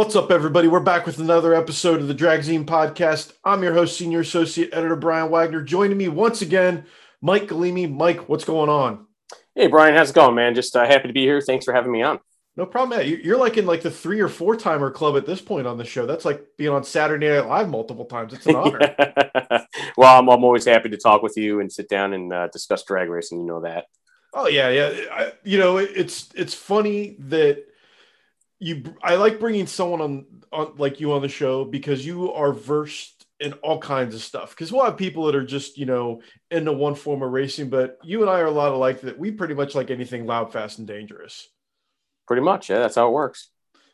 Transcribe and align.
What's 0.00 0.16
up, 0.16 0.30
everybody? 0.30 0.66
We're 0.66 0.80
back 0.80 1.04
with 1.04 1.18
another 1.18 1.52
episode 1.54 2.00
of 2.00 2.08
the 2.08 2.14
Dragzine 2.14 2.64
podcast. 2.64 3.34
I'm 3.44 3.62
your 3.62 3.74
host, 3.74 3.98
Senior 3.98 4.20
Associate 4.20 4.70
Editor 4.72 4.96
Brian 4.96 5.30
Wagner. 5.30 5.60
Joining 5.60 5.98
me 5.98 6.08
once 6.08 6.40
again, 6.40 6.86
Mike 7.20 7.48
Galimi. 7.48 7.92
Mike, 7.92 8.26
what's 8.26 8.46
going 8.46 8.70
on? 8.70 9.06
Hey, 9.54 9.66
Brian, 9.66 9.94
how's 9.94 10.08
it 10.08 10.14
going, 10.14 10.34
man? 10.34 10.54
Just 10.54 10.74
uh, 10.74 10.86
happy 10.86 11.08
to 11.08 11.12
be 11.12 11.20
here. 11.20 11.42
Thanks 11.42 11.66
for 11.66 11.74
having 11.74 11.92
me 11.92 12.00
on. 12.00 12.18
No 12.56 12.64
problem. 12.64 12.98
Man. 12.98 13.20
You're 13.22 13.36
like 13.36 13.58
in 13.58 13.66
like 13.66 13.82
the 13.82 13.90
three 13.90 14.22
or 14.22 14.28
four 14.28 14.56
timer 14.56 14.90
club 14.90 15.18
at 15.18 15.26
this 15.26 15.42
point 15.42 15.66
on 15.66 15.76
the 15.76 15.84
show. 15.84 16.06
That's 16.06 16.24
like 16.24 16.46
being 16.56 16.70
on 16.70 16.82
Saturday 16.82 17.28
Night 17.28 17.46
Live 17.46 17.68
multiple 17.68 18.06
times. 18.06 18.32
It's 18.32 18.46
an 18.46 18.56
honor. 18.56 18.96
well, 19.98 20.18
I'm, 20.18 20.30
I'm, 20.30 20.44
always 20.44 20.64
happy 20.64 20.88
to 20.88 20.96
talk 20.96 21.22
with 21.22 21.36
you 21.36 21.60
and 21.60 21.70
sit 21.70 21.90
down 21.90 22.14
and 22.14 22.32
uh, 22.32 22.48
discuss 22.48 22.84
drag 22.84 23.10
racing. 23.10 23.40
You 23.40 23.46
know 23.46 23.60
that. 23.60 23.84
Oh 24.32 24.48
yeah, 24.48 24.70
yeah. 24.70 24.92
I, 25.12 25.32
you 25.44 25.58
know, 25.58 25.76
it's 25.76 26.30
it's 26.34 26.54
funny 26.54 27.16
that 27.18 27.66
you 28.60 28.94
I 29.02 29.16
like 29.16 29.40
bringing 29.40 29.66
someone 29.66 30.00
on, 30.00 30.26
on 30.52 30.74
like 30.76 31.00
you 31.00 31.12
on 31.12 31.22
the 31.22 31.28
show 31.28 31.64
because 31.64 32.06
you 32.06 32.32
are 32.32 32.52
versed 32.52 33.26
in 33.40 33.54
all 33.54 33.80
kinds 33.80 34.14
of 34.14 34.22
stuff. 34.22 34.50
Because 34.50 34.70
we'll 34.70 34.84
have 34.84 34.98
people 34.98 35.26
that 35.26 35.34
are 35.34 35.44
just 35.44 35.78
you 35.78 35.86
know 35.86 36.20
into 36.50 36.72
one 36.72 36.94
form 36.94 37.22
of 37.22 37.32
racing, 37.32 37.70
but 37.70 37.98
you 38.04 38.20
and 38.20 38.30
I 38.30 38.40
are 38.40 38.46
a 38.46 38.50
lot 38.50 38.72
alike. 38.72 39.00
That 39.00 39.18
we 39.18 39.32
pretty 39.32 39.54
much 39.54 39.74
like 39.74 39.90
anything 39.90 40.26
loud, 40.26 40.52
fast, 40.52 40.78
and 40.78 40.86
dangerous. 40.86 41.48
Pretty 42.28 42.42
much, 42.42 42.70
yeah. 42.70 42.78
That's 42.78 42.94
how 42.94 43.08
it 43.08 43.12
works. 43.12 43.48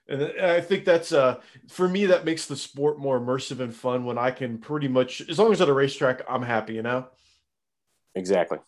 And 0.09 0.23
I 0.41 0.61
think 0.61 0.85
that's 0.85 1.13
uh 1.13 1.41
for 1.69 1.89
me 1.89 2.07
that 2.07 2.25
makes 2.25 2.47
the 2.47 2.57
sport 2.57 2.99
more 2.99 3.19
immersive 3.19 3.61
and 3.61 3.75
fun 3.75 4.05
when 4.05 4.19
I 4.19 4.31
can 4.31 4.59
pretty 4.59 4.89
much 4.89 5.23
as 5.29 5.39
long 5.39 5.53
as 5.53 5.61
at 5.61 5.69
a 5.69 5.73
racetrack 5.73 6.23
I'm 6.29 6.43
happy, 6.43 6.75
you 6.75 6.83
know. 6.83 7.09
Exactly 8.15 8.59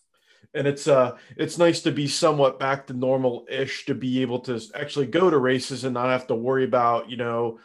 and 0.55 0.67
it's 0.67 0.89
uh 0.89 1.17
it's 1.37 1.59
nice 1.59 1.83
to 1.83 1.93
be 1.93 2.07
somewhat 2.07 2.59
back 2.59 2.87
to 2.87 2.93
normal 2.93 3.47
ish 3.51 3.85
to 3.87 3.95
be 3.95 4.23
able 4.23 4.41
to 4.41 4.61
actually 4.75 5.07
go 5.07 5.31
to 5.31 5.39
races 5.39 5.85
and 5.85 5.95
not 5.95 6.07
have 6.07 6.27
to 6.27 6.35
worry 6.35 6.65
about 6.65 7.11
you 7.11 7.17
know 7.17 7.59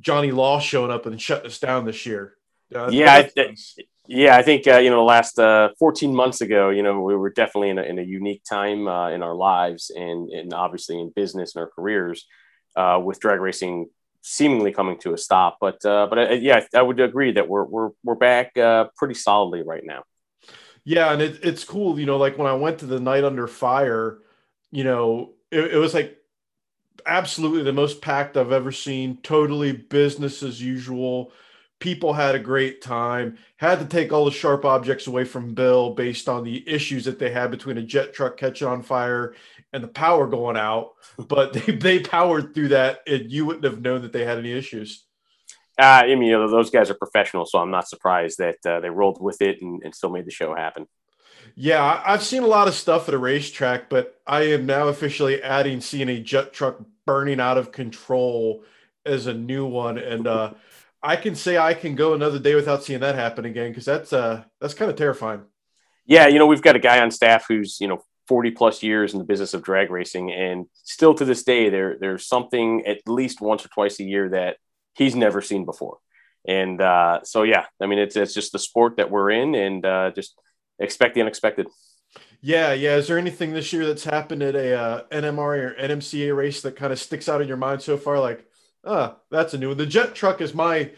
Johnny 0.00 0.30
Law 0.30 0.60
showing 0.60 0.90
up 0.90 1.06
and 1.06 1.20
shutting 1.20 1.46
us 1.46 1.58
down 1.58 1.84
this 1.84 2.06
year. 2.06 2.34
Uh, 2.74 2.88
yeah, 2.90 3.12
I, 3.12 3.30
nice. 3.36 3.76
yeah, 4.06 4.36
I 4.36 4.42
think 4.42 4.66
uh, 4.66 4.78
you 4.78 4.90
know 4.90 4.96
the 4.96 5.02
last 5.02 5.38
uh, 5.38 5.70
14 5.78 6.14
months 6.14 6.40
ago, 6.40 6.70
you 6.70 6.82
know, 6.82 7.00
we 7.00 7.16
were 7.16 7.30
definitely 7.30 7.70
in 7.70 7.78
a, 7.78 7.82
in 7.82 7.98
a 7.98 8.02
unique 8.02 8.42
time 8.48 8.88
uh, 8.88 9.10
in 9.10 9.22
our 9.22 9.34
lives 9.34 9.90
and 9.94 10.30
and 10.30 10.54
obviously 10.54 10.98
in 10.98 11.12
business 11.14 11.54
and 11.54 11.62
our 11.62 11.70
careers 11.70 12.26
uh, 12.76 13.00
with 13.02 13.20
drag 13.20 13.40
racing 13.40 13.88
seemingly 14.22 14.72
coming 14.72 14.98
to 15.00 15.12
a 15.14 15.18
stop. 15.18 15.58
But 15.60 15.84
uh, 15.84 16.06
but 16.08 16.42
yeah, 16.42 16.64
I 16.74 16.82
would 16.82 17.00
agree 17.00 17.32
that 17.32 17.48
we're 17.48 17.64
we're 17.64 17.90
we're 18.04 18.14
back 18.14 18.56
uh, 18.56 18.86
pretty 18.96 19.14
solidly 19.14 19.62
right 19.62 19.82
now. 19.84 20.04
Yeah, 20.84 21.12
and 21.12 21.20
it, 21.22 21.40
it's 21.42 21.64
cool, 21.64 21.98
you 21.98 22.06
know, 22.06 22.16
like 22.16 22.38
when 22.38 22.46
I 22.48 22.54
went 22.54 22.78
to 22.80 22.86
the 22.86 23.00
night 23.00 23.24
under 23.24 23.46
fire, 23.46 24.18
you 24.70 24.84
know, 24.84 25.32
it, 25.50 25.74
it 25.74 25.76
was 25.76 25.94
like 25.94 26.16
absolutely 27.06 27.62
the 27.62 27.72
most 27.72 28.02
packed 28.02 28.36
I've 28.36 28.52
ever 28.52 28.72
seen, 28.72 29.18
totally 29.22 29.72
business 29.72 30.42
as 30.42 30.62
usual. 30.62 31.32
People 31.80 32.12
had 32.14 32.34
a 32.34 32.38
great 32.40 32.82
time. 32.82 33.38
Had 33.56 33.80
to 33.80 33.86
take 33.86 34.12
all 34.12 34.24
the 34.26 34.30
sharp 34.30 34.64
objects 34.64 35.06
away 35.06 35.24
from 35.24 35.54
Bill 35.54 35.94
based 35.94 36.28
on 36.28 36.44
the 36.44 36.68
issues 36.68 37.04
that 37.06 37.18
they 37.18 37.30
had 37.30 37.50
between 37.50 37.78
a 37.78 37.82
jet 37.82 38.12
truck 38.14 38.36
catching 38.36 38.68
on 38.68 38.82
fire 38.82 39.34
and 39.72 39.82
the 39.84 39.88
power 39.88 40.26
going 40.26 40.56
out. 40.58 40.92
But 41.18 41.52
they, 41.54 41.72
they 41.72 42.00
powered 42.00 42.54
through 42.54 42.68
that, 42.68 43.00
and 43.06 43.32
you 43.32 43.46
wouldn't 43.46 43.64
have 43.64 43.80
known 43.82 44.02
that 44.02 44.12
they 44.12 44.24
had 44.24 44.38
any 44.38 44.52
issues. 44.52 45.04
Uh, 45.80 46.02
I 46.04 46.14
mean, 46.14 46.24
you 46.24 46.32
know, 46.32 46.48
those 46.48 46.68
guys 46.68 46.90
are 46.90 46.94
professional, 46.94 47.46
so 47.46 47.58
I'm 47.58 47.70
not 47.70 47.88
surprised 47.88 48.38
that 48.38 48.58
uh, 48.66 48.80
they 48.80 48.90
rolled 48.90 49.20
with 49.20 49.40
it 49.40 49.62
and, 49.62 49.82
and, 49.82 49.94
still 49.94 50.10
made 50.10 50.26
the 50.26 50.30
show 50.30 50.54
happen. 50.54 50.86
Yeah, 51.54 52.02
I've 52.04 52.22
seen 52.22 52.42
a 52.42 52.46
lot 52.46 52.68
of 52.68 52.74
stuff 52.74 53.08
at 53.08 53.14
a 53.14 53.18
racetrack, 53.18 53.88
but 53.88 54.20
I 54.26 54.42
am 54.42 54.66
now 54.66 54.88
officially 54.88 55.42
adding 55.42 55.80
seeing 55.80 56.10
a 56.10 56.20
jet 56.20 56.52
truck 56.52 56.80
burning 57.06 57.40
out 57.40 57.56
of 57.56 57.72
control 57.72 58.62
as 59.06 59.26
a 59.26 59.32
new 59.32 59.64
one, 59.64 59.96
and 59.96 60.26
uh, 60.26 60.52
I 61.02 61.16
can 61.16 61.34
say 61.34 61.56
I 61.56 61.72
can 61.72 61.94
go 61.94 62.12
another 62.12 62.38
day 62.38 62.54
without 62.54 62.84
seeing 62.84 63.00
that 63.00 63.14
happen 63.14 63.46
again 63.46 63.70
because 63.70 63.86
that's 63.86 64.12
uh, 64.12 64.44
that's 64.60 64.74
kind 64.74 64.90
of 64.90 64.98
terrifying. 64.98 65.42
Yeah, 66.04 66.26
you 66.26 66.38
know, 66.38 66.46
we've 66.46 66.60
got 66.60 66.76
a 66.76 66.80
guy 66.80 67.00
on 67.00 67.10
staff 67.10 67.46
who's 67.48 67.80
you 67.80 67.88
know 67.88 68.02
40 68.28 68.50
plus 68.50 68.82
years 68.82 69.14
in 69.14 69.18
the 69.18 69.24
business 69.24 69.54
of 69.54 69.62
drag 69.62 69.90
racing, 69.90 70.30
and 70.30 70.66
still 70.74 71.14
to 71.14 71.24
this 71.24 71.42
day, 71.42 71.70
there 71.70 71.96
there's 71.98 72.26
something 72.26 72.84
at 72.86 72.98
least 73.06 73.40
once 73.40 73.64
or 73.64 73.68
twice 73.68 73.98
a 73.98 74.04
year 74.04 74.28
that 74.28 74.58
he's 74.94 75.14
never 75.14 75.40
seen 75.40 75.64
before. 75.64 75.98
And 76.46 76.80
uh, 76.80 77.20
so, 77.22 77.42
yeah, 77.42 77.66
I 77.80 77.86
mean, 77.86 77.98
it's, 77.98 78.16
it's 78.16 78.34
just 78.34 78.52
the 78.52 78.58
sport 78.58 78.96
that 78.96 79.10
we're 79.10 79.30
in 79.30 79.54
and 79.54 79.84
uh, 79.84 80.10
just 80.10 80.34
expect 80.78 81.14
the 81.14 81.20
unexpected. 81.20 81.68
Yeah, 82.40 82.72
yeah. 82.72 82.96
Is 82.96 83.08
there 83.08 83.18
anything 83.18 83.52
this 83.52 83.72
year 83.72 83.86
that's 83.86 84.04
happened 84.04 84.42
at 84.42 84.54
a 84.54 84.78
uh, 84.78 85.02
NMR 85.10 85.38
or 85.38 85.76
NMCA 85.78 86.34
race 86.34 86.62
that 86.62 86.76
kind 86.76 86.92
of 86.92 86.98
sticks 86.98 87.28
out 87.28 87.42
in 87.42 87.48
your 87.48 87.58
mind 87.58 87.82
so 87.82 87.98
far? 87.98 88.18
Like, 88.18 88.46
ah, 88.84 89.14
oh, 89.14 89.20
that's 89.30 89.52
a 89.52 89.58
new 89.58 89.68
one. 89.68 89.76
The 89.76 89.86
jet 89.86 90.14
truck 90.14 90.40
is 90.40 90.54
my 90.54 90.90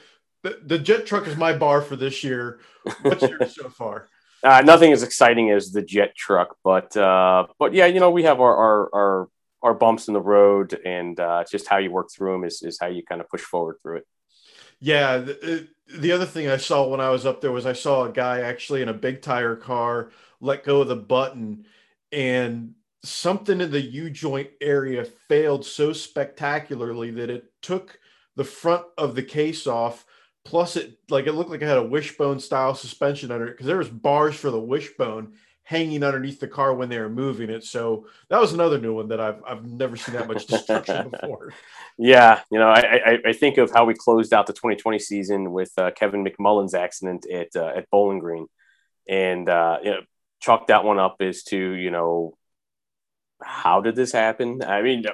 the, 0.43 0.61
the 0.65 0.79
jet 0.79 1.07
truck 1.07 1.27
is 1.27 1.37
my 1.37 1.53
bar 1.53 1.83
for 1.83 1.97
this 1.97 2.23
year. 2.25 2.61
What's 3.03 3.23
yours 3.23 3.55
so 3.55 3.69
far? 3.69 4.09
Uh, 4.45 4.61
nothing 4.61 4.91
as 4.91 5.05
exciting 5.05 5.53
as 5.53 5.71
the 5.71 5.81
jet 5.81 6.17
truck, 6.17 6.57
but 6.65 6.97
uh, 6.97 7.47
but 7.61 7.73
yeah, 7.73 7.87
you 7.87 8.01
know, 8.01 8.11
we 8.11 8.25
have 8.25 8.41
our 8.41 8.57
our, 8.57 8.91
our 8.93 9.29
are 9.63 9.75
bumps 9.75 10.09
in 10.09 10.15
the 10.15 10.21
road, 10.21 10.79
and 10.85 11.19
uh, 11.21 11.45
just 11.51 11.69
how 11.69 11.79
you 11.79 11.91
work 11.91 12.09
through 12.11 12.33
them 12.33 12.45
is, 12.45 12.63
is 12.63 12.79
how 12.81 12.89
you 12.89 13.03
kind 13.05 13.21
of 13.21 13.29
push 13.29 13.43
forward 13.43 13.77
through 13.83 13.99
it. 13.99 14.07
Yeah. 14.81 15.19
The, 15.19 15.69
the 15.95 16.13
other 16.13 16.27
thing 16.27 16.49
I 16.49 16.57
saw 16.57 16.89
when 16.89 17.01
I 17.01 17.11
was 17.11 17.27
up 17.27 17.41
there 17.41 17.53
was 17.53 17.67
I 17.67 17.73
saw 17.73 18.05
a 18.05 18.13
guy 18.13 18.41
actually 18.41 18.83
in 18.83 18.89
a 18.89 18.95
big 18.95 19.23
tire 19.23 19.57
car 19.57 20.11
let 20.41 20.65
go 20.65 20.81
of 20.81 20.89
the 20.89 20.97
button, 20.97 21.67
and 22.11 22.75
something 23.05 23.61
in 23.61 23.71
the 23.71 23.81
U 23.81 24.11
joint 24.11 24.51
area 24.61 25.05
failed 25.05 25.65
so 25.65 25.93
spectacularly 25.93 27.11
that 27.13 27.31
it 27.31 27.53
took 27.63 27.99
the 28.37 28.45
front 28.45 28.85
of 28.99 29.15
the 29.15 29.23
case 29.23 29.67
off. 29.67 30.05
Plus, 30.45 30.77
it 30.77 30.99
like 31.09 31.29
it 31.29 31.33
looked 31.33 31.51
like 31.51 31.63
it 31.63 31.69
had 31.69 31.79
a 31.79 31.83
wishbone 31.83 32.41
style 32.41 32.75
suspension 32.75 33.31
under 33.31 33.47
it 33.47 33.53
because 33.53 33.67
there 33.67 33.79
was 33.79 33.89
bars 33.89 34.35
for 34.35 34.51
the 34.51 34.61
wishbone 34.61 35.35
hanging 35.65 36.03
underneath 36.03 36.41
the 36.41 36.49
car 36.49 36.75
when 36.75 36.89
they 36.89 36.99
were 36.99 37.09
moving 37.09 37.49
it. 37.49 37.65
So 37.65 38.07
that 38.29 38.41
was 38.41 38.53
another 38.53 38.79
new 38.79 38.95
one 38.95 39.09
that 39.09 39.21
I've 39.21 39.43
I've 39.47 39.65
never 39.65 39.97
seen 39.97 40.15
that 40.15 40.29
much 40.29 40.47
destruction 40.47 41.11
before. 41.21 41.53
Yeah, 41.99 42.41
you 42.51 42.59
know, 42.59 42.69
I, 42.69 42.81
I, 42.81 43.19
I 43.27 43.33
think 43.33 43.59
of 43.59 43.71
how 43.73 43.85
we 43.85 43.95
closed 43.95 44.33
out 44.33 44.47
the 44.47 44.53
2020 44.53 44.99
season 44.99 45.53
with 45.53 45.73
uh, 45.79 45.91
Kevin 45.93 46.25
McMullen's 46.25 46.75
accident 46.75 47.27
at 47.31 47.55
uh, 47.57 47.73
at 47.77 47.91
Bowling 47.91 48.19
Green, 48.19 48.47
and 49.09 49.49
uh, 49.49 49.79
you 49.83 49.91
know, 49.91 50.01
chalk 50.41 50.67
that 50.69 50.85
one 50.85 50.99
up 50.99 51.17
as 51.21 51.43
to 51.45 51.57
you 51.57 51.91
know 51.91 52.37
how 53.43 53.81
did 53.81 53.97
this 53.97 54.13
happen? 54.13 54.63
I 54.63 54.83
mean, 54.83 55.05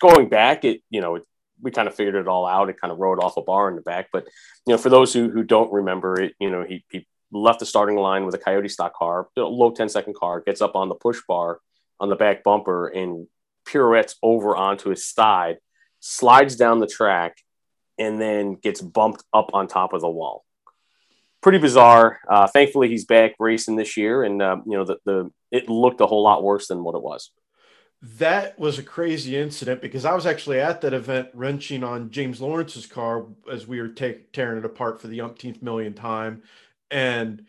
going 0.00 0.28
back, 0.28 0.64
it 0.64 0.82
you 0.90 1.00
know. 1.00 1.20
we 1.62 1.70
kind 1.70 1.88
of 1.88 1.94
figured 1.94 2.16
it 2.16 2.28
all 2.28 2.46
out. 2.46 2.68
It 2.68 2.80
kind 2.80 2.92
of 2.92 2.98
rode 2.98 3.22
off 3.22 3.36
a 3.36 3.42
bar 3.42 3.70
in 3.70 3.76
the 3.76 3.82
back, 3.82 4.08
but 4.12 4.24
you 4.66 4.74
know, 4.74 4.78
for 4.78 4.90
those 4.90 5.12
who, 5.14 5.30
who 5.30 5.42
don't 5.42 5.72
remember 5.72 6.20
it, 6.20 6.34
you 6.38 6.50
know, 6.50 6.64
he, 6.64 6.84
he 6.90 7.06
left 7.34 7.60
the 7.60 7.66
starting 7.66 7.96
line 7.96 8.24
with 8.24 8.34
a 8.34 8.38
Coyote 8.38 8.68
stock 8.68 8.94
car, 8.94 9.28
low 9.36 9.70
10 9.72 9.88
second 9.88 10.14
car, 10.14 10.40
gets 10.40 10.62
up 10.62 10.76
on 10.76 10.88
the 10.88 10.94
push 10.94 11.18
bar 11.28 11.58
on 12.00 12.08
the 12.08 12.16
back 12.16 12.42
bumper 12.44 12.88
and 12.88 13.26
pirouettes 13.66 14.16
over 14.22 14.56
onto 14.56 14.90
his 14.90 15.06
side, 15.06 15.58
slides 16.00 16.56
down 16.56 16.80
the 16.80 16.86
track, 16.86 17.38
and 17.98 18.20
then 18.20 18.54
gets 18.54 18.80
bumped 18.80 19.24
up 19.32 19.50
on 19.52 19.66
top 19.66 19.92
of 19.92 20.00
the 20.00 20.08
wall. 20.08 20.44
Pretty 21.42 21.58
bizarre. 21.58 22.20
Uh, 22.28 22.46
thankfully, 22.46 22.88
he's 22.88 23.04
back 23.04 23.34
racing 23.38 23.76
this 23.76 23.96
year, 23.96 24.24
and 24.24 24.40
uh, 24.40 24.56
you 24.64 24.72
know 24.72 24.84
the, 24.84 24.96
the 25.04 25.30
it 25.50 25.68
looked 25.68 26.00
a 26.00 26.06
whole 26.06 26.22
lot 26.22 26.42
worse 26.42 26.68
than 26.68 26.82
what 26.82 26.94
it 26.94 27.02
was. 27.02 27.30
That 28.18 28.58
was 28.58 28.78
a 28.78 28.82
crazy 28.82 29.36
incident 29.36 29.80
because 29.80 30.04
I 30.04 30.14
was 30.14 30.26
actually 30.26 30.60
at 30.60 30.80
that 30.82 30.92
event 30.92 31.28
wrenching 31.32 31.82
on 31.82 32.10
James 32.10 32.40
Lawrence's 32.40 32.86
car 32.86 33.26
as 33.50 33.66
we 33.66 33.80
were 33.80 33.88
take, 33.88 34.32
tearing 34.32 34.58
it 34.58 34.64
apart 34.64 35.00
for 35.00 35.08
the 35.08 35.22
umpteenth 35.22 35.62
million 35.62 35.94
time 35.94 36.42
and 36.90 37.46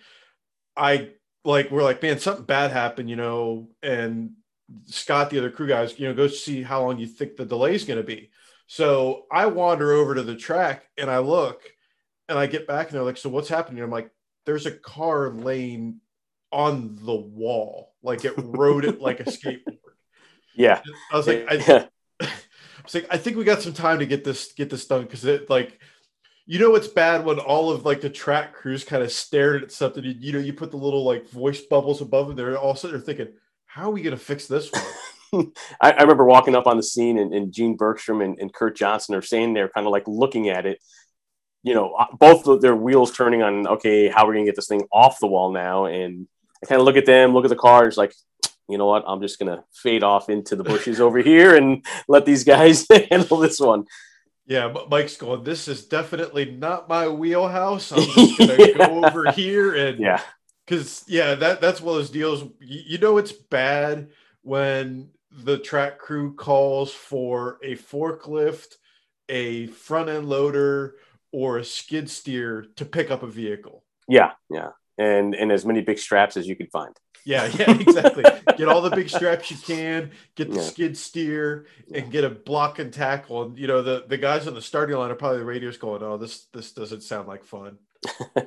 I 0.76 1.12
like 1.44 1.72
we're 1.72 1.84
like, 1.84 2.02
man, 2.02 2.20
something 2.20 2.46
bad 2.46 2.72
happened, 2.72 3.10
you 3.10 3.16
know, 3.16 3.70
and 3.84 4.32
Scott, 4.86 5.30
the 5.30 5.38
other 5.38 5.52
crew 5.52 5.68
guys, 5.68 5.98
you 6.00 6.08
know, 6.08 6.14
go 6.14 6.28
see 6.28 6.64
how 6.64 6.84
long 6.84 6.98
you 6.98 7.08
think 7.08 7.36
the 7.36 7.46
delay 7.46 7.76
is 7.76 7.86
going 7.86 8.00
to 8.00 8.04
be. 8.04 8.32
So 8.68 9.26
I 9.32 9.46
wander 9.46 9.94
over 9.94 10.16
to 10.16 10.24
the 10.24 10.36
track 10.36 10.86
and 10.98 11.10
I 11.10 11.20
look 11.20 11.62
and 12.28 12.38
I 12.38 12.48
get 12.48 12.68
back 12.68 12.88
and 12.88 12.96
they're 12.96 13.04
like, 13.04 13.18
so 13.18 13.30
what's 13.30 13.50
happening? 13.50 13.84
I'm 13.84 13.92
like, 13.92 14.10
there's 14.46 14.66
a 14.66 14.72
car 14.72 15.30
laying 15.30 16.02
on 16.52 16.98
the 17.02 17.16
wall, 17.16 17.94
like 18.02 18.26
it 18.26 18.34
rode 18.38 18.86
it 18.86 19.02
like 19.02 19.20
a 19.20 19.24
skateboard. 19.26 19.78
Yeah. 20.56 20.82
I 21.12 21.18
was 21.18 21.28
like, 21.28 21.46
I, 21.48 21.56
I 22.22 22.32
was 22.84 22.96
like, 22.96 23.08
I 23.12 23.18
think 23.18 23.38
we 23.38 23.44
got 23.44 23.62
some 23.62 23.74
time 23.74 24.00
to 24.00 24.06
get 24.06 24.24
this 24.24 24.54
get 24.54 24.70
this 24.70 24.88
done 24.88 25.04
because 25.04 25.26
it 25.26 25.50
like 25.50 25.80
you 26.48 26.60
know 26.60 26.76
it's 26.76 26.88
bad 26.88 27.26
when 27.26 27.40
all 27.40 27.72
of 27.72 27.86
like 27.86 28.02
the 28.02 28.10
track 28.10 28.54
crews 28.54 28.84
kind 28.84 29.02
of 29.04 29.12
stared 29.12 29.64
at 29.64 29.72
something. 29.72 30.04
You, 30.04 30.16
you 30.18 30.34
know, 30.34 30.40
you 30.40 30.54
put 30.54 30.72
the 30.72 30.78
little 30.78 31.04
like 31.04 31.28
voice 31.30 31.62
bubbles 31.62 32.02
above 32.02 32.28
them. 32.28 32.36
They're 32.36 32.58
all 32.58 32.76
sitting 32.76 32.96
there 32.98 33.06
thinking, 33.06 33.34
"How 33.66 33.90
are 33.90 33.92
we 33.92 34.02
going 34.02 34.18
to 34.18 34.24
fix 34.24 34.48
this 34.48 34.72
one?" 34.72 35.52
I, 35.82 35.92
I, 35.92 36.02
remember 36.02 36.26
walking 36.26 36.56
up 36.56 36.68
on 36.68 36.78
the 36.78 36.84
scene, 36.84 37.18
and, 37.18 37.34
and 37.34 37.52
Gene 37.52 37.76
Bergstrom 37.76 38.22
and, 38.22 38.40
and, 38.40 38.54
Kurt 38.54 38.78
Johnson 38.78 39.16
are 39.16 39.22
saying 39.22 39.54
they're 39.54 39.70
kind 39.70 39.88
of 39.88 39.92
like 39.92 40.08
looking 40.08 40.50
at 40.50 40.66
it. 40.66 40.80
You 41.64 41.74
know, 41.74 41.94
uh, 41.94 42.06
both 42.18 42.62
their 42.62 42.76
wheels 42.76 43.12
turning 43.12 43.42
on. 43.42 43.68
Okay, 43.68 44.08
how 44.08 44.26
are 44.26 44.28
we 44.28 44.36
going 44.36 44.46
to 44.46 44.52
get 44.52 44.56
this 44.56 44.68
thing 44.68 44.84
off 44.94 45.20
the 45.20 45.28
wall 45.28 45.52
now? 45.52 45.86
And 45.86 46.28
I 46.64 46.68
kind 46.68 46.80
of 46.80 46.86
look 46.86 46.96
at 46.96 47.08
them, 47.08 47.34
look 47.34 47.44
at 47.44 47.50
the 47.50 47.56
cars, 47.56 47.98
like, 47.98 48.14
you 48.70 48.78
know 48.78 48.86
what? 48.86 49.04
I'm 49.08 49.22
just 49.22 49.40
going 49.40 49.56
to 49.56 49.64
fade 49.74 50.04
off 50.04 50.30
into 50.30 50.56
the 50.56 50.64
bushes 50.64 51.02
over 51.02 51.20
here 51.20 51.56
and 51.56 51.84
let 52.08 52.26
these 52.26 52.44
guys 52.44 52.86
handle 53.12 53.38
this 53.38 53.60
one. 53.60 53.86
Yeah, 54.48 54.74
Mike's 54.90 55.18
going. 55.18 55.44
This 55.44 55.68
is 55.68 55.86
definitely 55.86 56.46
not 56.46 56.88
my 56.88 57.08
wheelhouse. 57.08 57.92
I'm 57.92 58.04
just 58.04 58.38
gonna 58.40 58.74
go 58.74 59.06
over 59.06 59.32
here 59.32 59.74
and 59.74 60.00
yeah, 60.00 60.22
because 60.66 61.04
yeah, 61.08 61.36
that 61.36 61.62
that's 61.62 61.82
one 61.82 61.96
of 61.96 62.02
those 62.02 62.12
deals. 62.12 62.44
You, 62.60 62.82
you 62.86 62.98
know, 63.00 63.18
it's 63.18 63.32
bad 63.32 64.10
when 64.44 65.10
the 65.32 65.58
track 65.58 65.98
crew 65.98 66.36
calls 66.36 66.94
for 66.94 67.58
a 67.64 67.76
forklift, 67.76 68.76
a 69.30 69.68
front 69.68 70.10
end 70.10 70.30
loader, 70.30 70.96
or 71.32 71.58
a 71.58 71.66
skid 71.66 72.10
steer 72.10 72.68
to 72.76 72.86
pick 72.86 73.10
up 73.10 73.24
a 73.24 73.28
vehicle. 73.28 73.84
Yeah, 74.08 74.34
yeah, 74.50 74.70
and 74.98 75.34
and 75.34 75.52
as 75.52 75.66
many 75.66 75.82
big 75.82 75.98
straps 75.98 76.38
as 76.38 76.48
you 76.48 76.56
could 76.56 76.72
find. 76.72 76.96
Yeah, 77.26 77.48
yeah, 77.60 77.72
exactly. 77.72 78.24
get 78.56 78.70
all 78.70 78.82
the 78.82 78.92
big 78.92 79.10
straps 79.10 79.50
you 79.50 79.58
can, 79.58 80.12
get 80.36 80.52
the 80.52 80.58
yeah. 80.58 80.64
skid 80.64 80.96
steer, 80.96 81.66
and 81.94 82.12
get 82.12 82.24
a 82.24 82.30
block 82.30 82.78
and 82.80 82.94
tackle. 82.94 83.44
And 83.44 83.58
you 83.58 83.68
know, 83.68 83.82
the 83.82 84.06
the 84.08 84.18
guys 84.18 84.48
on 84.48 84.54
the 84.54 84.62
starting 84.62 84.96
line 84.96 85.12
are 85.12 85.16
probably 85.16 85.40
the 85.40 85.46
radios 85.46 85.78
going, 85.78 86.04
"Oh, 86.04 86.18
this 86.18 86.46
this 86.54 86.72
doesn't 86.72 87.02
sound 87.02 87.28
like 87.28 87.44
fun." 87.44 87.80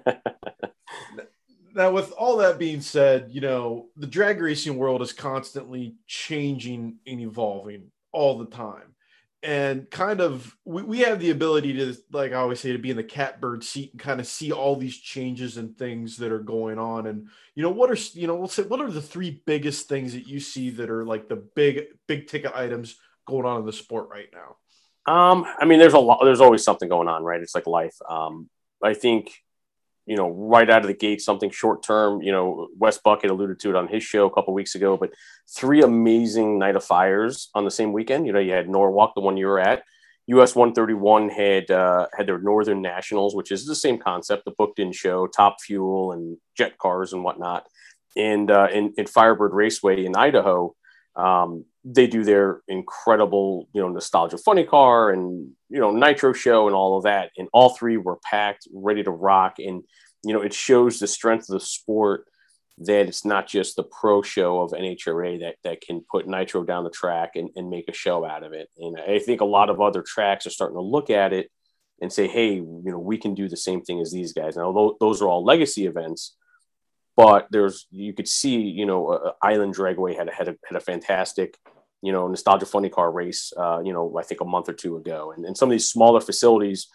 now, 1.74 1.90
with 1.90 2.12
all 2.12 2.36
that 2.36 2.58
being 2.58 2.80
said, 2.80 3.30
you 3.30 3.40
know, 3.40 3.88
the 3.96 4.06
drag 4.06 4.40
racing 4.40 4.76
world 4.76 5.02
is 5.02 5.12
constantly 5.12 5.96
changing 6.06 6.98
and 7.04 7.20
evolving 7.20 7.90
all 8.12 8.38
the 8.38 8.46
time 8.46 8.94
and 9.42 9.88
kind 9.90 10.20
of 10.20 10.56
we, 10.64 10.82
we 10.82 10.98
have 11.00 11.20
the 11.20 11.30
ability 11.30 11.72
to 11.74 11.94
like 12.10 12.32
i 12.32 12.36
always 12.36 12.58
say 12.58 12.72
to 12.72 12.78
be 12.78 12.90
in 12.90 12.96
the 12.96 13.04
catbird 13.04 13.62
seat 13.62 13.92
and 13.92 14.00
kind 14.00 14.18
of 14.18 14.26
see 14.26 14.50
all 14.50 14.74
these 14.74 14.96
changes 14.98 15.56
and 15.56 15.76
things 15.76 16.16
that 16.16 16.32
are 16.32 16.40
going 16.40 16.78
on. 16.78 17.06
And 17.06 17.28
you 17.54 17.62
know 17.62 17.70
what 17.70 17.90
are 17.90 18.18
you 18.18 18.26
know 18.26 18.34
we'll 18.34 18.48
say 18.48 18.64
what 18.64 18.80
are 18.80 18.90
the 18.90 19.02
three 19.02 19.42
biggest 19.46 19.88
things 19.88 20.12
that 20.14 20.26
you 20.26 20.40
see 20.40 20.70
that 20.70 20.90
are 20.90 21.04
like 21.04 21.28
the 21.28 21.36
big 21.36 21.84
big 22.06 22.26
ticket 22.26 22.52
items 22.54 22.96
going 23.26 23.46
on 23.46 23.60
in 23.60 23.66
the 23.66 23.72
sport 23.72 24.08
right 24.10 24.28
now? 24.32 24.56
Um 25.12 25.46
i 25.58 25.64
mean 25.64 25.78
there's 25.78 25.94
a 25.94 25.98
lot 25.98 26.20
there's 26.24 26.40
always 26.40 26.64
something 26.64 26.88
going 26.88 27.08
on 27.08 27.22
right? 27.22 27.40
It's 27.40 27.54
like 27.54 27.66
life. 27.66 27.96
Um 28.08 28.50
i 28.82 28.94
think 28.94 29.32
you 30.08 30.16
know, 30.16 30.30
right 30.30 30.68
out 30.70 30.80
of 30.80 30.86
the 30.86 30.94
gate, 30.94 31.20
something 31.20 31.50
short 31.50 31.82
term. 31.82 32.22
You 32.22 32.32
know, 32.32 32.68
Wes 32.78 32.98
Bucket 32.98 33.30
alluded 33.30 33.60
to 33.60 33.70
it 33.70 33.76
on 33.76 33.88
his 33.88 34.02
show 34.02 34.26
a 34.26 34.32
couple 34.32 34.54
weeks 34.54 34.74
ago, 34.74 34.96
but 34.96 35.10
three 35.54 35.82
amazing 35.82 36.58
night 36.58 36.76
of 36.76 36.84
fires 36.84 37.50
on 37.54 37.64
the 37.64 37.70
same 37.70 37.92
weekend. 37.92 38.26
You 38.26 38.32
know, 38.32 38.38
you 38.38 38.52
had 38.52 38.68
Norwalk, 38.68 39.12
the 39.14 39.20
one 39.20 39.36
you 39.36 39.46
were 39.46 39.60
at. 39.60 39.82
US 40.28 40.54
131 40.54 41.30
had 41.30 41.70
uh, 41.70 42.06
had 42.16 42.26
their 42.26 42.38
Northern 42.38 42.82
Nationals, 42.82 43.34
which 43.34 43.52
is 43.52 43.66
the 43.66 43.74
same 43.74 43.98
concept, 43.98 44.44
the 44.44 44.50
booked 44.50 44.78
in 44.78 44.92
show, 44.92 45.26
top 45.26 45.60
fuel 45.60 46.12
and 46.12 46.38
jet 46.56 46.78
cars 46.78 47.12
and 47.12 47.22
whatnot. 47.22 47.66
And 48.16 48.50
uh, 48.50 48.68
in, 48.72 48.94
in 48.96 49.06
Firebird 49.06 49.52
Raceway 49.52 50.04
in 50.04 50.16
Idaho, 50.16 50.74
um, 51.18 51.64
they 51.84 52.06
do 52.06 52.24
their 52.24 52.62
incredible, 52.68 53.68
you 53.72 53.80
know, 53.80 53.88
nostalgia 53.88 54.38
funny 54.38 54.64
car 54.64 55.10
and 55.10 55.50
you 55.68 55.80
know 55.80 55.90
nitro 55.90 56.32
show 56.32 56.66
and 56.66 56.76
all 56.76 56.96
of 56.96 57.04
that. 57.04 57.30
And 57.36 57.48
all 57.52 57.70
three 57.70 57.96
were 57.96 58.18
packed, 58.22 58.68
ready 58.72 59.02
to 59.02 59.10
rock. 59.10 59.56
And 59.58 59.82
you 60.24 60.32
know, 60.32 60.40
it 60.40 60.54
shows 60.54 60.98
the 60.98 61.06
strength 61.06 61.48
of 61.48 61.54
the 61.54 61.64
sport 61.64 62.26
that 62.78 63.08
it's 63.08 63.24
not 63.24 63.48
just 63.48 63.74
the 63.74 63.82
pro 63.82 64.22
show 64.22 64.60
of 64.60 64.70
NHRA 64.70 65.40
that 65.40 65.56
that 65.64 65.80
can 65.80 66.04
put 66.10 66.28
nitro 66.28 66.62
down 66.62 66.84
the 66.84 66.90
track 66.90 67.32
and, 67.34 67.50
and 67.56 67.68
make 67.68 67.88
a 67.88 67.92
show 67.92 68.24
out 68.24 68.44
of 68.44 68.52
it. 68.52 68.68
And 68.78 68.96
I 69.00 69.18
think 69.18 69.40
a 69.40 69.46
lot 69.46 69.70
of 69.70 69.80
other 69.80 70.02
tracks 70.02 70.46
are 70.46 70.50
starting 70.50 70.76
to 70.76 70.82
look 70.82 71.10
at 71.10 71.32
it 71.32 71.50
and 72.00 72.12
say, 72.12 72.28
hey, 72.28 72.54
you 72.54 72.82
know, 72.84 72.98
we 72.98 73.18
can 73.18 73.34
do 73.34 73.48
the 73.48 73.56
same 73.56 73.82
thing 73.82 74.00
as 74.00 74.12
these 74.12 74.32
guys. 74.32 74.56
Now, 74.56 74.96
those 75.00 75.20
are 75.20 75.28
all 75.28 75.44
legacy 75.44 75.86
events, 75.86 76.36
but 77.18 77.48
there's 77.50 77.88
you 77.90 78.12
could 78.12 78.28
see, 78.28 78.60
you 78.60 78.86
know, 78.86 79.08
uh, 79.08 79.32
Island 79.42 79.74
Dragway 79.74 80.16
had 80.16 80.28
a, 80.28 80.32
had 80.32 80.46
a 80.46 80.56
had 80.64 80.76
a 80.76 80.80
fantastic, 80.80 81.58
you 82.00 82.12
know, 82.12 82.28
nostalgia 82.28 82.64
funny 82.64 82.88
car 82.88 83.10
race, 83.10 83.52
uh, 83.56 83.80
you 83.84 83.92
know, 83.92 84.16
I 84.16 84.22
think 84.22 84.40
a 84.40 84.44
month 84.44 84.68
or 84.68 84.72
two 84.72 84.96
ago, 84.96 85.32
and, 85.36 85.44
and 85.44 85.56
some 85.56 85.68
of 85.68 85.72
these 85.72 85.90
smaller 85.90 86.20
facilities 86.20 86.86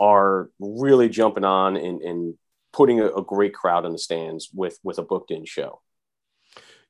are 0.00 0.50
really 0.58 1.10
jumping 1.10 1.44
on 1.44 1.76
and, 1.76 2.00
and 2.00 2.34
putting 2.72 3.00
a, 3.00 3.06
a 3.06 3.22
great 3.22 3.52
crowd 3.52 3.84
in 3.84 3.92
the 3.92 3.98
stands 3.98 4.48
with 4.54 4.78
with 4.82 4.98
a 4.98 5.02
booked 5.02 5.30
in 5.30 5.44
show. 5.44 5.82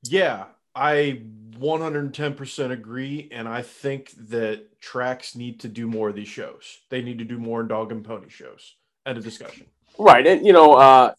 Yeah, 0.05 0.45
I 0.73 1.23
110% 1.59 2.71
agree. 2.71 3.29
And 3.33 3.49
I 3.49 3.63
think 3.63 4.13
that 4.29 4.81
tracks 4.81 5.35
need 5.35 5.59
to 5.61 5.69
do 5.69 5.89
more 5.89 6.11
of 6.11 6.15
these 6.15 6.29
shows. 6.29 6.79
They 6.91 7.03
need 7.03 7.19
to 7.19 7.25
do 7.25 7.39
more 7.39 7.65
dog 7.65 7.91
and 7.91 8.05
pony 8.05 8.29
shows. 8.29 8.77
End 9.05 9.19
of 9.19 9.25
discussion. 9.25 9.67
Right. 9.99 10.27
And, 10.27 10.47
you 10.47 10.53
know, 10.53 10.75
uh, 10.75 11.15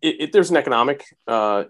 it, 0.00 0.32
there's 0.32 0.50
an 0.50 0.56
economic, 0.56 1.04
uh, 1.26 1.64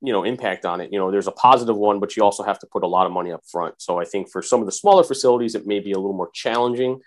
you 0.00 0.12
know, 0.12 0.22
impact 0.22 0.64
on 0.64 0.80
it. 0.80 0.92
You 0.92 0.98
know, 0.98 1.10
there's 1.10 1.26
a 1.26 1.32
positive 1.32 1.76
one, 1.76 1.98
but 1.98 2.16
you 2.16 2.22
also 2.22 2.42
have 2.42 2.58
to 2.60 2.66
put 2.66 2.82
a 2.82 2.86
lot 2.86 3.06
of 3.06 3.12
money 3.12 3.32
up 3.32 3.42
front. 3.50 3.76
So 3.78 3.98
I 3.98 4.04
think 4.04 4.30
for 4.30 4.42
some 4.42 4.60
of 4.60 4.66
the 4.66 4.72
smaller 4.72 5.02
facilities, 5.02 5.54
it 5.54 5.66
may 5.66 5.80
be 5.80 5.92
a 5.92 5.96
little 5.96 6.16
more 6.16 6.30
challenging. 6.32 7.00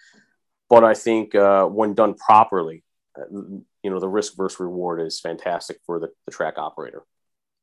But 0.69 0.83
I 0.83 0.93
think 0.93 1.35
uh, 1.35 1.65
when 1.65 1.93
done 1.93 2.15
properly, 2.15 2.83
uh, 3.17 3.25
you 3.83 3.89
know, 3.89 3.99
the 3.99 4.07
risk 4.07 4.35
versus 4.35 4.59
reward 4.59 5.01
is 5.01 5.19
fantastic 5.19 5.77
for 5.85 5.99
the, 5.99 6.09
the 6.25 6.31
track 6.31 6.57
operator. 6.57 7.03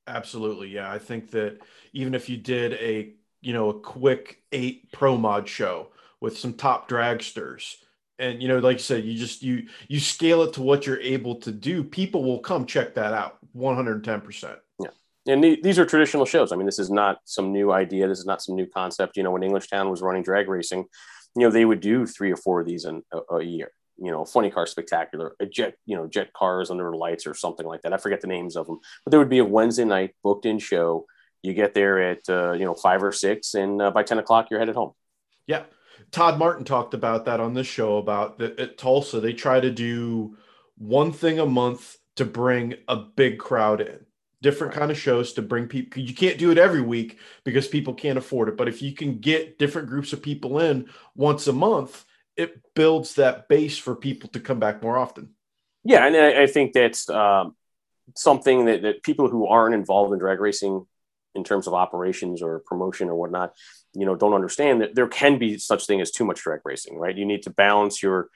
Absolutely. 0.06 0.68
Yeah. 0.68 0.90
I 0.90 0.98
think 0.98 1.30
that 1.32 1.58
even 1.92 2.14
if 2.14 2.28
you 2.28 2.36
did 2.36 2.74
a, 2.74 3.12
you 3.40 3.52
know, 3.52 3.70
a 3.70 3.80
quick 3.80 4.42
eight 4.52 4.92
pro 4.92 5.16
mod 5.16 5.48
show 5.48 5.88
with 6.20 6.38
some 6.38 6.54
top 6.54 6.88
dragsters, 6.88 7.76
and 8.18 8.42
you 8.42 8.48
know 8.48 8.58
like 8.58 8.76
you 8.76 8.82
said 8.82 9.04
you 9.04 9.16
just 9.16 9.42
you 9.42 9.66
you 9.88 10.00
scale 10.00 10.42
it 10.42 10.52
to 10.52 10.62
what 10.62 10.86
you're 10.86 11.00
able 11.00 11.36
to 11.36 11.52
do 11.52 11.84
people 11.84 12.24
will 12.24 12.40
come 12.40 12.66
check 12.66 12.94
that 12.94 13.12
out 13.12 13.38
110% 13.56 14.56
yeah. 14.80 14.88
And 15.34 15.44
these 15.44 15.78
are 15.78 15.84
traditional 15.84 16.24
shows. 16.24 16.52
I 16.52 16.56
mean 16.56 16.64
this 16.64 16.78
is 16.78 16.90
not 16.90 17.18
some 17.24 17.52
new 17.52 17.70
idea. 17.70 18.08
This 18.08 18.18
is 18.18 18.24
not 18.24 18.40
some 18.40 18.54
new 18.54 18.66
concept. 18.66 19.16
You 19.16 19.22
know 19.22 19.30
when 19.30 19.42
englishtown 19.42 19.90
was 19.90 20.00
running 20.00 20.22
drag 20.22 20.48
racing 20.48 20.86
you 21.36 21.42
know 21.42 21.50
they 21.50 21.64
would 21.64 21.80
do 21.80 22.06
three 22.06 22.32
or 22.32 22.36
four 22.36 22.60
of 22.60 22.66
these 22.66 22.84
in 22.84 23.02
a, 23.12 23.36
a 23.36 23.42
year. 23.42 23.70
You 23.98 24.10
know 24.10 24.24
funny 24.24 24.50
car 24.50 24.66
spectacular 24.66 25.34
a 25.40 25.46
jet 25.46 25.74
you 25.84 25.96
know 25.96 26.06
jet 26.06 26.32
cars 26.32 26.70
under 26.70 26.94
lights 26.96 27.26
or 27.26 27.34
something 27.34 27.66
like 27.66 27.82
that. 27.82 27.92
I 27.92 27.98
forget 27.98 28.20
the 28.20 28.26
names 28.26 28.56
of 28.56 28.66
them 28.66 28.78
but 29.04 29.10
there 29.10 29.20
would 29.20 29.28
be 29.28 29.38
a 29.38 29.44
wednesday 29.44 29.84
night 29.84 30.14
booked 30.22 30.46
in 30.46 30.58
show. 30.58 31.06
You 31.42 31.52
get 31.52 31.74
there 31.74 32.00
at 32.00 32.28
uh, 32.28 32.52
you 32.52 32.64
know 32.64 32.74
five 32.74 33.02
or 33.02 33.12
six 33.12 33.54
and 33.54 33.82
uh, 33.82 33.90
by 33.90 34.02
10 34.02 34.18
o'clock 34.18 34.48
you're 34.50 34.60
headed 34.60 34.76
home. 34.76 34.92
Yeah 35.46 35.64
Todd 36.10 36.38
Martin 36.38 36.64
talked 36.64 36.94
about 36.94 37.26
that 37.26 37.40
on 37.40 37.54
this 37.54 37.66
show 37.66 37.98
about 37.98 38.38
that 38.38 38.58
at 38.58 38.78
Tulsa. 38.78 39.20
They 39.20 39.32
try 39.32 39.60
to 39.60 39.70
do 39.70 40.36
one 40.76 41.12
thing 41.12 41.38
a 41.38 41.46
month 41.46 41.96
to 42.16 42.24
bring 42.24 42.74
a 42.88 42.96
big 42.96 43.38
crowd 43.38 43.80
in. 43.80 44.06
Different 44.40 44.72
kind 44.72 44.90
of 44.90 44.98
shows 44.98 45.32
to 45.34 45.42
bring 45.42 45.66
people. 45.66 46.00
You 46.00 46.14
can't 46.14 46.38
do 46.38 46.50
it 46.50 46.58
every 46.58 46.80
week 46.80 47.18
because 47.44 47.66
people 47.66 47.94
can't 47.94 48.18
afford 48.18 48.48
it. 48.48 48.56
But 48.56 48.68
if 48.68 48.80
you 48.82 48.92
can 48.92 49.18
get 49.18 49.58
different 49.58 49.88
groups 49.88 50.12
of 50.12 50.22
people 50.22 50.60
in 50.60 50.88
once 51.16 51.46
a 51.48 51.52
month, 51.52 52.04
it 52.36 52.62
builds 52.74 53.16
that 53.16 53.48
base 53.48 53.76
for 53.76 53.96
people 53.96 54.30
to 54.30 54.40
come 54.40 54.60
back 54.60 54.82
more 54.82 54.96
often. 54.96 55.30
Yeah, 55.84 56.06
and 56.06 56.16
I, 56.16 56.42
I 56.42 56.46
think 56.46 56.72
that's 56.72 57.08
um, 57.10 57.56
something 58.16 58.66
that, 58.66 58.82
that 58.82 59.02
people 59.02 59.28
who 59.28 59.46
aren't 59.46 59.74
involved 59.74 60.12
in 60.12 60.18
drag 60.18 60.40
racing 60.40 60.86
in 61.34 61.44
terms 61.44 61.66
of 61.66 61.74
operations 61.74 62.42
or 62.42 62.60
promotion 62.66 63.08
or 63.08 63.14
whatnot, 63.14 63.54
you 63.94 64.06
know, 64.06 64.14
don't 64.14 64.34
understand 64.34 64.80
that 64.80 64.94
there 64.94 65.08
can 65.08 65.38
be 65.38 65.58
such 65.58 65.86
thing 65.86 66.00
as 66.00 66.10
too 66.10 66.24
much 66.24 66.42
drag 66.42 66.60
racing, 66.64 66.98
right? 66.98 67.16
You 67.16 67.24
need 67.24 67.42
to 67.44 67.50
balance 67.50 68.02
your 68.02 68.28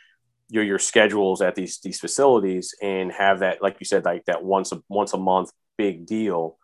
your 0.49 0.65
your 0.65 0.79
schedules 0.79 1.41
at 1.41 1.55
these 1.55 1.79
these 1.81 2.01
facilities 2.01 2.75
and 2.83 3.13
have 3.13 3.41
that, 3.41 3.63
like 3.63 3.77
you 3.81 3.87
said, 3.87 4.05
like 4.05 4.25
that 4.27 4.45
once 4.45 4.73
a 4.73 4.83
once 4.89 5.13
a 5.13 5.19
month 5.19 5.51
big 5.79 6.07
deal. 6.07 6.59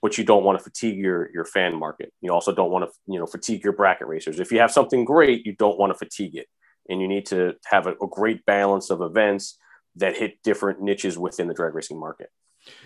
But 0.00 0.16
you 0.16 0.24
don't 0.24 0.44
want 0.44 0.58
to 0.58 0.64
fatigue 0.64 0.98
your 0.98 1.30
your 1.32 1.44
fan 1.44 1.74
market. 1.74 2.12
You 2.20 2.32
also 2.32 2.54
don't 2.54 2.70
want 2.70 2.84
to 2.84 2.96
you 3.06 3.18
know 3.18 3.26
fatigue 3.26 3.64
your 3.64 3.72
bracket 3.72 4.06
racers. 4.06 4.40
If 4.40 4.52
you 4.52 4.60
have 4.60 4.70
something 4.70 5.04
great, 5.04 5.44
you 5.44 5.54
don't 5.54 5.78
want 5.78 5.92
to 5.92 5.98
fatigue 5.98 6.36
it, 6.36 6.46
and 6.88 7.00
you 7.00 7.08
need 7.08 7.26
to 7.26 7.54
have 7.66 7.86
a, 7.86 7.92
a 7.92 8.08
great 8.08 8.44
balance 8.46 8.90
of 8.90 9.00
events 9.00 9.58
that 9.96 10.16
hit 10.16 10.42
different 10.42 10.80
niches 10.80 11.18
within 11.18 11.48
the 11.48 11.54
drag 11.54 11.74
racing 11.74 11.98
market. 11.98 12.30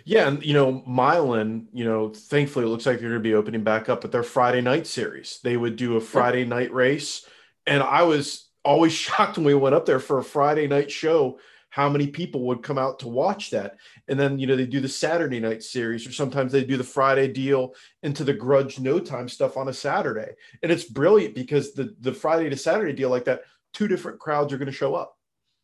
Yeah, 0.05 0.29
and 0.29 0.45
you 0.45 0.55
know, 0.55 0.83
Milan, 0.87 1.69
you 1.73 1.85
know, 1.85 2.11
thankfully 2.11 2.65
it 2.65 2.69
looks 2.69 2.87
like 2.87 2.99
they're 2.99 3.09
going 3.09 3.21
to 3.21 3.29
be 3.29 3.35
opening 3.35 3.65
back 3.65 3.89
up 3.89 4.03
with 4.03 4.13
their 4.13 4.23
Friday 4.23 4.61
night 4.61 4.87
series. 4.87 5.41
They 5.43 5.57
would 5.57 5.77
do 5.77 5.97
a 5.97 6.01
Friday 6.01 6.45
night 6.45 6.73
race, 6.73 7.27
and 7.67 7.83
I 7.83 8.03
was 8.03 8.49
always 8.65 8.93
shocked 9.05 9.37
when 9.37 9.47
we 9.47 9.55
went 9.55 9.75
up 9.75 9.87
there 9.87 10.01
for 10.01 10.19
a 10.19 10.25
Friday 10.25 10.67
night 10.67 10.91
show 10.91 11.39
how 11.73 11.89
many 11.89 12.07
people 12.07 12.43
would 12.43 12.63
come 12.63 12.77
out 12.77 12.99
to 12.99 13.09
watch 13.09 13.49
that. 13.49 13.79
And 14.07 14.21
then, 14.21 14.39
you 14.39 14.47
know, 14.47 14.57
they 14.57 14.67
do 14.67 14.79
the 14.79 14.89
Saturday 14.89 15.41
night 15.41 15.63
series, 15.63 16.07
or 16.07 16.13
sometimes 16.13 16.53
they 16.53 16.65
do 16.65 16.77
the 16.77 16.85
Friday 16.85 17.29
deal 17.29 17.75
into 18.03 18.25
the 18.25 18.35
grudge 18.35 18.79
no 18.79 18.99
time 19.01 19.27
stuff 19.27 19.57
on 19.57 19.69
a 19.69 19.73
Saturday. 19.73 20.33
And 20.63 20.71
it's 20.71 20.85
brilliant 20.85 21.35
because 21.35 21.73
the 21.73 21.97
the 22.01 22.13
Friday 22.13 22.51
to 22.51 22.59
Saturday 22.59 22.93
deal 22.93 23.09
like 23.09 23.25
that, 23.25 23.45
two 23.73 23.89
different 23.89 24.21
crowds 24.21 24.53
are 24.53 24.59
going 24.59 24.67
to 24.67 24.73
show 24.73 24.95
up. 24.95 25.17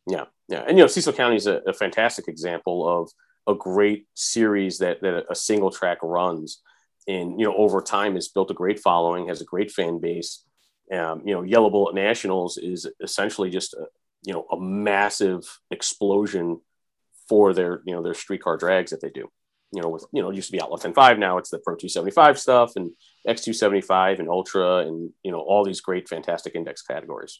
Yeah. 0.07 0.25
Yeah. 0.47 0.63
And 0.67 0.77
you 0.77 0.83
know, 0.83 0.87
Cecil 0.87 1.13
County 1.13 1.35
is 1.35 1.45
a, 1.45 1.57
a 1.67 1.73
fantastic 1.73 2.27
example 2.27 2.87
of 2.87 3.11
a 3.49 3.55
great 3.55 4.05
series 4.13 4.77
that, 4.77 5.01
that 5.01 5.25
a 5.29 5.35
single 5.35 5.71
track 5.71 5.97
runs. 6.03 6.61
And 7.07 7.39
you 7.39 7.45
know 7.45 7.55
over 7.55 7.81
time 7.81 8.15
has 8.15 8.27
built 8.27 8.51
a 8.51 8.53
great 8.53 8.79
following 8.79 9.27
has 9.27 9.41
a 9.41 9.45
great 9.45 9.71
fan 9.71 9.99
base. 9.99 10.45
Um, 10.93 11.21
you 11.25 11.33
know 11.33 11.43
yellow 11.43 11.69
bullet 11.69 11.95
nationals 11.95 12.57
is 12.57 12.87
essentially 13.01 13.49
just 13.49 13.73
a 13.73 13.85
you 14.23 14.33
know 14.33 14.45
a 14.51 14.59
massive 14.59 15.43
explosion 15.71 16.61
for 17.27 17.53
their 17.53 17.81
you 17.85 17.95
know 17.95 18.03
their 18.03 18.13
streetcar 18.13 18.57
drags 18.57 18.91
that 18.91 19.01
they 19.01 19.09
do. 19.09 19.27
You 19.71 19.81
know 19.81 19.89
with 19.89 20.05
you 20.11 20.21
know 20.21 20.29
it 20.29 20.35
used 20.35 20.49
to 20.49 20.51
be 20.51 20.61
outlaw 20.61 20.73
105 20.73 21.17
now 21.17 21.37
it's 21.37 21.49
the 21.49 21.59
pro 21.59 21.75
275 21.75 22.39
stuff 22.39 22.73
and 22.75 22.91
x275 23.27 24.19
and 24.19 24.29
ultra 24.29 24.77
and 24.77 25.11
you 25.23 25.31
know 25.31 25.39
all 25.39 25.63
these 25.63 25.81
great 25.81 26.09
fantastic 26.09 26.55
index 26.55 26.81
categories 26.81 27.39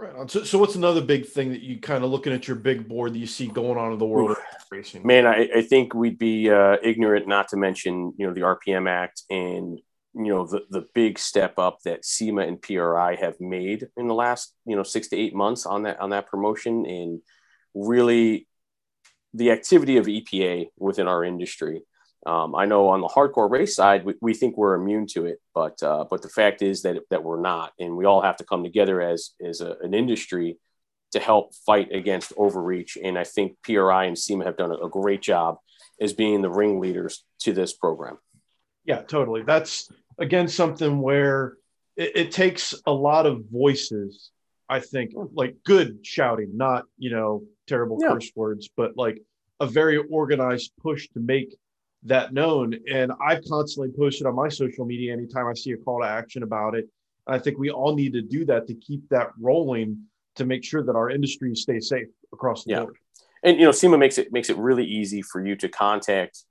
Right. 0.00 0.30
So, 0.30 0.44
so 0.44 0.58
what's 0.58 0.76
another 0.76 1.02
big 1.02 1.26
thing 1.26 1.50
that 1.50 1.60
you 1.60 1.78
kind 1.78 2.02
of 2.02 2.10
looking 2.10 2.32
at 2.32 2.48
your 2.48 2.56
big 2.56 2.88
board 2.88 3.12
that 3.12 3.18
you 3.18 3.26
see 3.26 3.48
going 3.48 3.76
on 3.76 3.92
in 3.92 3.98
the 3.98 4.06
world 4.06 4.34
racing? 4.70 5.06
Man, 5.06 5.26
I, 5.26 5.46
I 5.56 5.62
think 5.62 5.92
we'd 5.92 6.18
be 6.18 6.48
uh, 6.48 6.78
ignorant 6.82 7.28
not 7.28 7.48
to 7.48 7.58
mention, 7.58 8.14
you 8.16 8.26
know, 8.26 8.32
the 8.32 8.40
RPM 8.40 8.88
Act 8.88 9.22
and 9.28 9.78
you 10.14 10.26
know 10.26 10.46
the 10.46 10.62
the 10.70 10.86
big 10.94 11.18
step 11.18 11.58
up 11.58 11.78
that 11.84 12.04
SEMA 12.04 12.42
and 12.42 12.60
PRI 12.60 13.14
have 13.14 13.38
made 13.40 13.88
in 13.96 14.08
the 14.08 14.14
last 14.14 14.54
you 14.64 14.74
know 14.74 14.82
six 14.82 15.08
to 15.08 15.16
eight 15.16 15.34
months 15.34 15.66
on 15.66 15.84
that 15.84 16.00
on 16.00 16.10
that 16.10 16.26
promotion 16.26 16.84
and 16.86 17.20
really 17.74 18.48
the 19.34 19.52
activity 19.52 19.98
of 19.98 20.06
EPA 20.06 20.68
within 20.78 21.06
our 21.06 21.22
industry. 21.22 21.82
Um, 22.26 22.54
I 22.54 22.66
know 22.66 22.88
on 22.88 23.00
the 23.00 23.08
hardcore 23.08 23.50
race 23.50 23.74
side, 23.74 24.04
we, 24.04 24.14
we 24.20 24.34
think 24.34 24.56
we're 24.56 24.74
immune 24.74 25.06
to 25.12 25.24
it, 25.24 25.40
but 25.54 25.82
uh, 25.82 26.04
but 26.10 26.20
the 26.20 26.28
fact 26.28 26.60
is 26.60 26.82
that 26.82 26.98
that 27.10 27.24
we're 27.24 27.40
not, 27.40 27.72
and 27.78 27.96
we 27.96 28.04
all 28.04 28.20
have 28.20 28.36
to 28.36 28.44
come 28.44 28.62
together 28.62 29.00
as 29.00 29.30
as 29.42 29.62
a, 29.62 29.76
an 29.82 29.94
industry 29.94 30.58
to 31.12 31.18
help 31.18 31.54
fight 31.66 31.92
against 31.92 32.32
overreach. 32.36 32.98
And 33.02 33.18
I 33.18 33.24
think 33.24 33.56
PRI 33.62 34.04
and 34.04 34.18
SEMA 34.18 34.44
have 34.44 34.56
done 34.56 34.70
a, 34.70 34.86
a 34.86 34.88
great 34.88 35.22
job 35.22 35.56
as 36.00 36.12
being 36.12 36.42
the 36.42 36.50
ringleaders 36.50 37.24
to 37.40 37.52
this 37.52 37.72
program. 37.72 38.18
Yeah, 38.84 39.02
totally. 39.02 39.42
That's 39.42 39.90
again 40.18 40.48
something 40.48 41.00
where 41.00 41.56
it, 41.96 42.12
it 42.16 42.32
takes 42.32 42.74
a 42.86 42.92
lot 42.92 43.26
of 43.26 43.44
voices. 43.50 44.30
I 44.68 44.80
think 44.80 45.12
like 45.32 45.56
good 45.64 46.00
shouting, 46.06 46.56
not 46.56 46.84
you 46.98 47.10
know 47.10 47.44
terrible 47.66 47.98
yeah. 48.00 48.08
curse 48.08 48.30
words, 48.34 48.68
but 48.76 48.96
like 48.96 49.22
a 49.58 49.66
very 49.66 49.96
organized 49.96 50.72
push 50.80 51.08
to 51.10 51.20
make 51.20 51.56
that 52.04 52.32
known. 52.32 52.74
And 52.90 53.12
I've 53.24 53.44
constantly 53.44 53.92
posted 53.96 54.26
on 54.26 54.34
my 54.34 54.48
social 54.48 54.84
media 54.84 55.12
anytime 55.12 55.46
I 55.46 55.54
see 55.54 55.72
a 55.72 55.76
call 55.76 56.00
to 56.00 56.06
action 56.06 56.42
about 56.42 56.74
it. 56.74 56.88
I 57.26 57.38
think 57.38 57.58
we 57.58 57.70
all 57.70 57.94
need 57.94 58.12
to 58.14 58.22
do 58.22 58.44
that 58.46 58.66
to 58.68 58.74
keep 58.74 59.08
that 59.10 59.28
rolling 59.38 60.04
to 60.36 60.44
make 60.44 60.64
sure 60.64 60.82
that 60.82 60.96
our 60.96 61.10
industry 61.10 61.54
stays 61.54 61.88
safe 61.88 62.08
across 62.32 62.64
the 62.64 62.72
yeah. 62.72 62.80
board. 62.80 62.96
And 63.42 63.58
you 63.58 63.64
know, 63.64 63.72
SEMA 63.72 63.98
makes 63.98 64.18
it 64.18 64.32
makes 64.32 64.50
it 64.50 64.56
really 64.56 64.84
easy 64.84 65.22
for 65.22 65.44
you 65.44 65.56
to 65.56 65.68
contact 65.68 66.44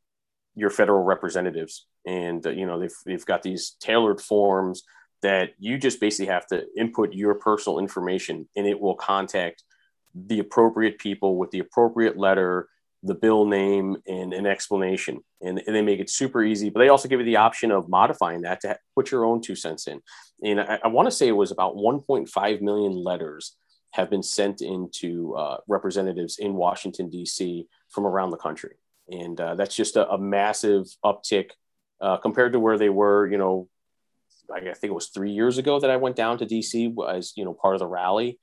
your 0.56 0.70
federal 0.70 1.04
representatives, 1.04 1.86
and 2.06 2.46
uh, 2.46 2.50
you 2.50 2.66
know 2.66 2.80
they've 2.80 2.96
they've 3.06 3.26
got 3.26 3.44
these 3.44 3.76
tailored 3.80 4.20
forms 4.20 4.84
that 5.22 5.52
you 5.60 5.78
just 5.78 6.00
basically 6.00 6.28
have 6.28 6.48
to 6.48 6.66
input 6.78 7.14
your 7.14 7.36
personal 7.36 7.80
information, 7.80 8.48
and 8.56 8.66
it 8.66 8.80
will 8.80 8.96
contact 8.96 9.64
the 10.16 10.40
appropriate 10.40 10.98
people 10.98 11.38
with 11.38 11.52
the 11.52 11.60
appropriate 11.60 12.18
letter 12.18 12.68
the 13.04 13.16
bill 13.16 13.46
name 13.46 13.98
and 14.08 14.34
an 14.34 14.46
explanation. 14.46 15.20
And, 15.42 15.62
and, 15.66 15.76
they 15.76 15.82
make 15.82 16.00
it 16.00 16.10
super 16.10 16.44
easy, 16.44 16.70
but 16.70 16.80
they 16.80 16.90
also 16.90 17.08
give 17.08 17.20
you 17.20 17.26
the 17.26 17.38
option 17.38 17.72
of 17.72 17.88
modifying 17.88 18.42
that 18.42 18.60
to 18.62 18.78
put 18.96 19.12
your 19.12 19.24
own 19.26 19.42
two 19.42 19.56
cents 19.56 19.88
in. 19.88 20.02
And 20.44 20.60
I, 20.60 20.80
I 20.84 20.88
want 20.90 21.08
to 21.08 21.12
say 21.12 21.28
it 21.28 21.32
was 21.32 21.52
about 21.52 21.76
1.5 21.76 22.62
million 22.62 22.92
letters 22.92 23.56
have 23.92 24.10
been 24.10 24.24
sent 24.24 24.62
into 24.62 25.34
uh, 25.36 25.58
representatives 25.68 26.38
in 26.40 26.54
Washington, 26.54 27.10
D.C. 27.10 27.68
from 27.90 28.06
around 28.06 28.32
the 28.32 28.38
country. 28.38 28.76
And 29.10 29.40
uh, 29.40 29.56
that's 29.56 29.76
just 29.76 29.96
a, 29.96 30.08
a 30.10 30.18
massive 30.18 30.86
uptick 31.04 31.52
uh, 32.02 32.18
compared 32.18 32.54
to 32.54 32.60
where 32.60 32.78
they 32.78 32.90
were, 32.90 33.28
you 33.28 33.38
know, 33.38 33.68
I 34.54 34.60
think 34.62 34.86
it 34.86 34.94
was 34.94 35.08
three 35.08 35.32
years 35.32 35.58
ago 35.58 35.80
that 35.80 35.90
I 35.90 35.98
went 35.98 36.16
down 36.16 36.40
to 36.40 36.46
DC 36.46 36.94
as, 37.08 37.34
you 37.36 37.46
know, 37.46 37.54
part 37.54 37.76
of 37.76 37.80
the 37.80 37.88
rally. 37.88 38.40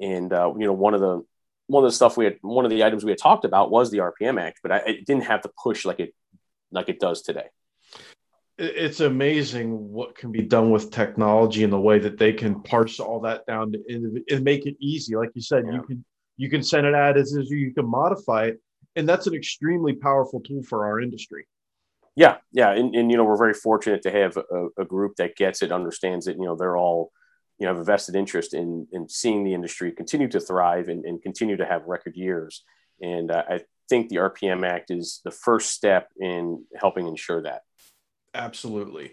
And, 0.00 0.32
uh, 0.32 0.52
you 0.56 0.66
know, 0.66 0.72
one 0.72 0.94
of 0.94 1.00
the 1.00 1.24
one 1.68 1.84
of 1.84 1.90
the 1.90 1.94
stuff 1.94 2.16
we 2.16 2.24
had, 2.24 2.38
one 2.40 2.64
of 2.64 2.70
the 2.70 2.82
items 2.82 3.04
we 3.04 3.12
had 3.12 3.18
talked 3.18 3.44
about 3.44 3.70
was 3.70 3.90
the 3.90 3.98
RPM 3.98 4.40
Act, 4.40 4.60
but 4.62 4.72
I, 4.72 4.78
it 4.78 5.06
didn't 5.06 5.24
have 5.24 5.42
the 5.42 5.50
push 5.62 5.84
like 5.84 6.00
it, 6.00 6.14
like 6.72 6.88
it 6.88 6.98
does 6.98 7.22
today. 7.22 7.46
It's 8.56 9.00
amazing 9.00 9.70
what 9.92 10.16
can 10.16 10.32
be 10.32 10.42
done 10.42 10.70
with 10.72 10.90
technology 10.90 11.62
and 11.62 11.72
the 11.72 11.80
way 11.80 12.00
that 12.00 12.18
they 12.18 12.32
can 12.32 12.60
parse 12.62 12.98
all 12.98 13.20
that 13.20 13.46
down 13.46 13.72
to, 13.72 14.24
and 14.28 14.44
make 14.44 14.66
it 14.66 14.74
easy. 14.80 15.14
Like 15.14 15.30
you 15.34 15.42
said, 15.42 15.64
yeah. 15.66 15.74
you 15.74 15.82
can 15.82 16.04
you 16.36 16.50
can 16.50 16.62
send 16.62 16.86
it 16.86 16.94
out 16.94 17.16
as 17.16 17.32
is, 17.32 17.50
you 17.50 17.72
can 17.72 17.88
modify 17.88 18.46
it, 18.46 18.60
and 18.96 19.08
that's 19.08 19.28
an 19.28 19.34
extremely 19.34 19.92
powerful 19.92 20.40
tool 20.40 20.62
for 20.64 20.86
our 20.86 21.00
industry. 21.00 21.46
Yeah, 22.16 22.38
yeah, 22.50 22.72
and, 22.72 22.96
and 22.96 23.12
you 23.12 23.16
know 23.16 23.24
we're 23.24 23.36
very 23.36 23.54
fortunate 23.54 24.02
to 24.02 24.10
have 24.10 24.36
a, 24.36 24.66
a 24.78 24.84
group 24.84 25.16
that 25.16 25.36
gets 25.36 25.62
it, 25.62 25.70
understands 25.70 26.26
it. 26.26 26.36
You 26.36 26.46
know 26.46 26.56
they're 26.56 26.76
all 26.76 27.12
you 27.58 27.66
know 27.66 27.72
have 27.74 27.80
a 27.80 27.84
vested 27.84 28.14
interest 28.14 28.54
in 28.54 28.86
in 28.92 29.08
seeing 29.08 29.44
the 29.44 29.54
industry 29.54 29.92
continue 29.92 30.28
to 30.28 30.40
thrive 30.40 30.88
and, 30.88 31.04
and 31.04 31.22
continue 31.22 31.56
to 31.56 31.66
have 31.66 31.86
record 31.86 32.16
years. 32.16 32.64
And 33.00 33.30
uh, 33.30 33.44
I 33.48 33.60
think 33.88 34.08
the 34.08 34.16
RPM 34.16 34.66
Act 34.66 34.90
is 34.90 35.20
the 35.24 35.30
first 35.30 35.70
step 35.70 36.08
in 36.18 36.64
helping 36.76 37.06
ensure 37.06 37.42
that. 37.42 37.62
Absolutely. 38.34 39.12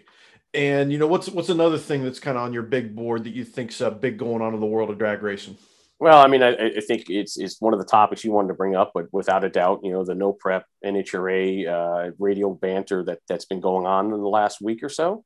And 0.53 0.91
you 0.91 0.97
know 0.97 1.07
what's 1.07 1.27
what's 1.29 1.49
another 1.49 1.77
thing 1.77 2.03
that's 2.03 2.19
kind 2.19 2.37
of 2.37 2.43
on 2.43 2.53
your 2.53 2.63
big 2.63 2.95
board 2.95 3.25
that 3.25 3.33
you 3.33 3.43
think's 3.43 3.81
uh, 3.81 3.89
big 3.89 4.17
going 4.17 4.41
on 4.41 4.53
in 4.53 4.59
the 4.59 4.65
world 4.65 4.89
of 4.89 4.97
drag 4.97 5.21
racing? 5.21 5.57
Well, 5.99 6.21
I 6.21 6.27
mean, 6.27 6.43
I, 6.43 6.51
I, 6.55 6.81
think 6.81 7.09
it's 7.09 7.37
it's 7.37 7.61
one 7.61 7.73
of 7.73 7.79
the 7.79 7.85
topics 7.85 8.23
you 8.23 8.31
wanted 8.31 8.49
to 8.49 8.53
bring 8.53 8.75
up, 8.75 8.91
but 8.93 9.07
without 9.13 9.45
a 9.45 9.49
doubt, 9.49 9.79
you 9.81 9.91
know, 9.91 10.03
the 10.03 10.13
no 10.13 10.33
prep 10.33 10.65
NHRA 10.83 11.67
uh, 11.67 12.11
radio 12.19 12.53
banter 12.53 13.03
that 13.05 13.19
that's 13.29 13.45
been 13.45 13.61
going 13.61 13.85
on 13.85 14.07
in 14.13 14.21
the 14.21 14.27
last 14.27 14.61
week 14.61 14.83
or 14.83 14.89
so. 14.89 15.23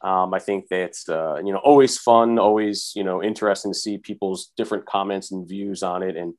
Um, 0.00 0.32
I 0.32 0.38
think 0.38 0.66
that's 0.68 1.08
uh, 1.08 1.40
you 1.44 1.52
know 1.52 1.58
always 1.58 1.98
fun, 1.98 2.38
always 2.38 2.92
you 2.94 3.02
know 3.04 3.22
interesting 3.22 3.72
to 3.72 3.78
see 3.78 3.98
people's 3.98 4.52
different 4.56 4.86
comments 4.86 5.32
and 5.32 5.48
views 5.48 5.82
on 5.82 6.02
it. 6.02 6.16
And 6.16 6.34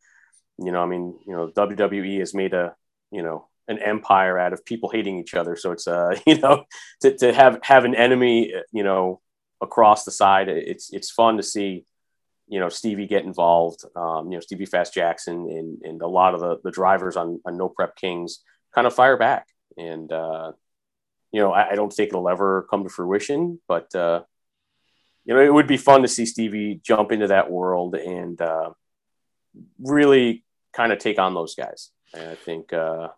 you 0.57 0.71
know, 0.71 0.81
I 0.81 0.85
mean, 0.85 1.19
you 1.27 1.35
know, 1.35 1.49
WWE 1.49 2.19
has 2.19 2.33
made 2.33 2.53
a 2.53 2.75
you 3.11 3.21
know 3.21 3.47
an 3.67 3.79
empire 3.79 4.39
out 4.39 4.53
of 4.53 4.65
people 4.65 4.89
hating 4.89 5.17
each 5.17 5.33
other. 5.35 5.55
So 5.55 5.71
it's 5.71 5.87
uh 5.87 6.17
you 6.25 6.37
know 6.37 6.63
to, 7.01 7.17
to 7.17 7.33
have 7.33 7.59
have 7.63 7.85
an 7.85 7.95
enemy 7.95 8.53
you 8.71 8.83
know 8.83 9.21
across 9.61 10.05
the 10.05 10.11
side. 10.11 10.47
It's 10.47 10.91
it's 10.93 11.11
fun 11.11 11.37
to 11.37 11.43
see 11.43 11.85
you 12.47 12.59
know 12.61 12.69
Stevie 12.69 13.07
get 13.07 13.25
involved. 13.25 13.83
Um, 13.95 14.31
you 14.31 14.37
know 14.37 14.41
Stevie 14.41 14.65
Fast 14.65 14.93
Jackson 14.93 15.49
and 15.49 15.81
and 15.83 16.01
a 16.01 16.07
lot 16.07 16.33
of 16.33 16.39
the 16.39 16.59
the 16.63 16.71
drivers 16.71 17.17
on, 17.17 17.41
on 17.45 17.57
No 17.57 17.67
Prep 17.67 17.97
Kings 17.97 18.39
kind 18.73 18.87
of 18.87 18.95
fire 18.95 19.17
back 19.17 19.47
and. 19.77 20.11
uh 20.11 20.53
you 21.31 21.41
know, 21.41 21.51
I, 21.51 21.71
I, 21.71 21.75
don't 21.75 21.91
think 21.91 22.09
it'll 22.09 22.29
ever 22.29 22.67
come 22.69 22.83
to 22.83 22.89
fruition, 22.89 23.59
but 23.67 23.93
uh, 23.95 24.21
you 25.25 25.33
know, 25.33 25.41
it 25.41 25.53
would 25.53 25.67
be 25.67 25.77
fun 25.77 26.01
to 26.01 26.07
see 26.07 26.25
Stevie 26.25 26.81
jump 26.83 27.11
into 27.11 27.27
that 27.27 27.51
world 27.51 27.95
and 27.95 28.41
uh, 28.41 28.71
really 29.79 30.43
kind 30.73 30.91
of 30.91 30.99
take 30.99 31.19
on 31.19 31.33
those 31.33 31.55
guys. 31.55 31.91
And 32.13 32.29
I 32.29 32.35
think 32.35 32.73
uh, 32.73 33.09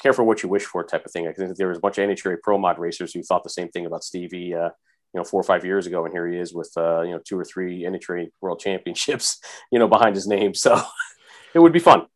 care 0.00 0.12
for 0.12 0.24
what 0.24 0.42
you 0.42 0.48
wish 0.48 0.64
for 0.64 0.82
type 0.84 1.04
of 1.04 1.12
thing. 1.12 1.28
I 1.28 1.32
think 1.32 1.56
there 1.56 1.68
was 1.68 1.78
a 1.78 1.80
bunch 1.80 1.98
of 1.98 2.08
NHRA 2.08 2.36
pro 2.42 2.56
mod 2.58 2.78
racers 2.78 3.12
who 3.12 3.22
thought 3.22 3.44
the 3.44 3.50
same 3.50 3.68
thing 3.68 3.86
about 3.86 4.04
Stevie. 4.04 4.54
Uh, 4.54 4.70
you 5.14 5.18
know, 5.18 5.24
four 5.24 5.40
or 5.40 5.44
five 5.44 5.64
years 5.64 5.86
ago, 5.86 6.04
and 6.04 6.12
here 6.12 6.28
he 6.28 6.36
is 6.36 6.52
with 6.52 6.70
uh, 6.76 7.00
you 7.00 7.12
know 7.12 7.20
two 7.24 7.38
or 7.38 7.44
three 7.44 7.84
NHRA 7.84 8.28
World 8.42 8.60
Championships, 8.60 9.40
you 9.72 9.78
know, 9.78 9.88
behind 9.88 10.14
his 10.14 10.26
name. 10.26 10.52
So 10.54 10.80
it 11.54 11.60
would 11.60 11.72
be 11.72 11.78
fun 11.78 12.06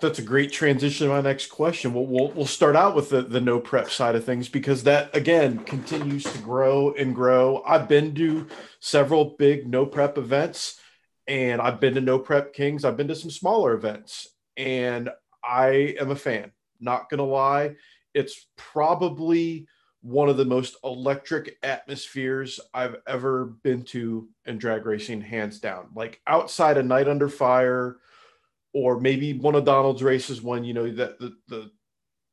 that's 0.00 0.18
a 0.18 0.22
great 0.22 0.52
transition 0.52 1.08
to 1.08 1.12
my 1.12 1.20
next 1.20 1.48
question. 1.48 1.92
We'll, 1.92 2.06
we'll, 2.06 2.28
we'll 2.28 2.46
start 2.46 2.76
out 2.76 2.94
with 2.94 3.10
the, 3.10 3.22
the 3.22 3.40
no 3.40 3.58
prep 3.58 3.90
side 3.90 4.14
of 4.14 4.24
things 4.24 4.48
because 4.48 4.84
that 4.84 5.14
again 5.14 5.58
continues 5.64 6.24
to 6.24 6.38
grow 6.38 6.92
and 6.92 7.14
grow. 7.14 7.62
I've 7.66 7.88
been 7.88 8.14
to 8.14 8.46
several 8.78 9.36
big 9.38 9.66
no 9.66 9.86
prep 9.86 10.18
events 10.18 10.78
and 11.26 11.60
I've 11.60 11.80
been 11.80 11.94
to 11.94 12.00
no 12.00 12.18
prep 12.18 12.52
kings. 12.52 12.84
I've 12.84 12.96
been 12.96 13.08
to 13.08 13.14
some 13.16 13.30
smaller 13.30 13.74
events 13.74 14.28
and 14.56 15.10
I 15.42 15.96
am 16.00 16.10
a 16.10 16.16
fan. 16.16 16.52
Not 16.78 17.10
gonna 17.10 17.24
lie, 17.24 17.74
it's 18.14 18.46
probably 18.56 19.66
one 20.02 20.28
of 20.28 20.36
the 20.36 20.44
most 20.44 20.76
electric 20.82 21.58
atmospheres 21.62 22.58
I've 22.72 22.96
ever 23.06 23.46
been 23.62 23.82
to 23.86 24.28
in 24.46 24.58
drag 24.58 24.86
racing, 24.86 25.20
hands 25.20 25.58
down. 25.58 25.88
Like 25.94 26.20
outside 26.26 26.78
a 26.78 26.82
night 26.82 27.08
under 27.08 27.28
fire 27.28 27.98
or 28.72 29.00
maybe 29.00 29.32
one 29.32 29.54
of 29.54 29.64
Donald's 29.64 30.02
races 30.02 30.42
when 30.42 30.64
you 30.64 30.74
know 30.74 30.90
that 30.90 31.18
the, 31.18 31.36
the 31.48 31.70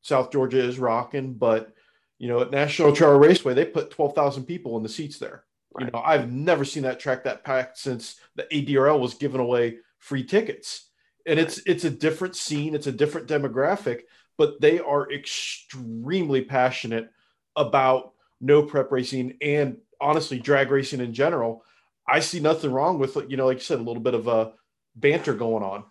South 0.01 0.31
Georgia 0.31 0.63
is 0.63 0.79
rocking, 0.79 1.33
but 1.33 1.73
you 2.17 2.27
know 2.27 2.41
at 2.41 2.51
National 2.51 2.95
Trail 2.95 3.17
Raceway 3.17 3.53
they 3.53 3.65
put 3.65 3.91
twelve 3.91 4.13
thousand 4.13 4.45
people 4.45 4.77
in 4.77 4.83
the 4.83 4.89
seats 4.89 5.17
there. 5.17 5.43
Right. 5.73 5.85
You 5.85 5.91
know 5.91 6.01
I've 6.03 6.31
never 6.31 6.65
seen 6.65 6.83
that 6.83 6.99
track 6.99 7.23
that 7.23 7.43
packed 7.43 7.77
since 7.77 8.19
the 8.35 8.43
ADRL 8.43 8.99
was 8.99 9.15
giving 9.15 9.41
away 9.41 9.77
free 9.99 10.23
tickets, 10.23 10.89
and 11.25 11.39
it's 11.39 11.59
it's 11.65 11.83
a 11.83 11.89
different 11.89 12.35
scene, 12.35 12.75
it's 12.75 12.87
a 12.87 12.91
different 12.91 13.27
demographic, 13.27 14.01
but 14.37 14.61
they 14.61 14.79
are 14.79 15.11
extremely 15.11 16.43
passionate 16.43 17.11
about 17.55 18.13
no 18.39 18.63
prep 18.63 18.91
racing 18.91 19.35
and 19.41 19.77
honestly 19.99 20.39
drag 20.39 20.69
racing 20.69 20.99
in 21.01 21.13
general. 21.13 21.63
I 22.07 22.19
see 22.19 22.39
nothing 22.39 22.71
wrong 22.71 22.99
with 22.99 23.17
you 23.29 23.37
know 23.37 23.47
like 23.47 23.57
you 23.57 23.63
said 23.63 23.79
a 23.79 23.83
little 23.83 24.01
bit 24.01 24.13
of 24.13 24.27
a 24.27 24.53
banter 24.95 25.33
going 25.33 25.63
on. 25.63 25.83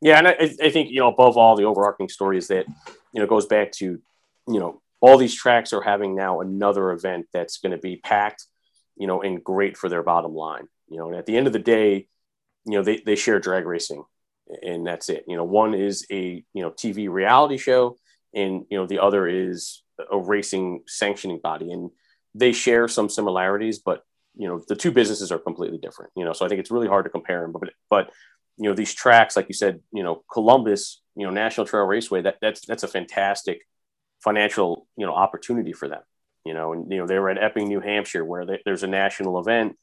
Yeah, 0.00 0.18
and 0.18 0.28
I, 0.28 0.32
I 0.62 0.70
think 0.70 0.90
you 0.90 1.00
know 1.00 1.08
above 1.08 1.36
all, 1.36 1.56
the 1.56 1.64
overarching 1.64 2.08
story 2.08 2.38
is 2.38 2.48
that 2.48 2.66
you 2.66 3.20
know 3.20 3.24
it 3.24 3.28
goes 3.28 3.46
back 3.46 3.72
to 3.72 4.00
you 4.48 4.60
know 4.60 4.80
all 5.00 5.18
these 5.18 5.34
tracks 5.34 5.72
are 5.72 5.82
having 5.82 6.14
now 6.14 6.40
another 6.40 6.90
event 6.92 7.26
that's 7.32 7.58
going 7.58 7.72
to 7.72 7.78
be 7.78 7.96
packed, 7.96 8.46
you 8.96 9.06
know, 9.06 9.22
and 9.22 9.42
great 9.42 9.76
for 9.76 9.88
their 9.88 10.02
bottom 10.02 10.34
line. 10.34 10.68
You 10.88 10.98
know, 10.98 11.08
and 11.08 11.16
at 11.16 11.26
the 11.26 11.36
end 11.36 11.46
of 11.46 11.52
the 11.52 11.58
day, 11.58 12.08
you 12.64 12.72
know 12.72 12.82
they 12.82 12.98
they 13.04 13.16
share 13.16 13.38
drag 13.40 13.66
racing, 13.66 14.04
and 14.62 14.86
that's 14.86 15.08
it. 15.08 15.24
You 15.28 15.36
know, 15.36 15.44
one 15.44 15.74
is 15.74 16.06
a 16.10 16.44
you 16.52 16.62
know 16.62 16.70
TV 16.70 17.10
reality 17.10 17.58
show, 17.58 17.96
and 18.34 18.64
you 18.70 18.78
know 18.78 18.86
the 18.86 19.00
other 19.00 19.28
is 19.28 19.82
a 20.10 20.18
racing 20.18 20.82
sanctioning 20.86 21.40
body, 21.42 21.72
and 21.72 21.90
they 22.34 22.52
share 22.52 22.88
some 22.88 23.10
similarities, 23.10 23.80
but 23.80 24.02
you 24.36 24.48
know, 24.48 24.62
the 24.68 24.76
two 24.76 24.92
businesses 24.92 25.32
are 25.32 25.38
completely 25.38 25.78
different. 25.78 26.12
You 26.16 26.24
know, 26.24 26.32
so 26.32 26.44
I 26.44 26.48
think 26.48 26.60
it's 26.60 26.70
really 26.70 26.88
hard 26.88 27.04
to 27.04 27.10
compare 27.10 27.42
them. 27.42 27.52
But 27.52 27.70
but 27.88 28.10
you 28.60 28.68
know, 28.68 28.74
these 28.74 28.94
tracks, 28.94 29.36
like 29.36 29.48
you 29.48 29.54
said, 29.54 29.80
you 29.90 30.02
know, 30.02 30.22
Columbus, 30.30 31.00
you 31.16 31.26
know, 31.26 31.32
National 31.32 31.66
Trail 31.66 31.84
Raceway, 31.84 32.22
that 32.22 32.36
that's 32.42 32.66
that's 32.66 32.82
a 32.82 32.88
fantastic 32.88 33.62
financial 34.22 34.86
you 34.96 35.06
know 35.06 35.14
opportunity 35.14 35.72
for 35.72 35.88
them. 35.88 36.02
You 36.44 36.54
know, 36.54 36.72
and 36.72 36.90
you 36.92 36.98
know 36.98 37.06
they 37.06 37.18
were 37.18 37.30
at 37.30 37.42
Epping, 37.42 37.68
New 37.68 37.80
Hampshire, 37.80 38.24
where 38.24 38.44
they, 38.44 38.60
there's 38.64 38.82
a 38.82 38.86
national 38.86 39.38
event 39.38 39.76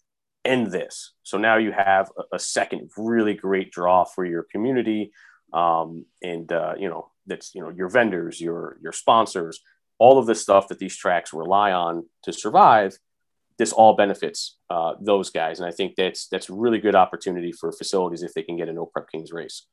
and 0.46 0.72
this. 0.72 1.13
So 1.24 1.38
now 1.38 1.57
you 1.57 1.72
have 1.72 2.12
a, 2.17 2.36
a 2.36 2.39
second 2.39 2.91
really 2.98 3.34
great 3.34 3.72
draw 3.72 4.05
for 4.05 4.25
your 4.25 4.43
community, 4.43 5.12
um, 5.53 6.05
and 6.22 6.51
uh, 6.51 6.75
you 6.77 6.89
know 6.89 7.10
that's 7.25 7.53
you 7.55 7.62
know 7.62 7.69
your 7.69 7.89
vendors, 7.89 8.39
your 8.39 8.77
your 8.81 8.91
sponsors, 8.91 9.60
all 9.98 10.19
of 10.19 10.27
the 10.27 10.36
stuff 10.36 10.67
that 10.67 10.79
these 10.79 10.96
tracks 10.96 11.34
rely 11.34 11.72
on 11.72 12.05
to 12.24 12.34
survive. 12.34 12.96
This 13.57 13.73
all 13.73 13.95
benefits 13.95 14.57
uh, 14.69 14.93
those 15.01 15.29
guys, 15.29 15.59
and 15.59 15.67
I 15.67 15.71
think 15.71 15.95
that's 15.95 16.27
that's 16.27 16.49
a 16.49 16.53
really 16.53 16.79
good 16.79 16.95
opportunity 16.95 17.51
for 17.51 17.71
facilities 17.71 18.23
if 18.23 18.33
they 18.33 18.43
can 18.43 18.57
get 18.57 18.69
a 18.69 18.73
no 18.73 18.85
prep 18.85 19.09
kings 19.11 19.31
race. 19.31 19.65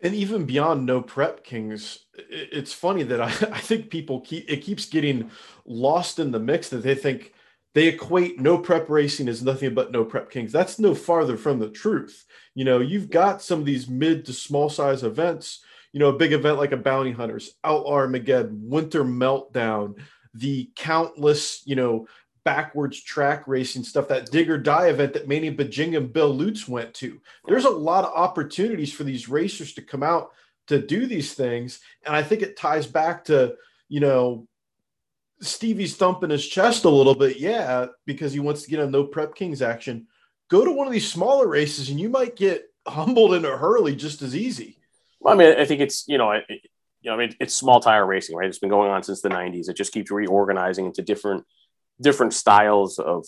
And 0.00 0.14
even 0.14 0.44
beyond 0.44 0.86
no 0.86 1.02
prep 1.02 1.42
kings, 1.42 2.06
it's 2.14 2.72
funny 2.72 3.02
that 3.04 3.20
I, 3.20 3.26
I 3.52 3.58
think 3.58 3.90
people 3.90 4.20
keep 4.20 4.48
it 4.48 4.58
keeps 4.58 4.86
getting 4.86 5.30
lost 5.66 6.18
in 6.18 6.30
the 6.30 6.38
mix 6.38 6.68
that 6.68 6.82
they 6.82 6.94
think 6.94 7.32
they 7.74 7.88
equate 7.88 8.40
no 8.40 8.58
prep 8.58 8.88
racing 8.88 9.28
as 9.28 9.42
nothing 9.42 9.74
but 9.74 9.92
no 9.92 10.04
prep 10.04 10.30
kings. 10.30 10.52
That's 10.52 10.78
no 10.78 10.94
farther 10.94 11.36
from 11.36 11.58
the 11.58 11.68
truth. 11.68 12.24
You 12.54 12.64
know, 12.64 12.80
you've 12.80 13.10
got 13.10 13.42
some 13.42 13.60
of 13.60 13.66
these 13.66 13.88
mid 13.88 14.24
to 14.26 14.32
small 14.32 14.68
size 14.68 15.04
events, 15.04 15.60
you 15.92 16.00
know, 16.00 16.08
a 16.08 16.16
big 16.16 16.32
event 16.32 16.58
like 16.58 16.72
a 16.72 16.76
bounty 16.76 17.12
hunters, 17.12 17.52
outlaw 17.62 17.94
Armageddon, 17.94 18.60
winter 18.62 19.04
meltdown, 19.04 19.94
the 20.34 20.70
countless, 20.76 21.62
you 21.66 21.76
know, 21.76 22.06
backwards 22.44 23.02
track 23.02 23.46
racing 23.46 23.84
stuff, 23.84 24.08
that 24.08 24.30
dig 24.30 24.50
or 24.50 24.58
die 24.58 24.88
event 24.88 25.12
that 25.14 25.28
Manny 25.28 25.54
Buginga 25.54 25.98
and 25.98 26.12
Bill 26.12 26.34
Lutz 26.34 26.68
went 26.68 26.94
to. 26.94 27.20
There's 27.46 27.64
a 27.64 27.70
lot 27.70 28.04
of 28.04 28.14
opportunities 28.14 28.92
for 28.92 29.04
these 29.04 29.28
racers 29.28 29.74
to 29.74 29.82
come 29.82 30.02
out 30.02 30.30
to 30.68 30.80
do 30.80 31.06
these 31.06 31.34
things. 31.34 31.80
And 32.04 32.14
I 32.14 32.22
think 32.22 32.42
it 32.42 32.56
ties 32.56 32.86
back 32.86 33.24
to, 33.24 33.56
you 33.88 34.00
know, 34.00 34.46
Stevie's 35.40 35.96
thumping 35.96 36.30
his 36.30 36.46
chest 36.46 36.84
a 36.84 36.90
little 36.90 37.14
bit, 37.14 37.38
yeah, 37.38 37.86
because 38.06 38.32
he 38.32 38.40
wants 38.40 38.62
to 38.62 38.70
get 38.70 38.80
on 38.80 38.90
no 38.90 39.04
prep 39.04 39.34
kings 39.34 39.62
action. 39.62 40.06
Go 40.48 40.64
to 40.64 40.72
one 40.72 40.86
of 40.86 40.92
these 40.92 41.10
smaller 41.10 41.46
races 41.46 41.90
and 41.90 42.00
you 42.00 42.08
might 42.08 42.36
get 42.36 42.64
humbled 42.86 43.34
in 43.34 43.44
a 43.44 43.56
hurley 43.56 43.94
just 43.94 44.22
as 44.22 44.34
easy. 44.34 44.78
Well, 45.20 45.34
I 45.34 45.36
mean, 45.36 45.58
I 45.58 45.64
think 45.64 45.80
it's, 45.80 46.06
you 46.08 46.18
know, 46.18 46.32
it, 46.32 46.44
you 46.48 47.10
know, 47.10 47.14
I 47.14 47.18
mean, 47.18 47.36
it's 47.40 47.54
small 47.54 47.80
tire 47.80 48.06
racing, 48.06 48.36
right? 48.36 48.48
It's 48.48 48.58
been 48.58 48.70
going 48.70 48.90
on 48.90 49.02
since 49.02 49.20
the 49.20 49.28
90s. 49.28 49.68
It 49.68 49.76
just 49.76 49.92
keeps 49.92 50.10
reorganizing 50.10 50.86
into 50.86 51.02
different 51.02 51.44
different 52.00 52.34
styles 52.34 52.98
of 52.98 53.26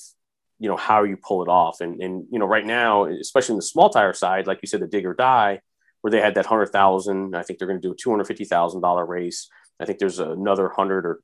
you 0.59 0.69
know 0.69 0.77
how 0.77 1.03
you 1.05 1.17
pull 1.17 1.43
it 1.43 1.49
off. 1.49 1.81
And 1.81 2.00
and 2.00 2.27
you 2.31 2.39
know 2.39 2.47
right 2.47 2.65
now 2.65 3.07
especially 3.07 3.55
in 3.55 3.59
the 3.59 3.62
small 3.62 3.91
tire 3.91 4.12
side 4.12 4.47
like 4.47 4.61
you 4.62 4.69
said 4.69 4.81
the 4.81 4.87
dig 4.87 5.07
or 5.07 5.15
die 5.15 5.61
where 6.03 6.11
they 6.11 6.21
had 6.21 6.35
that 6.35 6.47
hundred 6.47 6.67
thousand 6.67 7.37
i 7.37 7.43
think 7.43 7.59
they're 7.59 7.69
going 7.69 7.81
to 7.81 7.87
do 7.87 7.93
a 7.93 7.97
two 7.97 8.11
hundred 8.11 8.27
fifty 8.27 8.45
thousand 8.45 8.81
dollar 8.81 9.05
race. 9.05 9.49
I 9.81 9.87
think 9.87 9.99
there's 9.99 10.19
another 10.19 10.69
hundred 10.69 11.07
or 11.07 11.21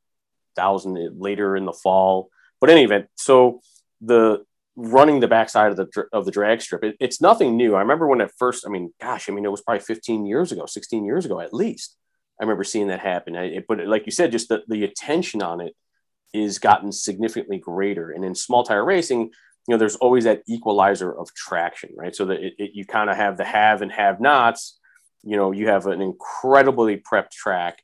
thousand 0.57 1.21
later 1.21 1.57
in 1.57 1.67
the 1.67 1.73
fall. 1.73 2.31
But 2.61 2.71
any 2.71 2.85
event 2.85 3.07
so 3.17 3.61
the 4.00 4.45
running 4.75 5.21
the 5.21 5.29
backside 5.29 5.71
of 5.71 5.76
the 5.76 6.07
of 6.12 6.25
the 6.25 6.31
drag 6.31 6.61
strip 6.61 6.85
it, 6.85 6.97
it's 7.00 7.21
nothing 7.21 7.57
new. 7.57 7.75
I 7.75 7.81
remember 7.81 8.07
when 8.09 8.23
at 8.23 8.33
first 8.38 8.67
i 8.67 8.71
mean 8.71 8.93
gosh 9.00 9.29
i 9.29 9.33
mean 9.33 9.45
it 9.45 9.50
was 9.50 9.62
probably 9.62 9.81
15 9.81 10.26
years 10.26 10.53
ago 10.53 10.67
16 10.67 11.05
years 11.05 11.25
ago 11.25 11.41
at 11.41 11.55
least 11.55 11.97
i 12.41 12.45
remember 12.45 12.65
seeing 12.65 12.88
that 12.88 13.00
happen. 13.00 13.37
I, 13.37 13.62
but 13.67 13.87
like 13.87 14.07
you 14.07 14.12
said 14.12 14.33
just 14.33 14.49
the, 14.49 14.62
the 14.69 14.85
attention 14.85 15.43
on 15.43 15.61
it 15.61 15.75
is 16.33 16.59
gotten 16.59 16.92
significantly 16.92 17.59
greater. 17.59 18.11
And 18.11 18.25
in 18.25 18.35
small 18.35 18.64
tire 18.64 18.85
racing, 18.85 19.30
you 19.66 19.75
know, 19.75 19.78
there's 19.78 19.97
always 19.97 20.25
that 20.25 20.42
equalizer 20.47 21.12
of 21.12 21.35
traction, 21.35 21.90
right? 21.97 22.14
So 22.14 22.26
that 22.26 22.40
it, 22.40 22.54
it, 22.59 22.71
you 22.75 22.85
kind 22.85 23.11
of 23.11 23.16
have 23.16 23.37
the 23.37 23.45
have 23.45 23.83
and 23.83 23.90
have 23.90 24.21
nots. 24.21 24.78
You 25.25 25.37
know, 25.37 25.50
you 25.50 25.68
have 25.68 25.87
an 25.87 26.00
incredibly 26.00 26.99
prepped 26.99 27.30
track, 27.30 27.82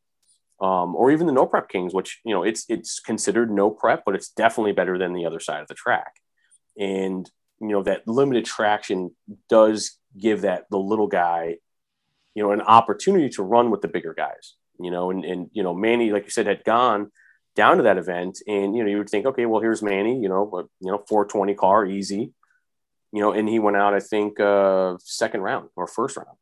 um, 0.60 0.94
or 0.94 1.10
even 1.10 1.26
the 1.26 1.32
no 1.32 1.46
prep 1.46 1.68
kings, 1.68 1.92
which 1.92 2.20
you 2.24 2.32
know 2.32 2.44
it's 2.44 2.64
it's 2.68 3.00
considered 3.00 3.50
no 3.50 3.70
prep, 3.70 4.04
but 4.04 4.14
it's 4.14 4.30
definitely 4.30 4.72
better 4.72 4.96
than 4.96 5.12
the 5.12 5.26
other 5.26 5.40
side 5.40 5.60
of 5.60 5.68
the 5.68 5.74
track. 5.74 6.20
And 6.78 7.28
you 7.60 7.68
know 7.68 7.82
that 7.82 8.06
limited 8.06 8.44
traction 8.44 9.16
does 9.48 9.98
give 10.16 10.42
that 10.42 10.66
the 10.70 10.78
little 10.78 11.08
guy, 11.08 11.56
you 12.34 12.42
know, 12.44 12.52
an 12.52 12.60
opportunity 12.60 13.28
to 13.30 13.42
run 13.42 13.70
with 13.70 13.80
the 13.80 13.88
bigger 13.88 14.14
guys. 14.14 14.54
You 14.78 14.92
know, 14.92 15.10
and 15.10 15.24
and 15.24 15.50
you 15.52 15.64
know 15.64 15.74
Manny, 15.74 16.12
like 16.12 16.24
you 16.24 16.30
said, 16.30 16.46
had 16.46 16.62
gone 16.62 17.10
down 17.54 17.76
to 17.76 17.82
that 17.82 17.98
event 17.98 18.40
and 18.46 18.74
you 18.74 18.82
know 18.82 18.90
you 18.90 18.98
would 18.98 19.10
think 19.10 19.26
okay 19.26 19.46
well 19.46 19.60
here's 19.60 19.82
manny 19.82 20.18
you 20.20 20.28
know 20.28 20.46
but 20.46 20.66
you 20.80 20.90
know 20.90 21.02
420 21.08 21.54
car 21.54 21.84
easy. 21.86 22.32
You 23.14 23.20
know 23.20 23.32
and 23.32 23.46
he 23.46 23.58
went 23.58 23.76
out 23.76 23.92
i 23.92 24.00
think 24.00 24.40
uh 24.40 24.96
second 25.00 25.42
round 25.42 25.68
or 25.76 25.86
first 25.86 26.16
round. 26.16 26.38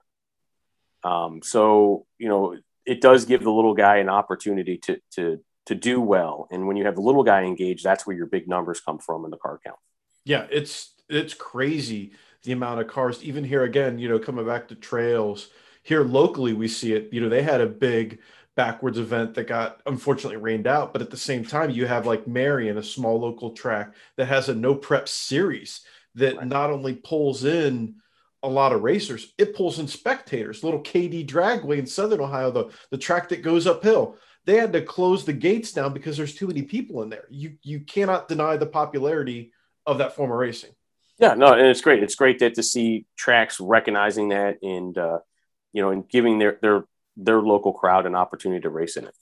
Um 1.02 1.42
so 1.42 2.06
you 2.18 2.28
know 2.28 2.56
it 2.86 3.00
does 3.00 3.24
give 3.24 3.42
the 3.42 3.50
little 3.50 3.74
guy 3.74 3.96
an 3.96 4.08
opportunity 4.08 4.78
to 4.78 4.98
to 5.12 5.40
to 5.66 5.74
do 5.74 6.00
well. 6.00 6.48
And 6.50 6.66
when 6.66 6.76
you 6.76 6.84
have 6.86 6.94
the 6.94 7.02
little 7.02 7.24
guy 7.24 7.42
engaged 7.42 7.84
that's 7.84 8.06
where 8.06 8.16
your 8.16 8.26
big 8.26 8.48
numbers 8.48 8.80
come 8.80 8.98
from 8.98 9.24
in 9.24 9.30
the 9.30 9.36
car 9.36 9.58
count. 9.64 9.78
Yeah 10.24 10.46
it's 10.50 10.94
it's 11.08 11.34
crazy 11.34 12.12
the 12.44 12.52
amount 12.52 12.80
of 12.80 12.86
cars 12.86 13.22
even 13.22 13.44
here 13.44 13.64
again 13.64 13.98
you 13.98 14.08
know 14.08 14.18
coming 14.18 14.46
back 14.46 14.68
to 14.68 14.76
trails. 14.76 15.48
Here 15.82 16.04
locally 16.04 16.52
we 16.52 16.68
see 16.68 16.92
it 16.92 17.12
you 17.12 17.20
know 17.20 17.28
they 17.28 17.42
had 17.42 17.60
a 17.60 17.66
big 17.66 18.20
backwards 18.60 18.98
event 18.98 19.32
that 19.32 19.46
got 19.46 19.80
unfortunately 19.86 20.36
rained 20.36 20.66
out. 20.66 20.92
But 20.92 21.00
at 21.00 21.08
the 21.08 21.16
same 21.16 21.46
time, 21.46 21.70
you 21.70 21.86
have 21.86 22.04
like 22.04 22.28
Marion, 22.28 22.76
a 22.76 22.82
small 22.82 23.18
local 23.18 23.52
track 23.52 23.94
that 24.18 24.26
has 24.26 24.50
a 24.50 24.54
no 24.54 24.74
prep 24.74 25.08
series 25.08 25.80
that 26.16 26.36
right. 26.36 26.46
not 26.46 26.68
only 26.68 26.94
pulls 26.94 27.44
in 27.44 27.94
a 28.42 28.48
lot 28.50 28.72
of 28.72 28.82
racers, 28.82 29.32
it 29.38 29.56
pulls 29.56 29.78
in 29.78 29.88
spectators. 29.88 30.62
Little 30.62 30.82
KD 30.82 31.26
Dragway 31.26 31.78
in 31.78 31.86
Southern 31.86 32.20
Ohio, 32.20 32.50
the, 32.50 32.68
the 32.90 32.98
track 32.98 33.30
that 33.30 33.40
goes 33.40 33.66
uphill. 33.66 34.16
They 34.44 34.56
had 34.56 34.74
to 34.74 34.82
close 34.82 35.24
the 35.24 35.32
gates 35.32 35.72
down 35.72 35.94
because 35.94 36.18
there's 36.18 36.34
too 36.34 36.46
many 36.46 36.60
people 36.60 37.02
in 37.02 37.08
there. 37.08 37.24
You 37.30 37.56
you 37.62 37.80
cannot 37.80 38.28
deny 38.28 38.58
the 38.58 38.66
popularity 38.66 39.52
of 39.86 39.96
that 39.98 40.14
form 40.14 40.30
of 40.30 40.36
racing. 40.36 40.72
Yeah, 41.18 41.32
no, 41.32 41.54
and 41.54 41.66
it's 41.66 41.80
great. 41.80 42.02
It's 42.02 42.14
great 42.14 42.40
that 42.40 42.56
to 42.56 42.62
see 42.62 43.06
tracks 43.16 43.58
recognizing 43.58 44.28
that 44.30 44.62
and 44.62 44.98
uh, 44.98 45.20
you 45.72 45.80
know 45.80 45.92
and 45.92 46.06
giving 46.06 46.38
their 46.38 46.58
their 46.60 46.84
their 47.24 47.40
local 47.40 47.72
crowd 47.72 48.06
an 48.06 48.14
opportunity 48.14 48.60
to 48.62 48.70
race 48.70 48.96
in 48.96 49.04
it. 49.04 49.14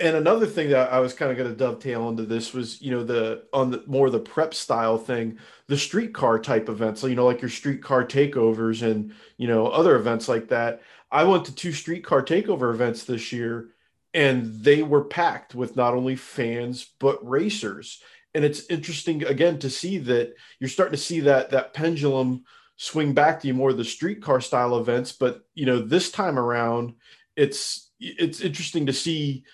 And 0.00 0.16
another 0.16 0.46
thing 0.46 0.70
that 0.70 0.92
I 0.92 1.00
was 1.00 1.14
kind 1.14 1.30
of 1.30 1.36
going 1.36 1.50
to 1.50 1.56
dovetail 1.56 2.08
into 2.08 2.24
this 2.24 2.52
was, 2.52 2.80
you 2.80 2.90
know, 2.90 3.04
the 3.04 3.44
on 3.52 3.70
the 3.70 3.82
more 3.86 4.10
the 4.10 4.18
prep 4.18 4.54
style 4.54 4.98
thing, 4.98 5.38
the 5.66 5.76
streetcar 5.76 6.38
type 6.38 6.68
events, 6.68 7.02
you 7.02 7.14
know, 7.14 7.26
like 7.26 7.42
your 7.42 7.48
streetcar 7.48 8.04
takeovers 8.04 8.82
and, 8.82 9.12
you 9.36 9.48
know, 9.48 9.66
other 9.66 9.96
events 9.96 10.28
like 10.28 10.48
that. 10.48 10.82
I 11.10 11.24
went 11.24 11.46
to 11.46 11.54
two 11.54 11.72
streetcar 11.72 12.22
takeover 12.22 12.72
events 12.72 13.04
this 13.04 13.32
year 13.32 13.70
and 14.14 14.62
they 14.62 14.82
were 14.82 15.04
packed 15.04 15.54
with 15.54 15.76
not 15.76 15.94
only 15.94 16.16
fans 16.16 16.90
but 16.98 17.26
racers. 17.26 18.02
And 18.34 18.44
it's 18.44 18.66
interesting 18.66 19.24
again 19.24 19.58
to 19.60 19.70
see 19.70 19.98
that 19.98 20.34
you're 20.60 20.68
starting 20.68 20.96
to 20.96 21.02
see 21.02 21.20
that 21.20 21.50
that 21.50 21.74
pendulum 21.74 22.44
swing 22.78 23.12
back 23.12 23.40
to 23.40 23.48
you 23.48 23.54
more 23.54 23.72
the 23.72 23.84
streetcar 23.84 24.40
style 24.40 24.78
events. 24.78 25.12
But 25.12 25.42
you 25.54 25.66
know, 25.66 25.80
this 25.80 26.10
time 26.10 26.38
around, 26.38 26.94
it's 27.36 27.90
it's 28.00 28.40
interesting 28.40 28.86
to 28.86 28.92
see 28.92 29.44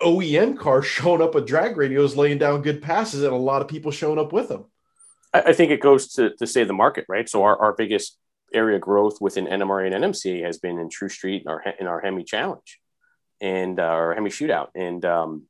OEM 0.00 0.56
cars 0.56 0.86
showing 0.86 1.22
up 1.22 1.34
with 1.34 1.46
drag 1.46 1.74
radials, 1.74 2.16
laying 2.16 2.38
down 2.38 2.62
good 2.62 2.80
passes, 2.80 3.24
and 3.24 3.32
a 3.32 3.36
lot 3.36 3.62
of 3.62 3.68
people 3.68 3.90
showing 3.90 4.18
up 4.18 4.32
with 4.32 4.48
them. 4.48 4.66
I 5.34 5.52
think 5.52 5.72
it 5.72 5.80
goes 5.80 6.14
to 6.14 6.34
to 6.36 6.46
say 6.46 6.64
the 6.64 6.72
market, 6.72 7.04
right? 7.08 7.28
So 7.28 7.42
our, 7.42 7.58
our 7.58 7.72
biggest 7.74 8.16
area 8.54 8.78
growth 8.78 9.20
within 9.20 9.46
NMRA 9.46 9.92
and 9.92 10.04
NMCA 10.04 10.42
has 10.44 10.58
been 10.58 10.78
in 10.78 10.88
True 10.88 11.10
Street 11.10 11.42
and 11.44 11.50
our 11.50 11.62
in 11.80 11.86
our 11.86 12.00
Hemi 12.00 12.24
Challenge 12.24 12.80
and 13.40 13.78
uh, 13.78 13.82
our 13.82 14.14
Hemi 14.14 14.30
Shootout, 14.30 14.68
and 14.74 15.04
um, 15.04 15.42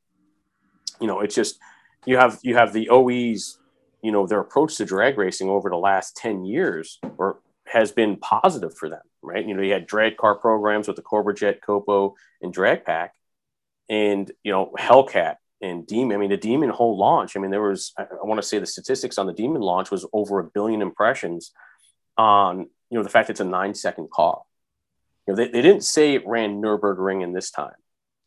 you 1.01 1.07
know, 1.07 1.21
it's 1.21 1.35
just 1.35 1.59
you 2.07 2.17
have 2.17 2.39
you 2.43 2.57
have 2.57 2.73
the 2.73 2.89
OEs 2.91 3.58
you 4.03 4.13
know 4.13 4.27
their 4.27 4.41
approach 4.41 4.77
to 4.77 4.85
drag 4.85 5.19
racing 5.19 5.49
over 5.49 5.69
the 5.71 5.77
last 5.77 6.17
10 6.17 6.45
years 6.45 6.99
or 7.19 7.41
has 7.67 7.93
been 7.93 8.17
positive 8.17 8.77
for 8.77 8.89
them 8.89 9.03
right? 9.23 9.47
You 9.47 9.55
know 9.55 9.63
you 9.63 9.73
had 9.73 9.87
drag 9.87 10.17
car 10.17 10.35
programs 10.35 10.87
with 10.87 10.97
the 10.97 11.03
cobra 11.03 11.35
jet 11.35 11.61
copo 11.61 12.15
and 12.41 12.53
drag 12.53 12.85
pack 12.85 13.15
and 13.89 14.31
you 14.43 14.53
know 14.53 14.73
hellcat 14.79 15.37
and 15.61 15.87
demon. 15.87 16.17
I 16.17 16.19
mean 16.19 16.31
the 16.31 16.37
demon 16.37 16.71
whole 16.71 16.97
launch 16.97 17.37
i 17.37 17.41
mean 17.41 17.51
there 17.51 17.63
was 17.63 17.93
i, 17.99 18.03
I 18.03 18.25
want 18.25 18.41
to 18.41 18.47
say 18.47 18.59
the 18.59 18.67
statistics 18.67 19.19
on 19.19 19.27
the 19.27 19.33
demon 19.33 19.63
launch 19.63 19.91
was 19.91 20.07
over 20.13 20.39
a 20.39 20.45
billion 20.45 20.83
impressions 20.83 21.53
on 22.17 22.69
you 22.91 22.99
know 22.99 23.03
the 23.03 23.09
fact 23.11 23.31
it's 23.31 23.41
a 23.41 23.45
nine 23.45 23.75
second 23.75 24.11
car 24.11 24.43
you 25.27 25.33
know 25.33 25.37
they, 25.37 25.49
they 25.49 25.63
didn't 25.63 25.85
say 25.85 26.15
it 26.15 26.27
ran 26.27 26.61
nürburgring 26.63 27.23
in 27.23 27.33
this 27.33 27.51
time. 27.51 27.75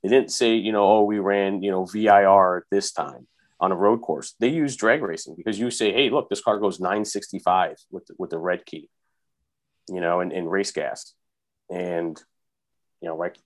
They 0.04 0.10
didn't 0.10 0.32
say 0.32 0.56
you 0.56 0.72
know 0.72 0.84
oh 0.84 1.04
we 1.04 1.20
ran 1.20 1.64
you 1.64 1.72
know 1.72 1.86
vir 1.86 2.66
this 2.70 2.92
time 2.92 3.28
on 3.62 3.72
a 3.72 3.76
road 3.76 4.02
course. 4.02 4.34
They 4.40 4.50
use 4.50 4.76
drag 4.76 5.04
racing 5.04 5.36
because 5.38 5.60
you 5.60 5.70
say, 5.70 5.94
hey, 5.94 6.10
look, 6.10 6.30
this 6.30 6.42
car 6.42 6.58
goes 6.58 6.80
965 6.80 7.78
with 7.92 8.08
the, 8.08 8.16
with 8.18 8.32
the 8.32 8.40
red 8.40 8.66
key, 8.66 8.90
you 9.88 10.02
know, 10.02 10.20
and, 10.20 10.34
and 10.34 10.50
race 10.50 10.72
gas. 10.72 11.14
And, 11.70 12.22
you 13.02 13.08
know, 13.08 13.16
like 13.16 13.38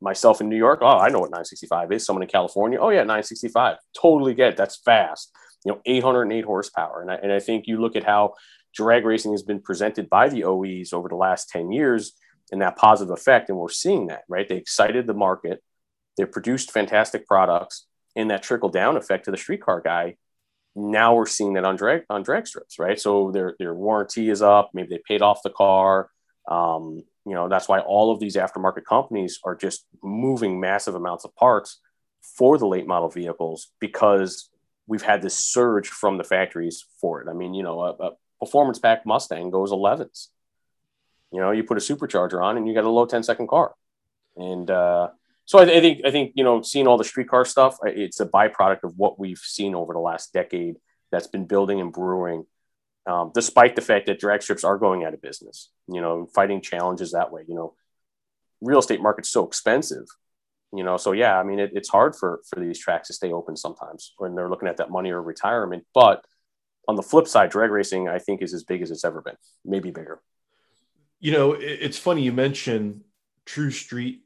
myself 0.00 0.42
in 0.42 0.50
New 0.50 0.56
York, 0.56 0.80
oh, 0.82 0.98
I 0.98 1.08
know 1.08 1.20
what 1.20 1.30
965 1.30 1.90
is. 1.92 2.04
Someone 2.04 2.22
in 2.22 2.28
California, 2.28 2.78
oh, 2.78 2.90
yeah, 2.90 2.98
965. 2.98 3.78
Totally 4.00 4.34
get 4.34 4.50
it. 4.50 4.56
That's 4.58 4.76
fast. 4.76 5.32
you 5.64 5.72
know 5.72 5.80
808 5.86 6.44
horsepower, 6.44 7.00
and 7.00 7.10
I, 7.10 7.14
and 7.14 7.32
I 7.32 7.40
think 7.40 7.66
you 7.66 7.80
look 7.80 7.96
at 7.96 8.04
how 8.04 8.34
drag 8.74 9.04
racing 9.04 9.32
has 9.32 9.42
been 9.42 9.60
presented 9.60 10.10
by 10.10 10.28
the 10.28 10.44
OEs 10.44 10.92
over 10.92 11.08
the 11.08 11.16
last 11.16 11.48
10 11.50 11.72
years 11.72 12.12
and 12.50 12.60
that 12.60 12.76
positive 12.76 13.12
effect, 13.12 13.48
and 13.48 13.58
we're 13.58 13.68
seeing 13.68 14.08
that 14.08 14.24
right. 14.28 14.48
They 14.48 14.56
excited 14.56 15.06
the 15.06 15.14
market, 15.14 15.62
they 16.18 16.26
produced 16.26 16.72
fantastic 16.72 17.26
products, 17.26 17.86
and 18.16 18.30
that 18.30 18.42
trickle 18.42 18.68
down 18.68 18.96
effect 18.96 19.24
to 19.24 19.30
the 19.30 19.36
streetcar 19.36 19.80
guy 19.80 20.16
now 20.74 21.14
we're 21.14 21.26
seeing 21.26 21.54
that 21.54 21.64
on 21.64 21.76
drag 21.76 22.04
on 22.08 22.22
drag 22.22 22.46
strips, 22.46 22.78
right? 22.78 22.98
So 22.98 23.30
their 23.30 23.54
their 23.58 23.74
warranty 23.74 24.30
is 24.30 24.42
up. 24.42 24.70
Maybe 24.72 24.88
they 24.88 25.02
paid 25.06 25.22
off 25.22 25.42
the 25.42 25.50
car. 25.50 26.10
Um, 26.48 27.02
you 27.26 27.34
know 27.34 27.48
that's 27.48 27.68
why 27.68 27.80
all 27.80 28.10
of 28.10 28.20
these 28.20 28.36
aftermarket 28.36 28.84
companies 28.84 29.38
are 29.44 29.54
just 29.54 29.86
moving 30.02 30.60
massive 30.60 30.94
amounts 30.94 31.24
of 31.24 31.34
parts 31.36 31.80
for 32.36 32.56
the 32.56 32.66
late 32.66 32.86
model 32.86 33.08
vehicles 33.08 33.70
because 33.80 34.48
we've 34.86 35.02
had 35.02 35.22
this 35.22 35.36
surge 35.36 35.88
from 35.88 36.18
the 36.18 36.24
factories 36.24 36.84
for 37.00 37.20
it. 37.20 37.28
I 37.28 37.32
mean, 37.32 37.54
you 37.54 37.62
know, 37.62 37.80
a, 37.80 37.90
a 37.90 38.10
performance 38.40 38.78
pack 38.78 39.04
Mustang 39.06 39.50
goes 39.50 39.70
11s. 39.70 40.28
You 41.30 41.40
know, 41.40 41.50
you 41.50 41.64
put 41.64 41.78
a 41.78 41.80
supercharger 41.80 42.42
on 42.42 42.56
and 42.56 42.66
you 42.66 42.74
got 42.74 42.84
a 42.84 42.90
low 42.90 43.06
10 43.06 43.22
second 43.22 43.48
car. 43.48 43.74
And 44.36 44.70
uh, 44.70 45.10
so 45.44 45.58
I, 45.58 45.62
I, 45.62 45.80
think 45.80 46.02
I 46.04 46.10
think 46.10 46.32
you 46.34 46.44
know 46.44 46.62
seeing 46.62 46.86
all 46.86 46.98
the 46.98 47.04
streetcar 47.04 47.44
stuff, 47.44 47.76
it's 47.84 48.20
a 48.20 48.26
byproduct 48.26 48.84
of 48.84 48.94
what 48.96 49.18
we've 49.18 49.38
seen 49.38 49.74
over 49.74 49.92
the 49.92 49.98
last 49.98 50.32
decade 50.32 50.76
that's 51.10 51.26
been 51.26 51.46
building 51.46 51.80
and 51.80 51.92
brewing. 51.92 52.44
Um, 53.04 53.32
despite 53.34 53.74
the 53.74 53.82
fact 53.82 54.06
that 54.06 54.20
drag 54.20 54.42
strips 54.42 54.62
are 54.62 54.78
going 54.78 55.04
out 55.04 55.12
of 55.12 55.20
business, 55.20 55.70
you 55.88 56.00
know, 56.00 56.28
fighting 56.32 56.60
challenges 56.60 57.12
that 57.12 57.32
way. 57.32 57.42
You 57.48 57.56
know, 57.56 57.74
real 58.60 58.78
estate 58.78 59.02
market's 59.02 59.28
so 59.28 59.44
expensive, 59.44 60.06
you 60.72 60.84
know. 60.84 60.96
So 60.96 61.10
yeah, 61.10 61.38
I 61.38 61.42
mean, 61.42 61.58
it, 61.58 61.72
it's 61.74 61.88
hard 61.88 62.14
for 62.14 62.40
for 62.48 62.60
these 62.60 62.78
tracks 62.78 63.08
to 63.08 63.14
stay 63.14 63.32
open 63.32 63.56
sometimes 63.56 64.14
when 64.18 64.34
they're 64.34 64.48
looking 64.48 64.68
at 64.68 64.76
that 64.76 64.90
money 64.90 65.10
or 65.10 65.20
retirement. 65.20 65.84
But 65.92 66.24
on 66.88 66.96
the 66.96 67.02
flip 67.02 67.26
side, 67.26 67.50
drag 67.50 67.70
racing, 67.70 68.08
I 68.08 68.18
think, 68.18 68.40
is 68.40 68.54
as 68.54 68.64
big 68.64 68.82
as 68.82 68.90
it's 68.90 69.04
ever 69.04 69.20
been, 69.20 69.36
maybe 69.64 69.90
bigger. 69.90 70.20
You 71.20 71.32
know, 71.32 71.52
it's 71.52 71.98
funny 71.98 72.22
you 72.22 72.32
mentioned 72.32 73.02
True 73.46 73.70
Street 73.70 74.21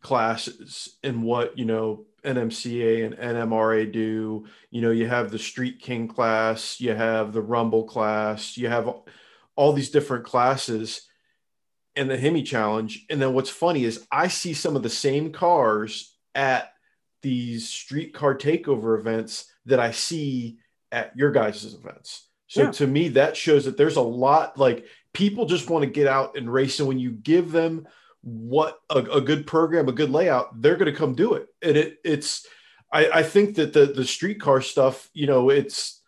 classes 0.00 0.98
and 1.02 1.22
what 1.22 1.58
you 1.58 1.64
know 1.64 2.06
NMCA 2.24 3.04
and 3.06 3.16
NMRA 3.16 3.90
do. 3.90 4.46
You 4.70 4.82
know, 4.82 4.90
you 4.90 5.06
have 5.06 5.30
the 5.30 5.38
Street 5.38 5.80
King 5.80 6.08
class, 6.08 6.80
you 6.80 6.94
have 6.94 7.32
the 7.32 7.42
Rumble 7.42 7.84
class, 7.84 8.56
you 8.56 8.68
have 8.68 8.92
all 9.56 9.72
these 9.72 9.90
different 9.90 10.24
classes 10.24 11.08
and 11.96 12.08
the 12.08 12.16
Hemi 12.16 12.42
Challenge. 12.42 13.06
And 13.10 13.20
then 13.20 13.34
what's 13.34 13.50
funny 13.50 13.84
is 13.84 14.06
I 14.10 14.28
see 14.28 14.54
some 14.54 14.76
of 14.76 14.82
the 14.82 14.90
same 14.90 15.32
cars 15.32 16.14
at 16.34 16.72
these 17.22 17.68
streetcar 17.68 18.36
takeover 18.36 18.98
events 18.98 19.50
that 19.66 19.80
I 19.80 19.90
see 19.90 20.58
at 20.92 21.16
your 21.16 21.32
guys' 21.32 21.74
events. 21.74 22.28
So 22.46 22.62
yeah. 22.62 22.70
to 22.72 22.86
me, 22.86 23.08
that 23.10 23.36
shows 23.36 23.64
that 23.64 23.76
there's 23.76 23.96
a 23.96 24.00
lot 24.00 24.58
like 24.58 24.86
people 25.12 25.46
just 25.46 25.68
want 25.68 25.84
to 25.84 25.90
get 25.90 26.06
out 26.06 26.36
and 26.36 26.50
race. 26.50 26.78
And 26.78 26.88
when 26.88 26.98
you 26.98 27.10
give 27.10 27.50
them 27.50 27.86
what 28.28 28.78
a, 28.90 28.98
a 28.98 29.20
good 29.20 29.46
program, 29.46 29.88
a 29.88 29.92
good 29.92 30.10
layout, 30.10 30.60
they're 30.60 30.76
going 30.76 30.92
to 30.92 30.98
come 30.98 31.14
do 31.14 31.34
it. 31.34 31.46
And 31.62 31.76
it 31.76 31.98
it's 32.04 32.46
I, 32.92 33.08
I 33.10 33.22
think 33.22 33.56
that 33.56 33.72
the 33.72 33.86
the 33.86 34.04
streetcar 34.04 34.60
stuff, 34.60 35.08
you 35.12 35.26
know, 35.26 35.50
it's 35.50 36.02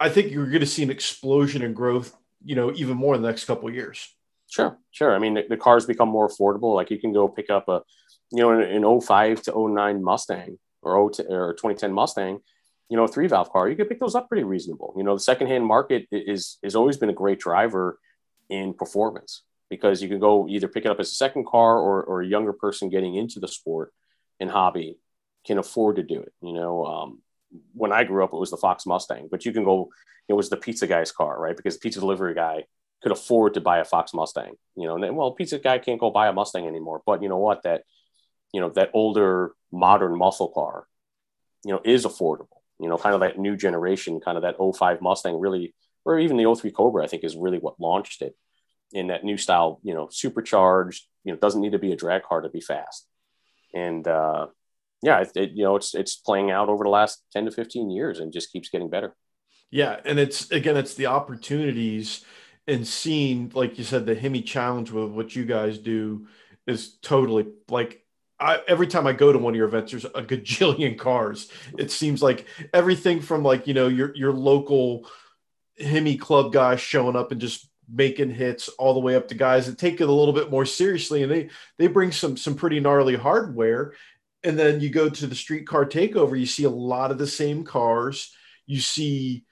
I 0.00 0.08
think 0.08 0.32
you're 0.32 0.46
going 0.46 0.60
to 0.60 0.66
see 0.66 0.82
an 0.82 0.90
explosion 0.90 1.62
in 1.62 1.72
growth, 1.72 2.14
you 2.44 2.54
know, 2.54 2.72
even 2.74 2.96
more 2.96 3.14
in 3.14 3.22
the 3.22 3.28
next 3.28 3.44
couple 3.44 3.70
years. 3.70 4.08
Sure, 4.48 4.78
sure. 4.90 5.14
I 5.14 5.18
mean, 5.18 5.34
the, 5.34 5.44
the, 5.48 5.56
cars 5.56 5.86
become 5.86 6.08
more 6.08 6.28
affordable. 6.28 6.74
Like 6.74 6.90
you 6.90 6.98
can 6.98 7.12
go 7.12 7.26
pick 7.26 7.50
up 7.50 7.68
a, 7.68 7.82
you 8.30 8.40
know, 8.42 8.50
an, 8.52 8.84
an 8.84 9.00
05 9.00 9.42
to 9.42 9.68
09 9.68 10.02
Mustang 10.02 10.58
or 10.82 11.12
0 11.12 11.28
or 11.30 11.54
2010 11.54 11.92
Mustang, 11.92 12.38
you 12.88 12.96
know, 12.96 13.06
three 13.06 13.26
valve 13.26 13.50
car. 13.50 13.68
You 13.68 13.74
can 13.74 13.86
pick 13.86 13.98
those 13.98 14.14
up 14.14 14.28
pretty 14.28 14.44
reasonable. 14.44 14.94
You 14.96 15.02
know, 15.02 15.14
the 15.14 15.20
secondhand 15.20 15.64
market 15.64 16.06
is 16.12 16.58
has 16.62 16.76
always 16.76 16.96
been 16.96 17.10
a 17.10 17.14
great 17.14 17.40
driver 17.40 17.98
in 18.48 18.74
performance 18.74 19.42
because 19.70 20.02
you 20.02 20.08
can 20.08 20.18
go 20.18 20.48
either 20.48 20.68
pick 20.68 20.84
it 20.84 20.90
up 20.90 21.00
as 21.00 21.10
a 21.10 21.14
second 21.14 21.46
car 21.46 21.78
or, 21.78 22.02
or 22.02 22.22
a 22.22 22.26
younger 22.26 22.52
person 22.52 22.90
getting 22.90 23.14
into 23.14 23.40
the 23.40 23.48
sport 23.48 23.92
and 24.40 24.50
hobby 24.50 24.98
can 25.46 25.58
afford 25.58 25.96
to 25.96 26.02
do 26.02 26.20
it. 26.20 26.32
You 26.42 26.52
know, 26.52 26.84
um, 26.84 27.22
when 27.72 27.92
I 27.92 28.04
grew 28.04 28.24
up, 28.24 28.32
it 28.32 28.38
was 28.38 28.50
the 28.50 28.56
Fox 28.56 28.86
Mustang, 28.86 29.28
but 29.30 29.44
you 29.44 29.52
can 29.52 29.64
go, 29.64 29.90
it 30.28 30.34
was 30.34 30.48
the 30.48 30.56
pizza 30.56 30.86
guy's 30.86 31.12
car, 31.12 31.38
right? 31.38 31.56
Because 31.56 31.74
the 31.74 31.80
pizza 31.80 32.00
delivery 32.00 32.34
guy 32.34 32.64
could 33.02 33.12
afford 33.12 33.54
to 33.54 33.60
buy 33.60 33.78
a 33.78 33.84
Fox 33.84 34.14
Mustang, 34.14 34.54
you 34.76 34.86
know, 34.86 34.94
and 34.94 35.04
then, 35.04 35.14
well, 35.14 35.32
pizza 35.32 35.58
guy 35.58 35.78
can't 35.78 36.00
go 36.00 36.10
buy 36.10 36.28
a 36.28 36.32
Mustang 36.32 36.66
anymore, 36.66 37.02
but 37.04 37.22
you 37.22 37.28
know 37.28 37.38
what, 37.38 37.62
that, 37.64 37.82
you 38.52 38.60
know, 38.60 38.70
that 38.70 38.90
older 38.94 39.52
modern 39.70 40.16
muscle 40.16 40.48
car, 40.48 40.86
you 41.64 41.72
know, 41.72 41.80
is 41.84 42.06
affordable, 42.06 42.60
you 42.80 42.88
know, 42.88 42.96
kind 42.96 43.14
of 43.14 43.20
that 43.20 43.38
new 43.38 43.56
generation, 43.56 44.20
kind 44.20 44.38
of 44.38 44.42
that 44.42 44.56
05 44.58 45.02
Mustang 45.02 45.38
really, 45.38 45.74
or 46.04 46.18
even 46.18 46.36
the 46.36 46.54
03 46.54 46.70
Cobra, 46.70 47.04
I 47.04 47.08
think 47.08 47.24
is 47.24 47.36
really 47.36 47.58
what 47.58 47.80
launched 47.80 48.22
it 48.22 48.34
in 48.94 49.08
that 49.08 49.24
new 49.24 49.36
style, 49.36 49.80
you 49.82 49.92
know, 49.92 50.08
supercharged, 50.10 51.04
you 51.24 51.32
know, 51.32 51.38
doesn't 51.38 51.60
need 51.60 51.72
to 51.72 51.78
be 51.78 51.92
a 51.92 51.96
drag 51.96 52.22
car 52.22 52.40
to 52.40 52.48
be 52.48 52.60
fast. 52.60 53.06
And 53.74 54.06
uh, 54.06 54.46
yeah, 55.02 55.20
it, 55.20 55.32
it, 55.34 55.50
you 55.50 55.64
know, 55.64 55.76
it's, 55.76 55.94
it's 55.94 56.16
playing 56.16 56.50
out 56.50 56.68
over 56.68 56.84
the 56.84 56.90
last 56.90 57.22
10 57.32 57.46
to 57.46 57.50
15 57.50 57.90
years 57.90 58.20
and 58.20 58.32
just 58.32 58.52
keeps 58.52 58.70
getting 58.70 58.88
better. 58.88 59.14
Yeah. 59.70 59.98
And 60.04 60.18
it's, 60.18 60.50
again, 60.52 60.76
it's 60.76 60.94
the 60.94 61.06
opportunities 61.06 62.24
and 62.68 62.86
seeing, 62.86 63.50
like 63.54 63.76
you 63.76 63.84
said, 63.84 64.06
the 64.06 64.14
Hemi 64.14 64.42
challenge 64.42 64.92
with 64.92 65.10
what 65.10 65.34
you 65.34 65.44
guys 65.44 65.76
do 65.78 66.28
is 66.66 66.96
totally 67.02 67.46
like 67.68 68.04
I, 68.40 68.60
every 68.66 68.86
time 68.86 69.06
I 69.06 69.12
go 69.12 69.32
to 69.32 69.38
one 69.38 69.54
of 69.54 69.56
your 69.56 69.68
events, 69.68 69.92
there's 69.92 70.04
a 70.04 70.22
gajillion 70.22 70.98
cars. 70.98 71.50
It 71.78 71.90
seems 71.90 72.22
like 72.22 72.46
everything 72.72 73.20
from 73.20 73.42
like 73.42 73.66
you 73.66 73.74
know 73.74 73.88
your 73.88 74.14
your 74.16 74.32
local 74.32 75.08
Hemi 75.78 76.16
club 76.16 76.52
guys 76.52 76.80
showing 76.80 77.16
up 77.16 77.32
and 77.32 77.40
just 77.40 77.68
making 77.92 78.30
hits 78.30 78.68
all 78.68 78.94
the 78.94 79.00
way 79.00 79.14
up 79.14 79.28
to 79.28 79.34
guys 79.34 79.66
that 79.66 79.78
take 79.78 80.00
it 80.00 80.08
a 80.08 80.12
little 80.12 80.34
bit 80.34 80.50
more 80.50 80.66
seriously 80.66 81.22
and 81.22 81.30
they 81.30 81.48
they 81.78 81.86
bring 81.86 82.12
some 82.12 82.36
some 82.36 82.54
pretty 82.54 82.80
gnarly 82.80 83.16
hardware. 83.16 83.94
And 84.42 84.58
then 84.58 84.80
you 84.80 84.90
go 84.90 85.08
to 85.08 85.26
the 85.26 85.34
streetcar 85.34 85.86
takeover 85.86 86.38
you 86.38 86.46
see 86.46 86.64
a 86.64 86.70
lot 86.70 87.10
of 87.10 87.18
the 87.18 87.26
same 87.26 87.64
cars. 87.64 88.34
You 88.66 88.80
see 88.80 89.44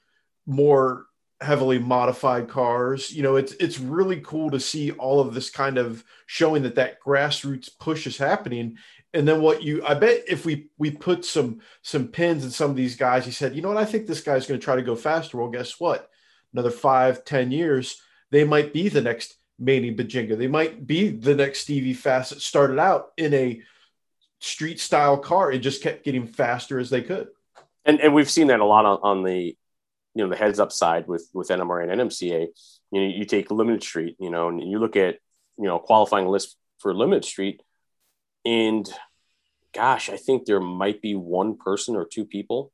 more 0.47 1.07
heavily 1.40 1.79
modified 1.79 2.49
cars. 2.49 3.11
You 3.11 3.23
know 3.23 3.37
it's 3.37 3.53
it's 3.55 3.79
really 3.79 4.21
cool 4.21 4.51
to 4.51 4.61
see 4.61 4.92
all 4.92 5.21
of 5.21 5.35
this 5.35 5.51
kind 5.51 5.79
of 5.79 6.05
showing 6.27 6.62
that 6.62 6.77
that 6.77 7.01
grassroots 7.01 7.68
push 7.79 8.07
is 8.07 8.16
happening. 8.16 8.79
And 9.14 9.29
then 9.29 9.42
what 9.42 9.62
you 9.62 9.85
i 9.85 9.95
bet 9.95 10.23
if 10.27 10.47
we 10.47 10.71
we 10.79 10.90
put 10.90 11.25
some 11.25 11.61
some 11.83 12.09
pins 12.09 12.45
in 12.45 12.51
some 12.51 12.71
of 12.71 12.77
these 12.77 12.97
guys 12.97 13.27
he 13.27 13.31
said 13.31 13.55
you 13.55 13.61
know 13.61 13.68
what? 13.68 13.77
I 13.77 13.85
think 13.85 14.07
this 14.07 14.23
guy's 14.23 14.47
going 14.47 14.59
to 14.59 14.64
try 14.64 14.77
to 14.77 14.83
go 14.83 14.97
faster. 14.97 15.37
Well 15.37 15.51
guess 15.51 15.79
what? 15.79 16.09
Another 16.53 16.71
five 16.71 17.25
ten 17.25 17.51
years 17.51 18.01
they 18.33 18.45
might 18.45 18.73
be 18.73 18.88
the 18.88 19.03
next 19.03 19.37
Manny 19.59 19.95
Buginga. 19.95 20.37
They 20.37 20.49
might 20.49 20.85
be 20.87 21.11
the 21.11 21.35
next 21.35 21.61
Stevie 21.61 21.92
Fast 21.92 22.31
that 22.31 22.40
started 22.40 22.79
out 22.79 23.12
in 23.18 23.33
a 23.35 23.62
street 24.40 24.81
style 24.81 25.18
car 25.18 25.51
and 25.51 25.62
just 25.62 25.83
kept 25.83 26.03
getting 26.03 26.27
faster 26.27 26.81
as 26.81 26.90
they 26.90 27.03
could. 27.03 27.29
And 27.85 28.01
and 28.01 28.14
we've 28.14 28.31
seen 28.31 28.49
that 28.49 28.61
a 28.61 28.64
lot 28.64 28.87
on, 28.87 28.99
on 29.03 29.23
the 29.23 29.57
you 30.14 30.25
know 30.25 30.29
the 30.29 30.37
heads 30.37 30.59
up 30.59 30.73
side 30.73 31.07
with 31.07 31.29
with 31.35 31.49
NMR 31.49 31.83
and 31.83 32.01
NMCA. 32.01 32.49
You 32.90 33.01
know, 33.01 33.07
you 33.07 33.25
take 33.27 33.51
limited 33.51 33.83
street, 33.83 34.16
you 34.18 34.31
know, 34.31 34.49
and 34.49 34.61
you 34.68 34.79
look 34.79 34.97
at 34.97 35.18
you 35.59 35.64
know 35.64 35.79
qualifying 35.79 36.27
list 36.27 36.57
for 36.79 36.95
limited 36.95 37.25
street, 37.25 37.62
and 38.47 38.88
gosh, 39.75 40.09
I 40.09 40.16
think 40.16 40.47
there 40.47 40.61
might 40.61 41.03
be 41.03 41.14
one 41.14 41.57
person 41.57 41.97
or 41.97 42.07
two 42.07 42.25
people 42.25 42.73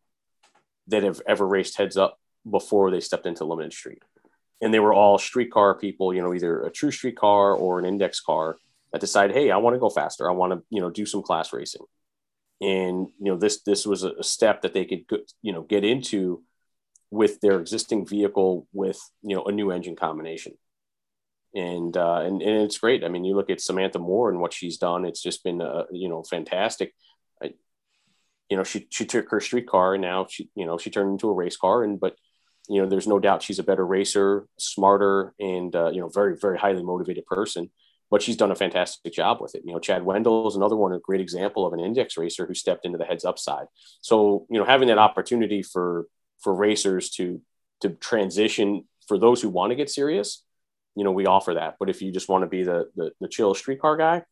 that 0.87 1.03
have 1.03 1.21
ever 1.27 1.47
raced 1.47 1.77
heads 1.77 1.97
up 1.97 2.19
before 2.49 2.91
they 2.91 3.01
stepped 3.01 3.27
into 3.27 3.45
limited 3.45 3.73
street 3.73 4.03
and 4.61 4.75
they 4.75 4.81
were 4.81 4.93
all 4.93 5.19
streetcar 5.19 5.75
people, 5.75 6.13
you 6.13 6.23
know, 6.23 6.35
either 6.35 6.63
a 6.63 6.71
true 6.71 6.91
streetcar 6.91 7.55
or 7.55 7.79
an 7.79 7.85
index 7.85 8.21
car 8.21 8.57
that 8.93 9.01
decided, 9.01 9.37
hey, 9.37 9.51
I 9.51 9.59
want 9.59 9.75
to 9.75 9.81
go 9.81 9.91
faster. 9.91 10.29
I 10.29 10.35
want 10.35 10.53
to, 10.53 10.63
you 10.71 10.81
know, 10.81 10.91
do 10.91 11.07
some 11.07 11.23
class 11.23 11.53
racing. 11.53 11.83
And 12.61 13.07
you 13.21 13.33
know, 13.33 13.37
this 13.37 13.63
this 13.63 13.87
was 13.87 14.03
a 14.03 14.23
step 14.23 14.63
that 14.63 14.75
they 14.75 14.85
could, 14.85 15.05
you 15.43 15.53
know, 15.53 15.63
get 15.63 15.85
into 15.85 16.43
with 17.11 17.41
their 17.41 17.61
existing 17.61 18.07
vehicle 18.07 18.67
with 18.73 19.01
you 19.23 19.37
know 19.37 19.45
a 19.45 19.53
new 19.53 19.71
engine 19.71 19.95
combination. 19.95 20.55
And 21.55 21.97
uh, 21.97 22.23
and 22.23 22.43
and 22.43 22.63
it's 22.63 22.79
great. 22.79 23.05
I 23.05 23.09
mean, 23.09 23.25
you 23.25 23.37
look 23.37 23.49
at 23.49 23.61
Samantha 23.61 24.01
Moore 24.01 24.29
and 24.29 24.41
what 24.41 24.53
she's 24.53 24.77
done. 24.77 25.05
It's 25.05 25.23
just 25.23 25.45
been 25.45 25.63
uh, 25.63 25.85
you 25.93 26.09
know 26.09 26.25
fantastic. 26.25 26.95
I, 27.41 27.53
you 28.51 28.57
know, 28.57 28.65
she 28.65 28.89
she 28.91 29.07
took 29.07 29.31
her 29.31 29.41
street 29.41 29.69
car 29.69 29.95
and 29.95 30.03
now 30.03 30.27
she 30.29 30.51
you 30.57 30.67
know 30.67 30.79
she 30.79 30.91
turned 30.91 31.13
into 31.13 31.29
a 31.29 31.35
race 31.35 31.57
car 31.57 31.85
and 31.85 32.01
but 32.01 32.17
you 32.69 32.83
know, 32.83 32.89
there's 32.89 33.07
no 33.07 33.19
doubt 33.19 33.43
she's 33.43 33.59
a 33.59 33.65
better 33.65 33.85
racer, 33.85 34.47
smarter, 34.59 35.35
and 35.41 35.75
uh, 35.75 35.91
you 35.91 36.01
know, 36.01 36.09
very 36.09 36.37
very 36.37 36.59
highly 36.59 36.83
motivated 36.83 37.27
person. 37.27 37.71
But 38.11 38.23
she's 38.23 38.37
done 38.37 38.51
a 38.51 38.57
fantastic 38.57 39.13
job 39.13 39.39
with 39.41 39.55
it. 39.55 39.63
You 39.67 39.73
know, 39.73 39.79
Chad 39.79 40.03
Wendell 40.03 40.49
is 40.49 40.57
another 40.57 40.77
one, 40.77 40.93
a 40.93 40.99
great 40.99 41.21
example 41.21 41.67
of 41.67 41.75
an 41.75 41.81
index 41.81 42.17
racer 42.17 42.47
who 42.47 42.55
stepped 42.55 42.87
into 42.87 42.97
the 42.97 43.05
heads 43.05 43.25
up 43.25 43.39
side. 43.39 43.67
So 44.01 44.47
you 44.51 44.59
know, 44.59 44.65
having 44.65 44.89
that 44.89 44.99
opportunity 44.99 45.63
for 45.63 46.07
for 46.41 46.55
racers 46.55 47.11
to 47.13 47.41
to 47.81 47.91
transition 47.91 48.85
for 49.07 49.19
those 49.19 49.41
who 49.41 49.49
want 49.49 49.71
to 49.71 49.77
get 49.77 49.91
serious, 49.91 50.45
you 50.95 51.05
know, 51.05 51.13
we 51.13 51.27
offer 51.27 51.55
that. 51.55 51.77
But 51.79 51.91
if 51.91 52.03
you 52.03 52.13
just 52.13 52.29
want 52.29 52.43
to 52.43 52.49
be 52.49 52.65
the 52.65 52.91
the, 52.97 53.13
the 53.21 53.29
chill 53.29 53.55
streetcar 53.55 53.97
guy, 53.97 54.23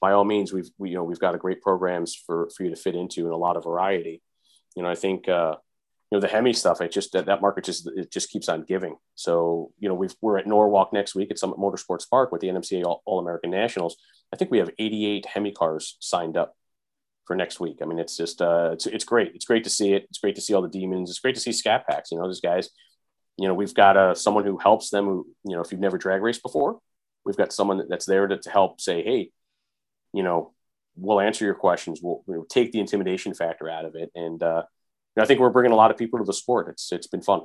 by 0.00 0.12
all 0.12 0.24
means, 0.24 0.52
we've 0.52 0.70
we, 0.76 0.90
you 0.90 0.96
know 0.96 1.04
we've 1.04 1.18
got 1.18 1.34
a 1.34 1.38
great 1.38 1.62
programs 1.62 2.14
for 2.14 2.50
for 2.54 2.64
you 2.64 2.70
to 2.70 2.76
fit 2.76 2.94
into 2.94 3.24
and 3.24 3.32
a 3.32 3.36
lot 3.36 3.56
of 3.56 3.64
variety. 3.64 4.22
You 4.76 4.82
know, 4.82 4.90
I 4.90 4.94
think. 4.94 5.26
Uh, 5.26 5.56
know 6.14 6.20
the 6.20 6.28
Hemi 6.28 6.52
stuff. 6.52 6.80
It 6.80 6.92
just 6.92 7.12
that, 7.12 7.26
that 7.26 7.42
market 7.42 7.64
just 7.64 7.88
it 7.96 8.10
just 8.10 8.30
keeps 8.30 8.48
on 8.48 8.62
giving. 8.62 8.96
So 9.14 9.72
you 9.78 9.88
know 9.88 9.94
we've 9.94 10.14
we're 10.20 10.38
at 10.38 10.46
Norwalk 10.46 10.92
next 10.92 11.14
week 11.14 11.30
at 11.30 11.38
Summit 11.38 11.58
Motorsports 11.58 12.08
Park 12.08 12.32
with 12.32 12.40
the 12.40 12.48
NMCA 12.48 13.00
All 13.04 13.18
American 13.18 13.50
Nationals. 13.50 13.96
I 14.32 14.36
think 14.36 14.50
we 14.50 14.58
have 14.58 14.70
88 14.78 15.26
Hemi 15.26 15.52
cars 15.52 15.96
signed 16.00 16.36
up 16.36 16.56
for 17.26 17.36
next 17.36 17.60
week. 17.60 17.78
I 17.82 17.86
mean, 17.86 17.98
it's 17.98 18.16
just 18.16 18.40
uh, 18.40 18.70
it's 18.72 18.86
it's 18.86 19.04
great. 19.04 19.32
It's 19.34 19.44
great 19.44 19.64
to 19.64 19.70
see 19.70 19.92
it. 19.92 20.04
It's 20.08 20.18
great 20.18 20.36
to 20.36 20.40
see 20.40 20.54
all 20.54 20.62
the 20.62 20.68
demons. 20.68 21.10
It's 21.10 21.20
great 21.20 21.34
to 21.34 21.40
see 21.40 21.52
Scat 21.52 21.86
Packs. 21.86 22.10
You 22.10 22.18
know, 22.18 22.24
those 22.24 22.40
guys. 22.40 22.70
You 23.36 23.48
know, 23.48 23.54
we've 23.54 23.74
got 23.74 23.96
uh, 23.96 24.14
someone 24.14 24.44
who 24.44 24.58
helps 24.58 24.90
them. 24.90 25.06
Who 25.06 25.26
you 25.44 25.56
know, 25.56 25.62
if 25.62 25.72
you've 25.72 25.80
never 25.80 25.98
drag 25.98 26.22
raced 26.22 26.42
before, 26.42 26.78
we've 27.24 27.36
got 27.36 27.52
someone 27.52 27.82
that's 27.88 28.06
there 28.06 28.26
to, 28.28 28.38
to 28.38 28.50
help 28.50 28.80
say, 28.80 29.02
hey, 29.02 29.30
you 30.12 30.22
know, 30.22 30.52
we'll 30.96 31.20
answer 31.20 31.44
your 31.44 31.54
questions. 31.54 32.00
We'll, 32.00 32.22
we'll 32.26 32.44
take 32.44 32.70
the 32.70 32.78
intimidation 32.78 33.34
factor 33.34 33.68
out 33.68 33.84
of 33.84 33.96
it, 33.96 34.10
and 34.14 34.40
uh, 34.42 34.62
I 35.16 35.26
think 35.26 35.40
we're 35.40 35.50
bringing 35.50 35.72
a 35.72 35.76
lot 35.76 35.90
of 35.90 35.96
people 35.96 36.18
to 36.18 36.24
the 36.24 36.32
sport. 36.32 36.68
It's 36.68 36.90
it's 36.92 37.06
been 37.06 37.22
fun. 37.22 37.42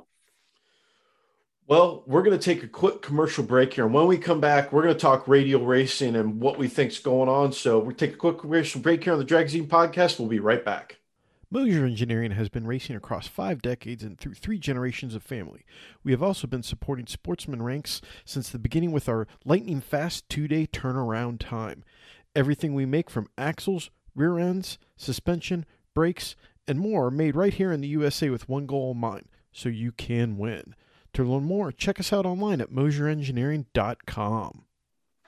Well, 1.66 2.02
we're 2.04 2.22
going 2.22 2.36
to 2.36 2.44
take 2.44 2.64
a 2.64 2.68
quick 2.68 3.00
commercial 3.00 3.44
break 3.44 3.74
here. 3.74 3.84
And 3.84 3.94
when 3.94 4.08
we 4.08 4.18
come 4.18 4.40
back, 4.40 4.72
we're 4.72 4.82
going 4.82 4.94
to 4.94 5.00
talk 5.00 5.28
radial 5.28 5.64
racing 5.64 6.16
and 6.16 6.40
what 6.40 6.58
we 6.58 6.66
think's 6.66 6.98
going 6.98 7.28
on. 7.28 7.52
So 7.52 7.78
we 7.78 7.94
take 7.94 8.14
a 8.14 8.16
quick 8.16 8.40
commercial 8.40 8.80
break 8.80 9.04
here 9.04 9.12
on 9.12 9.20
the 9.20 9.24
Dragzine 9.24 9.68
podcast. 9.68 10.18
We'll 10.18 10.26
be 10.26 10.40
right 10.40 10.64
back. 10.64 10.98
Moser 11.48 11.84
Engineering 11.84 12.32
has 12.32 12.48
been 12.48 12.66
racing 12.66 12.96
across 12.96 13.28
five 13.28 13.62
decades 13.62 14.02
and 14.02 14.18
through 14.18 14.34
three 14.34 14.58
generations 14.58 15.14
of 15.14 15.22
family. 15.22 15.64
We 16.02 16.10
have 16.10 16.24
also 16.24 16.48
been 16.48 16.64
supporting 16.64 17.06
sportsman 17.06 17.62
ranks 17.62 18.00
since 18.24 18.50
the 18.50 18.58
beginning 18.58 18.90
with 18.90 19.08
our 19.08 19.28
lightning 19.44 19.80
fast 19.80 20.28
two 20.28 20.48
day 20.48 20.66
turnaround 20.66 21.38
time. 21.38 21.84
Everything 22.34 22.74
we 22.74 22.86
make 22.86 23.10
from 23.10 23.28
axles, 23.38 23.90
rear 24.14 24.38
ends, 24.38 24.78
suspension, 24.96 25.66
brakes, 25.94 26.36
and 26.66 26.78
more 26.78 27.10
made 27.10 27.36
right 27.36 27.54
here 27.54 27.72
in 27.72 27.80
the 27.80 27.88
USA 27.88 28.30
with 28.30 28.48
one 28.48 28.66
goal 28.66 28.92
in 28.92 28.98
mind 28.98 29.26
so 29.52 29.68
you 29.68 29.92
can 29.92 30.38
win. 30.38 30.74
To 31.14 31.24
learn 31.24 31.44
more, 31.44 31.72
check 31.72 31.98
us 31.98 32.12
out 32.12 32.26
online 32.26 32.60
at 32.60 32.70
moserengineering.com. 32.70 34.64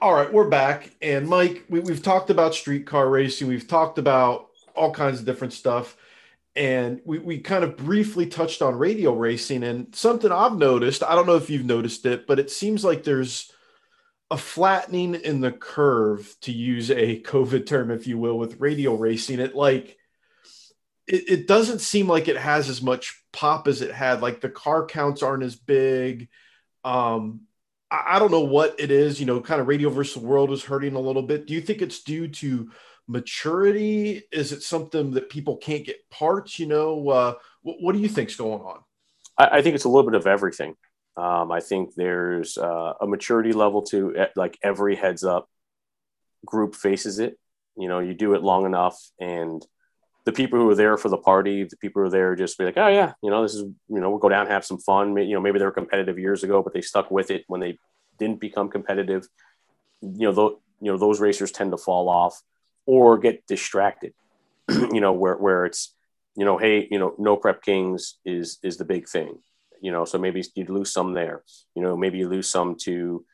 All 0.00 0.14
right, 0.14 0.32
we're 0.32 0.48
back. 0.48 0.90
And 1.00 1.28
Mike, 1.28 1.64
we, 1.68 1.80
we've 1.80 2.02
talked 2.02 2.30
about 2.30 2.54
streetcar 2.54 3.08
racing, 3.08 3.48
we've 3.48 3.68
talked 3.68 3.98
about 3.98 4.48
all 4.74 4.92
kinds 4.92 5.20
of 5.20 5.26
different 5.26 5.52
stuff. 5.52 5.96
And 6.54 7.00
we, 7.04 7.18
we 7.18 7.38
kind 7.38 7.64
of 7.64 7.76
briefly 7.76 8.26
touched 8.26 8.62
on 8.62 8.76
radial 8.76 9.16
racing. 9.16 9.62
And 9.62 9.94
something 9.94 10.30
I've 10.30 10.56
noticed, 10.56 11.02
I 11.02 11.14
don't 11.14 11.26
know 11.26 11.36
if 11.36 11.48
you've 11.48 11.64
noticed 11.64 12.04
it, 12.04 12.26
but 12.26 12.38
it 12.38 12.50
seems 12.50 12.84
like 12.84 13.04
there's 13.04 13.50
a 14.30 14.36
flattening 14.36 15.14
in 15.14 15.40
the 15.40 15.52
curve, 15.52 16.36
to 16.42 16.52
use 16.52 16.90
a 16.90 17.20
COVID 17.22 17.66
term, 17.66 17.90
if 17.90 18.06
you 18.06 18.18
will, 18.18 18.38
with 18.38 18.60
radial 18.60 18.98
racing. 18.98 19.40
It 19.40 19.54
like, 19.54 19.98
it, 21.06 21.24
it 21.28 21.46
doesn't 21.48 21.80
seem 21.80 22.08
like 22.08 22.28
it 22.28 22.36
has 22.36 22.68
as 22.68 22.82
much 22.82 23.22
pop 23.32 23.68
as 23.68 23.82
it 23.82 23.92
had. 23.92 24.22
Like 24.22 24.40
the 24.40 24.48
car 24.48 24.86
counts 24.86 25.22
aren't 25.22 25.42
as 25.42 25.56
big. 25.56 26.28
Um, 26.84 27.42
I, 27.90 28.16
I 28.16 28.18
don't 28.18 28.30
know 28.30 28.40
what 28.40 28.76
it 28.78 28.90
is. 28.90 29.20
You 29.20 29.26
know, 29.26 29.40
kind 29.40 29.60
of 29.60 29.68
radial 29.68 29.90
versus 29.90 30.20
the 30.20 30.26
world 30.26 30.52
is 30.52 30.64
hurting 30.64 30.94
a 30.94 31.00
little 31.00 31.22
bit. 31.22 31.46
Do 31.46 31.54
you 31.54 31.60
think 31.60 31.82
it's 31.82 32.02
due 32.02 32.28
to 32.28 32.70
maturity? 33.08 34.22
Is 34.32 34.52
it 34.52 34.62
something 34.62 35.12
that 35.12 35.30
people 35.30 35.56
can't 35.56 35.84
get 35.84 36.08
parts? 36.10 36.58
You 36.58 36.66
know, 36.66 37.08
uh, 37.08 37.34
what, 37.62 37.76
what 37.80 37.92
do 37.92 37.98
you 37.98 38.08
think's 38.08 38.36
going 38.36 38.62
on? 38.62 38.80
I, 39.38 39.58
I 39.58 39.62
think 39.62 39.74
it's 39.74 39.84
a 39.84 39.88
little 39.88 40.10
bit 40.10 40.20
of 40.20 40.26
everything. 40.26 40.76
Um, 41.16 41.52
I 41.52 41.60
think 41.60 41.94
there's 41.94 42.56
uh, 42.56 42.94
a 43.00 43.06
maturity 43.06 43.52
level 43.52 43.82
to 43.82 44.26
like 44.34 44.58
every 44.62 44.96
heads 44.96 45.24
up 45.24 45.48
group 46.44 46.74
faces 46.74 47.18
it. 47.18 47.38
You 47.76 47.88
know, 47.88 47.98
you 47.98 48.14
do 48.14 48.34
it 48.34 48.42
long 48.42 48.66
enough 48.66 48.98
and 49.20 49.64
the 50.24 50.32
people 50.32 50.58
who 50.58 50.70
are 50.70 50.74
there 50.74 50.96
for 50.96 51.08
the 51.08 51.16
party, 51.16 51.64
the 51.64 51.76
people 51.76 52.00
who 52.00 52.06
are 52.06 52.10
there 52.10 52.36
just 52.36 52.56
be 52.56 52.64
like, 52.64 52.76
oh 52.76 52.88
yeah, 52.88 53.12
you 53.22 53.30
know, 53.30 53.42
this 53.42 53.54
is, 53.54 53.62
you 53.62 54.00
know, 54.00 54.10
we'll 54.10 54.18
go 54.18 54.28
down, 54.28 54.46
have 54.46 54.64
some 54.64 54.78
fun. 54.78 55.16
You 55.16 55.34
know, 55.34 55.40
maybe 55.40 55.58
they 55.58 55.64
were 55.64 55.72
competitive 55.72 56.18
years 56.18 56.44
ago, 56.44 56.62
but 56.62 56.72
they 56.72 56.80
stuck 56.80 57.10
with 57.10 57.30
it 57.30 57.44
when 57.48 57.60
they 57.60 57.78
didn't 58.18 58.40
become 58.40 58.68
competitive. 58.68 59.26
You 60.00 60.30
know, 60.30 60.34
th- 60.34 60.58
you 60.80 60.92
know, 60.92 60.98
those 60.98 61.20
racers 61.20 61.50
tend 61.50 61.72
to 61.72 61.76
fall 61.76 62.08
off 62.08 62.40
or 62.86 63.18
get 63.18 63.46
distracted. 63.46 64.14
you 64.68 65.00
know, 65.00 65.12
where 65.12 65.36
where 65.36 65.66
it's, 65.66 65.94
you 66.36 66.44
know, 66.44 66.56
hey, 66.56 66.86
you 66.90 66.98
know, 66.98 67.14
no 67.18 67.36
prep 67.36 67.62
kings 67.62 68.18
is 68.24 68.58
is 68.62 68.76
the 68.76 68.84
big 68.84 69.08
thing. 69.08 69.38
You 69.80 69.90
know, 69.90 70.04
so 70.04 70.18
maybe 70.18 70.44
you 70.54 70.64
lose 70.66 70.92
some 70.92 71.14
there. 71.14 71.42
You 71.74 71.82
know, 71.82 71.96
maybe 71.96 72.18
you 72.18 72.28
lose 72.28 72.48
some 72.48 72.76
to, 72.82 73.24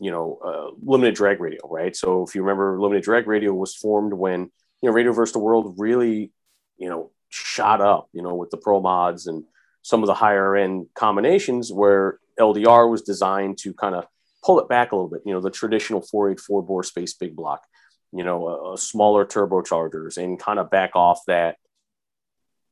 you 0.00 0.10
know, 0.10 0.38
uh, 0.42 0.70
limited 0.82 1.14
drag 1.14 1.40
radial, 1.40 1.68
right? 1.70 1.94
So 1.94 2.22
if 2.22 2.34
you 2.34 2.40
remember, 2.40 2.80
limited 2.80 3.04
drag 3.04 3.26
radial 3.26 3.58
was 3.58 3.76
formed 3.76 4.14
when 4.14 4.50
you 4.82 4.88
know, 4.88 4.94
Radial 4.94 5.14
versus 5.14 5.32
the 5.32 5.38
World 5.38 5.76
really, 5.78 6.32
you 6.76 6.88
know, 6.88 7.12
shot 7.28 7.80
up, 7.80 8.08
you 8.12 8.20
know, 8.20 8.34
with 8.34 8.50
the 8.50 8.56
pro 8.56 8.80
mods 8.80 9.26
and 9.26 9.44
some 9.82 10.02
of 10.02 10.06
the 10.06 10.14
higher 10.14 10.56
end 10.56 10.86
combinations 10.94 11.72
where 11.72 12.18
LDR 12.38 12.90
was 12.90 13.02
designed 13.02 13.58
to 13.58 13.72
kind 13.72 13.94
of 13.94 14.06
pull 14.44 14.58
it 14.60 14.68
back 14.68 14.92
a 14.92 14.96
little 14.96 15.08
bit, 15.08 15.22
you 15.24 15.32
know, 15.32 15.40
the 15.40 15.50
traditional 15.50 16.02
484 16.02 16.62
bore 16.62 16.82
space 16.82 17.14
big 17.14 17.36
block, 17.36 17.64
you 18.12 18.24
know, 18.24 18.72
a, 18.72 18.78
smaller 18.78 19.24
turbochargers 19.24 20.16
and 20.16 20.38
kind 20.38 20.58
of 20.58 20.70
back 20.70 20.96
off 20.96 21.20
that, 21.26 21.56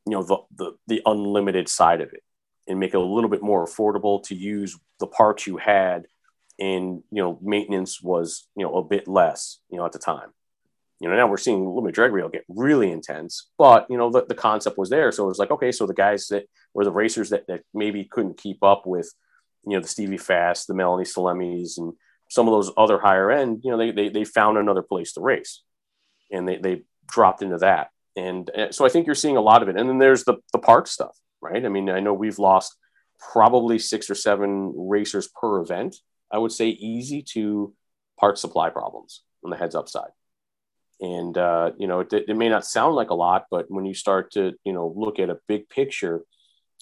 you 0.07 0.13
know, 0.13 0.23
the, 0.23 0.39
the, 0.57 0.73
the 0.89 1.03
unlimited 1.07 1.69
side 1.69 2.01
of 2.01 2.13
it 2.13 2.23
and 2.67 2.81
make 2.81 2.93
it 2.93 2.97
a 2.97 3.01
little 3.01 3.31
bit 3.31 3.43
more 3.43 3.65
affordable 3.65 4.23
to 4.25 4.35
use 4.35 4.77
the 4.99 5.07
parts 5.07 5.47
you 5.47 5.57
had 5.57 6.07
and, 6.59 7.03
you 7.11 7.23
know, 7.23 7.39
maintenance 7.41 8.03
was, 8.03 8.49
you 8.57 8.65
know, 8.65 8.75
a 8.77 8.85
bit 8.85 9.07
less, 9.07 9.59
you 9.71 9.79
know, 9.79 9.87
at 9.87 9.93
the 9.93 9.99
time 9.99 10.31
you 11.01 11.09
know, 11.09 11.17
now 11.17 11.27
we're 11.27 11.39
seeing 11.39 11.67
limited 11.67 11.95
drag 11.95 12.13
radial 12.13 12.29
get 12.29 12.45
really 12.49 12.93
intense, 12.93 13.49
but 13.57 13.87
you 13.89 13.97
know, 13.97 14.11
the, 14.11 14.27
the 14.27 14.35
concept 14.35 14.77
was 14.77 14.91
there. 14.91 15.11
So 15.11 15.25
it 15.25 15.29
was 15.29 15.39
like, 15.39 15.51
okay, 15.51 15.73
so 15.73 15.87
the 15.87 15.95
guys 15.95 16.29
that 16.29 16.45
were 16.75 16.85
the 16.85 16.93
racers 16.93 17.31
that, 17.31 17.47
that 17.49 17.63
maybe 17.73 18.05
couldn't 18.05 18.37
keep 18.37 18.63
up 18.63 18.87
with, 18.87 19.11
you 19.67 19.73
know, 19.73 19.81
the 19.81 19.89
Stevie 19.89 20.19
Fast, 20.19 20.67
the 20.67 20.75
Melanie 20.75 21.05
Salemis, 21.05 21.79
and 21.79 21.95
some 22.29 22.47
of 22.47 22.53
those 22.53 22.71
other 22.77 22.99
higher 22.99 23.31
end, 23.31 23.63
you 23.65 23.71
know, 23.71 23.79
they, 23.79 23.91
they, 23.91 24.11
they 24.11 24.25
found 24.25 24.59
another 24.59 24.83
place 24.83 25.15
to 25.15 25.23
race 25.23 25.63
and 26.31 26.47
they, 26.47 26.59
they 26.59 26.83
dropped 27.09 27.43
into 27.43 27.59
that. 27.59 27.89
And 28.15 28.51
eh, 28.55 28.71
so 28.71 28.85
I 28.85 28.91
think 28.91 29.07
you're 29.07 29.15
seeing 29.15 29.39
a 29.39 29.43
lot 29.43 29.63
of 29.63 29.71
it. 29.71 29.77
And 29.77 29.89
then 29.89 29.99
there's 29.99 30.25
the, 30.25 30.37
the 30.53 30.59
park 30.59 30.87
stuff, 30.87 31.17
right? 31.41 31.65
I 31.65 31.69
mean, 31.71 31.89
I 31.89 32.01
know 32.01 32.13
we've 32.13 32.39
lost 32.39 32.77
probably 33.33 33.79
six 33.79 34.11
or 34.11 34.15
seven 34.15 34.75
racers 34.77 35.29
per 35.29 35.63
event. 35.63 35.97
I 36.31 36.37
would 36.37 36.53
say 36.53 36.69
easy 36.69 37.23
to 37.33 37.73
part 38.19 38.39
supply 38.39 38.69
problems 38.69 39.23
on 39.43 39.51
the 39.51 39.57
heads 39.57 39.75
up 39.75 39.89
side 39.89 40.11
and 41.01 41.37
uh, 41.37 41.73
you 41.79 41.87
know 41.87 42.01
it, 42.01 42.13
it, 42.13 42.37
may 42.37 42.49
not 42.49 42.67
sound 42.67 42.95
like 42.95 43.11
a 43.11 43.15
lot 43.15 43.47
but 43.51 43.71
when 43.71 43.87
you 43.87 43.95
start 43.95 44.33
to 44.33 44.53
you 44.65 44.73
know 44.73 44.93
look 44.95 45.19
at 45.19 45.31
a 45.31 45.39
big 45.49 45.69
picture 45.69 46.23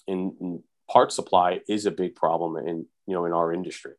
and, 0.07 0.61
part 0.91 1.13
supply 1.13 1.61
is 1.69 1.85
a 1.85 1.91
big 1.91 2.15
problem 2.15 2.57
in 2.67 2.87
you 3.07 3.15
know 3.15 3.27
in 3.27 3.33
our 3.33 3.53
industry. 3.53 3.93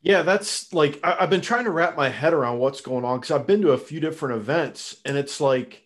Yeah 0.00 0.22
that's 0.22 0.72
like 0.72 0.98
I, 1.04 1.16
have 1.20 1.30
been 1.30 1.42
trying 1.42 1.64
to 1.64 1.70
wrap 1.70 1.94
my 1.94 2.08
head 2.08 2.32
around 2.32 2.58
what's 2.58 2.80
going 2.80 3.04
on 3.04 3.18
because 3.18 3.30
i've 3.30 3.46
been 3.46 3.60
to 3.62 3.72
a 3.72 3.78
few 3.78 4.00
different 4.00 4.36
events 4.36 4.96
and 5.04 5.18
it's 5.18 5.42
like 5.42 5.82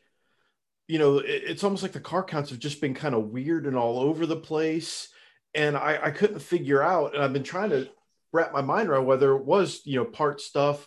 you 0.87 1.01
know 1.01 1.19
it, 1.19 1.43
it's 1.47 1.65
almost 1.65 1.83
like 1.83 1.91
the 1.91 1.99
car 2.01 2.23
counts 2.23 2.51
have 2.51 2.61
just 2.61 2.81
been 2.81 2.95
kind 2.95 3.15
of 3.17 3.31
weird 3.31 3.67
and 3.67 3.77
all 3.77 3.99
over 3.99 4.25
the 4.25 4.37
place. 4.37 5.09
And 5.57 5.77
I, 5.77 5.99
I 6.03 6.11
couldn't 6.11 6.41
figure 6.41 6.83
out 6.83 7.15
and 7.15 7.23
i've 7.23 7.33
been 7.33 7.43
trying 7.43 7.71
to 7.71 7.89
wrap 8.33 8.53
my 8.53 8.63
mind 8.63 8.89
around 8.89 9.07
whether 9.07 9.35
it 9.35 9.45
was 9.45 9.83
you 9.85 9.97
know 9.97 10.05
part 10.05 10.41
stuff 10.41 10.87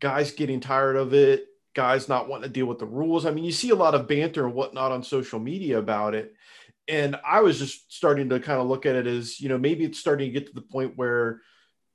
guys 0.00 0.32
getting 0.32 0.60
tired 0.60 0.96
of 0.96 1.14
it 1.14 1.46
guys 1.74 2.08
not 2.08 2.28
wanting 2.28 2.48
to 2.48 2.52
deal 2.52 2.66
with 2.66 2.78
the 2.78 2.86
rules. 2.86 3.26
I 3.26 3.30
mean, 3.30 3.44
you 3.44 3.52
see 3.52 3.70
a 3.70 3.74
lot 3.74 3.94
of 3.94 4.08
banter 4.08 4.44
and 4.44 4.54
whatnot 4.54 4.92
on 4.92 5.02
social 5.02 5.40
media 5.40 5.78
about 5.78 6.14
it. 6.14 6.34
And 6.88 7.16
I 7.24 7.40
was 7.40 7.58
just 7.58 7.92
starting 7.92 8.28
to 8.30 8.40
kind 8.40 8.60
of 8.60 8.66
look 8.66 8.86
at 8.86 8.96
it 8.96 9.06
as, 9.06 9.40
you 9.40 9.48
know, 9.48 9.58
maybe 9.58 9.84
it's 9.84 9.98
starting 9.98 10.32
to 10.32 10.38
get 10.38 10.48
to 10.48 10.54
the 10.54 10.62
point 10.62 10.96
where 10.96 11.40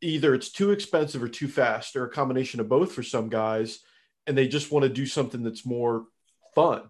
either 0.01 0.33
it's 0.33 0.51
too 0.51 0.71
expensive 0.71 1.21
or 1.21 1.27
too 1.27 1.47
fast 1.47 1.95
or 1.95 2.05
a 2.05 2.09
combination 2.09 2.59
of 2.59 2.69
both 2.69 2.93
for 2.93 3.03
some 3.03 3.29
guys. 3.29 3.79
And 4.25 4.37
they 4.37 4.47
just 4.47 4.71
want 4.71 4.83
to 4.83 4.89
do 4.89 5.05
something 5.05 5.43
that's 5.43 5.65
more 5.65 6.05
fun. 6.55 6.83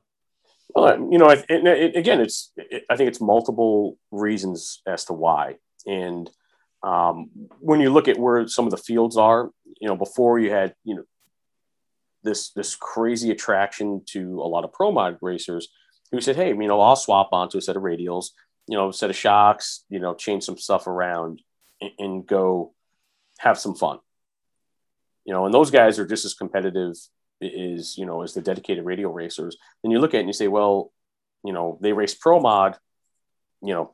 Well, 0.76 1.08
you 1.12 1.18
know, 1.18 1.30
it, 1.30 1.46
it, 1.50 1.96
again, 1.96 2.22
it's, 2.22 2.52
it, 2.58 2.84
I 2.90 2.96
think 2.96 3.08
it's 3.10 3.22
multiple 3.22 3.98
reasons 4.12 4.82
as 4.86 5.06
to 5.06 5.14
why. 5.14 5.56
And 5.86 6.30
um, 6.84 7.32
when 7.60 7.80
you 7.80 7.90
look 7.90 8.08
at 8.08 8.20
where 8.20 8.48
some 8.48 8.66
of 8.66 8.72
the 8.72 8.78
fields 8.78 9.18
are, 9.18 9.50
you 9.80 9.88
know, 9.88 9.96
before 9.96 10.40
you 10.40 10.52
had, 10.52 10.76
you 10.84 10.96
know, 10.96 11.04
this 12.28 12.52
this 12.52 12.76
crazy 12.76 13.32
attraction 13.32 14.02
to 14.08 14.42
a 14.42 14.48
lot 14.48 14.64
of 14.64 14.74
pro 14.74 14.92
mod 14.92 15.18
racers 15.22 15.70
who 16.12 16.22
said, 16.22 16.36
"Hey, 16.36 16.50
you 16.50 16.68
know, 16.68 16.82
I'll 16.82 16.96
swap 16.96 17.30
onto 17.32 17.58
a 17.58 17.62
set 17.62 17.78
of 17.78 17.84
radials, 17.84 18.28
you 18.68 18.78
know, 18.78 18.90
a 18.90 18.94
set 18.94 19.10
of 19.10 19.16
shocks, 19.16 19.84
you 19.90 20.00
know, 20.00 20.14
change 20.14 20.44
some 20.44 20.58
stuff 20.58 20.88
around, 20.88 21.42
and, 21.82 21.92
and 21.98 22.28
go 22.28 22.74
have 23.40 23.58
some 23.58 23.76
fun." 23.76 24.00
You 25.26 25.34
know, 25.34 25.46
and 25.46 25.54
those 25.54 25.72
guys 25.72 26.00
are 26.00 26.06
just 26.06 26.26
as 26.26 26.34
competitive 26.34 26.96
is 27.40 27.98
you 27.98 28.06
know 28.06 28.24
as 28.24 28.34
the 28.34 28.42
dedicated 28.42 28.86
radial 28.86 29.14
racers. 29.14 29.58
Then 29.82 29.92
you 29.92 30.00
look 30.00 30.14
at 30.14 30.18
it 30.18 30.22
and 30.22 30.30
you 30.30 30.34
say, 30.34 30.48
well, 30.48 30.92
you 31.44 31.54
know, 31.54 31.78
they 31.82 31.94
race 31.94 32.14
pro 32.14 32.40
mod, 32.40 32.78
you 33.62 33.74
know, 33.74 33.94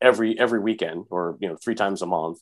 every 0.00 0.38
every 0.38 0.60
weekend 0.60 1.06
or 1.10 1.36
you 1.40 1.48
know 1.48 1.56
three 1.56 1.74
times 1.74 2.02
a 2.02 2.06
month 2.06 2.38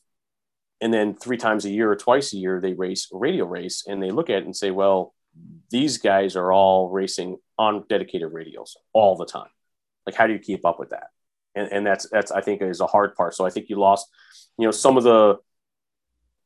and 0.81 0.93
then 0.93 1.15
three 1.15 1.37
times 1.37 1.65
a 1.65 1.69
year 1.69 1.89
or 1.89 1.95
twice 1.95 2.33
a 2.33 2.37
year 2.37 2.59
they 2.59 2.73
race 2.73 3.07
a 3.13 3.17
radial 3.17 3.47
race 3.47 3.85
and 3.87 4.03
they 4.03 4.11
look 4.11 4.29
at 4.29 4.39
it 4.39 4.45
and 4.45 4.55
say 4.55 4.71
well 4.71 5.14
these 5.69 5.97
guys 5.97 6.35
are 6.35 6.51
all 6.51 6.89
racing 6.89 7.37
on 7.57 7.85
dedicated 7.89 8.31
radials 8.31 8.71
all 8.93 9.15
the 9.15 9.25
time. 9.25 9.49
Like, 10.05 10.15
how 10.15 10.27
do 10.27 10.33
you 10.33 10.39
keep 10.39 10.65
up 10.65 10.79
with 10.79 10.91
that? 10.91 11.07
and, 11.55 11.71
and 11.71 11.87
that's 11.87 12.07
that's 12.09 12.31
I 12.31 12.41
think 12.41 12.61
is 12.61 12.81
a 12.81 12.87
hard 12.87 13.15
part. 13.15 13.33
So 13.33 13.45
I 13.45 13.49
think 13.49 13.69
you 13.69 13.77
lost, 13.77 14.07
you 14.57 14.65
know, 14.65 14.71
some 14.71 14.97
of 14.97 15.03
the, 15.03 15.37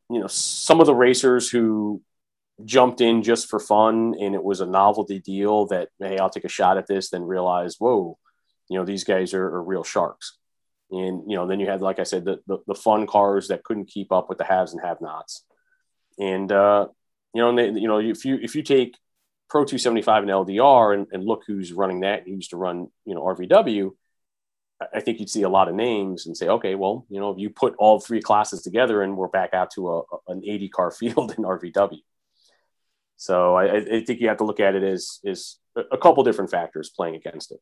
you 0.10 0.19
know, 0.19 0.28
some 0.28 0.80
of 0.80 0.86
the 0.86 0.95
racers 0.95 1.49
who 1.49 2.02
jumped 2.65 3.02
in 3.02 3.23
just 3.23 3.49
for 3.49 3.60
fun 3.60 4.15
and 4.19 4.36
it 4.36 4.43
was 4.43 4.60
a 4.60 4.65
novelty 4.65 5.19
deal 5.19 5.65
that 5.67 5.89
hey 5.99 6.17
I'll 6.17 6.30
take 6.30 6.45
a 6.45 6.49
shot 6.49 6.78
at 6.78 6.88
this, 6.88 7.10
then 7.10 7.23
realize 7.23 7.75
whoa, 7.80 8.17
you 8.69 8.78
know 8.78 8.86
these 8.86 9.04
guys 9.04 9.34
are, 9.34 9.45
are 9.45 9.63
real 9.63 9.84
sharks, 9.84 10.38
and 10.91 11.30
you 11.30 11.36
know 11.36 11.47
then 11.47 11.60
you 11.60 11.67
had 11.67 11.82
like 11.82 11.99
I 11.99 12.04
said 12.04 12.25
the, 12.25 12.39
the, 12.47 12.60
the 12.67 12.75
fun 12.75 13.08
cars 13.08 13.47
that 13.47 13.63
couldn't 13.63 13.89
keep 13.89 14.12
up 14.12 14.30
with 14.30 14.38
the 14.38 14.45
haves 14.45 14.73
and 14.73 14.82
have-nots, 14.84 15.43
and 16.19 16.52
uh, 16.52 16.88
you 17.33 17.41
know 17.41 17.49
and 17.49 17.57
they, 17.57 17.69
you 17.79 17.87
know 17.87 17.99
if 17.99 18.25
you 18.25 18.39
if 18.41 18.55
you 18.55 18.63
take 18.63 18.97
Pro 19.49 19.63
275 19.63 20.23
and 20.23 20.31
LDR 20.31 20.93
and, 20.93 21.07
and 21.11 21.25
look 21.25 21.43
who's 21.47 21.73
running 21.73 22.01
that, 22.01 22.23
who 22.25 22.31
used 22.31 22.51
to 22.51 22.57
run 22.57 22.87
you 23.05 23.15
know 23.15 23.21
RVW 23.21 23.91
I 24.93 25.01
think 25.01 25.19
you'd 25.19 25.29
see 25.29 25.43
a 25.43 25.49
lot 25.49 25.67
of 25.67 25.75
names 25.75 26.25
and 26.25 26.37
say, 26.37 26.47
okay, 26.47 26.75
well, 26.75 27.05
you 27.09 27.19
know, 27.19 27.31
if 27.31 27.37
you 27.37 27.49
put 27.49 27.75
all 27.77 27.99
three 27.99 28.21
classes 28.21 28.61
together 28.61 29.01
and 29.01 29.17
we're 29.17 29.27
back 29.27 29.53
out 29.53 29.71
to 29.71 29.89
a, 29.89 30.01
an 30.29 30.41
80 30.45 30.69
car 30.69 30.91
field 30.99 31.33
in 31.37 31.43
RVW. 31.43 31.99
So 33.17 33.55
I, 33.55 33.75
I, 33.75 34.03
think 34.05 34.21
you 34.21 34.29
have 34.29 34.37
to 34.37 34.45
look 34.45 34.61
at 34.61 34.75
it 34.75 34.83
as, 34.83 35.19
as 35.25 35.57
a 35.75 35.97
couple 35.97 36.23
different 36.23 36.51
factors 36.51 36.89
playing 36.89 37.15
against 37.15 37.51
it. 37.51 37.59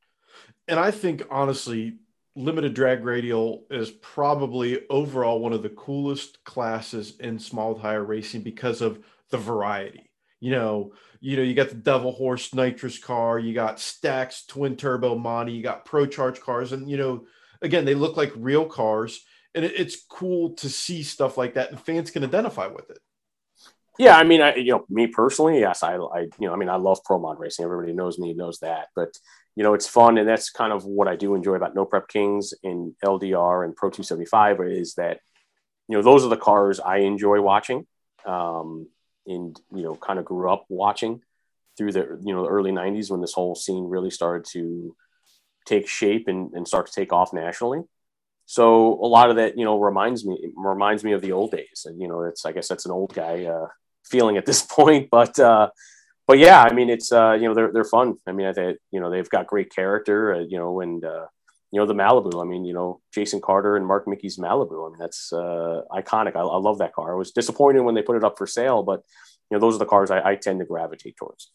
And 0.67 0.79
I 0.79 0.91
think 0.91 1.23
honestly, 1.31 1.95
limited 2.35 2.75
drag 2.75 3.03
radial 3.03 3.65
is 3.71 3.89
probably 3.89 4.87
overall 4.87 5.39
one 5.39 5.53
of 5.53 5.63
the 5.63 5.69
coolest 5.69 6.43
classes 6.43 7.15
in 7.19 7.39
small 7.39 7.73
tire 7.73 8.03
racing 8.03 8.41
because 8.41 8.81
of 8.81 8.99
the 9.31 9.37
variety. 9.37 10.11
You 10.39 10.51
know, 10.51 10.93
you 11.19 11.35
know, 11.35 11.43
you 11.43 11.55
got 11.55 11.69
the 11.69 11.75
Devil 11.75 12.11
Horse 12.11 12.53
nitrous 12.53 12.99
car, 12.99 13.39
you 13.39 13.53
got 13.53 13.79
Stacks 13.79 14.45
twin 14.45 14.75
turbo 14.75 15.17
Monty, 15.17 15.53
you 15.53 15.63
got 15.63 15.85
Pro 15.85 16.05
Charge 16.05 16.39
cars, 16.39 16.73
and 16.73 16.89
you 16.89 16.97
know, 16.97 17.25
again, 17.61 17.85
they 17.85 17.95
look 17.95 18.17
like 18.17 18.31
real 18.35 18.65
cars, 18.65 19.19
and 19.55 19.65
it, 19.65 19.73
it's 19.75 20.03
cool 20.07 20.53
to 20.55 20.69
see 20.69 21.01
stuff 21.01 21.37
like 21.37 21.55
that, 21.55 21.71
and 21.71 21.79
fans 21.79 22.11
can 22.11 22.23
identify 22.23 22.67
with 22.67 22.89
it. 22.91 22.99
Yeah, 23.97 24.15
I 24.15 24.23
mean, 24.23 24.41
I, 24.41 24.55
you 24.55 24.73
know, 24.73 24.85
me 24.89 25.07
personally, 25.07 25.59
yes, 25.59 25.81
I, 25.81 25.95
I, 25.95 26.19
you 26.39 26.47
know, 26.47 26.53
I 26.53 26.55
mean, 26.55 26.69
I 26.69 26.75
love 26.75 27.03
pro 27.03 27.17
mod 27.17 27.39
racing. 27.39 27.65
Everybody 27.65 27.93
knows 27.93 28.19
me, 28.19 28.33
knows 28.35 28.59
that, 28.59 28.89
but 28.95 29.17
you 29.55 29.63
know, 29.63 29.73
it's 29.73 29.87
fun, 29.87 30.19
and 30.19 30.29
that's 30.29 30.51
kind 30.51 30.71
of 30.71 30.85
what 30.85 31.07
I 31.07 31.15
do 31.15 31.33
enjoy 31.33 31.55
about 31.55 31.73
No 31.73 31.83
Prep 31.83 32.07
Kings 32.07 32.53
and 32.63 32.93
LDR 33.03 33.65
and 33.65 33.75
Pro 33.75 33.89
275 33.89 34.61
is 34.67 34.93
that, 34.95 35.19
you 35.87 35.97
know, 35.97 36.03
those 36.03 36.23
are 36.23 36.29
the 36.29 36.37
cars 36.37 36.79
I 36.79 36.97
enjoy 36.97 37.41
watching. 37.41 37.87
Um, 38.23 38.87
and 39.27 39.59
you 39.73 39.83
know 39.83 39.95
kind 39.95 40.19
of 40.19 40.25
grew 40.25 40.49
up 40.49 40.65
watching 40.69 41.21
through 41.77 41.91
the 41.91 42.19
you 42.23 42.33
know 42.33 42.43
the 42.43 42.49
early 42.49 42.71
90s 42.71 43.11
when 43.11 43.21
this 43.21 43.33
whole 43.33 43.55
scene 43.55 43.85
really 43.85 44.09
started 44.09 44.45
to 44.53 44.95
take 45.65 45.87
shape 45.87 46.27
and, 46.27 46.53
and 46.53 46.67
start 46.67 46.87
to 46.87 46.93
take 46.93 47.11
off 47.13 47.33
nationally. 47.33 47.81
So 48.45 48.93
a 48.93 49.07
lot 49.07 49.29
of 49.29 49.35
that 49.35 49.57
you 49.57 49.65
know 49.65 49.79
reminds 49.79 50.25
me 50.25 50.53
reminds 50.55 51.03
me 51.03 51.11
of 51.11 51.21
the 51.21 51.33
old 51.33 51.51
days. 51.51 51.85
And 51.85 52.01
you 52.01 52.07
know 52.07 52.23
it's 52.23 52.45
i 52.45 52.51
guess 52.51 52.67
that's 52.67 52.85
an 52.85 52.91
old 52.91 53.13
guy 53.13 53.45
uh, 53.45 53.67
feeling 54.05 54.37
at 54.37 54.45
this 54.45 54.61
point 54.77 55.09
but 55.11 55.37
uh, 55.39 55.69
but 56.25 56.39
yeah 56.39 56.61
i 56.63 56.73
mean 56.73 56.89
it's 56.89 57.11
uh, 57.11 57.33
you 57.33 57.47
know 57.47 57.53
they're, 57.53 57.71
they're 57.71 57.83
fun. 57.83 58.15
I 58.25 58.31
mean 58.31 58.47
i 58.47 58.53
think 58.53 58.77
you 58.91 58.99
know 58.99 59.11
they've 59.11 59.29
got 59.29 59.47
great 59.47 59.73
character 59.73 60.35
uh, 60.35 60.39
you 60.39 60.57
know 60.57 60.81
and 60.81 61.03
uh, 61.03 61.27
you 61.71 61.79
know 61.79 61.85
the 61.85 61.93
Malibu. 61.93 62.41
I 62.41 62.47
mean, 62.47 62.65
you 62.65 62.73
know 62.73 63.01
Jason 63.13 63.41
Carter 63.41 63.75
and 63.75 63.85
Mark 63.85 64.07
Micke's 64.07 64.37
Malibu. 64.37 64.87
I 64.87 64.89
mean 64.89 64.99
that's 64.99 65.31
uh, 65.33 65.81
iconic. 65.91 66.35
I, 66.35 66.41
I, 66.41 66.57
love 66.57 66.79
that 66.79 66.93
car. 66.93 67.13
I 67.13 67.17
was 67.17 67.31
disappointed 67.31 67.81
when 67.81 67.95
they 67.95 68.01
put 68.01 68.15
it 68.15 68.23
up 68.23 68.37
for 68.37 68.47
sale, 68.47 68.83
but 68.83 69.03
you 69.49 69.57
know 69.57 69.59
those 69.59 69.75
are 69.75 69.79
the 69.79 69.85
cars 69.85 70.11
I, 70.11 70.31
I 70.31 70.35
tend 70.35 70.59
to 70.59 70.65
gravitate 70.65 71.17
towards. 71.17 71.51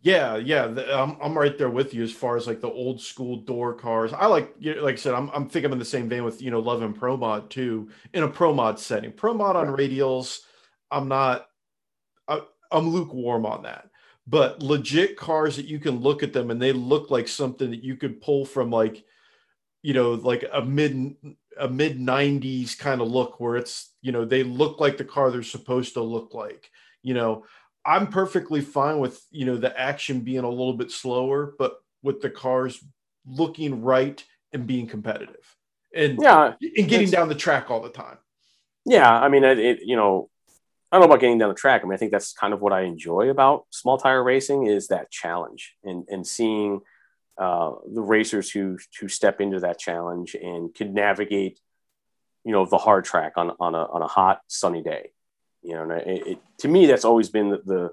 Yeah, 0.00 0.36
yeah, 0.36 0.66
I'm, 0.92 1.16
I'm 1.20 1.36
right 1.36 1.58
there 1.58 1.70
with 1.70 1.92
you 1.92 2.04
as 2.04 2.12
far 2.12 2.36
as 2.36 2.46
like 2.46 2.60
the 2.60 2.70
old 2.70 3.00
school 3.00 3.38
door 3.38 3.74
cars. 3.74 4.12
I 4.12 4.26
like, 4.26 4.54
you 4.60 4.80
like 4.80 4.94
I 4.94 4.98
said, 4.98 5.14
I'm, 5.14 5.28
I'm 5.30 5.48
think 5.48 5.66
I'm 5.66 5.72
in 5.72 5.80
the 5.80 5.84
same 5.84 6.08
vein 6.08 6.22
with 6.22 6.40
you 6.40 6.52
know 6.52 6.60
Love 6.60 6.82
and 6.82 6.94
Pro 6.94 7.16
Mod 7.16 7.50
too 7.50 7.90
in 8.14 8.22
a 8.22 8.28
Pro 8.28 8.54
Mod 8.54 8.78
setting. 8.78 9.10
Pro 9.10 9.34
Mod 9.34 9.56
on 9.56 9.66
radials, 9.66 10.38
I'm 10.88 11.08
not, 11.08 11.46
I, 12.28 12.42
I'm 12.70 12.90
lukewarm 12.90 13.44
on 13.44 13.64
that. 13.64 13.90
But 14.28 14.62
legit 14.62 15.16
cars 15.16 15.56
that 15.56 15.66
you 15.66 15.80
can 15.80 15.98
look 15.98 16.22
at 16.22 16.32
them 16.32 16.52
and 16.52 16.62
they 16.62 16.72
look 16.72 17.10
like 17.10 17.26
something 17.26 17.70
that 17.70 17.82
you 17.82 17.96
could 17.96 18.20
pull 18.20 18.44
from 18.44 18.70
like 18.70 19.04
you 19.82 19.94
know 19.94 20.12
like 20.12 20.44
a 20.52 20.62
mid 20.62 21.16
a 21.58 21.68
mid 21.68 21.98
90s 21.98 22.78
kind 22.78 23.00
of 23.00 23.08
look 23.08 23.40
where 23.40 23.56
it's 23.56 23.92
you 24.02 24.12
know 24.12 24.24
they 24.24 24.42
look 24.42 24.80
like 24.80 24.96
the 24.96 25.04
car 25.04 25.30
they're 25.30 25.42
supposed 25.42 25.94
to 25.94 26.02
look 26.02 26.34
like 26.34 26.70
you 27.02 27.14
know. 27.14 27.44
I'm 27.86 28.08
perfectly 28.08 28.60
fine 28.60 28.98
with 28.98 29.24
you 29.30 29.46
know 29.46 29.56
the 29.56 29.78
action 29.78 30.20
being 30.20 30.44
a 30.44 30.48
little 30.48 30.74
bit 30.74 30.90
slower 30.90 31.54
but 31.58 31.76
with 32.02 32.20
the 32.20 32.28
cars 32.28 32.84
looking 33.26 33.82
right 33.82 34.22
and 34.52 34.66
being 34.66 34.86
competitive 34.86 35.56
and 35.94 36.18
yeah 36.20 36.52
and 36.60 36.88
getting 36.88 37.08
down 37.08 37.28
the 37.30 37.34
track 37.34 37.70
all 37.70 37.80
the 37.80 37.88
time. 37.88 38.18
Yeah 38.84 39.10
i 39.10 39.28
mean 39.28 39.42
it, 39.44 39.58
it, 39.58 39.78
you 39.82 39.96
know 39.96 40.28
i 40.90 40.96
don't 40.96 41.02
know 41.02 41.12
about 41.12 41.20
getting 41.20 41.38
down 41.38 41.48
the 41.48 41.54
track. 41.54 41.80
I 41.82 41.84
mean 41.84 41.94
i 41.94 41.96
think 41.96 42.12
that's 42.12 42.34
kind 42.34 42.52
of 42.52 42.60
what 42.60 42.74
i 42.74 42.82
enjoy 42.82 43.30
about 43.30 43.64
small 43.70 43.96
tire 43.96 44.22
racing 44.22 44.66
is 44.66 44.88
that 44.88 45.10
challenge 45.10 45.74
and 45.82 46.04
and 46.08 46.26
seeing 46.26 46.80
uh, 47.38 47.72
the 47.92 48.00
racers 48.00 48.50
who 48.50 48.78
who 49.00 49.08
step 49.08 49.40
into 49.40 49.60
that 49.60 49.78
challenge 49.78 50.34
and 50.34 50.74
can 50.74 50.92
navigate, 50.92 51.60
you 52.44 52.52
know, 52.52 52.66
the 52.66 52.78
hard 52.78 53.04
track 53.04 53.34
on 53.36 53.52
on 53.60 53.74
a 53.74 53.84
on 53.84 54.02
a 54.02 54.08
hot 54.08 54.40
sunny 54.48 54.82
day. 54.82 55.12
You 55.62 55.74
know, 55.74 55.90
it, 55.90 56.26
it, 56.26 56.38
to 56.58 56.68
me 56.68 56.86
that's 56.86 57.04
always 57.04 57.28
been 57.30 57.50
the, 57.50 57.60
the, 57.64 57.90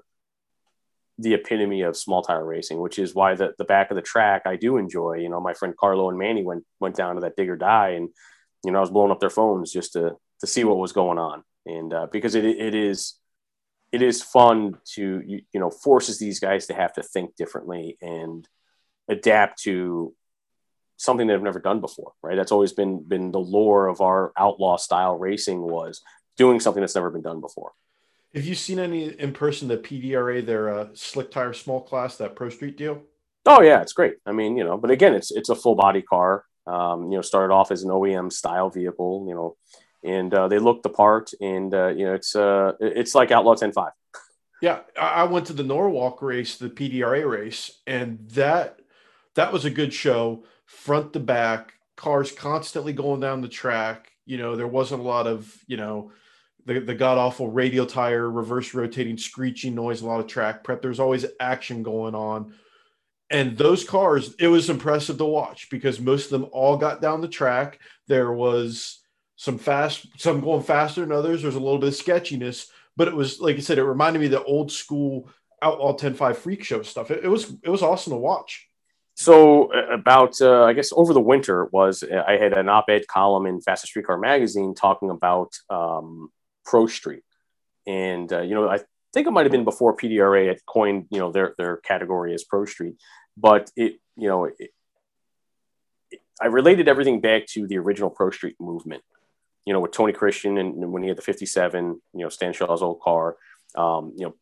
the 1.18 1.34
epitome 1.34 1.82
of 1.82 1.96
small 1.96 2.22
tire 2.22 2.44
racing, 2.44 2.80
which 2.80 2.98
is 2.98 3.14
why 3.14 3.34
the 3.34 3.54
the 3.58 3.64
back 3.64 3.90
of 3.90 3.96
the 3.96 4.02
track 4.02 4.42
I 4.46 4.56
do 4.56 4.78
enjoy. 4.78 5.14
You 5.14 5.28
know, 5.28 5.40
my 5.40 5.54
friend 5.54 5.76
Carlo 5.76 6.08
and 6.08 6.18
Manny 6.18 6.42
went 6.42 6.64
went 6.80 6.96
down 6.96 7.14
to 7.14 7.20
that 7.20 7.36
dig 7.36 7.48
or 7.48 7.56
die, 7.56 7.90
and 7.90 8.08
you 8.64 8.72
know 8.72 8.78
I 8.78 8.80
was 8.80 8.90
blowing 8.90 9.12
up 9.12 9.20
their 9.20 9.30
phones 9.30 9.72
just 9.72 9.92
to 9.92 10.16
to 10.40 10.46
see 10.46 10.64
what 10.64 10.78
was 10.78 10.92
going 10.92 11.18
on, 11.18 11.44
and 11.66 11.94
uh, 11.94 12.06
because 12.10 12.34
it 12.34 12.44
it 12.44 12.74
is 12.74 13.14
it 13.92 14.02
is 14.02 14.22
fun 14.22 14.78
to 14.94 15.22
you, 15.24 15.42
you 15.52 15.60
know 15.60 15.70
forces 15.70 16.18
these 16.18 16.40
guys 16.40 16.66
to 16.66 16.74
have 16.74 16.92
to 16.94 17.02
think 17.02 17.36
differently 17.36 17.96
and 18.02 18.48
adapt 19.08 19.62
to 19.62 20.14
something 20.96 21.26
they've 21.26 21.42
never 21.42 21.60
done 21.60 21.80
before, 21.80 22.12
right? 22.22 22.36
That's 22.36 22.52
always 22.52 22.72
been 22.72 23.02
been 23.02 23.32
the 23.32 23.40
lore 23.40 23.86
of 23.86 24.00
our 24.00 24.32
outlaw 24.36 24.76
style 24.76 25.16
racing 25.18 25.62
was 25.62 26.00
doing 26.36 26.60
something 26.60 26.80
that's 26.80 26.94
never 26.94 27.10
been 27.10 27.22
done 27.22 27.40
before. 27.40 27.72
Have 28.34 28.44
you 28.44 28.54
seen 28.54 28.78
any 28.78 29.04
in 29.18 29.32
person 29.32 29.68
the 29.68 29.78
PDRA, 29.78 30.44
their 30.44 30.74
uh, 30.74 30.88
slick 30.94 31.30
tire 31.30 31.52
small 31.52 31.80
class, 31.80 32.16
that 32.16 32.36
Pro 32.36 32.50
Street 32.50 32.76
deal? 32.76 33.02
Oh 33.46 33.62
yeah, 33.62 33.80
it's 33.80 33.92
great. 33.92 34.14
I 34.26 34.32
mean, 34.32 34.56
you 34.56 34.64
know, 34.64 34.76
but 34.76 34.90
again, 34.90 35.14
it's 35.14 35.30
it's 35.30 35.48
a 35.48 35.56
full 35.56 35.74
body 35.74 36.02
car. 36.02 36.44
Um, 36.66 37.12
you 37.12 37.18
know, 37.18 37.22
started 37.22 37.54
off 37.54 37.70
as 37.70 37.84
an 37.84 37.90
OEM 37.90 38.32
style 38.32 38.70
vehicle, 38.70 39.24
you 39.28 39.34
know, 39.34 39.56
and 40.02 40.34
uh, 40.34 40.48
they 40.48 40.58
look 40.58 40.82
the 40.82 40.88
part, 40.88 41.30
and 41.40 41.72
uh, 41.72 41.88
you 41.88 42.06
know, 42.06 42.14
it's 42.14 42.34
uh, 42.34 42.72
it's 42.80 43.14
like 43.14 43.30
Outlaw 43.30 43.54
10.5. 43.54 43.90
Yeah, 44.60 44.80
I 44.98 45.24
went 45.24 45.46
to 45.46 45.52
the 45.52 45.62
Norwalk 45.62 46.22
race, 46.22 46.56
the 46.56 46.70
PDRA 46.70 47.28
race, 47.28 47.70
and 47.86 48.18
that 48.30 48.80
that 49.36 49.52
was 49.52 49.64
a 49.64 49.70
good 49.70 49.92
show, 49.92 50.44
front 50.64 51.12
to 51.12 51.20
back, 51.20 51.74
cars 51.96 52.32
constantly 52.32 52.92
going 52.92 53.20
down 53.20 53.40
the 53.40 53.48
track. 53.48 54.10
You 54.26 54.38
know, 54.38 54.56
there 54.56 54.66
wasn't 54.66 55.02
a 55.02 55.04
lot 55.04 55.26
of, 55.26 55.56
you 55.66 55.76
know, 55.76 56.12
the, 56.64 56.80
the 56.80 56.94
god 56.94 57.16
awful 57.16 57.50
radial 57.50 57.86
tire, 57.86 58.28
reverse 58.28 58.74
rotating, 58.74 59.16
screeching 59.16 59.74
noise, 59.74 60.00
a 60.00 60.06
lot 60.06 60.20
of 60.20 60.26
track 60.26 60.64
prep. 60.64 60.82
There's 60.82 61.00
always 61.00 61.24
action 61.38 61.82
going 61.82 62.14
on. 62.14 62.52
And 63.30 63.56
those 63.56 63.84
cars, 63.84 64.34
it 64.38 64.48
was 64.48 64.70
impressive 64.70 65.18
to 65.18 65.24
watch 65.24 65.68
because 65.70 66.00
most 66.00 66.26
of 66.26 66.30
them 66.30 66.50
all 66.52 66.76
got 66.76 67.00
down 67.00 67.20
the 67.20 67.28
track. 67.28 67.80
There 68.06 68.32
was 68.32 69.00
some 69.36 69.58
fast, 69.58 70.06
some 70.16 70.40
going 70.40 70.62
faster 70.62 71.00
than 71.00 71.12
others. 71.12 71.42
There's 71.42 71.56
a 71.56 71.60
little 71.60 71.78
bit 71.78 71.88
of 71.88 71.96
sketchiness, 71.96 72.68
but 72.96 73.08
it 73.08 73.14
was 73.14 73.40
like 73.40 73.56
I 73.56 73.60
said, 73.60 73.78
it 73.78 73.84
reminded 73.84 74.20
me 74.20 74.26
of 74.26 74.32
the 74.32 74.44
old 74.44 74.70
school 74.72 75.28
outlaw 75.62 75.96
10-5 75.96 76.36
freak 76.36 76.64
show 76.64 76.82
stuff. 76.82 77.10
It, 77.10 77.24
it 77.24 77.28
was 77.28 77.52
it 77.62 77.70
was 77.70 77.82
awesome 77.82 78.12
to 78.12 78.18
watch. 78.18 78.65
So 79.18 79.72
about 79.72 80.42
uh, 80.42 80.64
I 80.64 80.74
guess 80.74 80.92
over 80.94 81.14
the 81.14 81.22
winter 81.22 81.64
was 81.72 82.04
I 82.04 82.36
had 82.36 82.52
an 82.52 82.68
op-ed 82.68 83.06
column 83.06 83.46
in 83.46 83.62
Fastest 83.62 83.90
Streetcar 83.90 84.18
magazine 84.18 84.74
talking 84.74 85.08
about 85.08 85.52
um, 85.70 86.30
Pro 86.66 86.86
Street, 86.86 87.22
and 87.86 88.30
uh, 88.30 88.42
you 88.42 88.54
know 88.54 88.68
I 88.68 88.80
think 89.14 89.26
it 89.26 89.30
might 89.30 89.46
have 89.46 89.52
been 89.52 89.64
before 89.64 89.96
PDRA 89.96 90.48
had 90.48 90.58
coined 90.66 91.06
you 91.10 91.18
know 91.18 91.32
their 91.32 91.54
their 91.56 91.78
category 91.78 92.34
as 92.34 92.44
Pro 92.44 92.66
Street, 92.66 92.96
but 93.38 93.70
it 93.74 93.94
you 94.16 94.28
know 94.28 94.44
it, 94.44 94.70
it, 96.10 96.20
I 96.38 96.48
related 96.48 96.86
everything 96.86 97.22
back 97.22 97.46
to 97.54 97.66
the 97.66 97.78
original 97.78 98.10
Pro 98.10 98.30
Street 98.30 98.56
movement, 98.60 99.02
you 99.64 99.72
know 99.72 99.80
with 99.80 99.92
Tony 99.92 100.12
Christian 100.12 100.58
and 100.58 100.92
when 100.92 101.02
he 101.02 101.08
had 101.08 101.16
the 101.16 101.22
'57, 101.22 102.02
you 102.12 102.22
know 102.22 102.28
Stan 102.28 102.52
Shaw's 102.52 102.82
old 102.82 103.00
car, 103.00 103.36
um, 103.76 104.12
you 104.14 104.34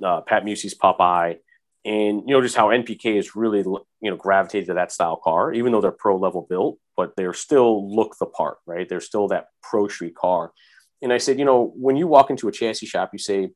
know 0.00 0.06
uh, 0.06 0.20
Pat 0.20 0.44
Musi's 0.44 0.74
Popeye 0.74 1.38
and 1.86 2.24
you 2.26 2.34
know 2.34 2.42
just 2.42 2.56
how 2.56 2.68
NPK 2.68 3.16
is 3.16 3.36
really 3.36 3.60
you 3.60 4.10
know 4.10 4.16
gravitated 4.16 4.66
to 4.66 4.74
that 4.74 4.92
style 4.92 5.16
car, 5.16 5.52
even 5.54 5.72
though 5.72 5.80
they're 5.80 5.92
pro 5.92 6.16
level 6.16 6.44
built, 6.50 6.78
but 6.96 7.14
they're 7.16 7.32
still 7.32 7.94
look 7.94 8.16
the 8.18 8.26
part, 8.26 8.58
right? 8.66 8.88
They're 8.88 9.00
still 9.00 9.28
that 9.28 9.46
pro 9.62 9.86
street 9.86 10.16
car. 10.16 10.52
And 11.00 11.12
I 11.12 11.18
said, 11.18 11.38
you 11.38 11.44
know, 11.44 11.72
when 11.76 11.96
you 11.96 12.08
walk 12.08 12.30
into 12.30 12.48
a 12.48 12.52
chassis 12.52 12.86
shop, 12.86 13.10
you 13.12 13.20
say, 13.20 13.50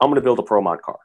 "I'm 0.00 0.08
going 0.08 0.14
to 0.14 0.22
build 0.22 0.38
a 0.38 0.42
pro 0.42 0.62
mod 0.62 0.80
car," 0.80 0.98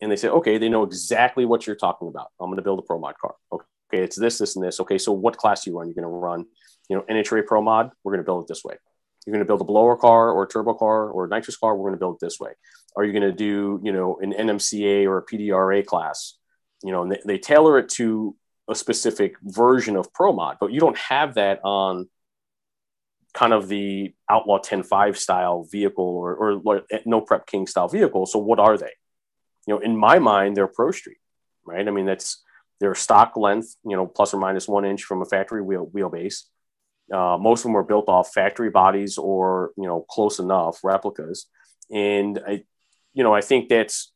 and 0.00 0.10
they 0.10 0.16
say, 0.16 0.28
"Okay," 0.28 0.56
they 0.56 0.68
know 0.68 0.84
exactly 0.84 1.44
what 1.44 1.66
you're 1.66 1.76
talking 1.76 2.06
about. 2.06 2.28
I'm 2.40 2.46
going 2.46 2.56
to 2.56 2.62
build 2.62 2.78
a 2.78 2.82
pro 2.82 3.00
mod 3.00 3.18
car. 3.18 3.34
Okay, 3.52 3.64
it's 4.04 4.16
this, 4.16 4.38
this, 4.38 4.54
and 4.54 4.64
this. 4.64 4.78
Okay, 4.80 4.98
so 4.98 5.10
what 5.10 5.36
class 5.36 5.64
do 5.64 5.70
you 5.70 5.78
run? 5.78 5.88
You're 5.88 5.94
going 5.94 6.04
to 6.04 6.08
run, 6.08 6.46
you 6.88 6.96
know, 6.96 7.02
NHRA 7.10 7.44
Pro 7.44 7.60
Mod. 7.60 7.90
We're 8.02 8.12
going 8.12 8.24
to 8.24 8.26
build 8.26 8.44
it 8.44 8.48
this 8.48 8.64
way. 8.64 8.76
You're 9.24 9.32
going 9.32 9.44
to 9.44 9.48
build 9.48 9.60
a 9.60 9.64
blower 9.64 9.96
car 9.96 10.30
or 10.30 10.44
a 10.44 10.48
turbo 10.48 10.74
car 10.74 11.08
or 11.08 11.24
a 11.24 11.28
nitrous 11.28 11.56
car. 11.56 11.74
We're 11.76 11.88
going 11.88 11.98
to 11.98 12.00
build 12.00 12.16
it 12.16 12.24
this 12.24 12.38
way. 12.38 12.52
Are 12.96 13.04
you 13.04 13.12
going 13.12 13.22
to 13.22 13.32
do, 13.32 13.80
you 13.82 13.92
know, 13.92 14.18
an 14.20 14.32
NMCA 14.32 15.06
or 15.06 15.18
a 15.18 15.26
PDRA 15.26 15.84
class? 15.84 16.36
You 16.82 16.92
know, 16.92 17.02
and 17.02 17.12
they, 17.12 17.20
they 17.24 17.38
tailor 17.38 17.78
it 17.78 17.88
to 17.90 18.36
a 18.68 18.74
specific 18.74 19.36
version 19.42 19.96
of 19.96 20.12
Pro 20.12 20.32
Mod, 20.32 20.56
but 20.60 20.72
you 20.72 20.80
don't 20.80 20.96
have 20.96 21.34
that 21.34 21.60
on 21.64 22.08
kind 23.34 23.52
of 23.52 23.68
the 23.68 24.14
Outlaw 24.30 24.58
10.5 24.58 25.16
style 25.16 25.66
vehicle 25.70 26.04
or, 26.04 26.34
or 26.34 26.82
no 27.04 27.20
prep 27.20 27.46
king 27.46 27.66
style 27.66 27.88
vehicle. 27.88 28.26
So 28.26 28.38
what 28.38 28.60
are 28.60 28.78
they? 28.78 28.92
You 29.66 29.74
know, 29.74 29.80
in 29.80 29.96
my 29.96 30.18
mind, 30.18 30.56
they're 30.56 30.68
Pro 30.68 30.92
Street, 30.92 31.18
right? 31.66 31.86
I 31.86 31.90
mean, 31.90 32.06
that's 32.06 32.42
their 32.80 32.94
stock 32.94 33.36
length, 33.36 33.76
you 33.84 33.96
know, 33.96 34.06
plus 34.06 34.34
or 34.34 34.38
minus 34.38 34.68
one 34.68 34.84
inch 34.84 35.02
from 35.02 35.22
a 35.22 35.24
factory 35.24 35.62
wheel 35.62 35.90
wheelbase. 35.92 36.42
Uh, 37.12 37.36
most 37.38 37.60
of 37.60 37.64
them 37.64 37.72
were 37.72 37.84
built 37.84 38.08
off 38.08 38.32
factory 38.32 38.70
bodies 38.70 39.18
or 39.18 39.72
you 39.76 39.86
know 39.86 40.04
close 40.08 40.38
enough 40.38 40.78
replicas, 40.82 41.46
and 41.90 42.40
I, 42.46 42.64
you 43.12 43.22
know, 43.22 43.34
I 43.34 43.40
think 43.40 43.68
that's, 43.68 44.12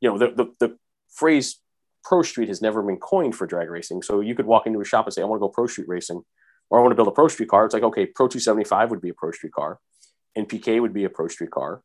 you 0.00 0.08
know, 0.10 0.18
the 0.18 0.30
the, 0.30 0.46
the 0.58 0.78
phrase 1.12 1.60
pro 2.04 2.22
street 2.22 2.48
has 2.48 2.62
never 2.62 2.82
been 2.82 2.96
coined 2.96 3.36
for 3.36 3.46
drag 3.46 3.70
racing. 3.70 4.02
So 4.02 4.20
you 4.20 4.34
could 4.34 4.46
walk 4.46 4.66
into 4.66 4.80
a 4.80 4.84
shop 4.84 5.06
and 5.06 5.14
say, 5.14 5.22
I 5.22 5.24
want 5.24 5.38
to 5.38 5.46
go 5.46 5.48
pro 5.48 5.66
street 5.66 5.88
racing, 5.88 6.22
or 6.70 6.78
I 6.78 6.82
want 6.82 6.92
to 6.92 6.96
build 6.96 7.08
a 7.08 7.12
pro 7.12 7.28
street 7.28 7.48
car. 7.48 7.64
It's 7.64 7.74
like, 7.74 7.84
okay, 7.84 8.06
Pro 8.06 8.26
275 8.26 8.90
would 8.90 9.00
be 9.00 9.10
a 9.10 9.14
pro 9.14 9.30
street 9.30 9.52
car, 9.52 9.78
NPK 10.36 10.80
would 10.80 10.92
be 10.92 11.04
a 11.04 11.10
pro 11.10 11.28
street 11.28 11.50
car, 11.50 11.82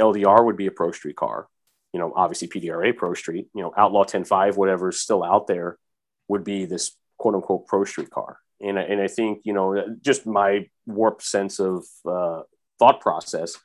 LDR 0.00 0.44
would 0.44 0.56
be 0.56 0.66
a 0.66 0.72
pro 0.72 0.90
street 0.92 1.16
car. 1.16 1.48
You 1.92 2.00
know, 2.00 2.12
obviously 2.16 2.48
PDRA 2.48 2.96
pro 2.96 3.14
street. 3.14 3.48
You 3.54 3.62
know, 3.62 3.72
Outlaw 3.76 4.04
10.5, 4.04 4.56
whatever's 4.56 4.98
still 4.98 5.22
out 5.22 5.46
there, 5.46 5.78
would 6.26 6.42
be 6.42 6.64
this 6.64 6.96
quote 7.18 7.36
unquote 7.36 7.68
pro 7.68 7.84
street 7.84 8.10
car. 8.10 8.38
And 8.64 8.78
and 8.78 9.00
I 9.00 9.08
think 9.08 9.42
you 9.44 9.52
know, 9.52 9.96
just 10.00 10.26
my 10.26 10.68
warped 10.86 11.22
sense 11.22 11.60
of 11.60 11.84
uh, 12.08 12.42
thought 12.78 13.00
process. 13.00 13.56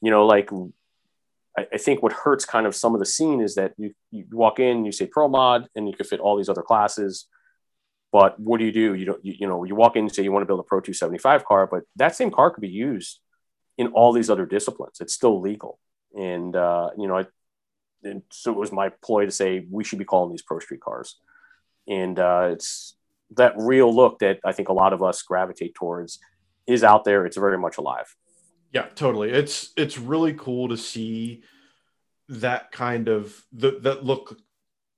You 0.00 0.10
know, 0.10 0.26
like 0.26 0.50
I, 1.56 1.66
I, 1.72 1.78
think 1.78 2.02
what 2.02 2.12
hurts 2.12 2.44
kind 2.44 2.66
of 2.66 2.74
some 2.74 2.94
of 2.94 2.98
the 2.98 3.06
scene 3.06 3.40
is 3.40 3.54
that 3.54 3.72
you, 3.76 3.94
you 4.10 4.24
walk 4.32 4.58
in, 4.58 4.84
you 4.84 4.92
say 4.92 5.06
pro 5.06 5.28
mod, 5.28 5.68
and 5.76 5.88
you 5.88 5.94
could 5.94 6.06
fit 6.06 6.20
all 6.20 6.36
these 6.36 6.48
other 6.48 6.62
classes. 6.62 7.26
But 8.10 8.38
what 8.38 8.58
do 8.58 8.64
you 8.64 8.72
do? 8.72 8.94
You 8.94 9.06
don't, 9.06 9.24
you, 9.24 9.34
you 9.40 9.46
know, 9.46 9.64
you 9.64 9.74
walk 9.74 9.96
in 9.96 10.04
and 10.04 10.14
say 10.14 10.22
you 10.22 10.32
want 10.32 10.42
to 10.42 10.46
build 10.46 10.60
a 10.60 10.64
Pro 10.64 10.80
275 10.80 11.44
car, 11.46 11.66
but 11.66 11.84
that 11.96 12.14
same 12.14 12.30
car 12.30 12.50
could 12.50 12.60
be 12.60 12.68
used 12.68 13.20
in 13.78 13.88
all 13.88 14.12
these 14.12 14.28
other 14.28 14.44
disciplines. 14.44 14.98
It's 15.00 15.14
still 15.14 15.40
legal. 15.40 15.78
And, 16.14 16.54
uh, 16.54 16.90
you 16.98 17.08
know, 17.08 17.18
I, 17.18 17.26
and 18.04 18.22
so 18.30 18.52
it 18.52 18.58
was 18.58 18.70
my 18.70 18.90
ploy 19.02 19.24
to 19.24 19.30
say 19.30 19.66
we 19.70 19.82
should 19.82 19.98
be 19.98 20.04
calling 20.04 20.30
these 20.30 20.42
Pro 20.42 20.58
Street 20.58 20.82
cars. 20.82 21.16
And 21.88 22.18
uh, 22.18 22.50
it's 22.52 22.96
that 23.36 23.54
real 23.56 23.94
look 23.94 24.18
that 24.20 24.40
I 24.44 24.52
think 24.52 24.68
a 24.68 24.72
lot 24.72 24.92
of 24.92 25.02
us 25.02 25.22
gravitate 25.22 25.74
towards 25.74 26.18
is 26.66 26.84
out 26.84 27.04
there. 27.04 27.26
It's 27.26 27.36
very 27.36 27.58
much 27.58 27.78
alive. 27.78 28.14
Yeah, 28.72 28.86
totally. 28.94 29.30
It's 29.30 29.72
it's 29.76 29.98
really 29.98 30.32
cool 30.34 30.68
to 30.68 30.76
see 30.76 31.42
that 32.28 32.72
kind 32.72 33.08
of 33.08 33.44
the 33.52 33.78
that 33.82 34.04
look 34.04 34.38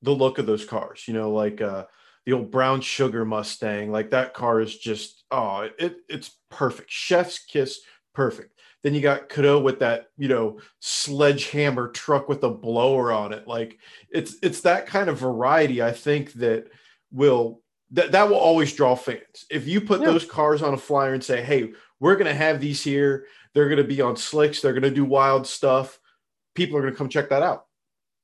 the 0.03 0.14
look 0.14 0.39
of 0.39 0.47
those 0.47 0.64
cars. 0.64 1.05
You 1.09 1.14
know, 1.14 1.32
like 1.32 1.61
uh 1.61 1.87
the 2.26 2.32
old 2.32 2.51
brown 2.51 2.80
sugar 2.80 3.24
Mustang. 3.24 3.91
Like 3.91 4.11
that 4.11 4.35
car 4.35 4.61
is 4.61 4.76
just 4.76 5.24
oh, 5.30 5.68
it 5.78 5.97
it's 6.09 6.39
perfect. 6.51 6.91
Chef's 6.91 7.39
kiss, 7.39 7.80
perfect. 8.14 8.53
Then 8.82 8.95
you 8.95 9.01
got 9.01 9.30
Cadeau 9.30 9.61
with 9.61 9.78
that, 9.80 10.09
you 10.18 10.28
know, 10.28 10.61
sledgehammer 10.80 11.89
truck 11.89 12.28
with 12.28 12.45
a 12.45 12.51
blower 12.51 13.11
on 13.12 13.32
it. 13.32 13.49
Like 13.49 13.78
it's 14.11 14.37
it's 14.43 14.61
that 14.62 14.87
kind 14.87 15.09
of 15.09 15.18
variety. 15.18 15.82
I 15.82 15.93
think 15.93 16.32
that 16.35 16.66
will 17.11 17.62
that 17.93 18.12
that 18.12 18.28
will 18.28 18.37
always 18.37 18.72
draw 18.72 18.97
fans. 18.97 19.47
If 19.51 19.66
you 19.66 19.80
put 19.80 20.01
yeah. 20.01 20.07
those 20.07 20.24
cars 20.24 20.62
on 20.62 20.74
a 20.74 20.78
flyer 20.78 21.14
and 21.14 21.22
say, 21.22 21.43
"Hey, 21.43 21.72
we're 22.01 22.16
going 22.16 22.26
to 22.26 22.35
have 22.35 22.61
these 22.61 22.82
here. 22.82 23.26
They're 23.55 23.68
going 23.68 23.78
to 23.78 23.85
be 23.89 24.01
on 24.01 24.16
slicks. 24.16 24.61
They're 24.61 24.72
going 24.72 24.82
to 24.82 24.91
do 24.91 25.05
wild 25.05 25.47
stuff. 25.47 25.99
People 26.55 26.76
are 26.76 26.82
going 26.82 26.93
to 26.93 26.99
come 26.99 27.09
check 27.09 27.30
that 27.30 27.43
out. 27.43 27.64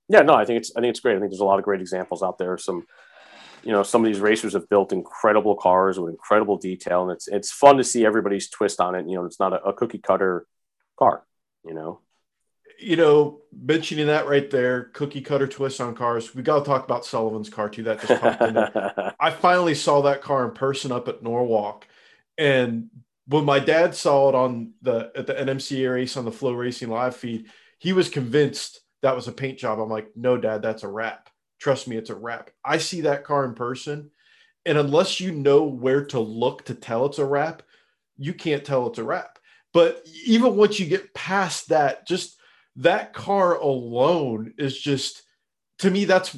Yeah, 0.08 0.20
no, 0.20 0.34
I 0.34 0.44
think 0.44 0.58
it's 0.58 0.72
I 0.76 0.80
think 0.80 0.90
it's 0.90 1.00
great. 1.00 1.16
I 1.16 1.20
think 1.20 1.30
there's 1.30 1.40
a 1.40 1.44
lot 1.44 1.58
of 1.58 1.64
great 1.64 1.80
examples 1.80 2.22
out 2.22 2.36
there. 2.36 2.58
Some, 2.58 2.84
you 3.62 3.72
know, 3.72 3.82
some 3.82 4.04
of 4.04 4.06
these 4.06 4.20
racers 4.20 4.54
have 4.54 4.68
built 4.68 4.92
incredible 4.92 5.54
cars 5.54 5.98
with 5.98 6.10
incredible 6.10 6.56
detail, 6.56 7.04
and 7.04 7.12
it's 7.12 7.28
it's 7.28 7.52
fun 7.52 7.76
to 7.76 7.84
see 7.84 8.04
everybody's 8.04 8.50
twist 8.50 8.80
on 8.80 8.94
it. 8.94 9.06
You 9.08 9.14
know, 9.14 9.24
it's 9.24 9.38
not 9.38 9.52
a, 9.52 9.62
a 9.62 9.72
cookie 9.72 9.98
cutter 9.98 10.46
car. 10.98 11.24
You 11.64 11.74
know, 11.74 12.00
you 12.80 12.96
know, 12.96 13.40
mentioning 13.52 14.06
that 14.06 14.26
right 14.26 14.50
there, 14.50 14.84
cookie 14.84 15.20
cutter 15.20 15.46
twist 15.46 15.80
on 15.80 15.94
cars. 15.94 16.34
We 16.34 16.42
got 16.42 16.60
to 16.60 16.64
talk 16.64 16.84
about 16.84 17.04
Sullivan's 17.04 17.50
car 17.50 17.68
too. 17.68 17.82
That 17.82 18.00
just 18.00 18.20
popped 18.20 18.42
into. 18.42 19.14
I 19.20 19.30
finally 19.30 19.74
saw 19.74 20.02
that 20.02 20.22
car 20.22 20.44
in 20.44 20.52
person 20.52 20.90
up 20.90 21.08
at 21.08 21.22
Norwalk, 21.22 21.86
and 22.38 22.88
when 23.26 23.44
my 23.44 23.58
dad 23.58 23.94
saw 23.94 24.28
it 24.28 24.34
on 24.34 24.72
the 24.82 25.12
at 25.14 25.26
the 25.26 25.34
NMCA 25.34 25.92
race 25.92 26.16
on 26.16 26.24
the 26.24 26.30
FloRacing 26.30 26.88
live 26.88 27.16
feed, 27.16 27.46
he 27.78 27.92
was 27.92 28.08
convinced 28.08 28.80
that 29.02 29.14
was 29.14 29.28
a 29.28 29.32
paint 29.32 29.58
job. 29.58 29.78
I'm 29.78 29.90
like, 29.90 30.08
no, 30.16 30.36
dad, 30.36 30.62
that's 30.62 30.82
a 30.82 30.88
wrap. 30.88 31.30
Trust 31.58 31.86
me, 31.88 31.96
it's 31.96 32.10
a 32.10 32.14
wrap. 32.14 32.50
I 32.64 32.78
see 32.78 33.02
that 33.02 33.24
car 33.24 33.44
in 33.44 33.54
person, 33.54 34.10
and 34.64 34.78
unless 34.78 35.20
you 35.20 35.32
know 35.32 35.64
where 35.64 36.04
to 36.06 36.20
look 36.20 36.64
to 36.66 36.74
tell 36.74 37.06
it's 37.06 37.18
a 37.18 37.24
wrap, 37.24 37.62
you 38.16 38.32
can't 38.32 38.64
tell 38.64 38.86
it's 38.86 38.98
a 38.98 39.04
wrap. 39.04 39.38
But 39.72 40.04
even 40.26 40.56
once 40.56 40.80
you 40.80 40.86
get 40.86 41.14
past 41.14 41.68
that, 41.68 42.06
just 42.06 42.39
that 42.80 43.12
car 43.12 43.56
alone 43.56 44.54
is 44.58 44.78
just 44.78 45.22
to 45.78 45.90
me 45.90 46.04
that's 46.04 46.36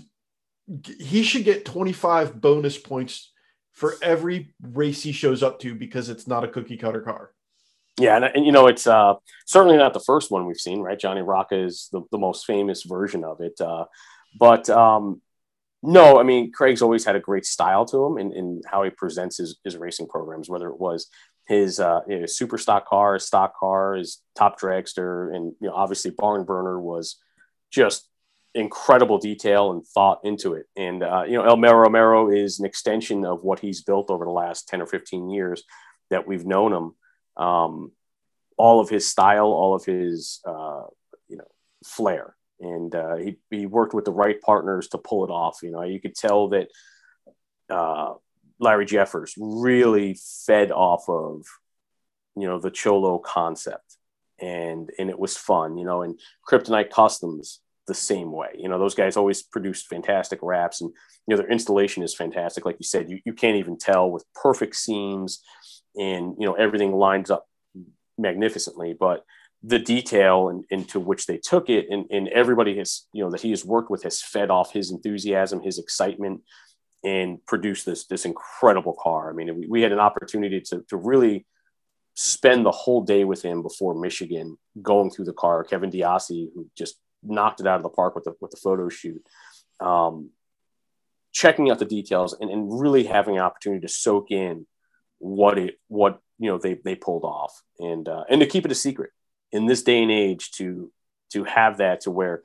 he 0.99 1.23
should 1.23 1.45
get 1.45 1.65
25 1.65 2.41
bonus 2.41 2.79
points 2.79 3.33
for 3.73 3.95
every 4.03 4.55
race 4.61 5.03
he 5.03 5.13
shows 5.13 5.43
up 5.43 5.59
to 5.61 5.75
because 5.75 6.09
it's 6.09 6.27
not 6.27 6.45
a 6.45 6.49
cookie 6.49 6.77
cutter 6.77 7.01
car. 7.01 7.33
Yeah, 7.99 8.17
and, 8.17 8.25
and 8.25 8.47
you 8.47 8.53
know 8.53 8.67
it's 8.67 8.87
uh, 8.87 9.15
certainly 9.47 9.77
not 9.77 9.93
the 9.93 10.01
first 10.01 10.31
one 10.31 10.47
we've 10.47 10.57
seen, 10.57 10.81
right? 10.81 10.99
Johnny 10.99 11.23
Rocca 11.23 11.57
is 11.57 11.89
the, 11.93 12.03
the 12.11 12.19
most 12.19 12.47
famous 12.47 12.83
version 12.83 13.23
of 13.25 13.41
it, 13.41 13.61
uh, 13.61 13.85
but 14.39 14.69
um, 14.71 15.21
no, 15.83 16.19
I 16.19 16.23
mean 16.23 16.53
Craig's 16.53 16.83
always 16.83 17.05
had 17.05 17.17
a 17.17 17.21
great 17.21 17.45
style 17.45 17.85
to 17.87 18.05
him 18.07 18.19
in, 18.19 18.33
in 18.33 18.63
how 18.67 18.83
he 18.83 18.91
presents 18.91 19.37
his, 19.37 19.59
his 19.63 19.77
racing 19.77 20.09
programs, 20.09 20.49
whether 20.49 20.69
it 20.69 20.81
was 20.81 21.09
his, 21.53 21.79
uh, 21.79 22.01
his 22.09 22.37
super 22.37 22.59
stock 22.59 22.89
car, 22.89 23.15
his 23.15 23.27
stock 23.27 23.59
car, 23.59 23.95
his 23.95 24.23
top 24.35 24.59
dragster, 24.59 25.35
and 25.35 25.55
you 25.61 25.69
know 25.69 25.75
obviously 25.75 26.11
barn 26.11 26.45
burner 26.45 26.81
was 26.81 27.17
just 27.71 28.09
incredible 28.55 29.19
detail 29.19 29.73
and 29.73 29.87
thought 29.87 30.21
into 30.25 30.55
it. 30.55 30.67
And 30.77 31.03
uh, 31.03 31.25
you 31.27 31.35
know, 31.35 31.45
El 31.45 31.57
Mero 31.57 31.79
Romero 31.79 32.31
is 32.31 32.59
an 32.59 32.67
extension 32.67 33.25
of 33.25 33.43
what 33.43 33.61
he's 33.61 33.83
built 33.83 34.11
over 34.11 34.25
the 34.25 34.31
last 34.31 34.69
ten 34.69 34.81
or 34.81 34.87
fifteen 34.87 35.29
years 35.31 35.63
that 36.11 36.27
we've 36.27 36.47
known 36.47 36.73
him. 36.73 37.45
Um, 37.45 37.93
all 38.57 38.81
of 38.81 38.89
his 38.89 39.07
style, 39.07 39.47
all 39.47 39.75
of 39.75 39.85
his 39.85 40.41
uh, 40.47 40.85
you 41.29 41.37
know 41.37 41.49
flair, 41.85 42.35
and 42.61 42.95
uh, 42.95 43.17
he 43.17 43.37
he 43.51 43.67
worked 43.67 43.95
with 43.95 44.07
the 44.07 44.13
right 44.13 44.41
partners 44.41 44.89
to 44.89 44.99
pull 44.99 45.25
it 45.25 45.31
off. 45.31 45.59
You 45.63 45.71
know, 45.71 45.83
you 45.83 46.01
could 46.01 46.15
tell 46.15 46.49
that. 46.49 46.69
Larry 48.63 48.87
Jeffers 48.87 49.35
really 49.37 50.17
fed 50.47 50.71
off 50.71 51.09
of, 51.09 51.45
you 52.37 52.47
know, 52.47 52.59
the 52.59 52.71
Cholo 52.71 53.19
concept, 53.19 53.97
and 54.41 54.91
and 54.99 55.11
it 55.11 55.19
was 55.19 55.37
fun, 55.37 55.77
you 55.77 55.85
know. 55.85 56.03
And 56.03 56.19
Kryptonite 56.49 56.91
Customs 56.91 57.61
the 57.87 57.95
same 57.95 58.33
way. 58.33 58.51
You 58.57 58.69
know, 58.69 58.79
those 58.79 58.95
guys 58.95 59.17
always 59.17 59.43
produce 59.43 59.83
fantastic 59.83 60.39
wraps 60.43 60.81
and, 60.81 60.91
you 61.27 61.35
know, 61.35 61.37
their 61.37 61.51
installation 61.51 62.03
is 62.03 62.15
fantastic. 62.15 62.65
Like 62.65 62.77
you 62.79 62.85
said, 62.85 63.11
you, 63.11 63.19
you 63.25 63.33
can't 63.33 63.57
even 63.57 63.77
tell 63.77 64.11
with 64.11 64.25
perfect 64.35 64.77
seams 64.77 65.43
and, 65.97 66.37
you 66.39 66.47
know, 66.47 66.55
everything 66.55 66.93
lines 66.93 67.31
up 67.31 67.49
magnificently, 68.17 68.95
but 68.99 69.25
the 69.65 69.79
detail 69.79 70.49
and 70.49 70.65
into 70.71 71.01
which 71.01 71.27
they 71.27 71.39
took 71.39 71.69
it 71.69 71.87
and, 71.91 72.07
and 72.11 72.29
everybody 72.29 72.79
has, 72.79 73.07
you 73.13 73.23
know, 73.23 73.31
that 73.31 73.41
he 73.41 73.51
has 73.51 73.65
worked 73.65 73.91
with 73.91 74.05
has 74.05 74.23
fed 74.23 74.51
off 74.51 74.73
his 74.73 74.91
enthusiasm, 74.91 75.61
his 75.61 75.79
excitement 75.79 76.41
and 77.05 77.45
produce 77.47 77.85
this, 77.85 78.07
this 78.07 78.25
incredible 78.25 78.95
car. 78.95 79.31
I 79.31 79.33
mean, 79.33 79.65
we, 79.69 79.83
had 79.83 79.93
an 79.93 79.99
opportunity 79.99 80.61
to, 80.61 80.85
to 80.89 80.97
really 80.97 81.47
spend 82.15 82.65
the 82.65 82.71
whole 82.71 83.03
day 83.03 83.25
with 83.25 83.43
him 83.43 83.63
before 83.63 83.95
Michigan 83.95 84.57
going 84.81 85.11
through 85.11 85.25
the 85.25 85.33
car. 85.33 85.65
Kevin 85.65 85.91
DiOssi, 85.91 86.49
who 86.55 86.69
just 86.77 86.97
knocked 87.23 87.61
it 87.61 87.67
out 87.67 87.77
of 87.77 87.83
the 87.83 87.89
park 87.89 88.15
with 88.15 88.25
the 88.25 88.35
with 88.41 88.51
the 88.51 88.57
photo 88.57 88.89
shoot. 88.89 89.27
Um, 89.81 90.31
checking 91.33 91.71
out 91.71 91.79
the 91.79 91.85
details 91.85 92.37
and, 92.39 92.51
and 92.51 92.81
really 92.81 93.05
having 93.05 93.37
an 93.37 93.43
opportunity 93.43 93.81
to 93.81 93.93
soak 93.93 94.31
in 94.31 94.67
what 95.19 95.59
it 95.59 95.79
what 95.89 96.21
you 96.39 96.51
know 96.51 96.59
they 96.59 96.75
they 96.85 96.95
pulled 96.95 97.25
off 97.25 97.63
and 97.79 98.09
uh, 98.09 98.25
and 98.29 98.41
to 98.41 98.47
keep 98.47 98.65
it 98.67 98.73
a 98.73 98.77
secret 98.77 99.11
in 99.51 99.67
this 99.67 99.83
day 99.83 100.03
and 100.03 100.11
age 100.11 100.51
to 100.53 100.93
to 101.31 101.45
have 101.45 101.79
that 101.79 102.03
to 102.03 102.11
where 102.11 102.43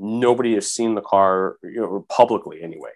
nobody 0.00 0.54
has 0.54 0.70
seen 0.70 0.94
the 0.94 1.00
car 1.00 1.56
you 1.62 1.80
know 1.80 2.04
publicly 2.08 2.62
anyway 2.62 2.90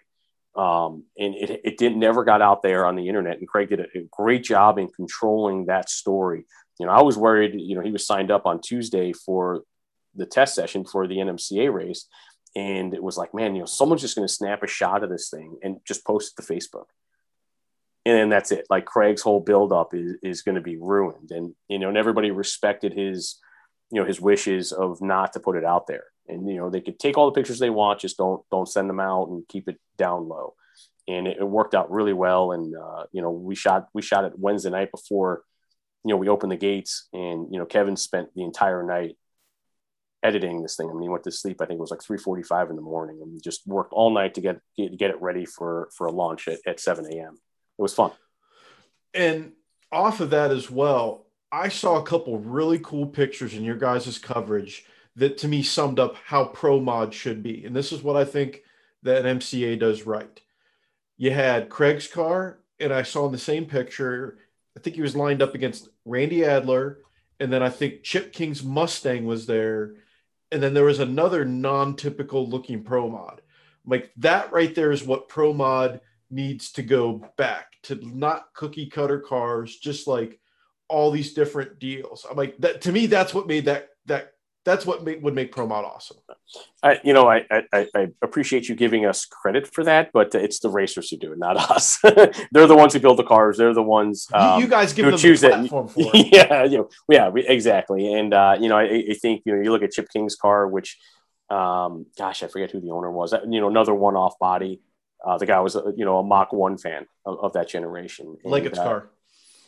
um, 0.55 1.03
and 1.17 1.33
it, 1.35 1.61
it 1.63 1.77
didn't 1.77 1.99
never 1.99 2.23
got 2.25 2.41
out 2.41 2.61
there 2.61 2.85
on 2.85 2.95
the 2.95 3.07
internet 3.07 3.37
and 3.37 3.47
craig 3.47 3.69
did 3.69 3.79
a, 3.79 3.85
a, 3.95 4.07
great 4.11 4.43
job 4.43 4.77
in 4.77 4.89
controlling 4.89 5.65
that 5.65 5.89
story 5.89 6.45
you 6.79 6.85
know 6.85 6.91
i 6.91 7.01
was 7.01 7.17
worried 7.17 7.53
you 7.55 7.75
know 7.75 7.81
he 7.81 7.91
was 7.91 8.05
signed 8.05 8.31
up 8.31 8.45
on 8.45 8.59
tuesday 8.59 9.13
for 9.13 9.63
the 10.15 10.25
test 10.25 10.55
session 10.55 10.85
for 10.85 11.07
the 11.07 11.17
NMCA 11.17 11.71
race. 11.73 12.07
and 12.55 12.93
it 12.93 13.01
was 13.01 13.17
like, 13.17 13.33
man, 13.33 13.55
you 13.55 13.61
know, 13.61 13.65
someone's 13.65 14.01
just 14.01 14.15
going 14.15 14.27
to 14.27 14.33
snap 14.33 14.61
a 14.61 14.67
shot 14.67 15.03
of 15.03 15.09
this 15.09 15.29
thing 15.29 15.57
and 15.63 15.77
just 15.87 16.05
post 16.05 16.33
it 16.33 16.41
to 16.41 16.53
Facebook. 16.53 16.87
And 18.05 18.17
then 18.17 18.29
that's 18.29 18.51
it. 18.51 18.65
Like 18.69 18.85
Craig's 18.85 19.21
whole 19.21 19.39
buildup 19.39 19.93
is, 19.93 20.17
is 20.21 20.41
going 20.41 20.55
to 20.55 20.61
be 20.61 20.75
ruined. 20.75 21.31
And, 21.31 21.55
you 21.69 21.79
know, 21.79 21.87
and 21.87 21.97
everybody 21.97 22.31
respected 22.31 22.93
his, 22.93 23.39
you 23.89 24.01
know, 24.01 24.07
his 24.07 24.19
wishes 24.19 24.73
of 24.73 25.01
not 25.01 25.33
to 25.33 25.39
put 25.39 25.55
it 25.55 25.63
out 25.63 25.87
there. 25.87 26.05
And, 26.27 26.49
you 26.49 26.57
know, 26.57 26.69
they 26.69 26.81
could 26.81 26.99
take 26.99 27.17
all 27.17 27.25
the 27.25 27.39
pictures 27.39 27.59
they 27.59 27.69
want, 27.69 27.99
just 27.99 28.17
don't, 28.17 28.41
don't 28.51 28.69
send 28.69 28.89
them 28.89 28.99
out 28.99 29.29
and 29.29 29.47
keep 29.47 29.67
it 29.67 29.79
down 29.97 30.27
low. 30.27 30.55
And 31.07 31.27
it, 31.27 31.37
it 31.39 31.43
worked 31.43 31.75
out 31.75 31.91
really 31.91 32.13
well. 32.13 32.51
And, 32.51 32.75
uh, 32.75 33.03
you 33.11 33.21
know, 33.21 33.31
we 33.31 33.55
shot, 33.55 33.87
we 33.93 34.01
shot 34.01 34.25
it 34.25 34.33
Wednesday 34.37 34.69
night 34.69 34.91
before, 34.91 35.43
you 36.03 36.09
know, 36.09 36.17
we 36.17 36.29
opened 36.29 36.51
the 36.51 36.57
gates 36.57 37.07
and, 37.11 37.47
you 37.51 37.59
know, 37.59 37.65
Kevin 37.65 37.97
spent 37.97 38.29
the 38.35 38.43
entire 38.43 38.83
night 38.83 39.17
editing 40.23 40.61
this 40.61 40.75
thing. 40.75 40.87
I 40.87 40.93
mean, 40.93 41.01
he 41.01 41.09
went 41.09 41.23
to 41.23 41.31
sleep. 41.31 41.61
I 41.61 41.65
think 41.65 41.79
it 41.79 41.81
was 41.81 41.89
like 41.89 42.03
three 42.03 42.19
forty-five 42.19 42.69
in 42.69 42.75
the 42.75 42.81
morning, 42.83 43.21
and 43.23 43.41
just 43.41 43.65
worked 43.65 43.91
all 43.91 44.11
night 44.11 44.35
to 44.35 44.41
get 44.41 44.59
get, 44.77 44.95
get 44.95 45.09
it 45.09 45.19
ready 45.19 45.45
for 45.45 45.89
for 45.97 46.05
a 46.05 46.11
launch 46.11 46.47
at, 46.47 46.59
at 46.67 46.79
seven 46.79 47.05
a.m. 47.05 47.33
It 47.33 47.81
was 47.81 47.95
fun. 47.95 48.11
And 49.15 49.53
off 49.91 50.19
of 50.19 50.29
that 50.29 50.51
as 50.51 50.69
well, 50.69 51.25
I 51.51 51.69
saw 51.69 51.97
a 51.97 52.05
couple 52.05 52.37
really 52.37 52.77
cool 52.77 53.07
pictures 53.07 53.55
in 53.55 53.63
your 53.63 53.77
guys' 53.77 54.19
coverage 54.19 54.85
that 55.15 55.37
to 55.39 55.47
me 55.47 55.63
summed 55.63 55.99
up 55.99 56.15
how 56.25 56.45
pro 56.45 56.79
mod 56.79 57.13
should 57.13 57.43
be. 57.43 57.65
And 57.65 57.75
this 57.75 57.91
is 57.91 58.01
what 58.01 58.15
I 58.15 58.25
think 58.25 58.61
that 59.03 59.25
MCA 59.25 59.79
does 59.79 60.05
right. 60.05 60.39
You 61.17 61.31
had 61.31 61.69
Craig's 61.69 62.07
car, 62.07 62.59
and 62.79 62.93
I 62.93 63.03
saw 63.03 63.25
in 63.25 63.31
the 63.31 63.37
same 63.37 63.65
picture, 63.65 64.37
I 64.75 64.79
think 64.79 64.95
he 64.95 65.01
was 65.01 65.15
lined 65.15 65.41
up 65.41 65.53
against 65.53 65.89
Randy 66.05 66.45
Adler, 66.45 66.99
and 67.39 67.51
then 67.51 67.61
I 67.61 67.69
think 67.69 68.03
Chip 68.03 68.33
King's 68.33 68.63
Mustang 68.63 69.25
was 69.25 69.45
there, 69.45 69.95
and 70.51 70.61
then 70.61 70.73
there 70.73 70.85
was 70.85 70.99
another 70.99 71.45
non-typical 71.45 72.47
looking 72.47 72.83
pro 72.83 73.09
mod 73.09 73.41
like 73.85 74.11
that 74.17 74.51
right 74.51 74.73
there 74.75 74.91
is 74.91 75.03
what 75.03 75.29
pro 75.29 75.53
mod 75.53 76.01
needs 76.29 76.71
to 76.71 76.83
go 76.83 77.29
back 77.37 77.73
to 77.83 77.95
not 78.07 78.53
cookie 78.53 78.87
cutter 78.87 79.19
cars 79.19 79.77
just 79.77 80.07
like 80.07 80.39
all 80.87 81.11
these 81.11 81.33
different 81.33 81.79
deals 81.79 82.25
i'm 82.29 82.37
like 82.37 82.57
that 82.57 82.81
to 82.81 82.91
me 82.91 83.05
that's 83.05 83.33
what 83.33 83.47
made 83.47 83.65
that 83.65 83.89
that 84.05 84.33
that's 84.63 84.85
what 84.85 85.03
make, 85.03 85.23
would 85.23 85.33
make 85.33 85.53
ProMod 85.53 85.83
awesome. 85.83 86.17
I, 86.83 86.99
you 87.03 87.13
know, 87.13 87.29
I, 87.29 87.45
I, 87.73 87.87
I 87.95 88.07
appreciate 88.21 88.69
you 88.69 88.75
giving 88.75 89.05
us 89.05 89.25
credit 89.25 89.67
for 89.73 89.83
that, 89.83 90.11
but 90.13 90.35
it's 90.35 90.59
the 90.59 90.69
racers 90.69 91.09
who 91.09 91.17
do 91.17 91.31
it, 91.31 91.39
not 91.39 91.57
us. 91.57 91.99
They're 92.03 92.67
the 92.67 92.75
ones 92.75 92.93
who 92.93 92.99
build 92.99 93.17
the 93.17 93.23
cars. 93.23 93.57
They're 93.57 93.73
the 93.73 93.81
ones 93.81 94.27
um, 94.33 94.61
you, 94.61 94.67
guys 94.67 94.93
give 94.93 95.07
them 95.07 95.17
choose 95.17 95.41
the 95.41 95.49
platform 95.49 95.87
it. 95.87 95.91
for 95.91 96.11
it. 96.13 96.27
yeah, 96.31 96.63
you 96.63 96.77
know, 96.79 96.89
yeah, 97.09 97.29
we, 97.29 97.47
exactly. 97.47 98.13
And 98.13 98.33
uh, 98.33 98.57
you 98.59 98.69
know, 98.69 98.77
I, 98.77 99.03
I, 99.09 99.13
think 99.19 99.41
you 99.45 99.55
know, 99.55 99.61
you 99.61 99.71
look 99.71 99.83
at 99.83 99.91
Chip 99.91 100.09
King's 100.13 100.35
car, 100.35 100.67
which, 100.67 100.97
um, 101.49 102.05
gosh, 102.17 102.43
I 102.43 102.47
forget 102.47 102.71
who 102.71 102.81
the 102.81 102.91
owner 102.91 103.11
was. 103.11 103.33
You 103.33 103.61
know, 103.61 103.67
another 103.67 103.95
one-off 103.95 104.37
body. 104.39 104.81
Uh, 105.25 105.37
the 105.37 105.45
guy 105.45 105.59
was, 105.59 105.75
a, 105.75 105.93
you 105.95 106.05
know, 106.05 106.17
a 106.17 106.23
Mach 106.23 106.51
One 106.51 106.77
fan 106.77 107.05
of, 107.25 107.39
of 107.39 107.53
that 107.53 107.67
generation. 107.67 108.37
Leggett's 108.43 108.79
uh, 108.79 108.83
car. 108.83 109.09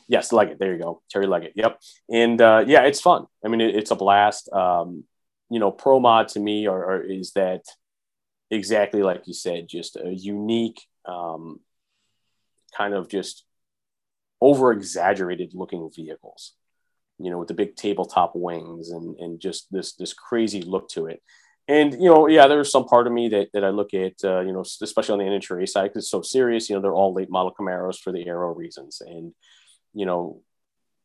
Yes, 0.08 0.32
Leggett. 0.32 0.60
There 0.60 0.74
you 0.74 0.82
go, 0.82 1.02
Terry 1.10 1.28
Leggett. 1.28 1.54
Yep. 1.56 1.80
And 2.10 2.42
uh, 2.42 2.64
yeah, 2.68 2.84
it's 2.84 3.02
fun. 3.02 3.26
I 3.44 3.48
mean, 3.48 3.62
it, 3.62 3.76
it's 3.76 3.92
a 3.92 3.96
blast. 3.96 4.52
Um, 4.52 5.06
you 5.50 5.60
know, 5.60 5.72
pro 5.72 6.00
mod 6.00 6.30
to 6.30 6.40
me 6.40 6.68
or, 6.68 7.02
is 7.02 7.32
that 7.34 7.62
exactly 8.50 9.04
like 9.04 9.28
you 9.28 9.34
said, 9.34 9.68
just 9.68 9.96
a 9.96 10.14
unique 10.14 10.82
um, 11.06 11.60
kind 12.76 12.94
of 12.94 13.08
just 13.08 13.46
over 14.42 14.72
exaggerated 14.72 15.52
looking 15.54 15.90
vehicles. 15.96 16.54
You 17.20 17.30
know, 17.30 17.38
with 17.38 17.48
the 17.48 17.54
big 17.54 17.76
tabletop 17.76 18.34
wings 18.36 18.90
and 18.90 19.16
and 19.20 19.40
just 19.40 19.68
this 19.72 19.94
this 19.94 20.14
crazy 20.14 20.62
look 20.62 20.90
to 20.90 21.06
it. 21.06 21.22
And 21.68 21.94
you 21.94 22.10
know, 22.10 22.28
yeah, 22.28 22.48
there's 22.48 22.72
some 22.72 22.86
part 22.86 23.08
of 23.08 23.14
me 23.14 23.30
that, 23.30 23.50
that 23.54 23.64
I 23.64 23.70
look 23.70 23.94
at, 23.94 24.14
uh, 24.24 24.42
you 24.42 24.52
know, 24.52 24.62
especially 24.62 25.14
on 25.14 25.20
the 25.20 25.26
NHRA 25.26 25.68
side, 25.70 25.84
because 25.84 26.04
it's 26.04 26.12
so 26.12 26.22
serious. 26.22 26.70
You 26.70 26.76
know, 26.76 26.82
they're 26.82 26.94
all 26.94 27.14
late 27.14 27.30
model 27.30 27.54
Camaros 27.58 28.00
for 28.00 28.12
the 28.12 28.28
aero 28.28 28.54
reasons, 28.54 29.02
and 29.06 29.34
you 29.94 30.06
know, 30.06 30.42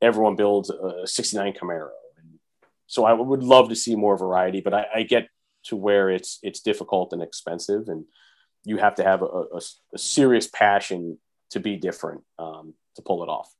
everyone 0.01 0.37
builds 0.37 0.71
a 0.71 1.07
69 1.07 1.55
Camaro. 1.55 1.91
And 2.19 2.39
so 2.87 3.05
I 3.05 3.13
would 3.13 3.43
love 3.43 3.69
to 3.69 3.77
see 3.77 3.97
more 3.97 4.17
variety, 4.17 4.61
but 4.61 4.75
I, 4.75 4.87
I 4.97 5.03
get 5.03 5.29
to 5.65 5.77
where 5.77 6.11
it's, 6.11 6.39
it's 6.43 6.61
difficult 6.61 7.13
and 7.13 7.23
expensive 7.23 7.89
and 7.89 8.05
you 8.65 8.77
have 8.77 8.97
to 8.97 9.05
have 9.05 9.23
a, 9.23 9.27
a, 9.27 9.61
a 9.95 9.99
serious 9.99 10.47
passion 10.47 11.19
to 11.51 11.61
be 11.61 11.77
different 11.77 12.23
um, 12.39 12.75
to 12.97 13.03
pull 13.03 13.23
it 13.23 13.29
off. 13.29 13.53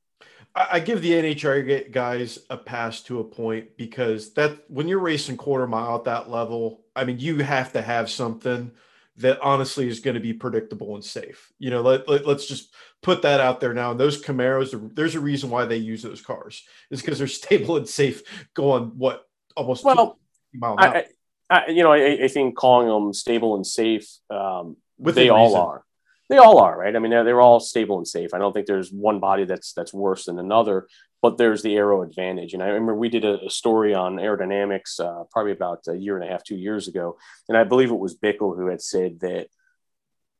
I 0.55 0.79
give 0.79 1.01
the 1.01 1.11
NHRA 1.11 1.91
guys 1.91 2.39
a 2.49 2.57
pass 2.57 3.01
to 3.03 3.19
a 3.19 3.23
point 3.23 3.77
because 3.77 4.33
that 4.33 4.63
when 4.67 4.87
you're 4.87 4.99
racing 4.99 5.37
quarter 5.37 5.67
mile 5.67 5.95
at 5.95 6.05
that 6.05 6.29
level, 6.29 6.81
I 6.95 7.05
mean, 7.05 7.19
you 7.19 7.37
have 7.39 7.73
to 7.73 7.81
have 7.81 8.09
something 8.09 8.71
that 9.19 9.39
honestly 9.41 9.87
is 9.87 9.99
going 9.99 10.15
to 10.15 10.19
be 10.19 10.33
predictable 10.33 10.95
and 10.95 11.03
safe. 11.03 11.51
You 11.59 11.69
know, 11.69 11.81
let, 11.81 12.07
let, 12.07 12.25
us 12.25 12.45
just 12.45 12.73
put 13.01 13.21
that 13.23 13.39
out 13.39 13.59
there 13.59 13.73
now. 13.73 13.91
And 13.91 13.99
those 13.99 14.23
Camaros, 14.23 14.95
there's 14.95 15.15
a 15.15 15.19
reason 15.19 15.49
why 15.49 15.65
they 15.65 15.77
use 15.77 16.01
those 16.01 16.21
cars 16.21 16.63
is 16.89 17.01
because 17.01 17.17
they're 17.17 17.27
stable 17.27 17.77
and 17.77 17.87
safe 17.87 18.47
going 18.53 18.91
what 18.97 19.25
almost 19.55 19.83
well, 19.83 20.17
I, 20.61 21.05
I, 21.49 21.67
you 21.67 21.83
know, 21.83 21.91
I, 21.91 22.23
I, 22.23 22.27
think 22.27 22.55
calling 22.55 22.87
them 22.87 23.13
stable 23.13 23.55
and 23.55 23.67
safe, 23.67 24.07
um, 24.29 24.77
they 24.99 25.29
all 25.29 25.47
reason. 25.47 25.61
are. 25.61 25.83
They 26.29 26.37
all 26.37 26.59
are, 26.59 26.77
right? 26.77 26.95
I 26.95 26.99
mean, 26.99 27.11
they're, 27.11 27.23
they're 27.23 27.41
all 27.41 27.59
stable 27.59 27.97
and 27.97 28.07
safe. 28.07 28.33
I 28.33 28.37
don't 28.37 28.53
think 28.53 28.67
there's 28.67 28.91
one 28.91 29.19
body 29.19 29.45
that's 29.45 29.73
that's 29.73 29.93
worse 29.93 30.25
than 30.25 30.39
another, 30.39 30.87
but 31.21 31.37
there's 31.37 31.61
the 31.61 31.75
aero 31.75 32.01
advantage. 32.01 32.53
And 32.53 32.63
I 32.63 32.67
remember 32.67 32.95
we 32.95 33.09
did 33.09 33.25
a, 33.25 33.45
a 33.45 33.49
story 33.49 33.93
on 33.93 34.15
aerodynamics 34.15 34.99
uh, 34.99 35.25
probably 35.31 35.51
about 35.51 35.83
a 35.87 35.95
year 35.95 36.17
and 36.17 36.25
a 36.25 36.31
half, 36.31 36.43
two 36.43 36.55
years 36.55 36.87
ago, 36.87 37.17
and 37.47 37.57
I 37.57 37.63
believe 37.63 37.91
it 37.91 37.99
was 37.99 38.17
Bickel 38.17 38.55
who 38.55 38.67
had 38.67 38.81
said 38.81 39.19
that 39.21 39.47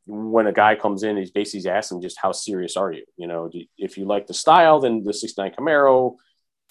when 0.10 0.48
a 0.48 0.52
guy 0.52 0.76
comes 0.76 1.04
in, 1.04 1.18
he's 1.18 1.32
basically 1.32 1.70
asking 1.70 2.02
just 2.02 2.18
how 2.20 2.32
serious 2.32 2.76
are 2.76 2.92
you? 2.92 3.06
You 3.16 3.28
know, 3.28 3.50
if 3.78 3.98
you 3.98 4.06
like 4.06 4.26
the 4.26 4.34
style, 4.34 4.80
then 4.80 5.04
the 5.04 5.14
69 5.14 5.54
Camaro 5.58 6.16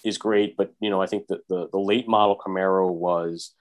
is 0.03 0.17
great. 0.17 0.57
But, 0.57 0.73
you 0.81 0.89
know, 0.89 1.01
I 1.01 1.07
think 1.07 1.27
that 1.27 1.47
the, 1.47 1.69
the 1.71 1.79
late 1.79 2.07
model 2.07 2.37
Camaro 2.37 2.91
was, 2.91 3.53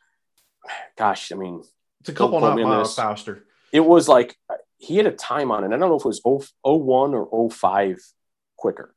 gosh, 0.96 1.30
I 1.30 1.36
mean, 1.36 1.62
it's 2.00 2.08
a 2.08 2.12
couple 2.12 2.44
of 2.44 2.58
miles 2.58 2.96
faster. 2.96 3.44
It 3.72 3.80
was 3.80 4.08
like 4.08 4.36
he 4.78 4.96
had 4.96 5.06
a 5.06 5.12
time 5.12 5.50
on 5.50 5.62
it. 5.62 5.68
I 5.68 5.70
don't 5.70 5.80
know 5.80 5.96
if 5.96 6.04
it 6.04 6.08
was 6.08 6.22
01 6.24 7.14
or 7.14 7.50
05 7.50 7.98
quicker. 8.56 8.94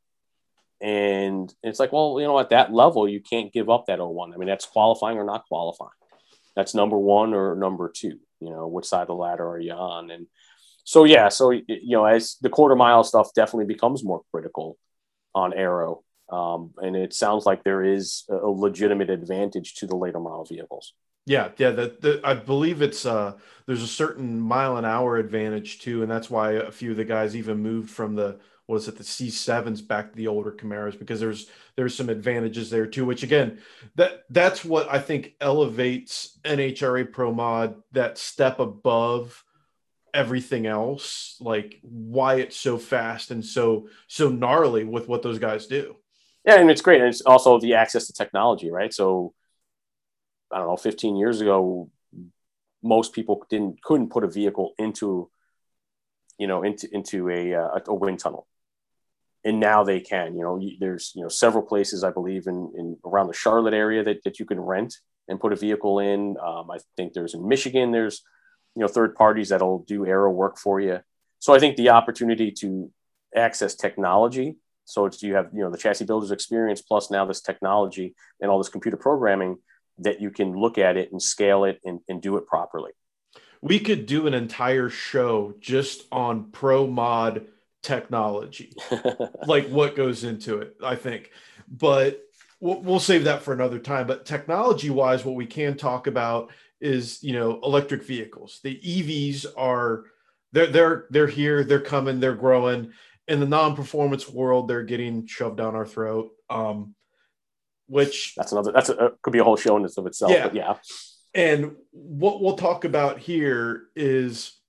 And 0.82 1.54
it's 1.62 1.80
like, 1.80 1.92
well, 1.92 2.18
you 2.20 2.26
know, 2.26 2.40
at 2.40 2.50
that 2.50 2.74
level, 2.74 3.08
you 3.08 3.22
can't 3.22 3.54
give 3.54 3.70
up 3.70 3.86
that 3.86 4.00
01. 4.00 4.34
I 4.34 4.38
mean, 4.38 4.48
that's 4.48 4.66
qualifying 4.66 5.18
or 5.18 5.24
not 5.24 5.46
qualifying. 5.48 5.92
That's 6.56 6.74
number 6.74 6.98
one 6.98 7.34
or 7.34 7.56
number 7.56 7.92
two. 7.96 8.20
You 8.40 8.50
know, 8.50 8.68
which 8.68 8.86
side 8.86 9.04
of 9.04 9.08
the 9.08 9.16
ladder 9.16 9.48
are 9.48 9.60
you 9.60 9.74
on? 9.74 10.10
And 10.10 10.26
so 10.84 11.04
yeah, 11.04 11.30
so 11.30 11.52
you 11.52 11.64
know, 11.68 12.06
as 12.06 12.38
the 12.42 12.50
quarter 12.50 12.76
mile 12.76 13.04
stuff 13.04 13.34
definitely 13.36 13.72
becomes 13.72 14.04
more 14.04 14.24
critical 14.32 14.78
on 15.34 15.54
aero, 15.54 16.04
um, 16.30 16.72
and 16.78 16.96
it 16.96 17.14
sounds 17.14 17.46
like 17.46 17.64
there 17.64 17.84
is 17.84 18.26
a 18.30 18.48
legitimate 18.48 19.10
advantage 19.10 19.76
to 19.76 19.88
the 19.88 19.96
later 19.96 20.20
model 20.20 20.46
vehicles. 20.46 20.94
Yeah, 21.26 21.50
yeah. 21.58 21.70
The, 21.70 21.96
the, 22.02 22.22
I 22.24 22.34
believe 22.34 22.82
it's 22.82 23.06
uh, 23.06 23.34
there's 23.68 23.84
a 23.84 23.88
certain 23.88 24.40
mile 24.40 24.78
an 24.78 24.86
hour 24.86 25.18
advantage 25.18 25.80
too, 25.80 26.02
and 26.02 26.12
that's 26.12 26.30
why 26.30 26.54
a 26.54 26.72
few 26.72 26.92
of 26.92 26.98
the 26.98 27.06
guys 27.06 27.36
even 27.36 27.60
moved 27.60 27.92
from 27.92 28.16
the 28.16 28.40
what 28.72 28.78
is 28.78 28.88
it 28.88 28.98
the 28.98 29.04
C7s 29.04 29.86
back 29.86 30.12
to 30.12 30.16
the 30.16 30.28
older 30.28 30.50
Camaros 30.50 30.98
because 30.98 31.20
there's 31.20 31.50
there's 31.76 31.94
some 31.94 32.08
advantages 32.08 32.70
there 32.70 32.88
too. 32.88 33.06
Which 33.06 33.22
again, 33.22 33.60
that 33.96 34.24
that's 34.30 34.64
what 34.64 34.90
I 34.90 34.98
think 34.98 35.36
elevates 35.42 36.40
NHRA 36.46 37.12
Pro 37.12 37.34
Mod 37.34 37.76
that 37.92 38.18
step 38.18 38.60
above 38.60 39.44
everything 40.14 40.68
else 40.68 41.36
like 41.42 41.80
why 41.82 42.36
it's 42.36 42.56
so 42.56 42.78
fast 42.78 43.32
and 43.32 43.46
so 43.46 43.90
so 44.08 44.30
gnarly 44.30 44.86
with 44.86 45.10
what 45.10 45.22
those 45.22 45.38
guys 45.38 45.68
do. 45.68 45.98
Yeah 46.46 46.58
and 46.58 46.72
it's 46.72 46.82
great. 46.82 47.02
And 47.02 47.10
it's 47.10 47.22
also 47.22 47.60
the 47.60 47.74
access 47.74 48.08
to 48.08 48.14
technology 48.14 48.72
right? 48.72 48.94
So 48.94 49.34
i 50.54 50.58
don't 50.58 50.68
know 50.68 50.76
15 50.76 51.16
years 51.16 51.40
ago 51.40 51.90
most 52.84 53.14
people 53.14 53.46
didn't 53.50 53.82
couldn't 53.82 54.10
put 54.10 54.26
a 54.26 54.28
vehicle 54.28 54.74
into 54.78 55.30
you 56.38 56.48
know 56.48 56.64
into 56.64 56.94
into 56.94 57.30
a 57.30 57.54
uh, 57.54 57.80
a 57.88 57.94
wind 57.94 58.20
tunnel 58.20 58.48
and 59.44 59.60
now 59.60 59.84
they 59.84 60.00
can 60.00 60.36
you 60.36 60.42
know 60.42 60.62
there's 60.80 61.12
you 61.16 61.22
know 61.22 61.30
several 61.30 61.64
places 61.64 62.04
i 62.04 62.12
believe 62.12 62.48
in, 62.48 62.72
in 62.78 62.98
around 63.06 63.28
the 63.28 63.34
charlotte 63.34 63.74
area 63.74 64.04
that, 64.04 64.24
that 64.24 64.40
you 64.40 64.46
can 64.46 64.60
rent 64.60 64.96
and 65.28 65.40
put 65.40 65.54
a 65.54 65.56
vehicle 65.56 66.00
in. 66.00 66.36
Um, 66.44 66.70
i 66.72 66.78
think 66.98 67.14
there's 67.14 67.34
in 67.34 67.48
michigan 67.48 67.92
there's 67.92 68.24
you 68.76 68.82
know 68.82 68.88
third 68.88 69.16
parties 69.16 69.50
that'll 69.50 69.84
do 69.88 70.06
aero 70.06 70.32
work 70.32 70.58
for 70.58 70.80
you. 70.80 71.00
So 71.40 71.54
i 71.54 71.60
think 71.60 71.76
the 71.76 71.90
opportunity 71.90 72.52
to 72.60 72.92
access 73.36 73.76
technology 73.76 74.58
so 74.86 75.06
it's 75.06 75.24
you 75.24 75.36
have 75.36 75.50
you 75.54 75.62
know 75.62 75.72
the 75.72 75.78
chassis 75.78 76.06
builders 76.06 76.32
experience 76.32 76.82
plus 76.82 77.10
now 77.10 77.26
this 77.26 77.42
technology 77.42 78.16
and 78.42 78.52
all 78.52 78.58
this 78.58 78.70
computer 78.70 78.98
programming 78.98 79.58
that 80.00 80.22
you 80.22 80.32
can 80.32 80.54
look 80.54 80.78
at 80.78 80.98
it 80.98 81.12
and 81.12 81.22
scale 81.22 81.64
it 81.64 81.80
and, 81.86 82.00
and 82.10 82.22
do 82.22 82.38
it 82.38 82.48
properly. 82.48 82.92
We 83.62 83.80
could 83.80 84.06
do 84.08 84.26
an 84.28 84.34
entire 84.34 84.90
show 84.90 85.54
just 85.60 86.04
on 86.12 86.52
pro 86.52 86.88
mod 86.88 87.48
technology 87.82 88.74
like 89.48 89.68
what 89.70 89.96
goes 89.96 90.24
into 90.24 90.60
it 90.60 90.76
i 90.84 90.96
think 90.96 91.32
but 91.68 92.22
we'll, 92.62 92.82
we'll 92.82 93.00
save 93.00 93.26
that 93.26 93.42
for 93.42 93.54
another 93.54 93.80
time. 93.80 94.08
But 94.08 94.26
technology 94.26 94.90
wise, 94.90 95.26
what 95.26 95.36
we 95.36 95.46
can 95.46 95.76
talk 95.76 96.08
about 96.08 96.52
is 96.80 97.22
you 97.22 97.34
know 97.34 97.60
electric 97.64 98.04
vehicles. 98.04 98.62
The 98.64 98.80
EVs 98.80 99.48
are 99.58 100.06
they're 100.54 100.68
they're 100.68 101.06
they're 101.10 101.28
here, 101.28 101.64
they're 101.66 101.82
coming, 101.82 102.20
they're 102.20 102.36
growing. 102.36 102.94
In 103.28 103.40
the 103.40 103.46
non-performance 103.48 104.28
world, 104.30 104.68
they're 104.68 104.84
getting 104.84 105.26
shoved 105.28 105.58
down 105.58 105.76
our 105.76 105.86
throat. 105.86 106.32
Um, 106.50 106.96
which 107.88 108.36
that's 108.36 108.52
another 108.54 108.72
that's 108.72 108.90
a, 108.90 109.12
could 109.22 109.34
be 109.34 109.40
a 109.40 109.44
whole 109.44 109.58
show 109.58 109.76
in 109.76 109.84
of 109.84 110.06
itself. 110.06 110.32
Yeah. 110.32 110.44
But 110.44 110.56
yeah. 110.56 110.76
And 111.34 111.76
what 111.92 112.42
we'll 112.42 112.58
talk 112.58 112.84
about 112.84 113.20
here 113.20 113.84
is 113.96 114.61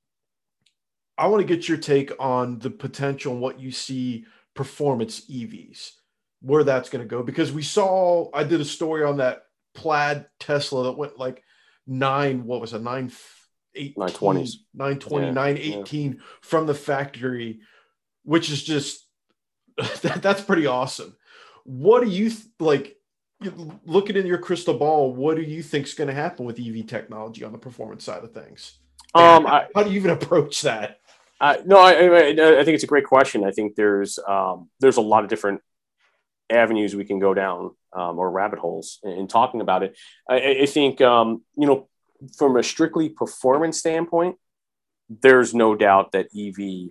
I 1.23 1.27
want 1.27 1.41
to 1.41 1.47
get 1.47 1.69
your 1.69 1.79
take 1.79 2.11
on 2.19 2.59
the 2.59 2.69
potential 2.69 3.33
and 3.33 3.41
what 3.41 3.61
you 3.61 3.71
see 3.71 4.25
performance 4.55 5.21
EVs, 5.31 5.93
where 6.41 6.65
that's 6.65 6.89
going 6.89 7.05
to 7.05 7.09
go. 7.09 7.23
Because 7.23 7.53
we 7.53 7.63
saw, 7.63 8.29
I 8.35 8.43
did 8.43 8.61
a 8.61 8.65
story 8.65 9.05
on 9.05 9.19
that 9.19 9.45
plaid 9.73 10.27
Tesla 10.41 10.83
that 10.83 10.99
went 10.99 11.21
like 11.21 11.45
nine, 11.87 12.45
what 12.45 12.61
was 12.61 12.73
it, 12.73 12.83
nine, 12.83 13.13
18, 13.77 13.95
920s, 13.95 14.55
920, 14.75 15.27
yeah, 15.27 15.33
918 15.33 16.13
yeah. 16.13 16.19
from 16.41 16.67
the 16.67 16.75
factory, 16.75 17.61
which 18.25 18.51
is 18.51 18.61
just, 18.61 19.07
that, 20.03 20.23
that's 20.23 20.43
pretty 20.43 20.67
awesome. 20.67 21.17
What 21.63 22.03
do 22.03 22.11
you 22.11 22.31
th- 22.31 22.47
like? 22.59 22.97
Looking 23.85 24.15
in 24.15 24.27
your 24.27 24.39
crystal 24.39 24.75
ball, 24.75 25.13
what 25.13 25.37
do 25.37 25.43
you 25.43 25.65
think 25.65 25.87
is 25.87 25.95
going 25.95 26.07
to 26.07 26.15
happen 26.15 26.47
with 26.47 26.61
EV 26.61 26.87
technology 26.87 27.43
on 27.43 27.51
the 27.51 27.59
performance 27.59 28.05
side 28.05 28.23
of 28.23 28.33
things? 28.33 28.79
Um, 29.15 29.47
I, 29.47 29.67
how 29.75 29.83
do 29.83 29.91
you 29.91 29.97
even 29.97 30.11
approach 30.23 30.63
that? 30.63 31.01
Uh, 31.43 31.57
no, 31.67 31.77
I, 31.77 32.29
I, 32.29 32.65
think 32.65 32.77
it's 32.77 32.85
a 32.85 32.87
great 32.87 33.05
question. 33.05 33.43
I 33.43 33.51
think 33.51 33.75
there's 33.75 34.21
um, 34.29 34.71
there's 34.79 34.97
a 34.97 35.01
lot 35.01 35.25
of 35.25 35.29
different 35.29 35.61
avenues 36.49 36.95
we 36.95 37.05
can 37.05 37.19
go 37.19 37.35
down 37.35 37.73
um, 37.93 38.17
or 38.17 38.31
rabbit 38.31 38.61
holes 38.61 39.01
in, 39.03 39.11
in 39.11 39.27
talking 39.27 39.61
about 39.61 39.83
it. 39.83 39.99
I, 40.31 40.61
I 40.63 40.67
think 40.67 41.01
um, 41.01 41.43
you 41.57 41.67
know 41.67 41.89
from 42.39 42.57
a 42.57 42.63
strictly 42.63 43.09
performance 43.09 43.77
standpoint, 43.77 44.37
there's 45.11 45.53
no 45.53 45.75
doubt 45.75 46.13
that 46.13 46.29
EV 46.33 46.91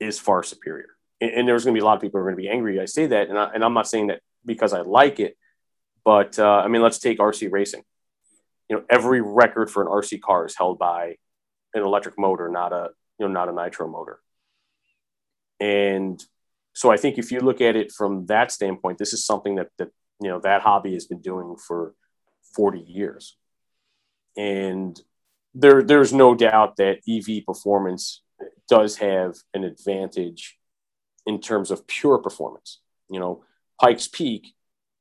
is 0.00 0.18
far 0.18 0.42
superior, 0.42 0.88
and, 1.20 1.30
and 1.30 1.48
there's 1.48 1.64
going 1.64 1.72
to 1.72 1.78
be 1.78 1.82
a 1.82 1.84
lot 1.84 1.94
of 1.94 2.02
people 2.02 2.18
who 2.18 2.26
are 2.26 2.30
going 2.32 2.36
to 2.36 2.42
be 2.42 2.48
angry. 2.48 2.80
I 2.80 2.86
say 2.86 3.06
that, 3.06 3.28
and, 3.28 3.38
I, 3.38 3.52
and 3.54 3.64
I'm 3.64 3.72
not 3.72 3.86
saying 3.86 4.08
that 4.08 4.20
because 4.44 4.72
I 4.72 4.80
like 4.80 5.20
it, 5.20 5.36
but 6.04 6.40
uh, 6.40 6.56
I 6.64 6.66
mean 6.66 6.82
let's 6.82 6.98
take 6.98 7.20
RC 7.20 7.52
racing. 7.52 7.84
You 8.68 8.78
know, 8.78 8.84
every 8.90 9.20
record 9.20 9.70
for 9.70 9.80
an 9.80 9.88
RC 9.88 10.20
car 10.22 10.44
is 10.44 10.56
held 10.56 10.80
by 10.80 11.18
an 11.72 11.84
electric 11.84 12.18
motor, 12.18 12.48
not 12.48 12.72
a 12.72 12.90
you 13.18 13.26
know, 13.26 13.32
not 13.32 13.48
a 13.48 13.52
nitro 13.52 13.88
motor. 13.88 14.20
And 15.60 16.22
so 16.74 16.90
I 16.90 16.96
think 16.96 17.18
if 17.18 17.30
you 17.30 17.40
look 17.40 17.60
at 17.60 17.76
it 17.76 17.92
from 17.92 18.26
that 18.26 18.50
standpoint, 18.50 18.98
this 18.98 19.12
is 19.12 19.24
something 19.24 19.56
that, 19.56 19.68
that 19.78 19.88
you 20.20 20.28
know, 20.28 20.40
that 20.40 20.62
hobby 20.62 20.94
has 20.94 21.06
been 21.06 21.20
doing 21.20 21.56
for 21.56 21.94
40 22.54 22.80
years. 22.80 23.36
And 24.36 25.00
there, 25.54 25.82
there's 25.82 26.12
no 26.12 26.34
doubt 26.34 26.76
that 26.76 27.00
EV 27.08 27.44
performance 27.44 28.22
does 28.68 28.96
have 28.96 29.36
an 29.52 29.64
advantage 29.64 30.58
in 31.26 31.40
terms 31.40 31.70
of 31.70 31.86
pure 31.86 32.18
performance. 32.18 32.80
You 33.10 33.20
know, 33.20 33.44
Pikes 33.80 34.08
Peak, 34.08 34.54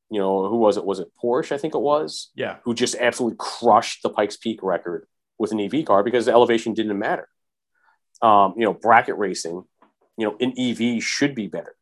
you 0.09 0.20
know, 0.20 0.49
who 0.49 0.57
was 0.57 0.76
it? 0.78 0.86
Was 0.86 0.99
it 0.99 1.12
Porsche? 1.24 1.53
I 1.53 1.57
think 1.57 1.74
it 1.74 1.82
was. 1.82 2.32
Yeah. 2.36 2.57
Who 2.64 2.74
just 2.74 2.95
absolutely 2.95 3.38
crushed 3.39 4.03
the 4.03 4.09
Pikes 4.09 4.38
Peak 4.38 4.59
record 4.62 5.07
with 5.39 5.53
an 5.53 5.62
EV 5.62 5.86
car 5.86 6.03
because 6.03 6.26
the 6.26 6.34
elevation 6.34 6.74
didn't 6.74 6.99
matter 6.99 7.28
um, 8.22 8.53
you 8.57 8.65
know, 8.65 8.74
bracket 8.74 9.17
racing, 9.17 9.63
you 10.17 10.28
know, 10.28 10.36
in 10.39 10.53
EV 10.57 11.01
should 11.01 11.36
be 11.36 11.47
better. 11.47 11.76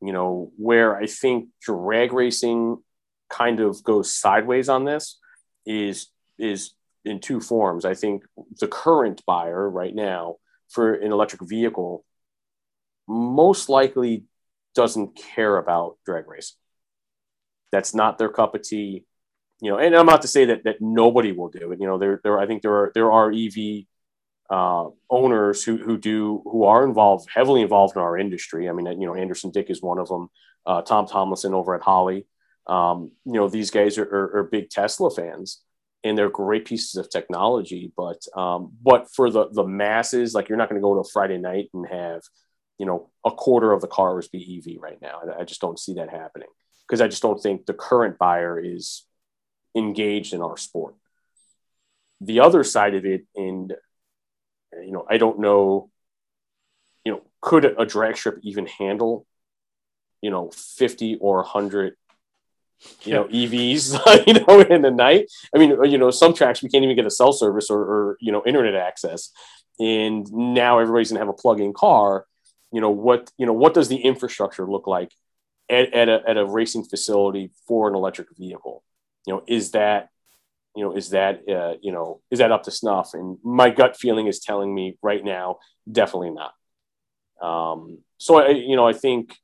You 0.00 0.12
know, 0.12 0.52
where 0.56 0.96
I 0.96 1.06
think 1.06 1.48
drag 1.60 2.12
racing 2.12 2.78
kind 3.30 3.60
of 3.60 3.82
goes 3.82 4.12
sideways 4.12 4.68
on 4.68 4.84
this 4.84 5.18
is 5.64 6.08
is 6.38 6.72
in 7.04 7.20
two 7.20 7.40
forms. 7.40 7.84
I 7.84 7.94
think 7.94 8.24
the 8.60 8.68
current 8.68 9.22
buyer 9.26 9.68
right 9.68 9.94
now 9.94 10.36
for 10.68 10.94
an 10.94 11.12
electric 11.12 11.48
vehicle 11.48 12.04
most 13.08 13.68
likely 13.68 14.24
doesn't 14.74 15.16
care 15.16 15.56
about 15.56 15.98
drag 16.06 16.28
racing. 16.28 16.56
That's 17.70 17.94
not 17.94 18.18
their 18.18 18.28
cup 18.28 18.54
of 18.54 18.62
tea. 18.62 19.04
You 19.60 19.70
know, 19.70 19.78
and 19.78 19.94
I'm 19.94 20.06
not 20.06 20.22
to 20.22 20.28
say 20.28 20.46
that 20.46 20.64
that 20.64 20.80
nobody 20.80 21.32
will 21.32 21.48
do 21.48 21.72
it. 21.72 21.80
You 21.80 21.86
know, 21.86 21.98
there 21.98 22.20
there 22.22 22.38
I 22.38 22.46
think 22.46 22.62
there 22.62 22.74
are 22.74 22.92
there 22.94 23.12
are 23.12 23.30
EV 23.30 23.84
uh, 24.52 24.90
owners 25.08 25.64
who, 25.64 25.78
who 25.78 25.96
do 25.96 26.42
who 26.44 26.64
are 26.64 26.84
involved 26.84 27.26
heavily 27.34 27.62
involved 27.62 27.96
in 27.96 28.02
our 28.02 28.18
industry. 28.18 28.68
I 28.68 28.72
mean, 28.72 28.86
you 29.00 29.06
know, 29.06 29.14
Anderson 29.14 29.50
Dick 29.50 29.70
is 29.70 29.80
one 29.80 29.98
of 29.98 30.08
them. 30.08 30.28
Uh, 30.66 30.82
Tom 30.82 31.06
Tomlinson 31.06 31.54
over 31.54 31.74
at 31.74 31.80
Holley. 31.80 32.26
Um, 32.66 33.12
you 33.24 33.32
know, 33.32 33.48
these 33.48 33.70
guys 33.70 33.96
are, 33.96 34.04
are, 34.04 34.36
are, 34.36 34.44
big 34.44 34.68
Tesla 34.68 35.10
fans, 35.10 35.62
and 36.04 36.16
they're 36.16 36.28
great 36.28 36.66
pieces 36.66 36.96
of 36.96 37.08
technology. 37.08 37.92
But 37.96 38.20
um, 38.36 38.74
but 38.82 39.08
for 39.16 39.30
the 39.30 39.48
the 39.50 39.66
masses, 39.66 40.34
like 40.34 40.50
you're 40.50 40.58
not 40.58 40.68
going 40.68 40.80
to 40.80 40.84
go 40.84 40.94
to 40.94 41.00
a 41.00 41.10
Friday 41.10 41.38
night 41.38 41.70
and 41.72 41.86
have 41.88 42.20
you 42.76 42.84
know 42.84 43.10
a 43.24 43.30
quarter 43.30 43.72
of 43.72 43.80
the 43.80 43.88
cars 43.88 44.28
be 44.28 44.62
EV 44.62 44.82
right 44.82 45.00
now. 45.00 45.22
I, 45.26 45.40
I 45.40 45.44
just 45.44 45.62
don't 45.62 45.78
see 45.78 45.94
that 45.94 46.10
happening 46.10 46.48
because 46.86 47.00
I 47.00 47.08
just 47.08 47.22
don't 47.22 47.42
think 47.42 47.64
the 47.64 47.72
current 47.72 48.18
buyer 48.18 48.60
is 48.60 49.06
engaged 49.74 50.34
in 50.34 50.42
our 50.42 50.58
sport. 50.58 50.94
The 52.20 52.40
other 52.40 52.62
side 52.64 52.94
of 52.94 53.06
it, 53.06 53.22
and 53.34 53.72
you 54.80 54.92
know, 54.92 55.06
I 55.08 55.18
don't 55.18 55.40
know, 55.40 55.90
you 57.04 57.12
know, 57.12 57.22
could 57.40 57.64
a 57.64 57.84
drag 57.84 58.16
strip 58.16 58.38
even 58.42 58.66
handle, 58.66 59.26
you 60.20 60.30
know, 60.30 60.50
50 60.50 61.16
or 61.16 61.36
100, 61.38 61.96
you 63.02 63.14
know, 63.14 63.24
EVs, 63.24 64.26
you 64.26 64.34
know, 64.34 64.60
in 64.60 64.82
the 64.82 64.90
night? 64.90 65.30
I 65.54 65.58
mean, 65.58 65.76
you 65.84 65.98
know, 65.98 66.10
some 66.10 66.34
tracks 66.34 66.62
we 66.62 66.68
can't 66.68 66.84
even 66.84 66.96
get 66.96 67.06
a 67.06 67.10
cell 67.10 67.32
service 67.32 67.70
or, 67.70 67.80
or 67.80 68.16
you 68.20 68.32
know, 68.32 68.42
internet 68.46 68.74
access. 68.74 69.30
And 69.78 70.30
now 70.32 70.78
everybody's 70.78 71.10
going 71.10 71.20
to 71.20 71.26
have 71.26 71.34
a 71.34 71.38
plug 71.38 71.60
in 71.60 71.72
car. 71.72 72.26
You 72.72 72.80
know, 72.80 72.90
what, 72.90 73.30
you 73.36 73.46
know, 73.46 73.52
what 73.52 73.74
does 73.74 73.88
the 73.88 73.96
infrastructure 73.96 74.66
look 74.66 74.86
like 74.86 75.12
at, 75.68 75.92
at, 75.92 76.08
a, 76.08 76.22
at 76.26 76.36
a 76.36 76.46
racing 76.46 76.84
facility 76.84 77.50
for 77.66 77.88
an 77.88 77.94
electric 77.94 78.28
vehicle? 78.36 78.82
You 79.26 79.34
know, 79.34 79.42
is 79.46 79.72
that 79.72 80.08
you 80.74 80.84
know, 80.84 80.96
is 80.96 81.10
that 81.10 81.48
uh, 81.48 81.74
you 81.82 81.92
know, 81.92 82.20
is 82.30 82.38
that 82.38 82.52
up 82.52 82.64
to 82.64 82.70
snuff? 82.70 83.14
And 83.14 83.38
my 83.42 83.70
gut 83.70 83.96
feeling 83.96 84.26
is 84.26 84.40
telling 84.40 84.74
me 84.74 84.98
right 85.02 85.24
now, 85.24 85.58
definitely 85.90 86.30
not. 86.30 86.52
Um, 87.42 87.98
so 88.18 88.38
I, 88.38 88.50
you 88.50 88.76
know, 88.76 88.86
I 88.86 88.92
think, 88.92 89.36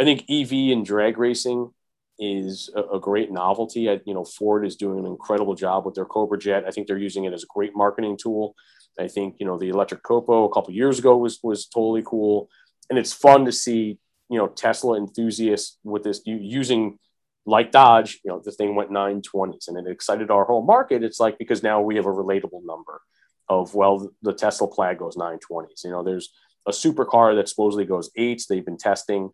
I 0.00 0.04
think 0.04 0.24
EV 0.30 0.72
and 0.72 0.86
drag 0.86 1.18
racing 1.18 1.70
is 2.18 2.70
a, 2.76 2.82
a, 2.96 3.00
great 3.00 3.32
novelty. 3.32 3.90
I, 3.90 4.00
you 4.04 4.14
know, 4.14 4.24
Ford 4.24 4.64
is 4.64 4.76
doing 4.76 5.00
an 5.00 5.06
incredible 5.06 5.54
job 5.54 5.84
with 5.84 5.94
their 5.96 6.04
Cobra 6.04 6.38
Jet. 6.38 6.64
I 6.66 6.70
think 6.70 6.86
they're 6.86 6.96
using 6.96 7.24
it 7.24 7.32
as 7.32 7.42
a 7.42 7.52
great 7.52 7.74
marketing 7.74 8.16
tool. 8.22 8.54
I 8.98 9.08
think 9.08 9.36
you 9.38 9.46
know 9.46 9.58
the 9.58 9.68
electric 9.68 10.02
Copo 10.02 10.48
a 10.48 10.52
couple 10.52 10.74
years 10.74 10.98
ago 10.98 11.16
was 11.16 11.38
was 11.42 11.66
totally 11.66 12.02
cool, 12.04 12.48
and 12.88 12.98
it's 12.98 13.12
fun 13.12 13.44
to 13.46 13.52
see 13.52 13.98
you 14.28 14.38
know 14.38 14.48
Tesla 14.48 14.96
enthusiasts 14.96 15.78
with 15.84 16.04
this 16.04 16.20
using 16.24 16.98
like 17.46 17.70
Dodge, 17.70 18.20
you 18.24 18.30
know, 18.30 18.40
the 18.44 18.52
thing 18.52 18.74
went 18.74 18.90
920s 18.90 19.68
and 19.68 19.76
it 19.78 19.90
excited 19.90 20.30
our 20.30 20.44
whole 20.44 20.62
market. 20.62 21.02
It's 21.02 21.20
like 21.20 21.38
because 21.38 21.62
now 21.62 21.80
we 21.80 21.96
have 21.96 22.06
a 22.06 22.10
relatable 22.10 22.64
number 22.64 23.00
of, 23.48 23.74
well, 23.74 24.10
the 24.22 24.32
Tesla 24.32 24.68
Plaid 24.68 24.98
goes 24.98 25.16
920s. 25.16 25.84
You 25.84 25.90
know, 25.90 26.02
there's 26.02 26.32
a 26.66 26.70
supercar 26.70 27.34
that 27.36 27.48
supposedly 27.48 27.84
goes 27.84 28.10
eights. 28.16 28.46
They've 28.46 28.64
been 28.64 28.76
testing 28.76 29.30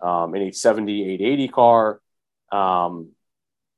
um, 0.00 0.34
an 0.34 0.42
870, 0.42 1.02
880 1.14 1.48
car. 1.48 2.00
Um, 2.52 3.10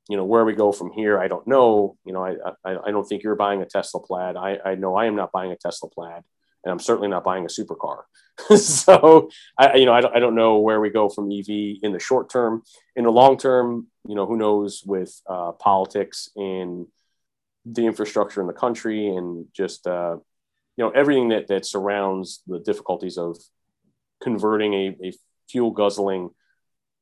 you 0.07 0.17
know, 0.17 0.25
where 0.25 0.45
we 0.45 0.53
go 0.53 0.71
from 0.71 0.91
here, 0.91 1.19
I 1.19 1.27
don't 1.27 1.47
know. 1.47 1.97
You 2.05 2.13
know, 2.13 2.25
I, 2.25 2.35
I, 2.65 2.77
I 2.87 2.91
don't 2.91 3.05
think 3.05 3.23
you're 3.23 3.35
buying 3.35 3.61
a 3.61 3.65
Tesla 3.65 4.01
Plaid. 4.01 4.35
I, 4.35 4.57
I 4.63 4.75
know 4.75 4.95
I 4.95 5.05
am 5.05 5.15
not 5.15 5.31
buying 5.31 5.51
a 5.51 5.55
Tesla 5.55 5.89
Plaid 5.89 6.23
and 6.63 6.71
I'm 6.71 6.79
certainly 6.79 7.07
not 7.07 7.23
buying 7.23 7.45
a 7.45 7.47
supercar. 7.47 8.03
so 8.57 9.29
I, 9.57 9.75
you 9.75 9.85
know, 9.85 9.93
I 9.93 10.01
don't, 10.01 10.15
I 10.15 10.19
don't 10.19 10.35
know 10.35 10.59
where 10.59 10.79
we 10.79 10.89
go 10.89 11.09
from 11.09 11.31
EV 11.31 11.77
in 11.81 11.91
the 11.91 11.99
short 11.99 12.29
term. 12.29 12.63
In 12.95 13.03
the 13.03 13.11
long 13.11 13.37
term, 13.37 13.87
you 14.07 14.15
know, 14.15 14.25
who 14.25 14.37
knows 14.37 14.83
with 14.85 15.21
uh, 15.27 15.51
politics 15.53 16.29
and 16.35 16.87
the 17.65 17.85
infrastructure 17.85 18.41
in 18.41 18.47
the 18.47 18.53
country 18.53 19.07
and 19.07 19.45
just 19.53 19.85
uh, 19.85 20.17
you 20.77 20.83
know 20.83 20.89
everything 20.91 21.29
that 21.29 21.47
that 21.47 21.65
surrounds 21.65 22.41
the 22.47 22.59
difficulties 22.59 23.17
of 23.17 23.37
converting 24.21 24.73
a, 24.73 24.97
a 25.03 25.13
fuel 25.49 25.71
guzzling 25.71 26.31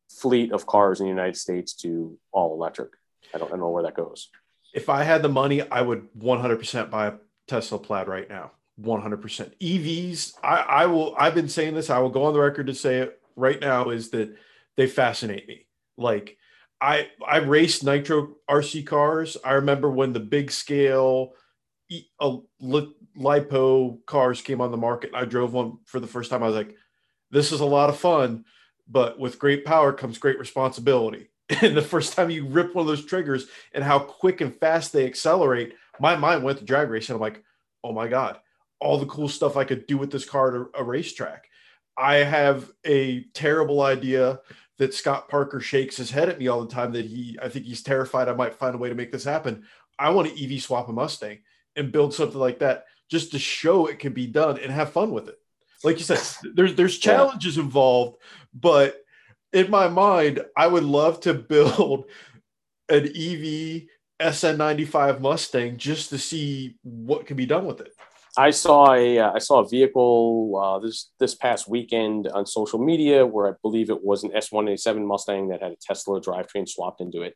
fleet 0.10 0.52
of 0.52 0.66
cars 0.66 1.00
in 1.00 1.06
the 1.06 1.10
United 1.10 1.38
States 1.38 1.74
to 1.76 2.18
all 2.32 2.54
electric. 2.54 2.90
I 3.34 3.38
don't, 3.38 3.48
I 3.48 3.52
don't 3.52 3.60
know 3.60 3.70
where 3.70 3.84
that 3.84 3.96
goes. 3.96 4.30
If 4.74 4.90
I 4.90 5.04
had 5.04 5.22
the 5.22 5.30
money, 5.30 5.62
I 5.62 5.82
would 5.82 6.08
100% 6.18 6.90
buy 6.90 7.08
a 7.08 7.14
Tesla 7.48 7.80
Plaid 7.80 8.08
right 8.08 8.30
now. 8.30 8.52
100%. 8.82 9.54
EVs, 9.60 10.34
I, 10.44 10.58
I 10.58 10.86
will, 10.86 11.16
I've 11.18 11.36
been 11.36 11.50
saying 11.50 11.76
this, 11.76 11.90
I 11.90 12.00
will 12.00 12.10
go 12.10 12.24
on 12.24 12.34
the 12.34 12.40
record 12.40 12.68
to 12.68 12.76
say 12.76 13.00
it 13.00 13.20
right 13.36 13.60
now 13.60 13.90
is 13.90 14.10
that 14.12 14.36
they 14.78 14.88
fascinate 14.88 15.48
me. 15.48 15.66
Like, 15.98 16.38
I, 16.82 17.10
I 17.26 17.38
raced 17.38 17.84
nitro 17.84 18.36
RC 18.50 18.86
cars. 18.86 19.38
I 19.44 19.54
remember 19.54 19.90
when 19.90 20.14
the 20.14 20.20
big 20.20 20.50
scale 20.52 21.34
uh, 22.20 22.38
lipo 22.62 24.06
cars 24.06 24.42
came 24.42 24.62
on 24.62 24.72
the 24.72 24.78
market. 24.78 25.12
I 25.14 25.26
drove 25.26 25.54
one 25.54 25.80
for 25.86 26.00
the 26.00 26.08
first 26.08 26.30
time. 26.30 26.44
I 26.44 26.48
was 26.48 26.56
like, 26.56 26.76
this 27.32 27.52
is 27.52 27.60
a 27.60 27.66
lot 27.66 27.90
of 27.90 27.98
fun, 27.98 28.46
but 28.88 29.20
with 29.20 29.40
great 29.40 29.66
power 29.66 29.92
comes 29.94 30.18
great 30.18 30.40
responsibility. 30.40 31.30
And 31.64 31.76
the 31.76 31.82
first 31.82 32.14
time 32.14 32.30
you 32.30 32.46
rip 32.46 32.76
one 32.76 32.84
of 32.84 32.88
those 32.88 33.04
triggers 33.04 33.48
and 33.74 33.84
how 33.84 33.98
quick 33.98 34.40
and 34.40 34.56
fast 34.60 34.94
they 34.94 35.08
accelerate, 35.08 35.74
my 36.00 36.16
mind 36.16 36.44
went 36.44 36.60
to 36.60 36.64
drag 36.64 36.92
racing. 36.92 37.16
I'm 37.16 37.22
like, 37.22 37.44
oh 37.84 37.92
my 37.92 38.08
God, 38.08 38.38
all 38.80 38.98
the 38.98 39.06
cool 39.06 39.28
stuff 39.28 39.58
I 39.58 39.64
could 39.64 39.88
do 39.88 39.98
with 39.98 40.12
this 40.12 40.26
car 40.26 40.70
at 40.74 40.82
a 40.82 40.84
racetrack. 40.84 41.50
I 41.98 42.18
have 42.18 42.72
a 42.86 43.24
terrible 43.34 43.82
idea 43.82 44.40
that 44.78 44.94
Scott 44.94 45.28
Parker 45.28 45.60
shakes 45.60 45.98
his 45.98 46.10
head 46.10 46.30
at 46.30 46.40
me 46.40 46.48
all 46.48 46.62
the 46.62 46.74
time 46.74 46.94
that 46.94 47.06
he, 47.06 47.38
I 47.42 47.50
think 47.50 47.66
he's 47.66 47.84
terrified 47.84 48.30
I 48.30 48.34
might 48.34 48.56
find 48.56 48.74
a 48.74 48.78
way 48.78 48.88
to 48.88 48.96
make 48.96 49.12
this 49.12 49.26
happen. 49.26 49.66
I 49.98 50.10
want 50.12 50.30
to 50.30 50.56
EV 50.56 50.62
swap 50.62 50.88
a 50.88 50.94
Mustang 50.94 51.40
and 51.76 51.92
build 51.92 52.14
something 52.14 52.40
like 52.40 52.60
that 52.60 52.86
just 53.10 53.32
to 53.32 53.40
show 53.40 53.88
it 53.88 54.00
can 54.00 54.14
be 54.14 54.28
done 54.28 54.58
and 54.58 54.72
have 54.72 54.94
fun 54.94 55.12
with 55.12 55.28
it. 55.28 55.38
Like 55.84 55.98
you 55.98 56.04
said, 56.04 56.22
there's 56.56 56.76
there's 56.76 56.98
challenges 56.98 57.58
yeah. 57.58 57.64
involved, 57.64 58.18
but 58.54 58.98
in 59.52 59.70
my 59.70 59.88
mind, 59.88 60.44
I 60.56 60.68
would 60.68 60.84
love 60.84 61.20
to 61.22 61.34
build 61.34 62.06
an 62.88 63.06
EV 63.08 63.84
SN95 64.20 65.20
Mustang 65.20 65.78
just 65.78 66.10
to 66.10 66.18
see 66.18 66.78
what 66.84 67.26
can 67.26 67.38
be 67.38 67.46
done 67.46 67.66
with 67.66 67.82
it. 67.82 67.92
I 68.38 68.52
saw 68.52 68.94
a 68.94 69.20
uh, 69.20 69.32
I 69.34 69.40
saw 69.40 69.60
a 69.60 69.68
vehicle 69.68 70.60
uh, 70.62 70.80
this 70.80 71.12
this 71.20 71.36
past 71.36 71.68
weekend 71.68 72.28
on 72.28 72.46
social 72.46 72.80
media 72.80 73.26
where 73.26 73.50
I 73.50 73.56
believe 73.62 73.90
it 73.90 74.04
was 74.04 74.24
an 74.24 74.32
S187 74.32 75.06
Mustang 75.06 75.50
that 75.50 75.62
had 75.62 75.72
a 75.72 75.78
Tesla 75.82 76.22
drivetrain 76.22 76.68
swapped 76.68 77.02
into 77.02 77.22
it. 77.22 77.36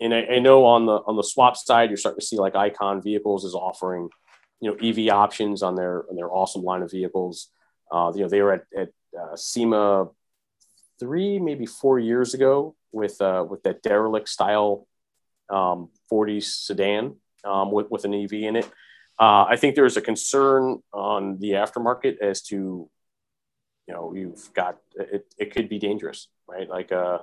And 0.00 0.12
I, 0.12 0.22
I, 0.24 0.38
know 0.40 0.64
on 0.64 0.86
the 0.86 0.94
on 1.06 1.16
the 1.16 1.22
swap 1.22 1.56
side, 1.56 1.90
you're 1.90 1.96
starting 1.96 2.20
to 2.20 2.26
see 2.26 2.38
like 2.38 2.56
Icon 2.56 3.02
Vehicles 3.02 3.44
is 3.44 3.54
offering, 3.54 4.08
you 4.60 4.70
know, 4.70 4.76
EV 4.88 5.14
options 5.14 5.62
on 5.62 5.76
their 5.76 6.04
on 6.10 6.16
their 6.16 6.30
awesome 6.30 6.62
line 6.62 6.82
of 6.82 6.90
vehicles. 6.90 7.48
Uh, 7.90 8.10
you 8.14 8.22
know, 8.22 8.28
they 8.28 8.42
were 8.42 8.54
at, 8.54 8.64
at 8.76 8.88
uh, 9.18 9.36
SEMA 9.36 10.08
three, 10.98 11.38
maybe 11.38 11.66
four 11.66 11.98
years 11.98 12.34
ago 12.34 12.74
with 12.90 13.20
uh, 13.20 13.44
with 13.48 13.62
that 13.62 13.82
derelict 13.82 14.28
style 14.28 14.86
um, 15.50 15.90
40 16.08 16.40
sedan 16.40 17.16
um, 17.44 17.70
with, 17.70 17.90
with 17.90 18.04
an 18.04 18.14
EV 18.14 18.32
in 18.32 18.56
it. 18.56 18.68
Uh, 19.18 19.44
I 19.48 19.56
think 19.56 19.74
there's 19.74 19.96
a 19.96 20.00
concern 20.00 20.78
on 20.92 21.38
the 21.38 21.52
aftermarket 21.52 22.18
as 22.20 22.42
to, 22.42 22.88
you 23.86 23.94
know, 23.94 24.14
you've 24.14 24.52
got 24.54 24.78
it, 24.96 25.26
it 25.38 25.54
could 25.54 25.68
be 25.68 25.78
dangerous, 25.78 26.28
right? 26.48 26.68
Like 26.68 26.92
uh, 26.92 27.18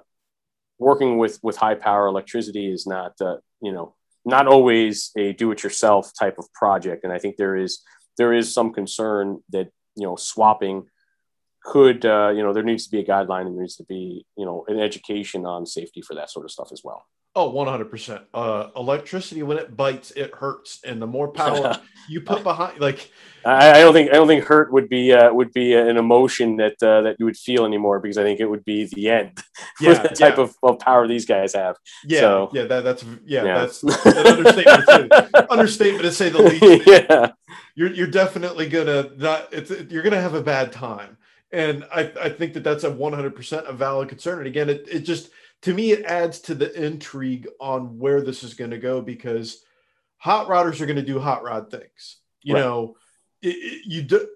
working 0.78 1.18
with 1.18 1.40
with 1.42 1.58
high 1.58 1.76
power 1.76 2.08
electricity 2.08 2.72
is 2.72 2.88
not, 2.88 3.14
uh, 3.22 3.38
you 3.62 3.72
know, 3.72 3.96
not 4.26 4.48
always 4.48 5.12
a 5.18 5.34
do 5.34 5.52
it 5.52 5.64
yourself 5.64 6.12
type 6.18 6.38
of 6.38 6.52
project. 6.54 7.04
And 7.04 7.12
I 7.12 7.20
think 7.20 7.38
there 7.38 7.56
is 7.56 7.82
there 8.18 8.34
is 8.34 8.54
some 8.54 8.72
concern 8.74 9.40
that 9.50 9.70
you 9.96 10.06
know 10.06 10.16
swapping 10.16 10.86
could 11.64 12.06
uh, 12.06 12.30
you 12.30 12.44
know 12.44 12.54
there 12.54 12.64
needs 12.64 12.86
to 12.86 12.92
be 12.92 13.00
a 13.00 13.06
guideline 13.06 13.46
and 13.46 13.56
there 13.56 13.62
needs 13.62 13.78
to 13.78 13.86
be 13.86 14.26
you 14.38 14.46
know 14.46 14.66
an 14.68 14.80
education 14.80 15.46
on 15.46 15.66
safety 15.66 16.02
for 16.02 16.16
that 16.16 16.30
sort 16.30 16.46
of 16.46 16.52
stuff 16.52 16.72
as 16.72 16.82
well. 16.84 17.06
Oh 17.36 17.52
100% 17.54 18.24
uh, 18.34 18.70
electricity 18.76 19.44
when 19.44 19.60
it 19.60 19.78
bites 19.78 20.10
it 20.12 20.34
hurts. 20.34 20.80
And 20.84 21.00
the 21.00 21.06
more 21.06 21.28
power 21.28 21.80
you 22.10 22.22
put 22.22 22.44
behind 22.44 22.80
like 22.80 23.12
I, 23.46 23.72
I, 23.72 23.82
don't 23.82 23.94
think 23.94 24.10
i 24.10 24.14
don't 24.14 24.28
think 24.28 24.44
hurt 24.44 24.74
would 24.74 24.90
be 24.90 25.14
uh, 25.14 25.32
would 25.32 25.54
be 25.54 25.74
an 25.74 25.96
emotion 25.96 26.58
that 26.58 26.82
uh, 26.82 27.02
that 27.04 27.18
you 27.20 27.26
would 27.26 27.38
feel 27.38 27.66
anymore 27.66 28.00
because 28.00 28.18
i 28.18 28.24
think 28.24 28.40
it 28.40 28.48
would 28.48 28.66
be 28.66 28.86
the 28.86 29.10
end 29.10 29.38
yeah, 29.80 29.94
the 29.94 30.10
type 30.10 30.38
yeah. 30.38 30.44
of, 30.44 30.56
of 30.64 30.80
power 30.80 31.08
these 31.08 31.26
guys 31.26 31.54
have. 31.54 31.78
Yeah 32.04 32.20
so, 32.20 32.50
yeah 32.52 32.64
that, 32.64 32.84
that's 32.84 33.06
yeah, 33.26 33.44
yeah. 33.44 33.60
that's 33.60 33.84
an 33.84 33.92
understatement 34.18 34.86
to, 34.86 35.48
understatement 35.52 36.04
to 36.04 36.12
say 36.12 36.30
the 36.30 36.42
least. 36.42 36.88
Yeah. 36.88 37.32
You're, 37.76 37.94
you're 37.94 38.08
definitely 38.08 38.68
gonna 38.68 39.12
not 39.16 39.54
it's 39.54 39.70
you're 39.92 40.04
gonna 40.04 40.20
have 40.20 40.34
a 40.34 40.42
bad 40.42 40.72
time 40.72 41.18
and 41.52 41.86
I, 41.92 42.12
I 42.22 42.30
think 42.30 42.54
that 42.54 42.64
that's 42.64 42.84
a 42.84 42.92
100% 42.92 43.68
a 43.68 43.74
valid 43.74 44.10
concern. 44.10 44.40
And 44.40 44.48
again, 44.48 44.70
it, 44.70 44.88
it 44.90 45.00
just, 45.00 45.32
to 45.64 45.74
me, 45.74 45.92
it 45.92 46.06
adds 46.06 46.40
to 46.42 46.56
the 46.56 46.72
intrigue 46.86 47.48
on 47.60 47.98
where 47.98 48.22
this 48.22 48.44
is 48.44 48.54
going 48.54 48.72
to 48.72 48.78
go 48.78 49.02
because 49.02 49.64
hot 50.18 50.48
rodders 50.48 50.80
are 50.80 50.86
going 50.86 50.96
to 50.98 51.02
do 51.02 51.20
hot 51.20 51.44
rod 51.44 51.72
things. 51.72 52.18
You 52.44 52.54
right. 52.54 52.62
know, 52.62 52.96
it, 53.42 53.56
it, 53.56 53.86
you 53.86 54.04
do, 54.04 54.28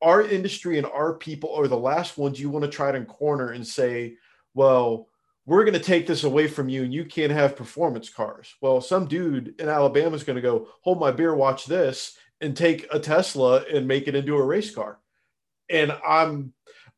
our 0.00 0.22
industry 0.22 0.78
and 0.78 0.86
our 0.86 1.14
people 1.14 1.54
are 1.54 1.68
the 1.68 1.76
last 1.76 2.16
ones 2.16 2.38
you 2.38 2.50
want 2.50 2.64
to 2.64 2.70
try 2.70 2.92
to 2.92 3.04
corner 3.04 3.50
and 3.50 3.66
say, 3.66 4.16
well, 4.54 5.08
we're 5.46 5.64
going 5.64 5.74
to 5.74 5.80
take 5.80 6.06
this 6.06 6.24
away 6.24 6.48
from 6.48 6.68
you 6.68 6.82
and 6.84 6.94
you 6.94 7.04
can't 7.04 7.32
have 7.32 7.56
performance 7.56 8.08
cars. 8.08 8.54
Well, 8.60 8.80
some 8.80 9.06
dude 9.06 9.60
in 9.60 9.68
Alabama 9.68 10.14
is 10.14 10.24
going 10.24 10.36
to 10.36 10.42
go, 10.42 10.68
hold 10.82 11.00
my 11.00 11.10
beer, 11.10 11.34
watch 11.34 11.66
this, 11.66 12.16
and 12.40 12.56
take 12.56 12.86
a 12.92 12.98
Tesla 12.98 13.62
and 13.72 13.88
make 13.88 14.06
it 14.08 14.14
into 14.14 14.36
a 14.36 14.44
race 14.44 14.74
car 14.74 14.98
and 15.70 15.92
I'm 16.06 16.52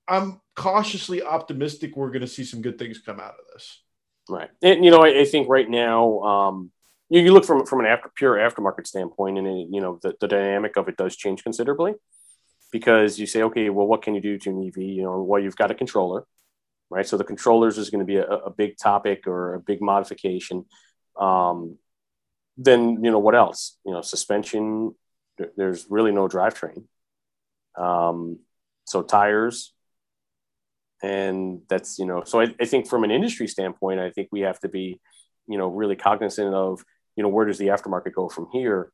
I'm 0.07 0.41
cautiously 0.57 1.23
optimistic 1.23 1.97
we're 1.97 2.11
going 2.11 2.23
to 2.23 2.27
see 2.27 2.45
some 2.45 2.63
good 2.63 2.79
things 2.79 2.99
come 2.99 3.21
out 3.21 3.35
of 3.35 3.47
this. 3.53 3.83
Right, 4.29 4.51
and 4.63 4.85
you 4.85 4.91
know 4.91 5.03
I, 5.05 5.21
I 5.21 5.25
think 5.25 5.49
right 5.49 5.69
now 5.69 6.21
um, 6.21 6.71
you, 7.09 7.21
you 7.23 7.33
look 7.33 7.45
from 7.45 7.67
from 7.67 7.81
an 7.81 7.87
after 7.87 8.11
pure 8.15 8.37
aftermarket 8.37 8.87
standpoint, 8.87 9.39
and 9.39 9.47
it, 9.47 9.69
you 9.71 9.81
know 9.81 9.99
the, 10.03 10.15
the 10.21 10.29
dynamic 10.29 10.77
of 10.77 10.89
it 10.89 10.97
does 10.97 11.17
change 11.17 11.43
considerably 11.43 11.95
because 12.71 13.19
you 13.19 13.27
say, 13.27 13.43
okay, 13.43 13.71
well, 13.71 13.87
what 13.87 14.03
can 14.03 14.15
you 14.15 14.21
do 14.21 14.39
to 14.39 14.51
an 14.51 14.67
EV? 14.67 14.77
You 14.79 15.03
know, 15.03 15.23
well, 15.23 15.41
you've 15.41 15.57
got 15.57 15.71
a 15.71 15.75
controller, 15.75 16.25
right? 16.91 17.07
So 17.07 17.17
the 17.17 17.25
controllers 17.25 17.79
is 17.79 17.91
going 17.91 18.01
to 18.01 18.05
be 18.05 18.17
a, 18.17 18.27
a 18.27 18.51
big 18.51 18.77
topic 18.77 19.27
or 19.27 19.55
a 19.55 19.61
big 19.61 19.81
modification. 19.81 20.67
Um, 21.19 21.79
then 22.57 23.03
you 23.03 23.11
know 23.11 23.19
what 23.19 23.35
else? 23.35 23.79
You 23.85 23.93
know, 23.93 24.03
suspension. 24.03 24.95
There's 25.57 25.87
really 25.89 26.11
no 26.11 26.29
drivetrain. 26.29 26.85
Um, 27.77 28.41
so 28.91 29.03
tires. 29.03 29.73
And 31.03 31.63
that's 31.69 31.99
you 31.99 32.07
know 32.07 32.25
so 32.25 32.41
I, 32.41 32.55
I, 32.61 32.65
think 32.65 32.89
from 32.89 33.05
an 33.05 33.13
industry 33.13 33.47
standpoint 33.47 34.01
i 34.01 34.11
think 34.11 34.31
we 34.33 34.41
have 34.41 34.59
to 34.61 34.69
be 34.69 35.01
you 35.47 35.57
know 35.57 35.69
really 35.69 35.95
cognizant 35.95 36.53
of 36.53 36.85
you 37.15 37.23
know 37.23 37.29
where 37.29 37.47
does 37.47 37.59
the 37.59 37.69
aftermarket 37.69 38.15
go 38.15 38.29
from 38.29 38.49
here 38.53 38.91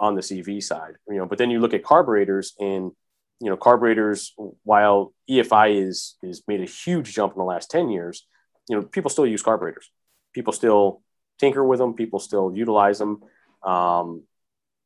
on 0.00 0.14
the 0.14 0.22
EV 0.22 0.62
side 0.64 0.94
you 1.06 1.18
know? 1.18 1.26
But 1.26 1.36
then 1.36 1.50
you 1.50 1.60
look 1.60 1.74
at 1.74 1.84
carburetors 1.84 2.54
and 2.58 2.92
you 3.40 3.50
know 3.50 3.58
carburetors 3.58 4.32
while 4.64 5.12
efi 5.28 5.86
is 5.86 6.16
is 6.22 6.42
made 6.48 6.62
a 6.62 6.64
huge 6.64 7.12
jump 7.12 7.34
in 7.34 7.38
the 7.38 7.44
last 7.44 7.70
10 7.70 7.90
years 7.90 8.26
you 8.68 8.76
know 8.76 8.82
people 8.82 9.10
still 9.10 9.26
use 9.26 9.42
carburetors. 9.42 9.90
People 10.34 10.52
still 10.52 11.02
tinker 11.38 11.64
with 11.64 11.78
them. 11.78 11.94
People 11.94 12.18
still 12.18 12.52
utilize 12.54 12.98
them. 12.98 13.22
Um, 13.62 14.24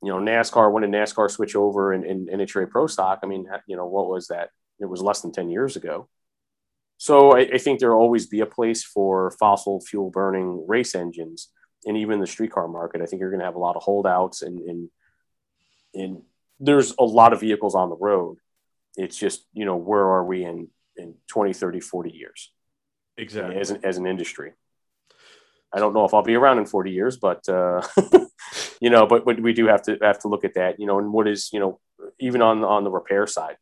you 0.02 0.10
know, 0.10 0.18
NASCAR, 0.18 0.72
when 0.72 0.82
did 0.82 0.90
NASCAR 0.90 1.30
switch 1.30 1.54
over 1.54 1.92
and, 1.92 2.04
and, 2.04 2.28
and 2.28 2.40
NHRA 2.40 2.68
Pro 2.68 2.86
Stock? 2.86 3.20
I 3.22 3.26
mean, 3.26 3.46
you 3.66 3.76
know, 3.76 3.86
what 3.86 4.08
was 4.08 4.28
that? 4.28 4.50
It 4.80 4.86
was 4.86 5.00
less 5.00 5.20
than 5.20 5.32
10 5.32 5.48
years 5.48 5.76
ago. 5.76 6.08
So 6.98 7.36
I, 7.36 7.40
I 7.54 7.58
think 7.58 7.78
there'll 7.78 8.00
always 8.00 8.26
be 8.26 8.40
a 8.40 8.46
place 8.46 8.84
for 8.84 9.30
fossil 9.38 9.80
fuel 9.80 10.10
burning 10.10 10.64
race 10.66 10.94
engines 10.94 11.48
and 11.84 11.96
even 11.96 12.20
the 12.20 12.26
streetcar 12.26 12.68
market. 12.68 13.00
I 13.00 13.06
think 13.06 13.20
you're 13.20 13.30
going 13.30 13.40
to 13.40 13.46
have 13.46 13.54
a 13.54 13.60
lot 13.60 13.76
of 13.76 13.82
holdouts 13.82 14.42
and, 14.42 14.58
and, 14.60 14.88
and 15.94 16.22
there's 16.58 16.94
a 16.98 17.04
lot 17.04 17.32
of 17.32 17.40
vehicles 17.40 17.74
on 17.74 17.88
the 17.88 17.96
road. 17.96 18.38
It's 18.96 19.16
just, 19.16 19.46
you 19.52 19.64
know, 19.64 19.76
where 19.76 20.04
are 20.04 20.24
we 20.24 20.44
in, 20.44 20.68
in 20.96 21.14
20, 21.28 21.52
30, 21.52 21.80
40 21.80 22.10
years? 22.10 22.52
Exactly. 23.16 23.56
As 23.56 23.70
an, 23.70 23.80
as 23.84 23.98
an 23.98 24.06
industry. 24.06 24.52
I 25.72 25.78
don't 25.78 25.94
know 25.94 26.04
if 26.04 26.12
I'll 26.12 26.22
be 26.22 26.34
around 26.34 26.58
in 26.58 26.66
40 26.66 26.90
years, 26.90 27.16
but 27.16 27.48
uh, 27.48 27.82
you 28.82 28.90
know, 28.90 29.06
but 29.06 29.24
but 29.24 29.40
we 29.40 29.52
do 29.52 29.68
have 29.68 29.82
to 29.82 29.96
have 30.02 30.18
to 30.18 30.28
look 30.28 30.44
at 30.44 30.54
that, 30.54 30.80
you 30.80 30.86
know, 30.86 30.98
and 30.98 31.12
what 31.12 31.28
is 31.28 31.50
you 31.52 31.60
know 31.60 31.78
even 32.18 32.42
on 32.42 32.64
on 32.64 32.82
the 32.82 32.90
repair 32.90 33.28
side, 33.28 33.56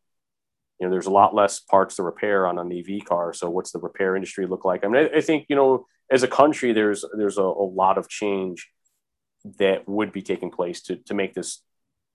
you 0.79 0.87
know, 0.87 0.91
there's 0.91 1.05
a 1.05 1.11
lot 1.11 1.35
less 1.35 1.59
parts 1.59 1.97
to 1.97 2.03
repair 2.03 2.47
on 2.47 2.57
an 2.57 2.73
EV 2.73 3.05
car. 3.05 3.31
So 3.31 3.47
what's 3.47 3.71
the 3.71 3.77
repair 3.77 4.15
industry 4.15 4.47
look 4.47 4.65
like? 4.65 4.83
I 4.83 4.87
mean, 4.87 5.05
I, 5.05 5.17
I 5.17 5.21
think 5.21 5.45
you 5.47 5.55
know, 5.55 5.85
as 6.09 6.23
a 6.23 6.27
country, 6.27 6.73
there's 6.73 7.05
there's 7.15 7.37
a, 7.37 7.43
a 7.43 7.67
lot 7.81 7.99
of 7.99 8.09
change 8.09 8.67
that 9.59 9.87
would 9.87 10.11
be 10.11 10.23
taking 10.23 10.49
place 10.49 10.81
to 10.83 10.95
to 10.95 11.13
make 11.13 11.35
this 11.35 11.61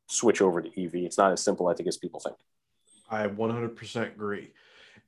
switch 0.08 0.42
over 0.42 0.60
to 0.60 0.68
EV. 0.68 0.96
It's 0.96 1.18
not 1.18 1.30
as 1.30 1.40
simple, 1.40 1.68
I 1.68 1.74
think, 1.74 1.88
as 1.88 1.98
people 1.98 2.18
think. 2.18 2.36
I 3.08 3.28
100% 3.28 4.02
agree. 4.02 4.50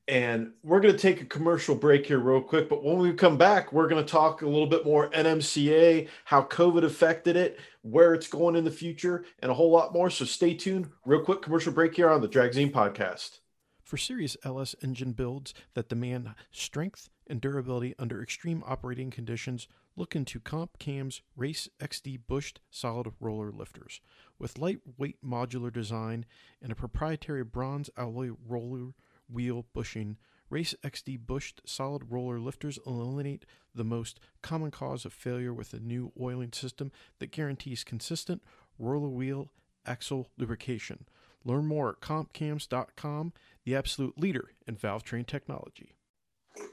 And 0.09 0.53
we're 0.63 0.81
going 0.81 0.95
to 0.95 0.99
take 0.99 1.21
a 1.21 1.27
commercial 1.27 1.75
break 1.75 2.07
here, 2.07 2.19
real 2.19 2.41
quick. 2.41 2.71
But 2.71 2.83
when 2.83 2.97
we 2.97 3.13
come 3.13 3.37
back, 3.37 3.75
we're 3.75 3.89
going 3.89 4.03
to 4.03 4.11
talk 4.11 4.41
a 4.41 4.49
little 4.49 4.67
bit 4.67 4.87
more 4.87 5.11
NMCA, 5.11 6.09
how 6.25 6.45
COVID 6.45 6.83
affected 6.83 7.37
it, 7.37 7.61
where 7.83 8.15
it's 8.15 8.27
going 8.27 8.57
in 8.57 8.65
the 8.65 8.71
future, 8.71 9.27
and 9.41 9.51
a 9.51 9.55
whole 9.55 9.71
lot 9.71 9.93
more. 9.93 10.09
So 10.09 10.25
stay 10.25 10.55
tuned. 10.55 10.89
Real 11.05 11.21
quick 11.21 11.43
commercial 11.43 11.75
break 11.75 11.95
here 11.95 12.09
on 12.09 12.23
the 12.23 12.29
Dragzine 12.29 12.73
podcast. 12.73 13.41
For 13.83 13.99
serious 13.99 14.37
LS 14.45 14.75
engine 14.83 15.13
builds 15.13 15.53
that 15.75 15.91
demand 15.91 16.35
strength 16.51 17.11
and 17.27 17.39
durability 17.39 17.95
under 17.99 18.23
extreme 18.23 18.63
operating 18.67 19.11
conditions, 19.11 19.69
look 19.95 20.17
into 20.17 20.41
Comp 20.41 20.79
Cam's 20.79 21.21
Race 21.37 21.69
XD 21.81 22.21
bushed 22.27 22.61
solid 22.71 23.13
roller 23.21 23.51
lifters. 23.53 24.01
With 24.39 24.59
lightweight 24.59 25.23
modular 25.23 25.73
design 25.73 26.25
and 26.63 26.73
a 26.73 26.77
proprietary 26.77 27.45
bronze 27.45 27.91
alloy 27.97 28.31
roller 28.47 28.93
wheel 29.31 29.67
bushing, 29.73 30.17
Race 30.51 30.75
XD 30.83 31.27
bushed 31.27 31.61
solid 31.67 32.11
roller 32.11 32.41
lifters 32.41 32.79
eliminate 32.87 33.45
the 33.75 33.85
most 33.85 34.19
common 34.43 34.71
cause 34.71 35.05
of 35.05 35.13
failure 35.13 35.53
with 35.53 35.75
a 35.75 35.79
new 35.79 36.13
oiling 36.21 36.53
system 36.53 36.91
that 37.19 37.31
guarantees 37.31 37.85
consistent 37.85 38.43
roller 38.79 39.09
wheel 39.09 39.51
axle 39.85 40.31
lubrication. 40.39 41.07
Learn 41.45 41.67
more 41.67 41.91
at 41.91 42.01
compcams.com, 42.01 43.33
the 43.65 43.77
absolute 43.77 44.19
leader 44.19 44.51
in 44.67 44.77
valve 44.77 45.05
train 45.05 45.25
technology. 45.25 45.95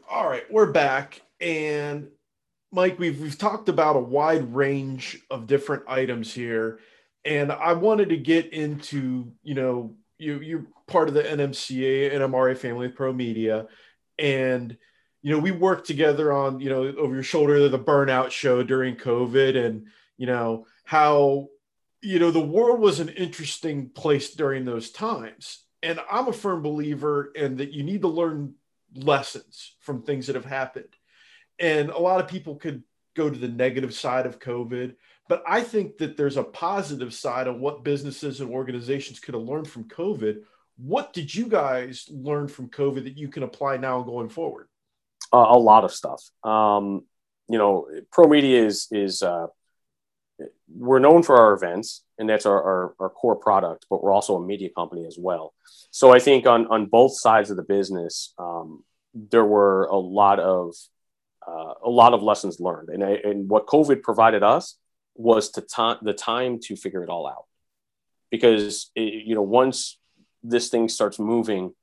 All 0.09 0.27
right, 0.27 0.49
we're 0.51 0.71
back. 0.71 1.21
And 1.39 2.09
Mike, 2.71 2.97
we've 2.97 3.19
we've 3.19 3.37
talked 3.37 3.69
about 3.69 3.95
a 3.95 4.01
wide 4.01 4.53
range 4.53 5.19
of 5.29 5.47
different 5.47 5.83
items 5.87 6.33
here, 6.33 6.79
and 7.23 7.51
I 7.51 7.73
wanted 7.73 8.09
to 8.09 8.17
get 8.17 8.51
into 8.51 9.31
you 9.43 9.53
know 9.53 9.95
you 10.17 10.39
you're 10.39 10.65
part 10.87 11.07
of 11.07 11.13
the 11.13 11.23
NMCA 11.23 12.13
NMRA 12.13 12.57
family 12.57 12.87
of 12.87 12.95
ProMedia, 12.95 13.67
and 14.17 14.77
you 15.21 15.31
know 15.31 15.39
we 15.39 15.51
worked 15.51 15.87
together 15.87 16.31
on 16.31 16.59
you 16.59 16.69
know 16.69 16.83
over 16.97 17.13
your 17.13 17.23
shoulder 17.23 17.67
the 17.69 17.79
burnout 17.79 18.31
show 18.31 18.63
during 18.63 18.95
COVID, 18.95 19.57
and 19.65 19.87
you 20.17 20.27
know 20.27 20.65
how 20.83 21.47
you 22.01 22.19
know 22.19 22.31
the 22.31 22.39
world 22.39 22.79
was 22.79 22.99
an 22.99 23.09
interesting 23.09 23.89
place 23.89 24.35
during 24.35 24.65
those 24.65 24.91
times, 24.91 25.63
and 25.83 25.99
I'm 26.11 26.27
a 26.27 26.33
firm 26.33 26.61
believer 26.61 27.31
in 27.35 27.57
that 27.57 27.71
you 27.71 27.83
need 27.83 28.01
to 28.01 28.07
learn 28.07 28.55
lessons 28.95 29.75
from 29.79 30.01
things 30.03 30.27
that 30.27 30.35
have 30.35 30.45
happened. 30.45 30.95
And 31.59 31.89
a 31.89 31.99
lot 31.99 32.19
of 32.19 32.27
people 32.27 32.55
could 32.55 32.83
go 33.15 33.29
to 33.29 33.37
the 33.37 33.47
negative 33.47 33.93
side 33.93 34.25
of 34.25 34.39
COVID. 34.39 34.95
But 35.27 35.43
I 35.47 35.61
think 35.61 35.97
that 35.97 36.17
there's 36.17 36.37
a 36.37 36.43
positive 36.43 37.13
side 37.13 37.47
on 37.47 37.59
what 37.59 37.83
businesses 37.83 38.41
and 38.41 38.51
organizations 38.51 39.19
could 39.19 39.33
have 39.33 39.43
learned 39.43 39.67
from 39.67 39.85
COVID. 39.85 40.43
What 40.77 41.13
did 41.13 41.33
you 41.33 41.47
guys 41.47 42.07
learn 42.11 42.47
from 42.47 42.69
COVID 42.69 43.05
that 43.05 43.17
you 43.17 43.29
can 43.29 43.43
apply 43.43 43.77
now 43.77 44.01
going 44.01 44.29
forward? 44.29 44.67
Uh, 45.33 45.47
a 45.49 45.57
lot 45.57 45.83
of 45.83 45.91
stuff. 45.91 46.21
Um, 46.43 47.05
you 47.47 47.57
know, 47.57 47.87
ProMedia 48.13 48.65
is 48.65 48.87
is 48.91 49.23
uh, 49.23 49.47
we're 50.67 50.99
known 50.99 51.23
for 51.23 51.37
our 51.37 51.53
events, 51.53 52.03
and 52.17 52.29
that's 52.29 52.45
our, 52.45 52.61
our, 52.61 52.95
our 52.99 53.09
core 53.09 53.35
product. 53.35 53.85
But 53.89 54.03
we're 54.03 54.11
also 54.11 54.35
a 54.35 54.45
media 54.45 54.69
company 54.75 55.05
as 55.05 55.17
well. 55.17 55.53
So 55.91 56.11
I 56.11 56.19
think 56.19 56.45
on 56.45 56.67
on 56.67 56.87
both 56.87 57.17
sides 57.17 57.49
of 57.49 57.57
the 57.57 57.63
business, 57.63 58.33
um, 58.37 58.83
there 59.13 59.45
were 59.45 59.85
a 59.85 59.97
lot 59.97 60.39
of 60.39 60.75
uh, 61.47 61.73
a 61.83 61.89
lot 61.89 62.13
of 62.13 62.23
lessons 62.23 62.59
learned. 62.59 62.89
And, 62.89 63.03
and 63.03 63.49
what 63.49 63.67
COVID 63.67 64.01
provided 64.01 64.43
us 64.43 64.77
was 65.15 65.51
to 65.51 65.61
time 65.61 65.97
the 66.01 66.13
time 66.13 66.59
to 66.63 66.75
figure 66.75 67.03
it 67.03 67.09
all 67.09 67.27
out. 67.27 67.45
Because 68.31 68.91
it, 68.95 69.25
you 69.25 69.35
know, 69.35 69.41
once 69.41 69.97
this 70.43 70.69
thing 70.69 70.89
starts 70.89 71.19
moving, 71.19 71.73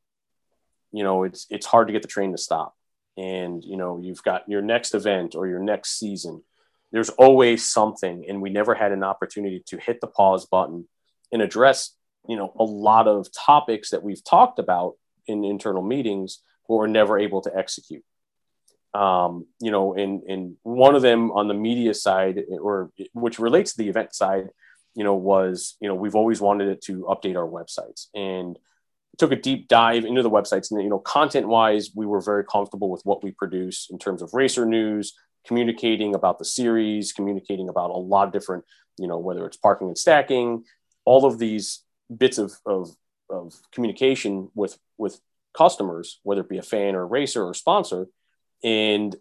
you 0.93 1.05
know, 1.05 1.25
it's 1.25 1.47
it's 1.51 1.67
hard 1.67 1.87
to 1.89 1.93
get 1.93 2.03
the 2.03 2.09
train 2.09 2.33
to 2.33 2.39
stop. 2.39 2.75
And 3.17 3.65
you 3.65 3.77
know, 3.77 4.01
you've 4.03 4.23
got 4.23 4.49
your 4.49 4.63
next 4.63 4.95
event 4.95 5.35
or 5.35 5.47
your 5.47 5.61
next 5.61 5.99
season. 5.99 6.43
There's 6.91 7.11
always 7.11 7.65
something, 7.65 8.27
and 8.29 8.43
we 8.43 8.51
never 8.51 8.75
had 8.75 8.93
an 8.93 9.03
opportunity 9.03 9.63
to 9.69 9.79
hit 9.79 10.01
the 10.01 10.07
pause 10.07 10.45
button 10.45 10.87
and 11.31 11.41
address, 11.41 11.95
you 12.29 12.37
know, 12.37 12.53
a 12.59 12.65
lot 12.65 13.09
of 13.09 13.29
topics 13.33 13.91
that 13.91 14.03
we've 14.03 14.23
talked 14.23 14.59
about 14.59 14.97
in 15.27 15.43
internal 15.43 15.83
meetings, 15.83 16.43
but 16.69 16.75
we're 16.75 16.87
never 16.87 17.19
able 17.19 17.41
to 17.43 17.57
execute 17.57 18.05
um, 18.95 19.47
you 19.61 19.71
know, 19.71 19.95
and 19.95 20.23
and 20.25 20.57
one 20.63 20.95
of 20.95 21.03
them 21.03 21.31
on 21.33 21.49
the 21.49 21.55
media 21.55 21.95
side, 21.95 22.43
or 22.61 22.91
which 23.13 23.39
relates 23.39 23.73
to 23.73 23.79
the 23.79 23.89
event 23.89 24.15
side, 24.15 24.49
you 24.95 25.05
know, 25.05 25.15
was 25.15 25.77
you 25.81 25.89
know 25.89 25.95
we've 25.95 26.15
always 26.15 26.41
wanted 26.41 26.69
it 26.69 26.83
to 26.83 27.03
update 27.03 27.37
our 27.37 27.49
websites. 27.49 28.07
And 28.15 28.59
took 29.19 29.33
a 29.33 29.37
deep 29.37 29.69
dive 29.69 30.05
into 30.05 30.23
the 30.23 30.31
websites 30.31 30.71
and 30.71 30.83
you 30.83 30.89
know 30.89 30.99
content 30.99 31.47
wise 31.47 31.91
we 31.95 32.07
were 32.07 32.21
very 32.21 32.45
comfortable 32.45 32.91
with 32.91 33.03
what 33.05 33.23
we 33.23 33.31
produce 33.33 33.89
in 33.91 33.99
terms 33.99 34.23
of 34.23 34.33
racer 34.33 34.65
news 34.65 35.15
communicating 35.47 36.15
about 36.15 36.39
the 36.39 36.45
series 36.45 37.13
communicating 37.13 37.69
about 37.69 37.91
a 37.91 37.97
lot 37.97 38.27
of 38.27 38.33
different 38.33 38.65
you 38.99 39.07
know 39.07 39.19
whether 39.19 39.45
it's 39.47 39.57
parking 39.57 39.89
and 39.89 39.99
stacking 39.99 40.65
all 41.05 41.27
of 41.27 41.39
these 41.39 41.83
bits 42.17 42.39
of, 42.39 42.53
of, 42.65 42.91
of 43.29 43.55
communication 43.73 44.49
with 44.55 44.79
with 44.97 45.21
customers 45.57 46.21
whether 46.23 46.41
it 46.41 46.49
be 46.49 46.59
a 46.59 46.63
fan 46.63 46.95
or 46.95 47.03
a 47.03 47.07
racer 47.07 47.45
or 47.45 47.53
sponsor 47.53 48.07
and 48.63 49.15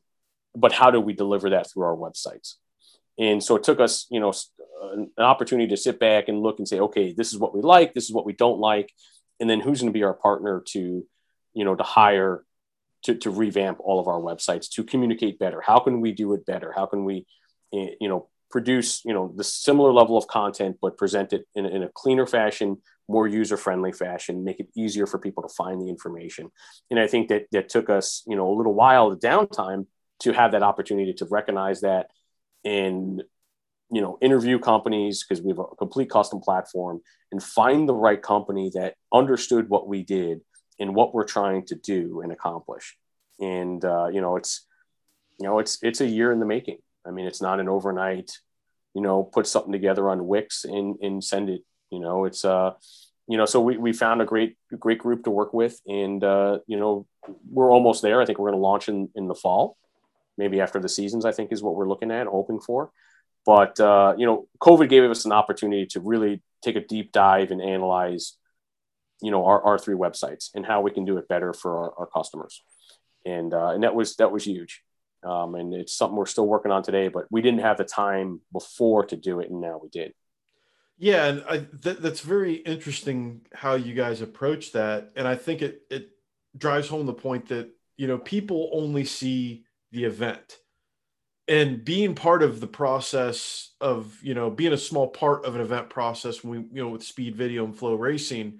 but 0.56 0.74
how 0.74 0.92
do 0.92 1.00
we 1.00 1.14
deliver 1.14 1.52
that 1.52 1.72
through 1.72 1.84
our 1.84 1.96
websites? 1.96 2.56
And 3.18 3.44
so 3.44 3.56
it 3.56 3.64
took 3.64 3.80
us 3.80 4.08
you 4.10 4.20
know 4.20 4.34
an 4.94 5.10
opportunity 5.18 5.70
to 5.70 5.78
sit 5.78 6.00
back 6.00 6.28
and 6.28 6.42
look 6.42 6.60
and 6.60 6.68
say 6.68 6.80
okay 6.80 7.14
this 7.14 7.32
is 7.32 7.38
what 7.38 7.54
we 7.56 7.62
like 7.62 7.94
this 7.94 8.06
is 8.06 8.12
what 8.12 8.26
we 8.26 8.34
don't 8.34 8.60
like 8.60 8.92
and 9.40 9.50
then 9.50 9.60
who's 9.60 9.80
going 9.80 9.94
to 9.94 9.98
be 9.98 10.04
our 10.04 10.14
partner 10.14 10.64
to 10.70 11.06
you 11.54 11.66
know 11.66 11.76
to 11.76 11.84
hire 11.84 12.44
to, 13.04 13.16
to 13.16 13.32
revamp 13.32 13.80
all 13.82 14.00
of 14.00 14.08
our 14.08 14.20
websites 14.20 14.70
to 14.70 14.84
communicate 14.84 15.40
better? 15.40 15.62
How 15.62 15.80
can 15.80 16.02
we 16.02 16.12
do 16.12 16.34
it 16.34 16.46
better? 16.46 16.72
How 16.76 16.86
can 16.86 17.04
we 17.04 17.26
eh, 17.74 17.90
you 18.00 18.08
know 18.08 18.30
produce 18.50 19.04
you 19.06 19.14
know 19.14 19.34
the 19.36 19.44
similar 19.44 19.94
level 19.94 20.18
of 20.18 20.28
content 20.28 20.78
but 20.82 20.98
present 20.98 21.32
it 21.32 21.48
in, 21.56 21.66
in 21.66 21.84
a 21.84 21.90
cleaner 21.90 22.26
fashion 22.26 22.78
more 23.12 23.28
user 23.28 23.58
friendly 23.58 23.92
fashion, 23.92 24.44
make 24.44 24.60
it 24.60 24.70
easier 24.76 25.06
for 25.06 25.20
people 25.20 25.44
to 25.44 25.54
find 25.54 25.82
the 25.82 25.90
information. 25.90 26.52
And 26.90 27.00
I 27.00 27.08
think 27.08 27.30
that 27.30 27.46
that 27.52 27.70
took 27.70 27.90
us, 27.90 28.24
you 28.28 28.36
know, 28.36 28.50
a 28.50 28.56
little 28.56 28.74
while 28.74 29.10
the 29.10 29.18
downtime 29.18 29.88
to 30.22 30.32
have 30.34 30.52
that 30.52 30.64
opportunity 30.64 31.14
to 31.14 31.26
recognize 31.26 31.82
that 31.82 32.08
and 32.64 33.24
you 33.92 34.02
know 34.02 34.18
interview 34.22 34.58
companies 34.58 35.24
because 35.24 35.44
we 35.44 35.50
have 35.50 35.60
a 35.60 35.76
complete 35.78 36.10
custom 36.10 36.40
platform 36.40 37.02
and 37.32 37.44
find 37.44 37.88
the 37.88 37.94
right 37.94 38.22
company 38.22 38.72
that 38.74 38.96
understood 39.14 39.70
what 39.70 39.88
we 39.88 40.04
did 40.04 40.42
and 40.80 40.96
what 40.96 41.14
we're 41.14 41.26
trying 41.26 41.66
to 41.66 41.76
do 41.76 42.22
and 42.22 42.32
accomplish 42.32 42.98
and 43.40 43.84
uh, 43.84 44.08
you 44.08 44.22
know 44.22 44.38
it's 44.38 44.66
you 45.40 45.46
know 45.46 45.60
it's 45.60 45.80
it's 45.82 46.02
a 46.02 46.08
year 46.08 46.32
in 46.32 46.40
the 46.40 46.46
making 46.46 46.78
i 47.06 47.12
mean 47.12 47.26
it's 47.26 47.42
not 47.42 47.60
an 47.60 47.68
overnight 47.68 48.32
you 48.94 49.02
know 49.02 49.24
put 49.24 49.48
something 49.48 49.72
together 49.72 50.10
on 50.10 50.28
wix 50.28 50.64
and 50.64 50.98
and 51.02 51.24
send 51.24 51.50
it 51.50 51.62
you 51.92 52.00
know, 52.00 52.26
it's 52.26 52.44
uh, 52.46 52.72
you 53.28 53.38
know, 53.38 53.46
so 53.46 53.62
we, 53.62 53.78
we 53.78 53.94
found 53.94 54.22
a 54.22 54.26
great 54.26 54.58
great 54.80 54.98
group 54.98 55.24
to 55.26 55.30
work 55.30 55.54
with, 55.54 55.80
and 55.86 56.24
uh, 56.24 56.60
you 56.68 56.78
know, 56.78 57.06
we're 57.50 57.72
almost 57.72 58.02
there. 58.02 58.22
I 58.22 58.26
think 58.26 58.40
we're 58.40 58.50
going 58.50 58.60
to 58.60 58.64
launch 58.64 58.90
in 58.90 59.10
in 59.16 59.28
the 59.28 59.36
fall, 59.36 59.78
maybe 60.38 60.60
after 60.60 60.80
the 60.80 60.90
seasons. 60.90 61.26
I 61.26 61.32
think 61.32 61.52
is 61.52 61.62
what 61.62 61.76
we're 61.76 61.88
looking 61.88 62.12
at, 62.12 62.28
hoping 62.28 62.60
for. 62.60 62.92
But 63.46 63.80
uh, 63.80 64.16
you 64.18 64.26
know, 64.26 64.48
COVID 64.60 64.90
gave 64.90 65.10
us 65.10 65.26
an 65.26 65.32
opportunity 65.32 65.86
to 65.88 66.00
really 66.00 66.42
take 66.62 66.76
a 66.76 66.86
deep 66.86 67.12
dive 67.12 67.52
and 67.52 67.62
analyze, 67.62 68.38
you 69.22 69.32
know, 69.32 69.46
our, 69.46 69.62
our 69.64 69.80
three 69.80 69.96
websites 69.96 70.50
and 70.54 70.66
how 70.66 70.82
we 70.82 70.92
can 70.92 71.06
do 71.06 71.18
it 71.18 71.28
better 71.28 71.54
for 71.54 71.78
our, 71.78 71.94
our 72.00 72.06
customers, 72.08 72.64
and 73.26 73.54
uh, 73.54 73.70
and 73.70 73.84
that 73.84 73.96
was 73.96 74.16
that 74.16 74.32
was 74.32 74.46
huge. 74.46 74.82
Um, 75.24 75.54
and 75.54 75.74
it's 75.74 75.96
something 75.96 76.18
we're 76.18 76.26
still 76.26 76.48
working 76.48 76.72
on 76.72 76.82
today, 76.82 77.08
but 77.08 77.28
we 77.30 77.44
didn't 77.44 77.62
have 77.62 77.78
the 77.78 77.84
time 77.84 78.42
before 78.52 79.06
to 79.06 79.16
do 79.16 79.40
it, 79.40 79.52
and 79.52 79.62
now 79.62 79.80
we 79.82 79.90
did. 79.90 80.14
Yeah, 81.02 81.26
and 81.26 81.44
I, 81.50 81.58
th- 81.82 81.98
that's 81.98 82.20
very 82.20 82.54
interesting 82.54 83.42
how 83.52 83.74
you 83.74 83.96
guys 83.96 84.22
approach 84.22 84.74
that, 84.74 85.10
and 85.16 85.28
I 85.28 85.34
think 85.34 85.64
it 85.64 85.82
it 85.90 86.12
drives 86.56 86.90
home 86.90 87.08
the 87.08 87.14
point 87.14 87.48
that 87.48 87.72
you 87.98 88.06
know 88.06 88.20
people 88.20 88.70
only 88.72 89.04
see 89.06 89.66
the 89.92 90.04
event, 90.04 90.60
and 91.48 91.84
being 91.84 92.14
part 92.14 92.44
of 92.44 92.60
the 92.60 92.68
process 92.68 93.72
of 93.82 94.16
you 94.22 94.36
know 94.36 94.52
being 94.52 94.74
a 94.74 94.78
small 94.78 95.08
part 95.08 95.44
of 95.44 95.56
an 95.56 95.62
event 95.62 95.90
process 95.90 96.44
when 96.44 96.70
we 96.70 96.78
you 96.78 96.84
know 96.84 96.90
with 96.90 97.02
speed 97.02 97.36
video 97.36 97.66
and 97.66 97.76
FloRacing, 97.76 98.60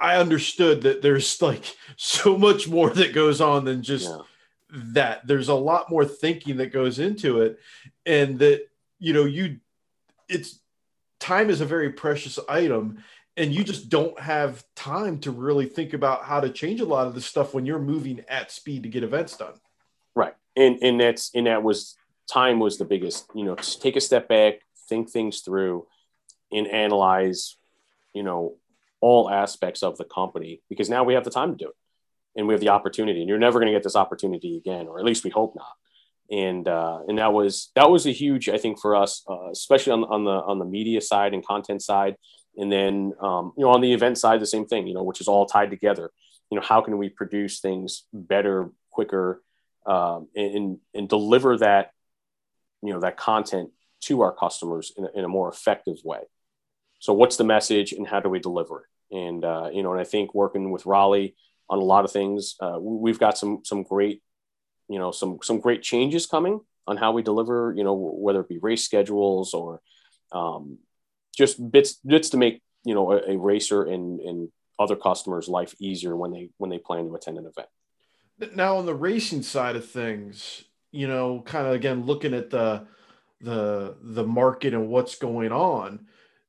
I 0.00 0.16
understood 0.16 0.82
that 0.82 1.00
there's 1.00 1.40
like 1.50 1.76
so 1.96 2.36
much 2.36 2.66
more 2.66 2.90
that 2.90 3.14
goes 3.14 3.40
on 3.40 3.64
than 3.66 3.84
just 3.84 4.08
yeah. 4.08 4.18
that. 4.94 5.28
There's 5.28 5.48
a 5.48 5.54
lot 5.54 5.90
more 5.90 6.06
thinking 6.06 6.56
that 6.56 6.72
goes 6.72 6.98
into 6.98 7.42
it, 7.42 7.60
and 8.04 8.40
that 8.40 8.62
you 8.98 9.12
know 9.12 9.26
you 9.26 9.60
it's 10.28 10.58
time 11.22 11.50
is 11.50 11.60
a 11.60 11.66
very 11.66 11.90
precious 11.90 12.38
item 12.48 13.02
and 13.36 13.54
you 13.54 13.64
just 13.64 13.88
don't 13.88 14.18
have 14.20 14.62
time 14.76 15.18
to 15.20 15.30
really 15.30 15.66
think 15.66 15.94
about 15.94 16.24
how 16.24 16.40
to 16.40 16.50
change 16.50 16.80
a 16.80 16.84
lot 16.84 17.06
of 17.06 17.14
the 17.14 17.20
stuff 17.20 17.54
when 17.54 17.64
you're 17.64 17.78
moving 17.78 18.22
at 18.28 18.50
speed 18.50 18.82
to 18.82 18.88
get 18.88 19.04
events 19.04 19.36
done. 19.36 19.54
Right. 20.14 20.34
And 20.56 20.78
and 20.82 21.00
that's 21.00 21.30
and 21.34 21.46
that 21.46 21.62
was 21.62 21.96
time 22.30 22.58
was 22.58 22.76
the 22.76 22.84
biggest 22.84 23.26
you 23.34 23.44
know 23.44 23.54
take 23.54 23.96
a 23.96 24.00
step 24.00 24.28
back 24.28 24.54
think 24.88 25.10
things 25.10 25.40
through 25.40 25.86
and 26.50 26.66
analyze 26.66 27.56
you 28.14 28.22
know 28.22 28.56
all 29.00 29.30
aspects 29.30 29.82
of 29.82 29.96
the 29.98 30.04
company 30.04 30.60
because 30.68 30.88
now 30.88 31.02
we 31.04 31.14
have 31.14 31.24
the 31.24 31.30
time 31.30 31.50
to 31.52 31.64
do 31.64 31.68
it 31.68 31.76
and 32.36 32.46
we 32.46 32.54
have 32.54 32.60
the 32.60 32.68
opportunity 32.68 33.20
and 33.20 33.28
you're 33.28 33.38
never 33.38 33.58
going 33.58 33.66
to 33.66 33.76
get 33.76 33.82
this 33.82 33.96
opportunity 33.96 34.56
again 34.56 34.86
or 34.86 34.98
at 34.98 35.04
least 35.04 35.24
we 35.24 35.30
hope 35.30 35.54
not 35.56 35.72
and 36.32 36.66
uh, 36.66 37.00
and 37.06 37.18
that 37.18 37.34
was 37.34 37.70
that 37.76 37.90
was 37.90 38.06
a 38.06 38.10
huge 38.10 38.48
I 38.48 38.56
think 38.56 38.80
for 38.80 38.96
us, 38.96 39.22
uh, 39.28 39.50
especially 39.50 39.92
on, 39.92 40.04
on 40.04 40.24
the 40.24 40.30
on 40.30 40.58
the 40.58 40.64
media 40.64 41.02
side 41.02 41.34
and 41.34 41.46
content 41.46 41.82
side, 41.82 42.16
and 42.56 42.72
then 42.72 43.12
um, 43.20 43.52
you 43.56 43.64
know 43.64 43.70
on 43.70 43.82
the 43.82 43.92
event 43.92 44.16
side 44.16 44.40
the 44.40 44.46
same 44.46 44.66
thing, 44.66 44.86
you 44.86 44.94
know, 44.94 45.02
which 45.02 45.20
is 45.20 45.28
all 45.28 45.44
tied 45.44 45.70
together. 45.70 46.10
You 46.50 46.56
know, 46.56 46.64
how 46.64 46.80
can 46.80 46.96
we 46.96 47.10
produce 47.10 47.60
things 47.60 48.04
better, 48.14 48.70
quicker, 48.90 49.42
um, 49.86 50.28
and 50.34 50.78
and 50.94 51.06
deliver 51.06 51.58
that 51.58 51.90
you 52.82 52.94
know 52.94 53.00
that 53.00 53.18
content 53.18 53.70
to 54.04 54.22
our 54.22 54.32
customers 54.32 54.90
in 54.96 55.04
a, 55.04 55.08
in 55.14 55.24
a 55.24 55.28
more 55.28 55.50
effective 55.50 55.98
way. 56.02 56.20
So, 56.98 57.12
what's 57.12 57.36
the 57.36 57.44
message, 57.44 57.92
and 57.92 58.06
how 58.06 58.20
do 58.20 58.30
we 58.30 58.38
deliver 58.38 58.86
it? 59.10 59.16
And 59.16 59.44
uh, 59.44 59.68
you 59.70 59.82
know, 59.82 59.92
and 59.92 60.00
I 60.00 60.04
think 60.04 60.34
working 60.34 60.70
with 60.70 60.86
Raleigh 60.86 61.36
on 61.68 61.78
a 61.78 61.84
lot 61.84 62.06
of 62.06 62.10
things, 62.10 62.56
uh, 62.58 62.78
we've 62.80 63.20
got 63.20 63.36
some 63.36 63.60
some 63.64 63.82
great 63.82 64.22
you 64.88 64.98
know 64.98 65.10
some 65.10 65.38
some 65.42 65.60
great 65.60 65.82
changes 65.82 66.26
coming 66.26 66.60
on 66.86 66.96
how 66.96 67.12
we 67.12 67.22
deliver 67.22 67.72
you 67.76 67.84
know 67.84 67.94
whether 67.94 68.40
it 68.40 68.48
be 68.48 68.58
race 68.58 68.84
schedules 68.84 69.54
or 69.54 69.80
um, 70.32 70.78
just 71.36 71.70
bits 71.70 71.94
bits 72.04 72.30
to 72.30 72.36
make 72.36 72.62
you 72.84 72.94
know 72.94 73.12
a, 73.12 73.32
a 73.32 73.38
racer 73.38 73.84
and 73.84 74.20
and 74.20 74.48
other 74.78 74.96
customers 74.96 75.48
life 75.48 75.74
easier 75.78 76.16
when 76.16 76.32
they 76.32 76.50
when 76.58 76.70
they 76.70 76.78
plan 76.78 77.06
to 77.06 77.14
attend 77.14 77.38
an 77.38 77.46
event 77.46 77.68
now 78.56 78.76
on 78.76 78.86
the 78.86 78.94
racing 78.94 79.42
side 79.42 79.76
of 79.76 79.88
things 79.88 80.64
you 80.92 81.08
know, 81.08 81.42
kind 81.44 81.66
of 81.66 81.72
again 81.72 82.04
looking 82.04 82.34
at 82.34 82.50
the 82.50 82.86
the 83.40 83.96
the 84.00 84.24
market 84.24 84.74
and 84.74 84.88
what's 84.88 85.16
going 85.16 85.50
on, 85.50 86.06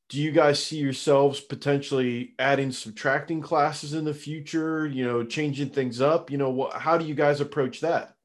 do 0.10 0.22
you 0.22 0.32
guys 0.32 0.64
see 0.64 0.78
yourselves 0.78 1.40
potentially 1.40 2.36
adding 2.38 2.72
subtracting 2.72 3.42
classes 3.42 3.94
in 3.94 4.06
the 4.06 4.14
future? 4.14 4.86
You 4.86 5.06
know, 5.06 5.24
changing 5.24 5.70
things 5.70 6.02
up. 6.02 6.30
You 6.30 6.38
know, 6.38 6.52
what, 6.52 6.74
how 6.74 6.98
do 6.98 7.06
you 7.06 7.16
guys 7.16 7.42
approach 7.42 7.80
that? 7.82 8.16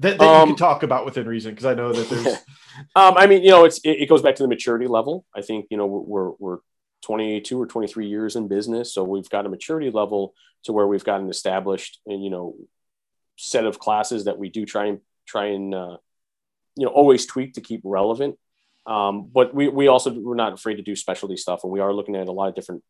That, 0.00 0.18
that 0.18 0.24
um, 0.24 0.40
you 0.40 0.44
can 0.44 0.50
um, 0.50 0.56
talk 0.56 0.82
about 0.82 1.04
within 1.04 1.26
reason, 1.26 1.52
because 1.52 1.66
I 1.66 1.74
know 1.74 1.92
that 1.92 2.08
there's. 2.08 2.26
um, 2.96 3.16
I 3.16 3.26
mean, 3.26 3.42
you 3.42 3.50
know, 3.50 3.64
it's 3.64 3.78
it, 3.78 4.02
it, 4.02 4.08
goes 4.08 4.22
back 4.22 4.36
to 4.36 4.42
the 4.42 4.48
maturity 4.48 4.86
level. 4.86 5.24
I 5.34 5.42
think 5.42 5.66
you 5.70 5.76
know 5.76 5.86
we're 5.86 6.30
we're 6.38 6.58
22 7.02 7.60
or 7.60 7.66
23 7.66 8.06
years 8.06 8.36
in 8.36 8.48
business, 8.48 8.94
so 8.94 9.02
we've 9.02 9.28
got 9.28 9.46
a 9.46 9.48
maturity 9.48 9.90
level 9.90 10.34
to 10.64 10.72
where 10.72 10.86
we've 10.86 11.04
got 11.04 11.20
an 11.20 11.28
established 11.28 12.00
and 12.06 12.22
you 12.22 12.30
know 12.30 12.54
set 13.36 13.64
of 13.64 13.78
classes 13.78 14.24
that 14.24 14.38
we 14.38 14.48
do 14.48 14.66
try 14.66 14.86
and 14.86 15.00
try 15.26 15.46
and 15.46 15.74
uh, 15.74 15.96
you 16.76 16.86
know 16.86 16.92
always 16.92 17.26
tweak 17.26 17.54
to 17.54 17.60
keep 17.60 17.80
relevant. 17.84 18.38
Um, 18.86 19.28
but 19.32 19.54
we 19.54 19.68
we 19.68 19.88
also 19.88 20.12
we're 20.12 20.34
not 20.34 20.52
afraid 20.52 20.76
to 20.76 20.82
do 20.82 20.94
specialty 20.94 21.36
stuff, 21.36 21.64
and 21.64 21.72
we 21.72 21.80
are 21.80 21.92
looking 21.92 22.16
at 22.16 22.28
a 22.28 22.32
lot 22.32 22.48
of 22.48 22.54
different 22.54 22.84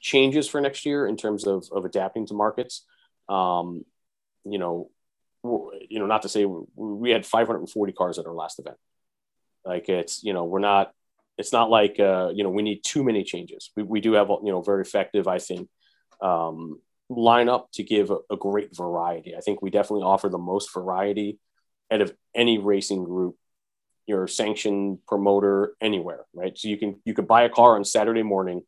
changes 0.00 0.48
for 0.48 0.60
next 0.60 0.86
year 0.86 1.06
in 1.06 1.16
terms 1.16 1.46
of 1.46 1.66
of 1.72 1.84
adapting 1.84 2.26
to 2.26 2.34
markets. 2.34 2.84
Um, 3.28 3.84
you 4.44 4.58
know, 4.58 4.90
you 5.44 5.98
know, 5.98 6.06
not 6.06 6.22
to 6.22 6.28
say 6.28 6.44
we 6.44 7.10
had 7.10 7.24
540 7.24 7.92
cars 7.92 8.18
at 8.18 8.26
our 8.26 8.34
last 8.34 8.58
event. 8.58 8.76
Like 9.64 9.88
it's 9.88 10.22
you 10.22 10.32
know 10.32 10.44
we're 10.44 10.60
not 10.60 10.92
it's 11.36 11.52
not 11.52 11.70
like 11.70 12.00
uh, 12.00 12.30
you 12.34 12.42
know 12.42 12.50
we 12.50 12.62
need 12.62 12.80
too 12.84 13.04
many 13.04 13.24
changes. 13.24 13.70
We, 13.76 13.82
we 13.82 14.00
do 14.00 14.12
have 14.12 14.28
you 14.28 14.50
know 14.50 14.62
very 14.62 14.82
effective 14.82 15.28
I 15.28 15.38
think 15.38 15.68
um, 16.20 16.80
lineup 17.10 17.70
to 17.74 17.82
give 17.82 18.10
a, 18.10 18.18
a, 18.30 18.36
great 18.36 18.76
variety. 18.76 19.36
I 19.36 19.40
think 19.40 19.62
we 19.62 19.70
definitely 19.70 20.02
offer 20.02 20.28
the 20.28 20.38
most 20.38 20.74
variety 20.74 21.38
out 21.92 22.00
of 22.00 22.12
any 22.34 22.58
racing 22.58 23.04
group, 23.04 23.36
your 24.06 24.26
sanctioned 24.26 24.98
promoter 25.06 25.74
anywhere, 25.80 26.24
right? 26.34 26.56
So 26.58 26.68
you 26.68 26.76
can 26.76 27.00
you 27.04 27.14
can 27.14 27.26
buy 27.26 27.42
a 27.42 27.48
car 27.48 27.76
on 27.76 27.84
Saturday 27.84 28.22
morning, 28.22 28.62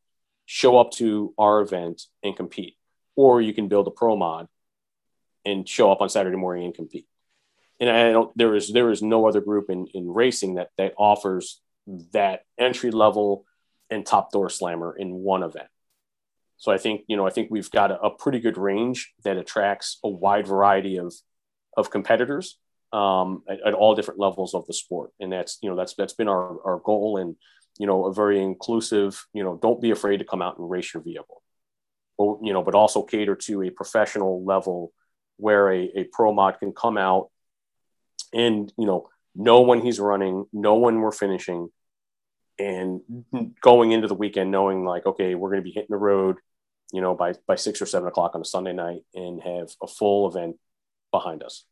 show 0.46 0.78
up 0.78 0.92
to 0.92 1.34
our 1.38 1.60
event 1.60 2.02
and 2.22 2.36
compete, 2.36 2.76
or 3.16 3.40
you 3.42 3.52
can 3.52 3.68
build 3.68 3.88
a 3.88 3.90
pro 3.90 4.16
mod 4.16 4.46
and 5.44 5.68
show 5.68 5.90
up 5.90 6.00
on 6.00 6.08
Saturday 6.08 6.36
morning 6.36 6.66
and 6.66 6.74
compete. 6.74 7.06
And 7.78 7.88
I 7.88 8.12
don't 8.12 8.36
there 8.36 8.54
is 8.54 8.72
there 8.72 8.90
is 8.90 9.02
no 9.02 9.26
other 9.26 9.40
group 9.40 9.70
in, 9.70 9.86
in 9.94 10.12
racing 10.12 10.54
that 10.54 10.70
that 10.76 10.94
offers 10.98 11.60
that 12.12 12.42
entry 12.58 12.90
level 12.90 13.46
and 13.90 14.04
top 14.04 14.32
door 14.32 14.50
slammer 14.50 14.94
in 14.96 15.14
one 15.14 15.42
event. 15.42 15.68
So 16.58 16.70
I 16.70 16.76
think 16.76 17.02
you 17.08 17.16
know 17.16 17.26
I 17.26 17.30
think 17.30 17.48
we've 17.50 17.70
got 17.70 17.90
a, 17.90 18.00
a 18.00 18.10
pretty 18.10 18.38
good 18.38 18.58
range 18.58 19.12
that 19.24 19.38
attracts 19.38 19.98
a 20.04 20.08
wide 20.08 20.46
variety 20.46 20.98
of 20.98 21.14
of 21.76 21.90
competitors 21.90 22.58
um, 22.92 23.44
at, 23.48 23.60
at, 23.66 23.74
all 23.74 23.94
different 23.94 24.20
levels 24.20 24.52
of 24.52 24.66
the 24.66 24.74
sport, 24.74 25.12
and 25.20 25.32
that's 25.32 25.58
you 25.62 25.70
know 25.70 25.76
that's 25.76 25.94
that's 25.94 26.12
been 26.12 26.28
our 26.28 26.60
our 26.66 26.80
goal 26.84 27.16
and 27.16 27.36
you 27.78 27.86
know 27.86 28.04
a 28.04 28.12
very 28.12 28.42
inclusive 28.42 29.24
you 29.32 29.42
know 29.42 29.58
don't 29.60 29.80
be 29.80 29.90
afraid 29.90 30.18
to 30.18 30.24
come 30.24 30.42
out 30.42 30.58
and 30.58 30.70
race 30.70 30.92
your 30.92 31.02
vehicle, 31.02 31.42
but 32.18 32.36
you 32.42 32.52
know 32.52 32.62
but 32.62 32.74
also 32.74 33.02
cater 33.02 33.36
to 33.36 33.62
a 33.62 33.70
professional 33.70 34.44
level 34.44 34.92
where 35.40 35.72
a, 35.72 35.90
a 35.96 36.04
pro 36.04 36.32
mod 36.32 36.58
can 36.58 36.72
come 36.72 36.98
out 36.98 37.30
and 38.32 38.72
you 38.78 38.86
know 38.86 39.08
know 39.34 39.62
when 39.62 39.80
he's 39.80 40.00
running, 40.00 40.46
know 40.52 40.76
when 40.76 41.00
we're 41.00 41.12
finishing, 41.12 41.68
and 42.58 43.00
going 43.60 43.92
into 43.92 44.08
the 44.08 44.14
weekend 44.14 44.50
knowing 44.50 44.84
like 44.84 45.06
okay 45.06 45.34
we're 45.34 45.50
going 45.50 45.62
to 45.62 45.68
be 45.68 45.72
hitting 45.72 45.90
the 45.90 45.96
road 45.96 46.36
you 46.92 47.00
know, 47.00 47.14
by 47.14 47.34
by 47.46 47.56
six 47.56 47.80
or 47.80 47.86
seven 47.86 48.08
o'clock 48.08 48.34
on 48.34 48.40
a 48.40 48.44
Sunday 48.44 48.72
night 48.72 49.02
and 49.14 49.42
have 49.42 49.70
a 49.82 49.86
full 49.86 50.28
event 50.28 50.56
behind 51.10 51.42
us. 51.42 51.64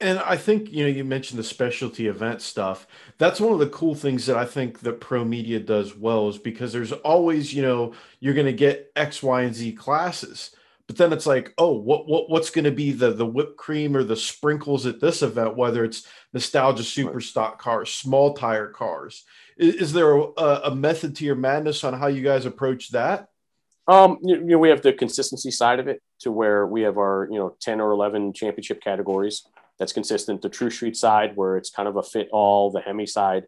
And 0.00 0.18
I 0.18 0.36
think 0.36 0.72
you 0.72 0.84
know 0.84 0.90
you 0.90 1.04
mentioned 1.04 1.38
the 1.38 1.44
specialty 1.44 2.06
event 2.06 2.42
stuff. 2.42 2.86
That's 3.18 3.40
one 3.40 3.52
of 3.52 3.58
the 3.58 3.68
cool 3.68 3.94
things 3.94 4.26
that 4.26 4.36
I 4.36 4.44
think 4.44 4.80
that 4.80 5.00
ProMedia 5.00 5.64
does 5.64 5.96
well 5.96 6.28
is 6.28 6.38
because 6.38 6.72
there's 6.72 6.92
always 6.92 7.54
you 7.54 7.62
know 7.62 7.92
you're 8.20 8.34
going 8.34 8.46
to 8.46 8.52
get 8.52 8.90
X, 8.96 9.22
Y, 9.22 9.42
and 9.42 9.54
Z 9.54 9.72
classes, 9.72 10.54
but 10.86 10.96
then 10.96 11.12
it's 11.12 11.26
like 11.26 11.52
oh 11.58 11.72
what 11.72 12.08
what 12.08 12.30
what's 12.30 12.50
going 12.50 12.64
to 12.64 12.70
be 12.70 12.92
the 12.92 13.12
the 13.12 13.26
whipped 13.26 13.56
cream 13.56 13.96
or 13.96 14.04
the 14.04 14.16
sprinkles 14.16 14.86
at 14.86 15.00
this 15.00 15.22
event? 15.22 15.56
Whether 15.56 15.84
it's 15.84 16.06
nostalgia 16.32 16.84
super 16.84 17.20
stock 17.20 17.58
cars, 17.58 17.92
small 17.92 18.34
tire 18.34 18.68
cars. 18.68 19.24
Is, 19.56 19.74
is 19.76 19.92
there 19.92 20.16
a, 20.16 20.60
a 20.64 20.74
method 20.74 21.16
to 21.16 21.24
your 21.24 21.34
madness 21.34 21.82
on 21.82 21.94
how 21.94 22.08
you 22.08 22.22
guys 22.22 22.46
approach 22.46 22.90
that? 22.90 23.28
Um, 23.88 24.18
you, 24.22 24.36
you, 24.36 24.44
know, 24.44 24.58
we 24.58 24.68
have 24.68 24.82
the 24.82 24.92
consistency 24.92 25.50
side 25.50 25.78
of 25.78 25.88
it 25.88 26.02
to 26.20 26.32
where 26.32 26.66
we 26.66 26.82
have 26.82 26.98
our, 26.98 27.28
you 27.30 27.38
know, 27.38 27.56
10 27.60 27.80
or 27.80 27.92
11 27.92 28.32
championship 28.32 28.82
categories. 28.82 29.46
That's 29.78 29.92
consistent. 29.92 30.42
The 30.42 30.48
True 30.48 30.70
Street 30.70 30.96
side, 30.96 31.36
where 31.36 31.56
it's 31.56 31.70
kind 31.70 31.88
of 31.88 31.96
a 31.96 32.02
fit 32.02 32.28
all, 32.32 32.70
the 32.70 32.80
Hemi 32.80 33.06
side. 33.06 33.44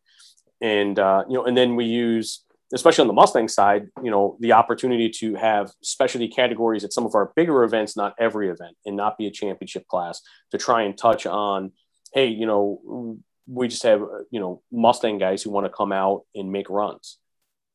And, 0.61 0.99
uh, 0.99 1.25
you 1.29 1.35
know, 1.35 1.45
and 1.45 1.57
then 1.57 1.77
we 1.77 1.87
use, 1.87 2.45
especially 2.73 3.03
on 3.03 3.09
the 3.09 3.15
Mustang 3.15 3.49
side, 3.49 3.89
you 4.03 4.11
know, 4.11 4.37
the 4.41 4.53
opportunity 4.53 5.09
to 5.11 5.35
have 5.35 5.73
specialty 5.83 6.29
categories 6.29 6.85
at 6.85 6.93
some 6.93 7.07
of 7.07 7.15
our 7.15 7.33
bigger 7.35 7.65
events, 7.65 7.97
not 7.97 8.15
every 8.19 8.49
event, 8.49 8.77
and 8.85 8.97
not 8.97 9.17
be 9.17 9.27
a 9.27 9.31
championship 9.31 9.87
class 9.87 10.21
to 10.51 10.59
try 10.59 10.83
and 10.83 10.97
touch 10.97 11.27
on, 11.27 11.73
hey, 12.13 12.27
you 12.27 12.47
know, 12.47 13.19
we 13.47 13.69
just 13.69 13.83
have, 13.85 14.03
you 14.31 14.41
know, 14.41 14.63
Mustang 14.71 15.19
guys 15.19 15.43
who 15.43 15.51
want 15.51 15.65
to 15.67 15.71
come 15.71 15.93
out 15.93 16.25
and 16.35 16.53
make 16.53 16.69
runs. 16.69 17.19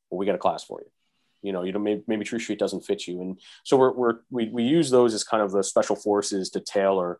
Well, 0.10 0.20
we 0.20 0.26
got 0.26 0.36
a 0.36 0.40
class 0.40 0.64
for 0.64 0.82
you 0.82 0.90
you 1.44 1.52
know, 1.52 1.64
you 1.64 1.74
know, 1.74 1.80
maybe, 1.80 2.04
maybe 2.08 2.24
True 2.24 2.40
Street 2.40 2.58
doesn't 2.58 2.86
fit 2.86 3.06
you. 3.06 3.22
And 3.22 3.40
so 3.64 3.78
we're, 3.78 3.92
we're, 3.92 4.16
we, 4.32 4.50
we 4.50 4.64
use 4.64 4.90
those 4.90 5.14
as 5.14 5.24
kind 5.24 5.44
of 5.44 5.52
the 5.52 5.64
special 5.64 5.96
forces 5.96 6.50
to 6.52 6.62
tailor, 6.62 7.20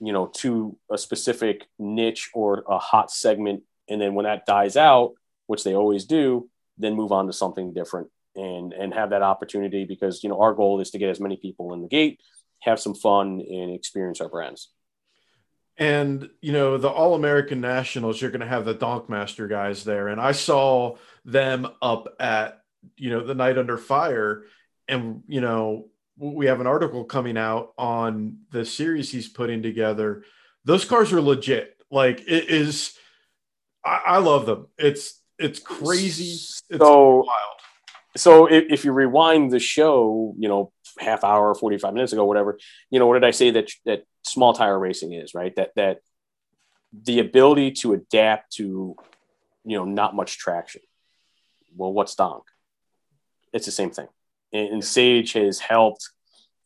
you 0.00 0.12
know, 0.12 0.26
to 0.38 0.76
a 0.90 0.98
specific 0.98 1.66
niche 1.78 2.30
or 2.34 2.64
a 2.68 2.78
hot 2.78 3.10
segment. 3.10 3.62
And 3.88 4.00
then 4.00 4.14
when 4.14 4.24
that 4.24 4.46
dies 4.46 4.76
out, 4.76 5.12
which 5.46 5.64
they 5.64 5.74
always 5.74 6.06
do, 6.06 6.48
then 6.82 6.94
move 6.94 7.12
on 7.12 7.26
to 7.26 7.32
something 7.32 7.72
different 7.72 8.08
and, 8.34 8.72
and 8.72 8.94
have 8.94 9.10
that 9.10 9.22
opportunity 9.22 9.84
because, 9.84 10.22
you 10.22 10.28
know, 10.28 10.40
our 10.40 10.54
goal 10.54 10.80
is 10.80 10.90
to 10.90 10.98
get 10.98 11.10
as 11.10 11.20
many 11.20 11.36
people 11.36 11.72
in 11.74 11.82
the 11.82 11.88
gate, 11.88 12.20
have 12.60 12.80
some 12.80 12.94
fun 12.94 13.42
and 13.48 13.74
experience 13.74 14.20
our 14.20 14.28
brands. 14.28 14.70
And 15.78 16.28
you 16.42 16.52
know 16.52 16.76
the 16.76 16.90
All 16.90 17.14
American 17.14 17.62
Nationals, 17.62 18.20
you're 18.20 18.30
going 18.30 18.42
to 18.42 18.46
have 18.46 18.66
the 18.66 18.74
Donkmaster 18.74 19.48
guys 19.48 19.84
there, 19.84 20.08
and 20.08 20.20
I 20.20 20.32
saw 20.32 20.96
them 21.24 21.66
up 21.80 22.14
at 22.20 22.60
you 22.98 23.08
know 23.08 23.24
the 23.26 23.34
night 23.34 23.56
under 23.56 23.78
fire. 23.78 24.44
And 24.86 25.22
you 25.26 25.40
know 25.40 25.88
we 26.18 26.46
have 26.46 26.60
an 26.60 26.66
article 26.66 27.04
coming 27.04 27.38
out 27.38 27.72
on 27.78 28.40
the 28.50 28.66
series 28.66 29.10
he's 29.10 29.28
putting 29.28 29.62
together. 29.62 30.24
Those 30.64 30.84
cars 30.84 31.10
are 31.10 31.22
legit. 31.22 31.74
Like 31.90 32.20
it 32.20 32.50
is 32.50 32.96
i, 33.84 34.00
I 34.06 34.18
love 34.18 34.46
them. 34.46 34.66
It's 34.78 35.20
it's 35.42 35.60
crazy. 35.60 36.34
It's 36.34 36.62
so 36.78 37.16
wild. 37.16 37.26
so 38.16 38.46
if, 38.46 38.64
if, 38.70 38.84
you 38.84 38.92
rewind 38.92 39.50
the 39.50 39.58
show 39.58 40.34
you 40.38 40.48
know 40.48 40.72
half 40.98 41.24
hour 41.24 41.54
45 41.54 41.94
minutes 41.94 42.12
ago 42.12 42.24
whatever 42.24 42.58
you 42.90 42.98
know 42.98 43.06
what 43.06 43.14
did 43.14 43.24
i 43.24 43.30
say 43.30 43.50
that 43.50 43.70
that 43.86 44.04
small 44.24 44.52
tire 44.52 44.78
racing 44.78 45.12
is 45.12 45.34
right? 45.34 45.54
That 45.56 45.72
that 45.76 45.98
the 46.92 47.20
ability 47.20 47.72
to 47.72 47.94
adapt 47.94 48.52
to 48.54 48.96
you 49.64 49.76
know 49.76 49.84
not 49.84 50.14
much 50.14 50.38
traction. 50.38 50.82
Well 51.76 51.92
what's 51.92 52.14
donk? 52.14 52.44
It's 53.52 53.66
the 53.66 53.72
same 53.72 53.90
thing. 53.90 54.08
And, 54.52 54.68
and 54.68 54.84
Sage 54.84 55.32
has 55.34 55.58
helped, 55.58 56.08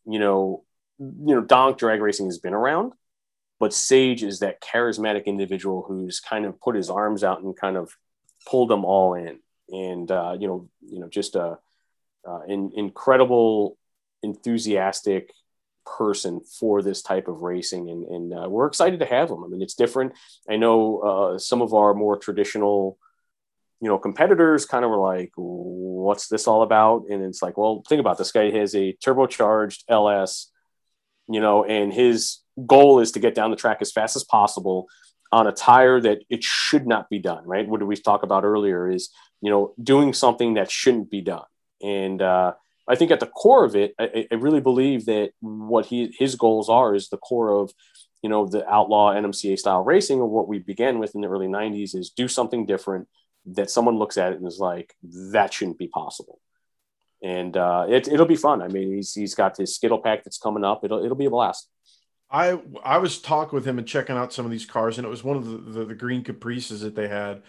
you 0.04 0.18
know, 0.18 0.64
you 0.98 1.34
know, 1.34 1.40
Donk 1.40 1.78
drag 1.78 2.00
racing 2.00 2.26
has 2.26 2.38
been 2.38 2.54
around, 2.54 2.92
but 3.58 3.74
Sage 3.74 4.22
is 4.22 4.40
that 4.40 4.60
charismatic 4.60 5.26
individual 5.26 5.84
who's 5.86 6.20
kind 6.20 6.44
of 6.44 6.60
put 6.60 6.76
his 6.76 6.90
arms 6.90 7.24
out 7.24 7.42
and 7.42 7.56
kind 7.56 7.76
of 7.76 7.92
pulled 8.46 8.70
them 8.70 8.84
all 8.84 9.14
in. 9.14 9.38
And 9.68 10.10
uh, 10.10 10.36
you 10.38 10.46
know, 10.46 10.68
you 10.80 11.00
know, 11.00 11.08
just 11.08 11.34
a 11.34 11.58
uh, 12.26 12.40
an 12.48 12.72
incredible, 12.74 13.76
enthusiastic 14.22 15.32
person 15.84 16.40
for 16.40 16.82
this 16.82 17.02
type 17.02 17.28
of 17.28 17.42
racing, 17.42 17.88
and, 17.90 18.04
and 18.04 18.34
uh, 18.34 18.48
we're 18.48 18.66
excited 18.66 19.00
to 19.00 19.06
have 19.06 19.30
him. 19.30 19.44
I 19.44 19.48
mean, 19.48 19.62
it's 19.62 19.74
different. 19.74 20.12
I 20.48 20.56
know 20.56 20.98
uh, 20.98 21.38
some 21.38 21.62
of 21.62 21.74
our 21.74 21.94
more 21.94 22.16
traditional 22.16 22.98
you 23.80 23.88
know, 23.88 23.98
competitors 23.98 24.64
kind 24.64 24.84
of 24.84 24.90
were 24.90 24.96
like, 24.96 25.32
what's 25.36 26.28
this 26.28 26.46
all 26.46 26.62
about? 26.62 27.04
And 27.10 27.22
it's 27.22 27.42
like, 27.42 27.58
well, 27.58 27.82
think 27.88 28.00
about 28.00 28.16
this 28.16 28.32
guy 28.32 28.50
has 28.50 28.74
a 28.74 28.94
turbocharged 29.04 29.84
LS, 29.88 30.50
you 31.28 31.40
know, 31.40 31.64
and 31.64 31.92
his 31.92 32.38
goal 32.64 33.00
is 33.00 33.12
to 33.12 33.20
get 33.20 33.34
down 33.34 33.50
the 33.50 33.56
track 33.56 33.78
as 33.82 33.92
fast 33.92 34.16
as 34.16 34.24
possible 34.24 34.88
on 35.32 35.46
a 35.46 35.52
tire 35.52 36.00
that 36.00 36.22
it 36.30 36.42
should 36.42 36.86
not 36.86 37.08
be 37.08 37.18
done, 37.18 37.44
right? 37.44 37.68
What 37.68 37.80
did 37.80 37.86
we 37.86 37.96
talk 37.96 38.22
about 38.22 38.44
earlier 38.44 38.88
is, 38.88 39.10
you 39.40 39.50
know, 39.50 39.74
doing 39.82 40.12
something 40.12 40.54
that 40.54 40.70
shouldn't 40.70 41.10
be 41.10 41.20
done. 41.20 41.44
And 41.82 42.22
uh, 42.22 42.54
I 42.88 42.94
think 42.94 43.10
at 43.10 43.20
the 43.20 43.26
core 43.26 43.64
of 43.64 43.76
it, 43.76 43.94
I, 43.98 44.26
I 44.30 44.34
really 44.36 44.60
believe 44.60 45.06
that 45.06 45.32
what 45.40 45.86
he 45.86 46.14
his 46.18 46.36
goals 46.36 46.68
are 46.68 46.94
is 46.94 47.08
the 47.08 47.18
core 47.18 47.50
of, 47.50 47.72
you 48.22 48.30
know, 48.30 48.46
the 48.46 48.66
outlaw 48.68 49.12
NMCA 49.12 49.58
style 49.58 49.82
racing 49.82 50.20
or 50.20 50.26
what 50.28 50.48
we 50.48 50.58
began 50.58 50.98
with 50.98 51.14
in 51.14 51.20
the 51.20 51.28
early 51.28 51.48
90s 51.48 51.94
is 51.94 52.10
do 52.10 52.28
something 52.28 52.66
different 52.66 53.08
that 53.46 53.70
someone 53.70 53.98
looks 53.98 54.16
at 54.18 54.32
it 54.32 54.38
and 54.38 54.46
is 54.46 54.58
like, 54.58 54.94
that 55.32 55.52
shouldn't 55.52 55.78
be 55.78 55.88
possible. 55.88 56.40
And 57.22 57.56
uh, 57.56 57.86
it, 57.88 58.08
it'll 58.08 58.26
be 58.26 58.36
fun. 58.36 58.60
I 58.60 58.68
mean, 58.68 58.94
he's, 58.94 59.14
he's 59.14 59.34
got 59.34 59.56
his 59.56 59.74
Skittle 59.74 60.00
pack 60.00 60.24
that's 60.24 60.38
coming 60.38 60.64
up. 60.64 60.84
It'll, 60.84 61.04
it'll 61.04 61.16
be 61.16 61.26
a 61.26 61.30
blast. 61.30 61.68
I 62.36 62.60
I 62.84 62.98
was 62.98 63.18
talking 63.18 63.56
with 63.56 63.66
him 63.66 63.78
and 63.78 63.88
checking 63.88 64.14
out 64.16 64.32
some 64.32 64.44
of 64.44 64.50
these 64.50 64.66
cars, 64.66 64.98
and 64.98 65.06
it 65.06 65.10
was 65.10 65.24
one 65.24 65.38
of 65.38 65.46
the, 65.46 65.56
the, 65.56 65.84
the 65.86 65.94
green 65.94 66.22
Caprices 66.22 66.82
that 66.82 66.94
they 66.94 67.08
had. 67.08 67.42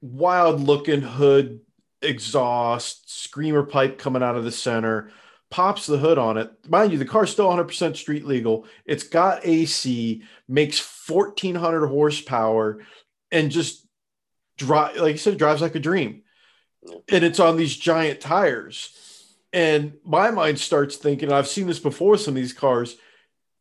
Wild 0.00 0.60
looking 0.60 1.00
hood, 1.00 1.60
exhaust, 2.02 3.08
screamer 3.22 3.62
pipe 3.62 3.98
coming 3.98 4.22
out 4.22 4.34
of 4.34 4.42
the 4.42 4.50
center, 4.50 5.12
pops 5.48 5.86
the 5.86 5.98
hood 5.98 6.18
on 6.18 6.38
it. 6.38 6.50
Mind 6.68 6.90
you, 6.90 6.98
the 6.98 7.04
car's 7.04 7.30
still 7.30 7.48
100% 7.48 7.96
street 7.96 8.24
legal. 8.24 8.66
It's 8.84 9.04
got 9.04 9.46
AC, 9.46 10.24
makes 10.48 10.80
1400 11.08 11.86
horsepower, 11.86 12.80
and 13.30 13.48
just 13.48 13.86
drive 14.58 14.96
like 14.96 15.12
you 15.12 15.18
said, 15.18 15.38
drives 15.38 15.62
like 15.62 15.76
a 15.76 15.80
dream. 15.80 16.22
And 17.08 17.22
it's 17.22 17.38
on 17.38 17.56
these 17.56 17.76
giant 17.76 18.20
tires. 18.20 19.36
And 19.52 19.98
my 20.04 20.32
mind 20.32 20.58
starts 20.58 20.96
thinking, 20.96 21.30
I've 21.30 21.46
seen 21.46 21.68
this 21.68 21.78
before, 21.78 22.16
some 22.16 22.32
of 22.32 22.42
these 22.42 22.52
cars 22.52 22.96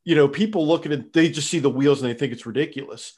you 0.10 0.16
know, 0.16 0.28
people 0.28 0.68
look 0.68 0.88
at 0.88 0.92
it, 0.92 1.14
they 1.14 1.30
just 1.30 1.52
see 1.52 1.60
the 1.60 1.70
wheels 1.70 2.02
and 2.02 2.10
they 2.10 2.16
think 2.16 2.34
it's 2.34 2.48
ridiculous. 2.48 3.14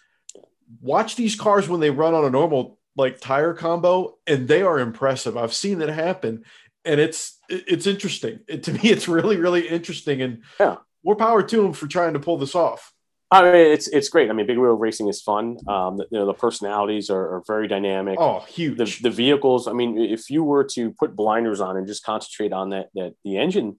Watch 0.82 1.16
these 1.16 1.38
cars 1.38 1.70
when 1.70 1.80
they 1.80 1.90
run 1.90 2.14
on 2.14 2.26
a 2.26 2.30
normal 2.30 2.80
like 2.98 3.22
tire 3.22 3.54
combo, 3.54 4.18
and 4.28 4.46
they 4.46 4.62
are 4.62 4.78
impressive. 4.78 5.38
I've 5.38 5.54
seen 5.54 5.80
that 5.80 5.88
happen, 5.88 6.44
and 6.84 7.00
it's 7.00 7.40
it's 7.48 7.88
interesting. 7.88 8.42
It, 8.46 8.64
to 8.64 8.74
me, 8.74 8.82
it's 8.84 9.08
really 9.08 9.38
really 9.38 9.70
interesting, 9.70 10.22
and 10.22 10.44
yeah, 10.60 10.76
more 11.06 11.16
power 11.16 11.42
to 11.42 11.62
them 11.62 11.72
for 11.72 11.88
trying 11.88 12.12
to 12.12 12.20
pull 12.20 12.38
this 12.38 12.56
off. 12.56 12.92
I 13.32 13.44
mean, 13.44 13.56
it's 13.56 13.88
it's 13.88 14.10
great. 14.10 14.30
I 14.30 14.34
mean, 14.34 14.46
big 14.46 14.58
wheel 14.58 14.74
racing 14.74 15.08
is 15.08 15.22
fun. 15.22 15.60
Um, 15.70 15.96
the, 15.96 16.08
you 16.12 16.20
know, 16.20 16.26
the 16.26 16.34
personalities 16.34 17.10
are, 17.10 17.36
are 17.36 17.44
very 17.48 17.70
dynamic. 17.70 18.20
Oh, 18.20 18.42
huge. 18.42 18.78
The, 18.78 18.98
the 19.04 19.16
vehicles. 19.16 19.70
I 19.70 19.72
mean, 19.72 19.98
if 19.98 20.30
you 20.30 20.44
were 20.44 20.66
to 20.76 20.92
put 20.92 21.16
blinders 21.16 21.62
on 21.62 21.78
and 21.78 21.88
just 21.88 22.04
concentrate 22.04 22.52
on 22.52 22.72
that 22.72 22.90
that 22.96 23.14
the 23.24 23.38
engine 23.38 23.78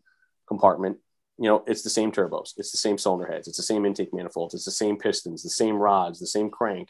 compartment, 0.48 0.96
you 1.38 1.48
know, 1.48 1.64
it's 1.66 1.82
the 1.82 1.90
same 1.90 2.12
turbos, 2.12 2.50
it's 2.56 2.72
the 2.72 2.78
same 2.78 2.98
cylinder 2.98 3.26
heads, 3.26 3.48
it's 3.48 3.56
the 3.56 3.62
same 3.62 3.86
intake 3.86 4.12
manifolds, 4.12 4.54
it's 4.54 4.64
the 4.64 4.70
same 4.70 4.96
pistons, 4.96 5.42
the 5.42 5.50
same 5.50 5.76
rods, 5.76 6.20
the 6.20 6.26
same 6.26 6.50
crank. 6.50 6.88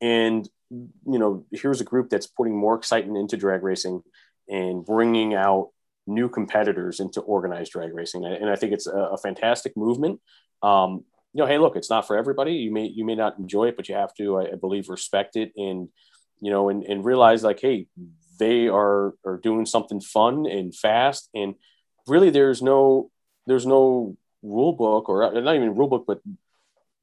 And, 0.00 0.48
you 0.70 1.18
know, 1.18 1.44
here's 1.52 1.80
a 1.80 1.84
group 1.84 2.08
that's 2.08 2.26
putting 2.26 2.56
more 2.56 2.76
excitement 2.76 3.18
into 3.18 3.36
drag 3.36 3.62
racing 3.62 4.02
and 4.48 4.84
bringing 4.84 5.34
out 5.34 5.70
new 6.06 6.28
competitors 6.28 7.00
into 7.00 7.20
organized 7.20 7.72
drag 7.72 7.92
racing. 7.94 8.24
And 8.24 8.48
I 8.48 8.56
think 8.56 8.72
it's 8.72 8.86
a, 8.86 9.16
fantastic 9.22 9.76
movement. 9.76 10.20
Um, 10.62 11.04
you 11.32 11.42
know, 11.42 11.46
hey, 11.46 11.58
look, 11.58 11.76
it's 11.76 11.90
not 11.90 12.06
for 12.06 12.16
everybody. 12.16 12.54
You 12.54 12.72
may, 12.72 12.86
you 12.86 13.04
may 13.04 13.14
not 13.14 13.38
enjoy 13.38 13.68
it, 13.68 13.76
but 13.76 13.88
you 13.88 13.94
have 13.94 14.14
to, 14.14 14.38
I, 14.38 14.52
I 14.52 14.54
believe, 14.60 14.88
respect 14.88 15.36
it 15.36 15.52
and, 15.56 15.88
you 16.40 16.50
know, 16.50 16.68
and, 16.70 16.82
and 16.84 17.04
realize 17.04 17.44
like, 17.44 17.60
hey, 17.60 17.86
they 18.38 18.68
are, 18.68 19.14
are 19.24 19.36
doing 19.36 19.66
something 19.66 20.00
fun 20.00 20.46
and 20.46 20.74
fast. 20.74 21.28
And 21.34 21.54
really, 22.08 22.30
there's 22.30 22.62
no, 22.62 23.10
there's 23.46 23.66
no 23.66 24.16
rule 24.42 24.72
book 24.72 25.08
or 25.08 25.24
uh, 25.24 25.40
not 25.40 25.54
even 25.54 25.74
rule 25.74 25.88
book, 25.88 26.04
but 26.06 26.20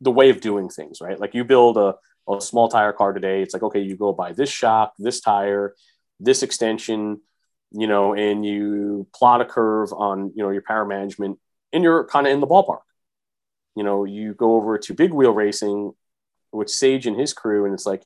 the 0.02 0.12
way 0.12 0.30
of 0.30 0.42
doing 0.42 0.70
things, 0.70 1.02
right? 1.02 1.20
Like 1.20 1.34
you 1.34 1.44
build 1.44 1.78
a, 1.78 1.96
a 2.30 2.42
small 2.42 2.70
tire 2.70 2.94
car 2.94 3.14
today. 3.14 3.42
It's 3.42 3.54
like, 3.54 3.64
okay, 3.64 3.82
you 3.82 3.96
go 3.96 4.14
buy 4.14 4.34
this 4.34 4.50
shock, 4.50 4.94
this 5.00 5.22
tire, 5.22 5.76
this 6.20 6.44
extension, 6.44 7.22
you 7.72 7.88
know, 7.88 8.14
and 8.14 8.46
you 8.46 9.08
plot 9.14 9.42
a 9.42 9.46
curve 9.46 9.92
on, 9.94 10.32
you 10.36 10.44
know, 10.44 10.50
your 10.52 10.62
power 10.62 10.86
management 10.86 11.40
and 11.74 11.84
you're 11.84 12.06
kind 12.06 12.28
of 12.28 12.34
in 12.34 12.40
the 12.40 12.48
ballpark. 12.48 12.82
You 13.76 13.84
know, 13.84 14.06
you 14.06 14.34
go 14.34 14.56
over 14.56 14.78
to 14.78 14.94
big 14.94 15.14
wheel 15.14 15.32
racing 15.32 15.94
with 16.52 16.70
Sage 16.70 17.06
and 17.06 17.20
his 17.20 17.34
crew, 17.34 17.66
and 17.66 17.74
it's 17.74 17.86
like, 17.86 18.04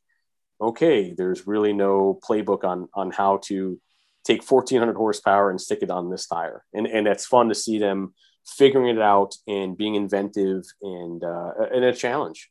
okay, 0.60 1.14
there's 1.14 1.48
really 1.48 1.74
no 1.74 2.20
playbook 2.28 2.64
on 2.64 2.90
on 2.94 3.12
how 3.12 3.38
to 3.46 3.80
take 4.24 4.44
1400 4.44 4.96
horsepower 4.96 5.50
and 5.50 5.60
stick 5.60 5.80
it 5.82 5.90
on 5.90 6.10
this 6.10 6.28
tire. 6.28 6.64
And, 6.74 6.88
and 6.88 7.08
it's 7.08 7.26
fun 7.26 7.50
to 7.50 7.56
see 7.56 7.80
them 7.80 8.14
figuring 8.46 8.96
it 8.96 9.02
out 9.02 9.36
and 9.48 9.78
being 9.78 9.96
inventive 9.96 10.64
and, 10.82 11.24
uh, 11.24 11.52
and 11.74 11.84
a 11.84 11.94
challenge. 11.94 12.50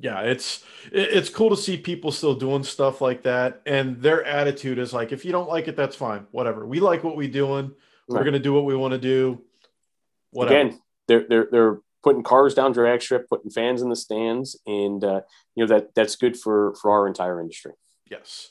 Yeah, 0.00 0.20
it's 0.20 0.62
it's 0.92 1.30
cool 1.30 1.50
to 1.50 1.56
see 1.56 1.78
people 1.78 2.12
still 2.12 2.34
doing 2.34 2.62
stuff 2.64 3.00
like 3.00 3.22
that, 3.22 3.62
and 3.64 4.00
their 4.02 4.22
attitude 4.24 4.78
is 4.78 4.92
like, 4.92 5.10
if 5.10 5.24
you 5.24 5.32
don't 5.32 5.48
like 5.48 5.68
it, 5.68 5.76
that's 5.76 5.96
fine, 5.96 6.26
whatever. 6.32 6.66
We 6.66 6.80
like 6.80 7.02
what 7.02 7.16
we're 7.16 7.30
doing. 7.30 7.72
We're 8.06 8.16
right. 8.16 8.24
gonna 8.24 8.38
do 8.38 8.52
what 8.52 8.66
we 8.66 8.76
want 8.76 8.92
to 8.92 8.98
do. 8.98 9.42
Whatever. 10.32 10.54
Again, 10.54 10.80
they're 11.08 11.26
they're 11.28 11.48
they're 11.50 11.78
putting 12.02 12.22
cars 12.22 12.54
down 12.54 12.72
drag 12.72 13.00
strip, 13.00 13.28
putting 13.28 13.50
fans 13.50 13.82
in 13.82 13.88
the 13.88 13.96
stands, 13.96 14.60
and 14.66 15.02
uh, 15.02 15.22
you 15.54 15.64
know 15.64 15.74
that 15.74 15.94
that's 15.94 16.16
good 16.16 16.38
for 16.38 16.74
for 16.80 16.90
our 16.90 17.06
entire 17.06 17.40
industry. 17.40 17.72
Yes. 18.10 18.50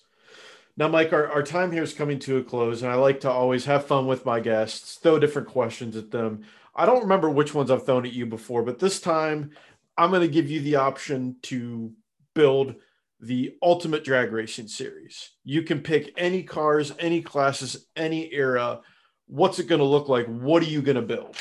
Now, 0.78 0.90
Mike, 0.90 1.14
our, 1.14 1.28
our 1.28 1.44
time 1.44 1.72
here 1.72 1.84
is 1.84 1.94
coming 1.94 2.20
to 2.20 2.38
a 2.38 2.44
close, 2.44 2.82
and 2.82 2.92
I 2.92 2.96
like 2.96 3.22
to 3.22 3.32
always 3.32 3.66
have 3.66 3.86
fun 3.86 4.08
with 4.08 4.26
my 4.26 4.42
guests, 4.42 4.96
throw 4.96 5.20
different 5.20 5.48
questions 5.48 5.96
at 5.96 6.12
them. 6.12 6.44
I 6.76 6.86
don't 6.86 7.04
remember 7.04 7.30
which 7.30 7.54
ones 7.54 7.72
I've 7.72 7.86
thrown 7.86 8.06
at 8.06 8.12
you 8.12 8.26
before, 8.26 8.62
but 8.62 8.80
this 8.80 9.00
time 9.00 9.52
I'm 9.98 10.10
going 10.10 10.22
to 10.22 10.28
give 10.28 10.50
you 10.50 10.60
the 10.60 10.76
option 10.76 11.38
to 11.44 11.94
build 12.34 12.76
the 13.22 13.56
ultimate 13.62 14.04
drag 14.04 14.34
racing 14.34 14.68
series. 14.68 15.32
You 15.46 15.64
can 15.64 15.80
pick 15.80 16.14
any 16.18 16.44
cars, 16.44 16.92
any 17.00 17.22
classes, 17.22 17.88
any 17.96 18.32
era. 18.34 18.82
What's 19.28 19.60
it 19.60 19.68
going 19.68 19.80
to 19.80 19.86
look 19.86 20.10
like? 20.10 20.26
What 20.28 20.62
are 20.62 20.68
you 20.68 20.82
going 20.82 20.98
to 20.98 21.02
build? 21.02 21.38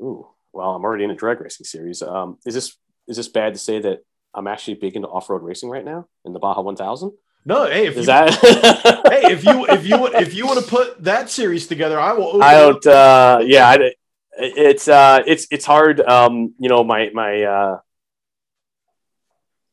Ooh, 0.00 0.26
well, 0.54 0.74
I'm 0.74 0.84
already 0.84 1.04
in 1.04 1.10
a 1.10 1.14
drag 1.14 1.42
racing 1.42 1.66
series. 1.66 2.00
Um, 2.00 2.38
is 2.46 2.54
this 2.54 2.76
is 3.06 3.16
this 3.16 3.28
bad 3.28 3.54
to 3.54 3.58
say 3.58 3.80
that 3.80 4.00
I'm 4.34 4.46
actually 4.46 4.74
big 4.74 4.96
into 4.96 5.08
off 5.08 5.28
road 5.28 5.42
racing 5.42 5.68
right 5.68 5.84
now 5.84 6.08
in 6.24 6.32
the 6.32 6.38
Baja 6.38 6.62
1000? 6.62 7.12
No, 7.44 7.66
hey, 7.66 7.86
if 7.86 7.96
is 7.96 8.00
you, 8.00 8.06
that 8.06 8.34
hey, 9.10 9.32
if 9.32 9.44
you 9.44 9.66
if 9.66 9.86
you 9.86 10.06
if 10.14 10.34
you 10.34 10.46
want 10.46 10.62
to 10.62 10.66
put 10.68 11.02
that 11.04 11.30
series 11.30 11.66
together, 11.66 11.98
I 11.98 12.12
will. 12.12 12.42
I 12.42 12.54
don't. 12.54 12.86
Uh, 12.86 13.40
yeah, 13.44 13.68
I, 13.68 13.92
it's 14.36 14.88
uh, 14.88 15.22
it's 15.26 15.46
it's 15.50 15.64
hard. 15.64 16.00
Um, 16.00 16.54
you 16.58 16.68
know, 16.68 16.84
my 16.84 17.10
my 17.14 17.42
uh, 17.42 17.78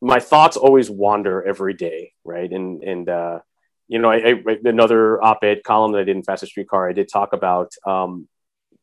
my 0.01 0.20
thoughts 0.20 0.57
always 0.57 0.89
wander 0.89 1.43
every 1.43 1.74
day, 1.74 2.13
right? 2.24 2.49
And 2.49 2.84
and 2.84 3.09
uh, 3.09 3.39
you 3.88 3.99
know, 3.99 4.09
I, 4.09 4.16
I 4.18 4.57
another 4.63 5.22
op-ed 5.24 5.63
column 5.63 5.91
that 5.93 5.99
I 5.99 6.03
did 6.03 6.16
in 6.16 6.24
Fastest 6.24 6.51
Street 6.51 6.70
Car, 6.70 6.89
I 6.89 6.93
did 6.93 7.09
talk 7.11 7.34
about 7.34 7.74
um, 7.86 8.28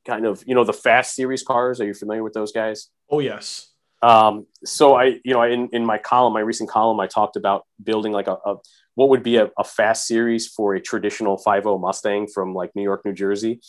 kind 0.06 0.26
of 0.26 0.44
you 0.46 0.54
know 0.54 0.64
the 0.64 0.72
fast 0.72 1.14
series 1.14 1.42
cars. 1.42 1.80
Are 1.80 1.86
you 1.86 1.94
familiar 1.94 2.22
with 2.22 2.34
those 2.34 2.52
guys? 2.52 2.88
Oh 3.10 3.20
yes. 3.20 3.71
Um, 4.02 4.46
so 4.64 4.96
I, 4.96 5.20
you 5.24 5.32
know, 5.32 5.42
in, 5.42 5.68
in 5.72 5.86
my 5.86 5.98
column, 5.98 6.32
my 6.32 6.40
recent 6.40 6.68
column, 6.68 6.98
I 6.98 7.06
talked 7.06 7.36
about 7.36 7.64
building 7.82 8.12
like 8.12 8.26
a, 8.26 8.36
a 8.44 8.56
what 8.94 9.08
would 9.10 9.22
be 9.22 9.36
a, 9.36 9.50
a, 9.56 9.64
fast 9.64 10.06
series 10.06 10.48
for 10.48 10.74
a 10.74 10.80
traditional 10.80 11.38
5.0 11.38 11.80
Mustang 11.80 12.26
from 12.26 12.52
like 12.52 12.74
New 12.74 12.82
York, 12.82 13.04
New 13.04 13.12
Jersey. 13.12 13.60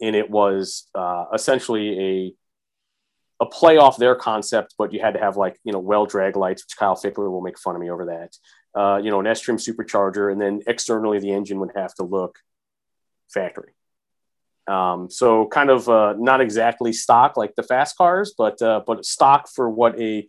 And 0.00 0.16
it 0.16 0.30
was 0.30 0.88
uh, 0.94 1.26
essentially 1.34 2.34
a, 3.40 3.44
a 3.44 3.46
play 3.46 3.76
off 3.76 3.98
their 3.98 4.14
concept, 4.14 4.74
but 4.78 4.92
you 4.92 5.00
had 5.00 5.14
to 5.14 5.20
have 5.20 5.36
like, 5.36 5.58
you 5.64 5.72
know, 5.72 5.80
well 5.80 6.06
Draglites, 6.06 6.62
which 6.64 6.76
Kyle 6.78 6.96
Fickler 6.96 7.30
will 7.30 7.42
make 7.42 7.58
fun 7.58 7.74
of 7.74 7.80
me 7.82 7.90
over 7.90 8.06
that. 8.06 8.36
Uh, 8.80 8.98
you 8.98 9.10
know, 9.10 9.20
an 9.20 9.26
S 9.26 9.40
trim 9.40 9.56
supercharger. 9.58 10.30
And 10.30 10.40
then 10.40 10.60
externally, 10.66 11.18
the 11.18 11.32
engine 11.32 11.58
would 11.60 11.72
have 11.74 11.92
to 11.94 12.04
look 12.04 12.38
factory. 13.28 13.72
Um, 14.70 15.10
so 15.10 15.48
kind 15.48 15.68
of 15.68 15.88
uh, 15.88 16.14
not 16.16 16.40
exactly 16.40 16.92
stock 16.92 17.36
like 17.36 17.56
the 17.56 17.64
fast 17.64 17.96
cars, 17.96 18.34
but 18.38 18.62
uh, 18.62 18.82
but 18.86 19.04
stock 19.04 19.48
for 19.52 19.68
what 19.68 19.98
a 20.00 20.28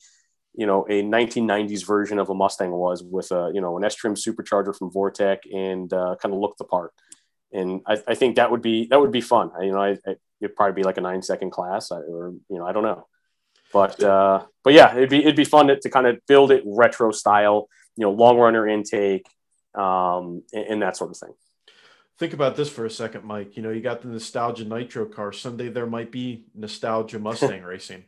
you 0.56 0.66
know 0.66 0.84
a 0.90 1.04
1990s 1.04 1.86
version 1.86 2.18
of 2.18 2.32
a 2.32 2.34
Mustang 2.34 2.72
was 2.72 3.04
with 3.04 3.32
a 3.32 3.52
you 3.54 3.62
know 3.62 3.78
an 3.78 3.84
S 3.84 3.94
trim 3.94 4.16
supercharger 4.16 4.76
from 4.76 4.92
Vortech 4.92 5.40
and 5.54 5.94
uh, 5.94 6.16
kind 6.20 6.34
of 6.34 6.40
looked 6.40 6.58
the 6.58 6.64
part. 6.64 6.92
And 7.54 7.82
I, 7.86 8.02
I, 8.08 8.16
think 8.16 8.38
that 8.38 8.50
would 8.50 8.62
be 8.62 8.88
that 8.88 9.00
would 9.00 9.12
be 9.12 9.22
fun. 9.22 9.52
I, 9.60 9.64
you 9.64 9.74
know, 9.74 9.82
I, 9.82 9.90
I, 10.08 10.16
it'd 10.42 10.56
probably 10.56 10.82
be 10.82 10.86
like 10.86 10.98
a 10.98 11.02
nine 11.02 11.22
second 11.22 11.52
class, 11.52 11.92
or 11.92 12.34
you 12.50 12.58
know, 12.58 12.66
I 12.66 12.72
don't 12.72 12.84
know, 12.84 13.06
but 13.72 14.02
uh, 14.02 14.44
but 14.64 14.74
yeah, 14.74 14.96
it'd 14.96 15.10
be 15.10 15.20
it'd 15.20 15.36
be 15.36 15.44
fun 15.44 15.68
to, 15.68 15.80
to 15.80 15.90
kind 15.90 16.08
of 16.08 16.18
build 16.28 16.52
it 16.52 16.64
retro 16.66 17.12
style, 17.12 17.68
you 17.96 18.06
know, 18.06 18.12
long 18.12 18.40
runner 18.40 18.68
intake, 18.68 19.28
um, 19.76 20.42
and, 20.52 20.66
and 20.66 20.82
that 20.82 20.98
sort 20.98 21.12
of 21.12 21.18
thing 21.18 21.34
think 22.18 22.34
about 22.34 22.56
this 22.56 22.70
for 22.70 22.86
a 22.86 22.90
second, 22.90 23.24
Mike. 23.24 23.58
You 23.58 23.64
know, 23.64 23.72
you 23.72 23.82
got 23.82 24.02
the 24.02 24.08
nostalgia 24.08 24.66
nitro 24.66 25.06
car. 25.06 25.32
Someday 25.32 25.70
there 25.70 25.88
might 25.88 26.12
be 26.12 26.46
nostalgia 26.56 27.20
Mustang 27.20 27.64
racing. 27.64 28.04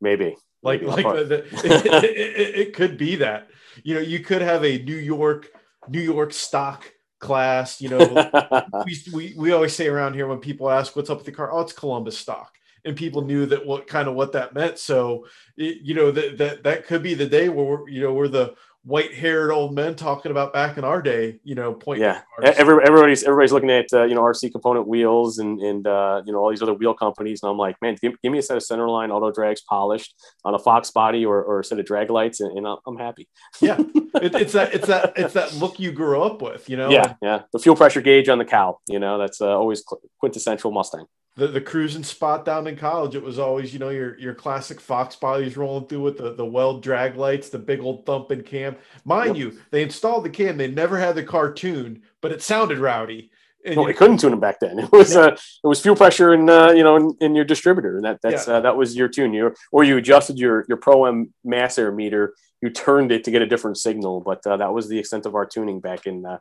Maybe. 0.00 0.36
Like, 0.62 0.82
Maybe. 0.82 1.02
like 1.02 1.16
the, 1.16 1.26
the, 1.26 1.44
it, 1.64 2.38
it, 2.38 2.54
it, 2.54 2.74
could 2.74 2.96
be 2.96 3.16
that. 3.16 3.48
You 3.82 3.94
know, 3.94 4.00
you 4.00 4.20
could 4.20 4.42
have 4.42 4.64
a 4.64 4.78
New 4.78 4.96
York, 4.96 5.50
New 5.88 6.00
York 6.00 6.32
stock 6.32 6.90
class. 7.20 7.80
You 7.80 7.90
know, 7.90 8.30
we, 8.86 9.02
we 9.12 9.34
we 9.36 9.52
always 9.52 9.74
say 9.74 9.88
around 9.88 10.14
here 10.14 10.26
when 10.26 10.38
people 10.38 10.70
ask 10.70 10.96
what's 10.96 11.10
up 11.10 11.18
with 11.18 11.26
the 11.26 11.32
car, 11.32 11.52
oh, 11.52 11.60
it's 11.60 11.72
Columbus 11.72 12.16
stock, 12.16 12.54
and 12.84 12.96
people 12.96 13.22
knew 13.22 13.46
that 13.46 13.66
what 13.66 13.86
kind 13.86 14.08
of 14.08 14.14
what 14.14 14.32
that 14.32 14.54
meant. 14.54 14.78
So, 14.78 15.26
it, 15.56 15.78
you 15.82 15.94
know, 15.94 16.10
that 16.10 16.38
that 16.38 16.62
that 16.62 16.86
could 16.86 17.02
be 17.02 17.14
the 17.14 17.26
day 17.26 17.48
where 17.48 17.64
we're, 17.64 17.88
you 17.88 18.00
know 18.00 18.12
we're 18.12 18.28
the 18.28 18.54
white 18.84 19.14
haired 19.14 19.50
old 19.50 19.74
men 19.74 19.94
talking 19.94 20.30
about 20.30 20.52
back 20.52 20.76
in 20.76 20.84
our 20.84 21.00
day, 21.00 21.38
you 21.42 21.54
know, 21.54 21.72
point. 21.72 22.00
Yeah. 22.00 22.20
Every, 22.42 22.84
everybody's, 22.84 23.24
everybody's 23.24 23.52
looking 23.52 23.70
at, 23.70 23.86
uh, 23.92 24.04
you 24.04 24.14
know, 24.14 24.20
RC 24.20 24.52
component 24.52 24.86
wheels 24.86 25.38
and, 25.38 25.58
and, 25.60 25.86
uh, 25.86 26.22
you 26.26 26.32
know, 26.32 26.38
all 26.38 26.50
these 26.50 26.60
other 26.62 26.74
wheel 26.74 26.92
companies. 26.92 27.42
And 27.42 27.50
I'm 27.50 27.56
like, 27.56 27.76
man, 27.80 27.96
give, 28.00 28.12
give 28.22 28.30
me 28.30 28.38
a 28.38 28.42
set 28.42 28.58
of 28.58 28.62
centerline 28.62 29.10
auto 29.10 29.32
drags 29.32 29.62
polished 29.62 30.14
on 30.44 30.54
a 30.54 30.58
Fox 30.58 30.90
body 30.90 31.24
or, 31.24 31.42
or 31.42 31.60
a 31.60 31.64
set 31.64 31.78
of 31.78 31.86
Draglites. 31.86 32.40
And, 32.40 32.58
and 32.58 32.66
I'm 32.86 32.96
happy. 32.96 33.28
yeah. 33.60 33.78
It, 34.22 34.32
it's 34.36 34.52
that, 34.52 34.72
it's 34.72 34.86
that, 34.86 35.14
it's 35.16 35.34
that 35.34 35.54
look 35.54 35.80
you 35.80 35.90
grew 35.90 36.22
up 36.22 36.40
with, 36.40 36.70
you 36.70 36.76
know? 36.76 36.88
Yeah. 36.88 37.14
Yeah. 37.20 37.42
The 37.52 37.58
fuel 37.58 37.74
pressure 37.74 38.00
gauge 38.00 38.28
on 38.28 38.38
the 38.38 38.44
cow, 38.44 38.78
you 38.88 39.00
know, 39.00 39.18
that's 39.18 39.40
uh, 39.40 39.48
always 39.48 39.82
quintessential 40.20 40.70
Mustang. 40.70 41.06
The, 41.36 41.48
the 41.48 41.60
cruising 41.60 42.04
spot 42.04 42.44
down 42.44 42.68
in 42.68 42.76
college, 42.76 43.16
it 43.16 43.22
was 43.22 43.40
always, 43.40 43.72
you 43.72 43.80
know, 43.80 43.88
your 43.88 44.16
your 44.18 44.34
classic 44.34 44.80
Fox 44.80 45.16
bodies 45.16 45.56
rolling 45.56 45.88
through 45.88 46.02
with 46.02 46.18
the, 46.18 46.34
the 46.34 46.46
weld 46.46 46.84
Draglites, 46.84 47.50
the 47.50 47.58
big 47.58 47.80
old 47.80 48.06
thumping 48.06 48.42
cam. 48.42 48.76
Mind 49.04 49.36
yep. 49.36 49.36
you, 49.36 49.60
they 49.70 49.82
installed 49.82 50.24
the 50.24 50.30
cam, 50.30 50.56
they 50.56 50.68
never 50.68 50.98
had 50.98 51.16
the 51.16 51.24
cartoon, 51.24 52.02
but 52.20 52.30
it 52.30 52.42
sounded 52.42 52.78
rowdy. 52.78 53.30
And 53.66 53.76
no, 53.76 53.86
they 53.86 53.94
couldn't 53.94 54.18
tune 54.18 54.30
them 54.30 54.40
back 54.40 54.60
then. 54.60 54.78
It 54.78 54.92
was 54.92 55.16
uh, 55.16 55.32
it 55.32 55.66
was 55.66 55.80
fuel 55.80 55.96
pressure 55.96 56.34
in 56.34 56.48
uh, 56.48 56.70
you 56.70 56.84
know 56.84 56.96
in, 56.96 57.16
in, 57.20 57.34
your 57.34 57.44
distributor, 57.44 57.96
and 57.96 58.04
that 58.04 58.20
that's 58.22 58.46
yeah. 58.46 58.54
uh, 58.54 58.60
that 58.60 58.76
was 58.76 58.94
your 58.94 59.08
tune. 59.08 59.32
You 59.32 59.54
or 59.72 59.84
you 59.84 59.96
adjusted 59.96 60.38
your 60.38 60.64
your 60.68 60.76
Pro 60.76 61.06
M 61.06 61.32
mass 61.42 61.78
air 61.78 61.90
meter, 61.90 62.34
you 62.60 62.70
turned 62.70 63.10
it 63.10 63.24
to 63.24 63.30
get 63.30 63.42
a 63.42 63.46
different 63.46 63.78
signal, 63.78 64.20
but 64.20 64.46
uh, 64.46 64.56
that 64.58 64.72
was 64.72 64.88
the 64.88 64.98
extent 64.98 65.26
of 65.26 65.34
our 65.34 65.46
tuning 65.46 65.80
back 65.80 66.06
in 66.06 66.24
uh, 66.24 66.38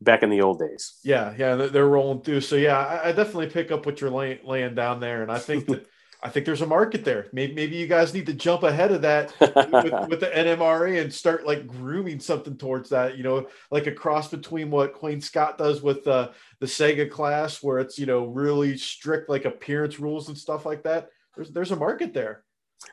back 0.00 0.22
in 0.22 0.30
the 0.30 0.42
old 0.42 0.58
days. 0.58 0.98
Yeah, 1.02 1.34
yeah, 1.36 1.54
they're 1.54 1.86
rolling 1.86 2.22
through. 2.22 2.40
So 2.42 2.56
yeah, 2.56 2.78
I, 2.78 3.08
I 3.08 3.12
definitely 3.12 3.48
pick 3.48 3.70
up 3.70 3.86
what 3.86 4.00
you're 4.00 4.10
laying, 4.10 4.38
laying 4.44 4.74
down 4.74 5.00
there, 5.00 5.22
and 5.22 5.30
I 5.30 5.38
think 5.38 5.66
that 5.66 5.86
I 6.22 6.28
think 6.28 6.44
there's 6.44 6.60
a 6.60 6.66
market 6.66 7.04
there. 7.04 7.28
Maybe 7.32 7.54
maybe 7.54 7.76
you 7.76 7.86
guys 7.86 8.12
need 8.12 8.26
to 8.26 8.34
jump 8.34 8.62
ahead 8.62 8.92
of 8.92 9.02
that 9.02 9.32
with, 9.40 9.54
with, 10.08 10.20
the 10.20 10.30
NMRA 10.34 11.00
and 11.00 11.12
start 11.12 11.46
like 11.46 11.66
grooming 11.66 12.20
something 12.20 12.58
towards 12.58 12.90
that. 12.90 13.16
You 13.16 13.22
know, 13.22 13.46
like 13.70 13.86
a 13.86 13.92
cross 13.92 14.28
between 14.28 14.70
what 14.70 14.92
Queen 14.92 15.20
Scott 15.20 15.56
does 15.56 15.82
with 15.82 16.06
uh, 16.06 16.30
the 16.58 16.66
Sega 16.66 17.10
class, 17.10 17.62
where 17.62 17.78
it's 17.78 17.98
you 17.98 18.06
know 18.06 18.26
really 18.26 18.76
strict 18.76 19.30
like 19.30 19.46
appearance 19.46 19.98
rules 19.98 20.28
and 20.28 20.36
stuff 20.36 20.66
like 20.66 20.82
that. 20.82 21.08
There's 21.34 21.50
there's 21.50 21.70
a 21.70 21.76
market 21.76 22.12
there. 22.12 22.44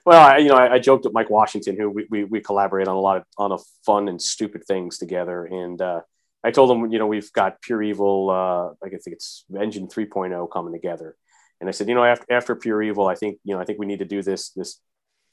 Well, 0.06 0.22
I, 0.22 0.38
you 0.38 0.50
know, 0.50 0.56
I, 0.56 0.74
I, 0.74 0.80
joked 0.80 1.06
with 1.06 1.14
Mike 1.14 1.30
Washington, 1.30 1.78
who 1.78 1.90
we, 1.90 2.08
we, 2.10 2.24
we 2.26 2.42
collaborate 2.42 2.90
on 2.90 2.96
a 2.98 3.00
lot 3.00 3.18
of 3.18 3.24
on 3.38 3.54
a 3.54 3.58
fun 3.86 4.10
and 4.10 4.22
stupid 4.22 4.66
things 4.66 4.98
together, 4.98 5.46
and 5.46 5.82
uh, 5.82 6.02
I 6.48 6.52
told 6.52 6.72
him, 6.72 6.90
you 6.94 6.98
know, 6.98 7.08
we've 7.08 7.32
got 7.34 7.62
Pure 7.62 7.84
Evil, 7.84 8.30
uh, 8.30 8.86
I 8.86 8.90
think 8.90 9.08
it's 9.08 9.44
Engine 9.54 9.90
3.0 9.90 10.50
coming 10.50 10.72
together. 10.72 11.18
And 11.60 11.68
I 11.68 11.74
said, 11.74 11.90
you 11.90 11.96
know, 11.96 12.06
after, 12.06 12.26
after 12.32 12.56
Pure 12.56 12.84
Evil, 12.84 13.06
I 13.06 13.16
think, 13.16 13.40
you 13.44 13.54
know, 13.54 13.60
I 13.62 13.66
think 13.66 13.80
we 13.80 13.86
need 13.86 14.00
to 14.00 14.06
do 14.06 14.22
this, 14.22 14.52
this 14.52 14.80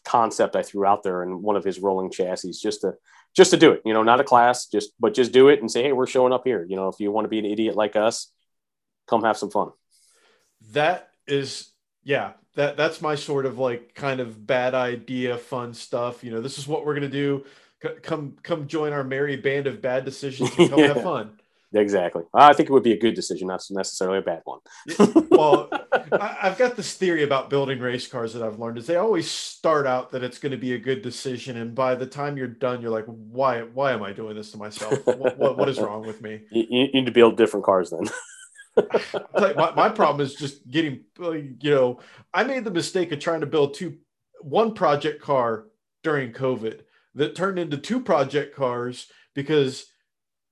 concept 0.04 0.56
I 0.56 0.62
threw 0.62 0.84
out 0.84 1.04
there 1.04 1.22
in 1.22 1.40
one 1.40 1.54
of 1.54 1.62
his 1.62 1.78
rolling 1.78 2.10
chassis 2.10 2.50
just 2.60 2.80
to, 2.80 2.94
just 3.32 3.52
to 3.52 3.56
do 3.56 3.70
it, 3.70 3.82
you 3.84 3.94
know, 3.94 4.02
not 4.02 4.18
a 4.18 4.24
class, 4.24 4.66
just, 4.66 4.90
but 4.98 5.14
just 5.14 5.30
do 5.30 5.50
it 5.50 5.60
and 5.60 5.70
say, 5.70 5.84
Hey, 5.84 5.92
we're 5.92 6.08
showing 6.08 6.32
up 6.32 6.42
here. 6.44 6.66
You 6.68 6.74
know, 6.74 6.88
if 6.88 6.98
you 6.98 7.12
want 7.12 7.26
to 7.26 7.28
be 7.28 7.38
an 7.38 7.44
idiot 7.44 7.76
like 7.76 7.94
us, 7.94 8.32
come 9.06 9.22
have 9.22 9.36
some 9.36 9.52
fun. 9.52 9.70
That 10.72 11.10
is, 11.28 11.70
yeah, 12.02 12.32
that 12.56 12.76
that's 12.76 13.00
my 13.00 13.14
sort 13.14 13.46
of 13.46 13.60
like 13.60 13.94
kind 13.94 14.18
of 14.18 14.44
bad 14.44 14.74
idea, 14.74 15.38
fun 15.38 15.74
stuff. 15.74 16.24
You 16.24 16.32
know, 16.32 16.40
this 16.40 16.58
is 16.58 16.66
what 16.66 16.84
we're 16.84 16.94
going 16.94 17.08
to 17.08 17.16
do 17.16 17.44
come 18.02 18.36
come 18.42 18.66
join 18.66 18.92
our 18.92 19.04
merry 19.04 19.36
band 19.36 19.66
of 19.66 19.80
bad 19.80 20.04
decisions 20.04 20.50
and 20.58 20.70
come 20.70 20.78
yeah. 20.78 20.88
have 20.88 21.02
fun. 21.02 21.38
Exactly. 21.74 22.22
I 22.32 22.52
think 22.52 22.68
it 22.68 22.72
would 22.72 22.84
be 22.84 22.92
a 22.92 22.98
good 22.98 23.14
decision, 23.14 23.48
not 23.48 23.64
necessarily 23.70 24.18
a 24.18 24.22
bad 24.22 24.42
one. 24.44 24.60
well, 25.30 25.68
I, 26.12 26.36
have 26.42 26.56
got 26.56 26.76
this 26.76 26.94
theory 26.94 27.24
about 27.24 27.50
building 27.50 27.80
race 27.80 28.06
cars 28.06 28.32
that 28.34 28.44
I've 28.44 28.60
learned 28.60 28.78
is 28.78 28.86
they 28.86 28.94
always 28.94 29.28
start 29.28 29.84
out 29.84 30.12
that 30.12 30.22
it's 30.22 30.38
going 30.38 30.52
to 30.52 30.58
be 30.58 30.74
a 30.74 30.78
good 30.78 31.02
decision, 31.02 31.56
and 31.56 31.74
by 31.74 31.96
the 31.96 32.06
time 32.06 32.36
you're 32.36 32.46
done, 32.46 32.80
you're 32.80 32.92
like, 32.92 33.06
why 33.06 33.62
why 33.62 33.92
am 33.92 34.04
I 34.04 34.12
doing 34.12 34.36
this 34.36 34.52
to 34.52 34.56
myself? 34.56 35.04
what, 35.04 35.36
what, 35.36 35.58
what 35.58 35.68
is 35.68 35.80
wrong 35.80 36.06
with 36.06 36.22
me? 36.22 36.42
You, 36.50 36.66
you 36.68 36.88
need 36.92 37.06
to 37.06 37.12
build 37.12 37.36
different 37.36 37.66
cars 37.66 37.90
then. 37.90 38.08
like 39.34 39.56
my, 39.56 39.72
my 39.74 39.88
problem 39.88 40.24
is 40.24 40.34
just 40.34 40.68
getting 40.68 41.00
you 41.20 41.70
know 41.70 42.00
i 42.32 42.42
made 42.42 42.64
the 42.64 42.70
mistake 42.72 43.12
of 43.12 43.20
trying 43.20 43.40
to 43.40 43.46
build 43.46 43.72
two 43.72 43.96
one 44.40 44.74
project 44.74 45.22
car 45.22 45.66
during 46.02 46.32
covid 46.32 46.80
that 47.14 47.36
turned 47.36 47.58
into 47.58 47.76
two 47.76 48.00
project 48.00 48.54
cars 48.54 49.08
because 49.34 49.86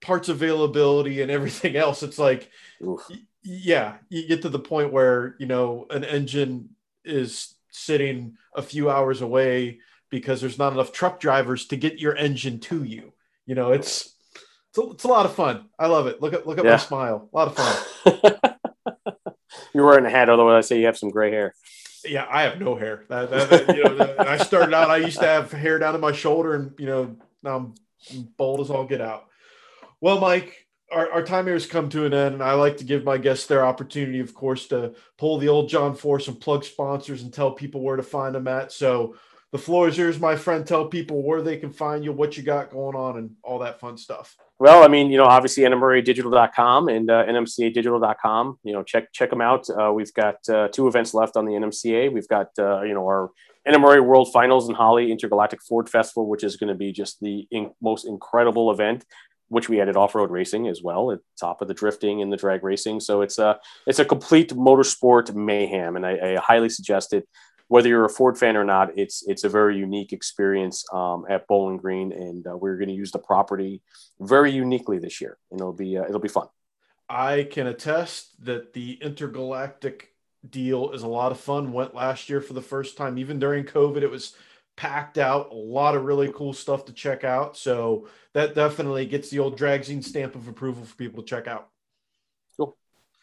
parts 0.01 0.28
availability 0.28 1.22
and 1.22 1.30
everything 1.30 1.76
else. 1.76 2.02
It's 2.02 2.18
like 2.18 2.51
Oof. 2.84 3.01
yeah 3.43 3.97
you 4.09 4.26
get 4.26 4.43
to 4.43 4.48
the 4.48 4.59
point 4.59 4.93
where 4.93 5.36
you 5.39 5.47
know 5.47 5.86
an 5.90 6.05
engine 6.05 6.70
is 7.05 7.55
sitting 7.70 8.36
a 8.55 8.62
few 8.62 8.90
hours 8.90 9.22
away 9.22 9.80
because 10.10 10.40
there's 10.40 10.59
not 10.59 10.72
enough 10.72 10.93
truck 10.93 11.20
drivers 11.20 11.66
to 11.66 11.76
get 11.76 11.98
your 11.98 12.16
engine 12.16 12.60
to 12.60 12.84
you. 12.84 13.12
You 13.47 13.55
know 13.55 13.72
it's 13.72 14.14
it's 14.70 14.78
a, 14.78 14.90
it's 14.90 15.05
a 15.05 15.09
lot 15.09 15.26
of 15.26 15.34
fun. 15.34 15.66
I 15.78 15.86
love 15.86 16.06
it. 16.06 16.20
Look 16.20 16.34
at 16.34 16.47
look 16.47 16.59
at 16.59 16.64
yeah. 16.64 16.72
my 16.72 16.76
smile. 16.76 17.28
A 17.32 17.36
lot 17.36 17.48
of 17.48 17.56
fun. 17.56 18.34
You're 19.74 19.86
wearing 19.86 20.05
a 20.05 20.10
hat 20.10 20.28
otherwise 20.28 20.66
i 20.66 20.68
say 20.68 20.78
you 20.78 20.86
have 20.86 20.98
some 20.98 21.10
gray 21.10 21.30
hair 21.30 21.55
yeah, 22.06 22.26
I 22.30 22.42
have 22.42 22.60
no 22.60 22.74
hair. 22.74 23.04
That, 23.08 23.30
that, 23.30 23.50
that, 23.50 23.76
you 23.76 23.84
know, 23.84 24.14
I 24.18 24.36
started 24.38 24.74
out, 24.74 24.90
I 24.90 24.98
used 24.98 25.20
to 25.20 25.26
have 25.26 25.52
hair 25.52 25.78
down 25.78 25.92
to 25.92 25.98
my 25.98 26.12
shoulder, 26.12 26.54
and 26.54 26.72
you 26.78 26.86
know, 26.86 27.16
now 27.42 27.56
I'm 27.56 27.74
bald 28.36 28.60
as 28.60 28.70
all 28.70 28.84
get 28.84 29.00
out. 29.00 29.26
Well, 30.00 30.20
Mike, 30.20 30.66
our, 30.90 31.10
our 31.10 31.22
time 31.22 31.46
here 31.46 31.54
has 31.54 31.66
come 31.66 31.88
to 31.90 32.04
an 32.04 32.12
end, 32.12 32.34
and 32.34 32.42
I 32.42 32.54
like 32.54 32.76
to 32.78 32.84
give 32.84 33.04
my 33.04 33.18
guests 33.18 33.46
their 33.46 33.64
opportunity, 33.64 34.20
of 34.20 34.34
course, 34.34 34.66
to 34.68 34.94
pull 35.18 35.38
the 35.38 35.48
old 35.48 35.68
John 35.68 35.94
Force 35.94 36.28
and 36.28 36.40
plug 36.40 36.64
sponsors 36.64 37.22
and 37.22 37.32
tell 37.32 37.52
people 37.52 37.80
where 37.80 37.96
to 37.96 38.02
find 38.02 38.34
them 38.34 38.48
at. 38.48 38.72
So 38.72 39.16
the 39.52 39.58
floor 39.58 39.88
is 39.88 39.98
yours, 39.98 40.18
my 40.18 40.36
friend. 40.36 40.66
Tell 40.66 40.86
people 40.88 41.22
where 41.22 41.42
they 41.42 41.56
can 41.56 41.72
find 41.72 42.04
you, 42.04 42.12
what 42.12 42.36
you 42.36 42.42
got 42.42 42.70
going 42.70 42.96
on, 42.96 43.18
and 43.18 43.36
all 43.42 43.60
that 43.60 43.80
fun 43.80 43.96
stuff. 43.96 44.36
Well, 44.62 44.84
I 44.84 44.86
mean, 44.86 45.10
you 45.10 45.16
know, 45.16 45.24
obviously 45.24 45.64
nmradigital.com 45.64 46.89
and 46.89 47.10
uh, 47.10 47.24
nmcadigital.com. 47.26 48.60
You 48.62 48.72
know, 48.72 48.84
check 48.84 49.12
check 49.12 49.30
them 49.30 49.40
out. 49.40 49.68
Uh, 49.68 49.90
we've 49.93 50.14
got 50.14 50.36
uh, 50.48 50.68
two 50.68 50.86
events 50.86 51.14
left 51.14 51.36
on 51.36 51.47
the 51.47 51.55
NMCA. 51.55 52.12
We've 52.12 52.28
got 52.28 52.51
uh, 52.56 52.82
you 52.82 52.94
know 52.94 53.05
our 53.05 53.30
NMRA 53.66 54.06
World 54.06 54.32
Finals 54.32 54.68
in 54.68 54.76
Holley 54.76 55.10
Intergalactic 55.10 55.60
Ford 55.64 55.90
Festival, 55.90 56.28
which 56.28 56.44
is 56.44 56.56
going 56.56 56.68
to 56.68 56.76
be 56.76 56.93
just 56.93 57.18
the 57.18 57.48
most 57.80 58.06
incredible 58.06 58.70
event. 58.70 59.05
Which 59.48 59.68
we 59.68 59.80
added 59.80 59.97
off-road 59.97 60.30
racing 60.30 60.68
as 60.68 60.80
well, 60.80 61.10
at 61.10 61.18
top 61.39 61.60
of 61.60 61.66
the 61.66 61.74
drifting 61.74 62.22
and 62.22 62.32
the 62.32 62.36
drag 62.36 62.62
racing. 62.62 63.01
So 63.01 63.20
it's 63.20 63.39
a 63.39 63.59
it's 63.89 63.98
a 63.98 64.05
complete 64.05 64.51
motorsport 64.55 65.34
mayhem, 65.34 65.97
and 65.97 66.06
I, 66.06 66.12
I 66.12 66.36
highly 66.36 66.68
suggest 66.68 67.12
it 67.12 67.28
whether 67.72 67.88
you're 67.88 68.04
a 68.04 68.10
Ford 68.10 68.36
fan 68.36 68.54
or 68.54 68.64
not, 68.64 68.98
it's 68.98 69.26
it's 69.26 69.44
a 69.44 69.48
very 69.48 69.78
unique 69.78 70.12
experience 70.12 70.84
um, 70.92 71.24
at 71.30 71.46
Bowling 71.46 71.78
Green, 71.78 72.12
and 72.12 72.46
uh, 72.46 72.54
we're 72.54 72.76
going 72.76 72.90
to 72.90 72.94
use 72.94 73.12
the 73.12 73.18
property 73.18 73.80
very 74.20 74.52
uniquely 74.52 74.98
this 74.98 75.22
year, 75.22 75.38
and 75.50 75.58
it'll 75.58 75.72
be 75.72 75.96
uh, 75.96 76.04
it'll 76.04 76.20
be 76.20 76.28
fun. 76.28 76.48
I 77.08 77.48
can 77.50 77.66
attest 77.66 78.44
that 78.44 78.74
the 78.74 78.98
intergalactic 79.00 80.10
deal 80.46 80.90
is 80.90 81.02
a 81.02 81.08
lot 81.08 81.32
of 81.32 81.40
fun. 81.40 81.72
Went 81.72 81.94
last 81.94 82.28
year 82.28 82.42
for 82.42 82.52
the 82.52 82.60
first 82.60 82.98
time, 82.98 83.16
even 83.16 83.38
during 83.38 83.64
COVID. 83.64 84.02
It 84.02 84.10
was 84.10 84.34
packed 84.76 85.16
out. 85.16 85.50
A 85.50 85.54
lot 85.54 85.94
of 85.94 86.04
really 86.04 86.30
cool 86.30 86.52
stuff 86.52 86.84
to 86.86 86.92
check 86.92 87.24
out. 87.24 87.56
So 87.56 88.06
that 88.34 88.54
definitely 88.54 89.06
gets 89.06 89.30
the 89.30 89.38
old 89.38 89.58
Dragzine 89.58 90.04
stamp 90.04 90.34
of 90.34 90.46
approval 90.46 90.84
for 90.84 90.96
people 90.96 91.22
to 91.22 91.26
check 91.26 91.46
out. 91.46 91.70
Cool. 92.58 92.76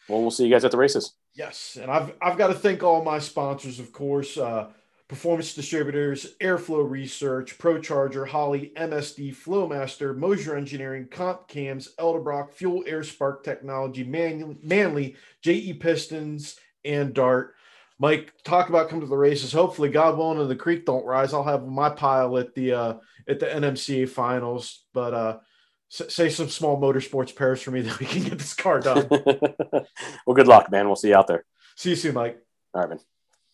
Well, 0.08 0.22
we'll 0.22 0.32
see 0.32 0.44
you 0.44 0.52
guys 0.52 0.64
at 0.64 0.72
the 0.72 0.76
races. 0.76 1.14
Yes, 1.34 1.78
and 1.80 1.90
I've 1.90 2.12
I've 2.20 2.38
got 2.38 2.48
to 2.48 2.54
thank 2.54 2.82
all 2.82 3.04
my 3.04 3.18
sponsors, 3.18 3.78
of 3.78 3.92
course. 3.92 4.36
Uh, 4.36 4.70
Performance 5.10 5.54
Distributors, 5.54 6.36
Airflow 6.40 6.88
Research, 6.88 7.58
ProCharger, 7.58 8.28
Holley, 8.28 8.72
MSD, 8.76 9.34
Flowmaster, 9.34 10.16
Moser 10.16 10.56
Engineering, 10.56 11.08
Comp 11.10 11.48
Cams, 11.48 11.88
Edelbrock, 11.98 12.52
Fuel 12.52 12.84
Air 12.86 13.02
Spark 13.02 13.42
Technology, 13.42 14.04
Man- 14.04 14.56
Manley, 14.62 15.16
JE 15.42 15.72
Pistons, 15.74 16.60
and 16.84 17.12
Dart. 17.12 17.56
Mike, 17.98 18.32
talk 18.44 18.68
about 18.68 18.88
come 18.88 19.00
to 19.00 19.06
the 19.06 19.16
races. 19.16 19.52
Hopefully, 19.52 19.88
God 19.88 20.16
willing, 20.16 20.38
and 20.40 20.48
the 20.48 20.54
creek 20.54 20.86
don't 20.86 21.04
rise. 21.04 21.34
I'll 21.34 21.42
have 21.42 21.66
my 21.66 21.90
pile 21.90 22.38
at 22.38 22.54
the 22.54 22.72
uh, 22.72 22.94
at 23.28 23.40
the 23.40 23.46
NMCA 23.46 24.08
finals. 24.08 24.84
But 24.94 25.12
uh, 25.12 25.38
say 25.90 26.30
some 26.30 26.48
small 26.48 26.80
motorsports 26.80 27.34
pairs 27.34 27.60
for 27.60 27.72
me 27.72 27.80
that 27.82 27.98
we 27.98 28.06
can 28.06 28.22
get 28.22 28.38
this 28.38 28.54
car 28.54 28.80
done. 28.80 29.06
well, 29.10 30.34
good 30.34 30.48
luck, 30.48 30.70
man. 30.70 30.86
We'll 30.86 30.96
see 30.96 31.08
you 31.08 31.16
out 31.16 31.26
there. 31.26 31.44
See 31.76 31.90
you 31.90 31.96
soon, 31.96 32.14
Mike. 32.14 32.38
All 32.72 32.82
right, 32.82 32.90
man. 32.90 33.00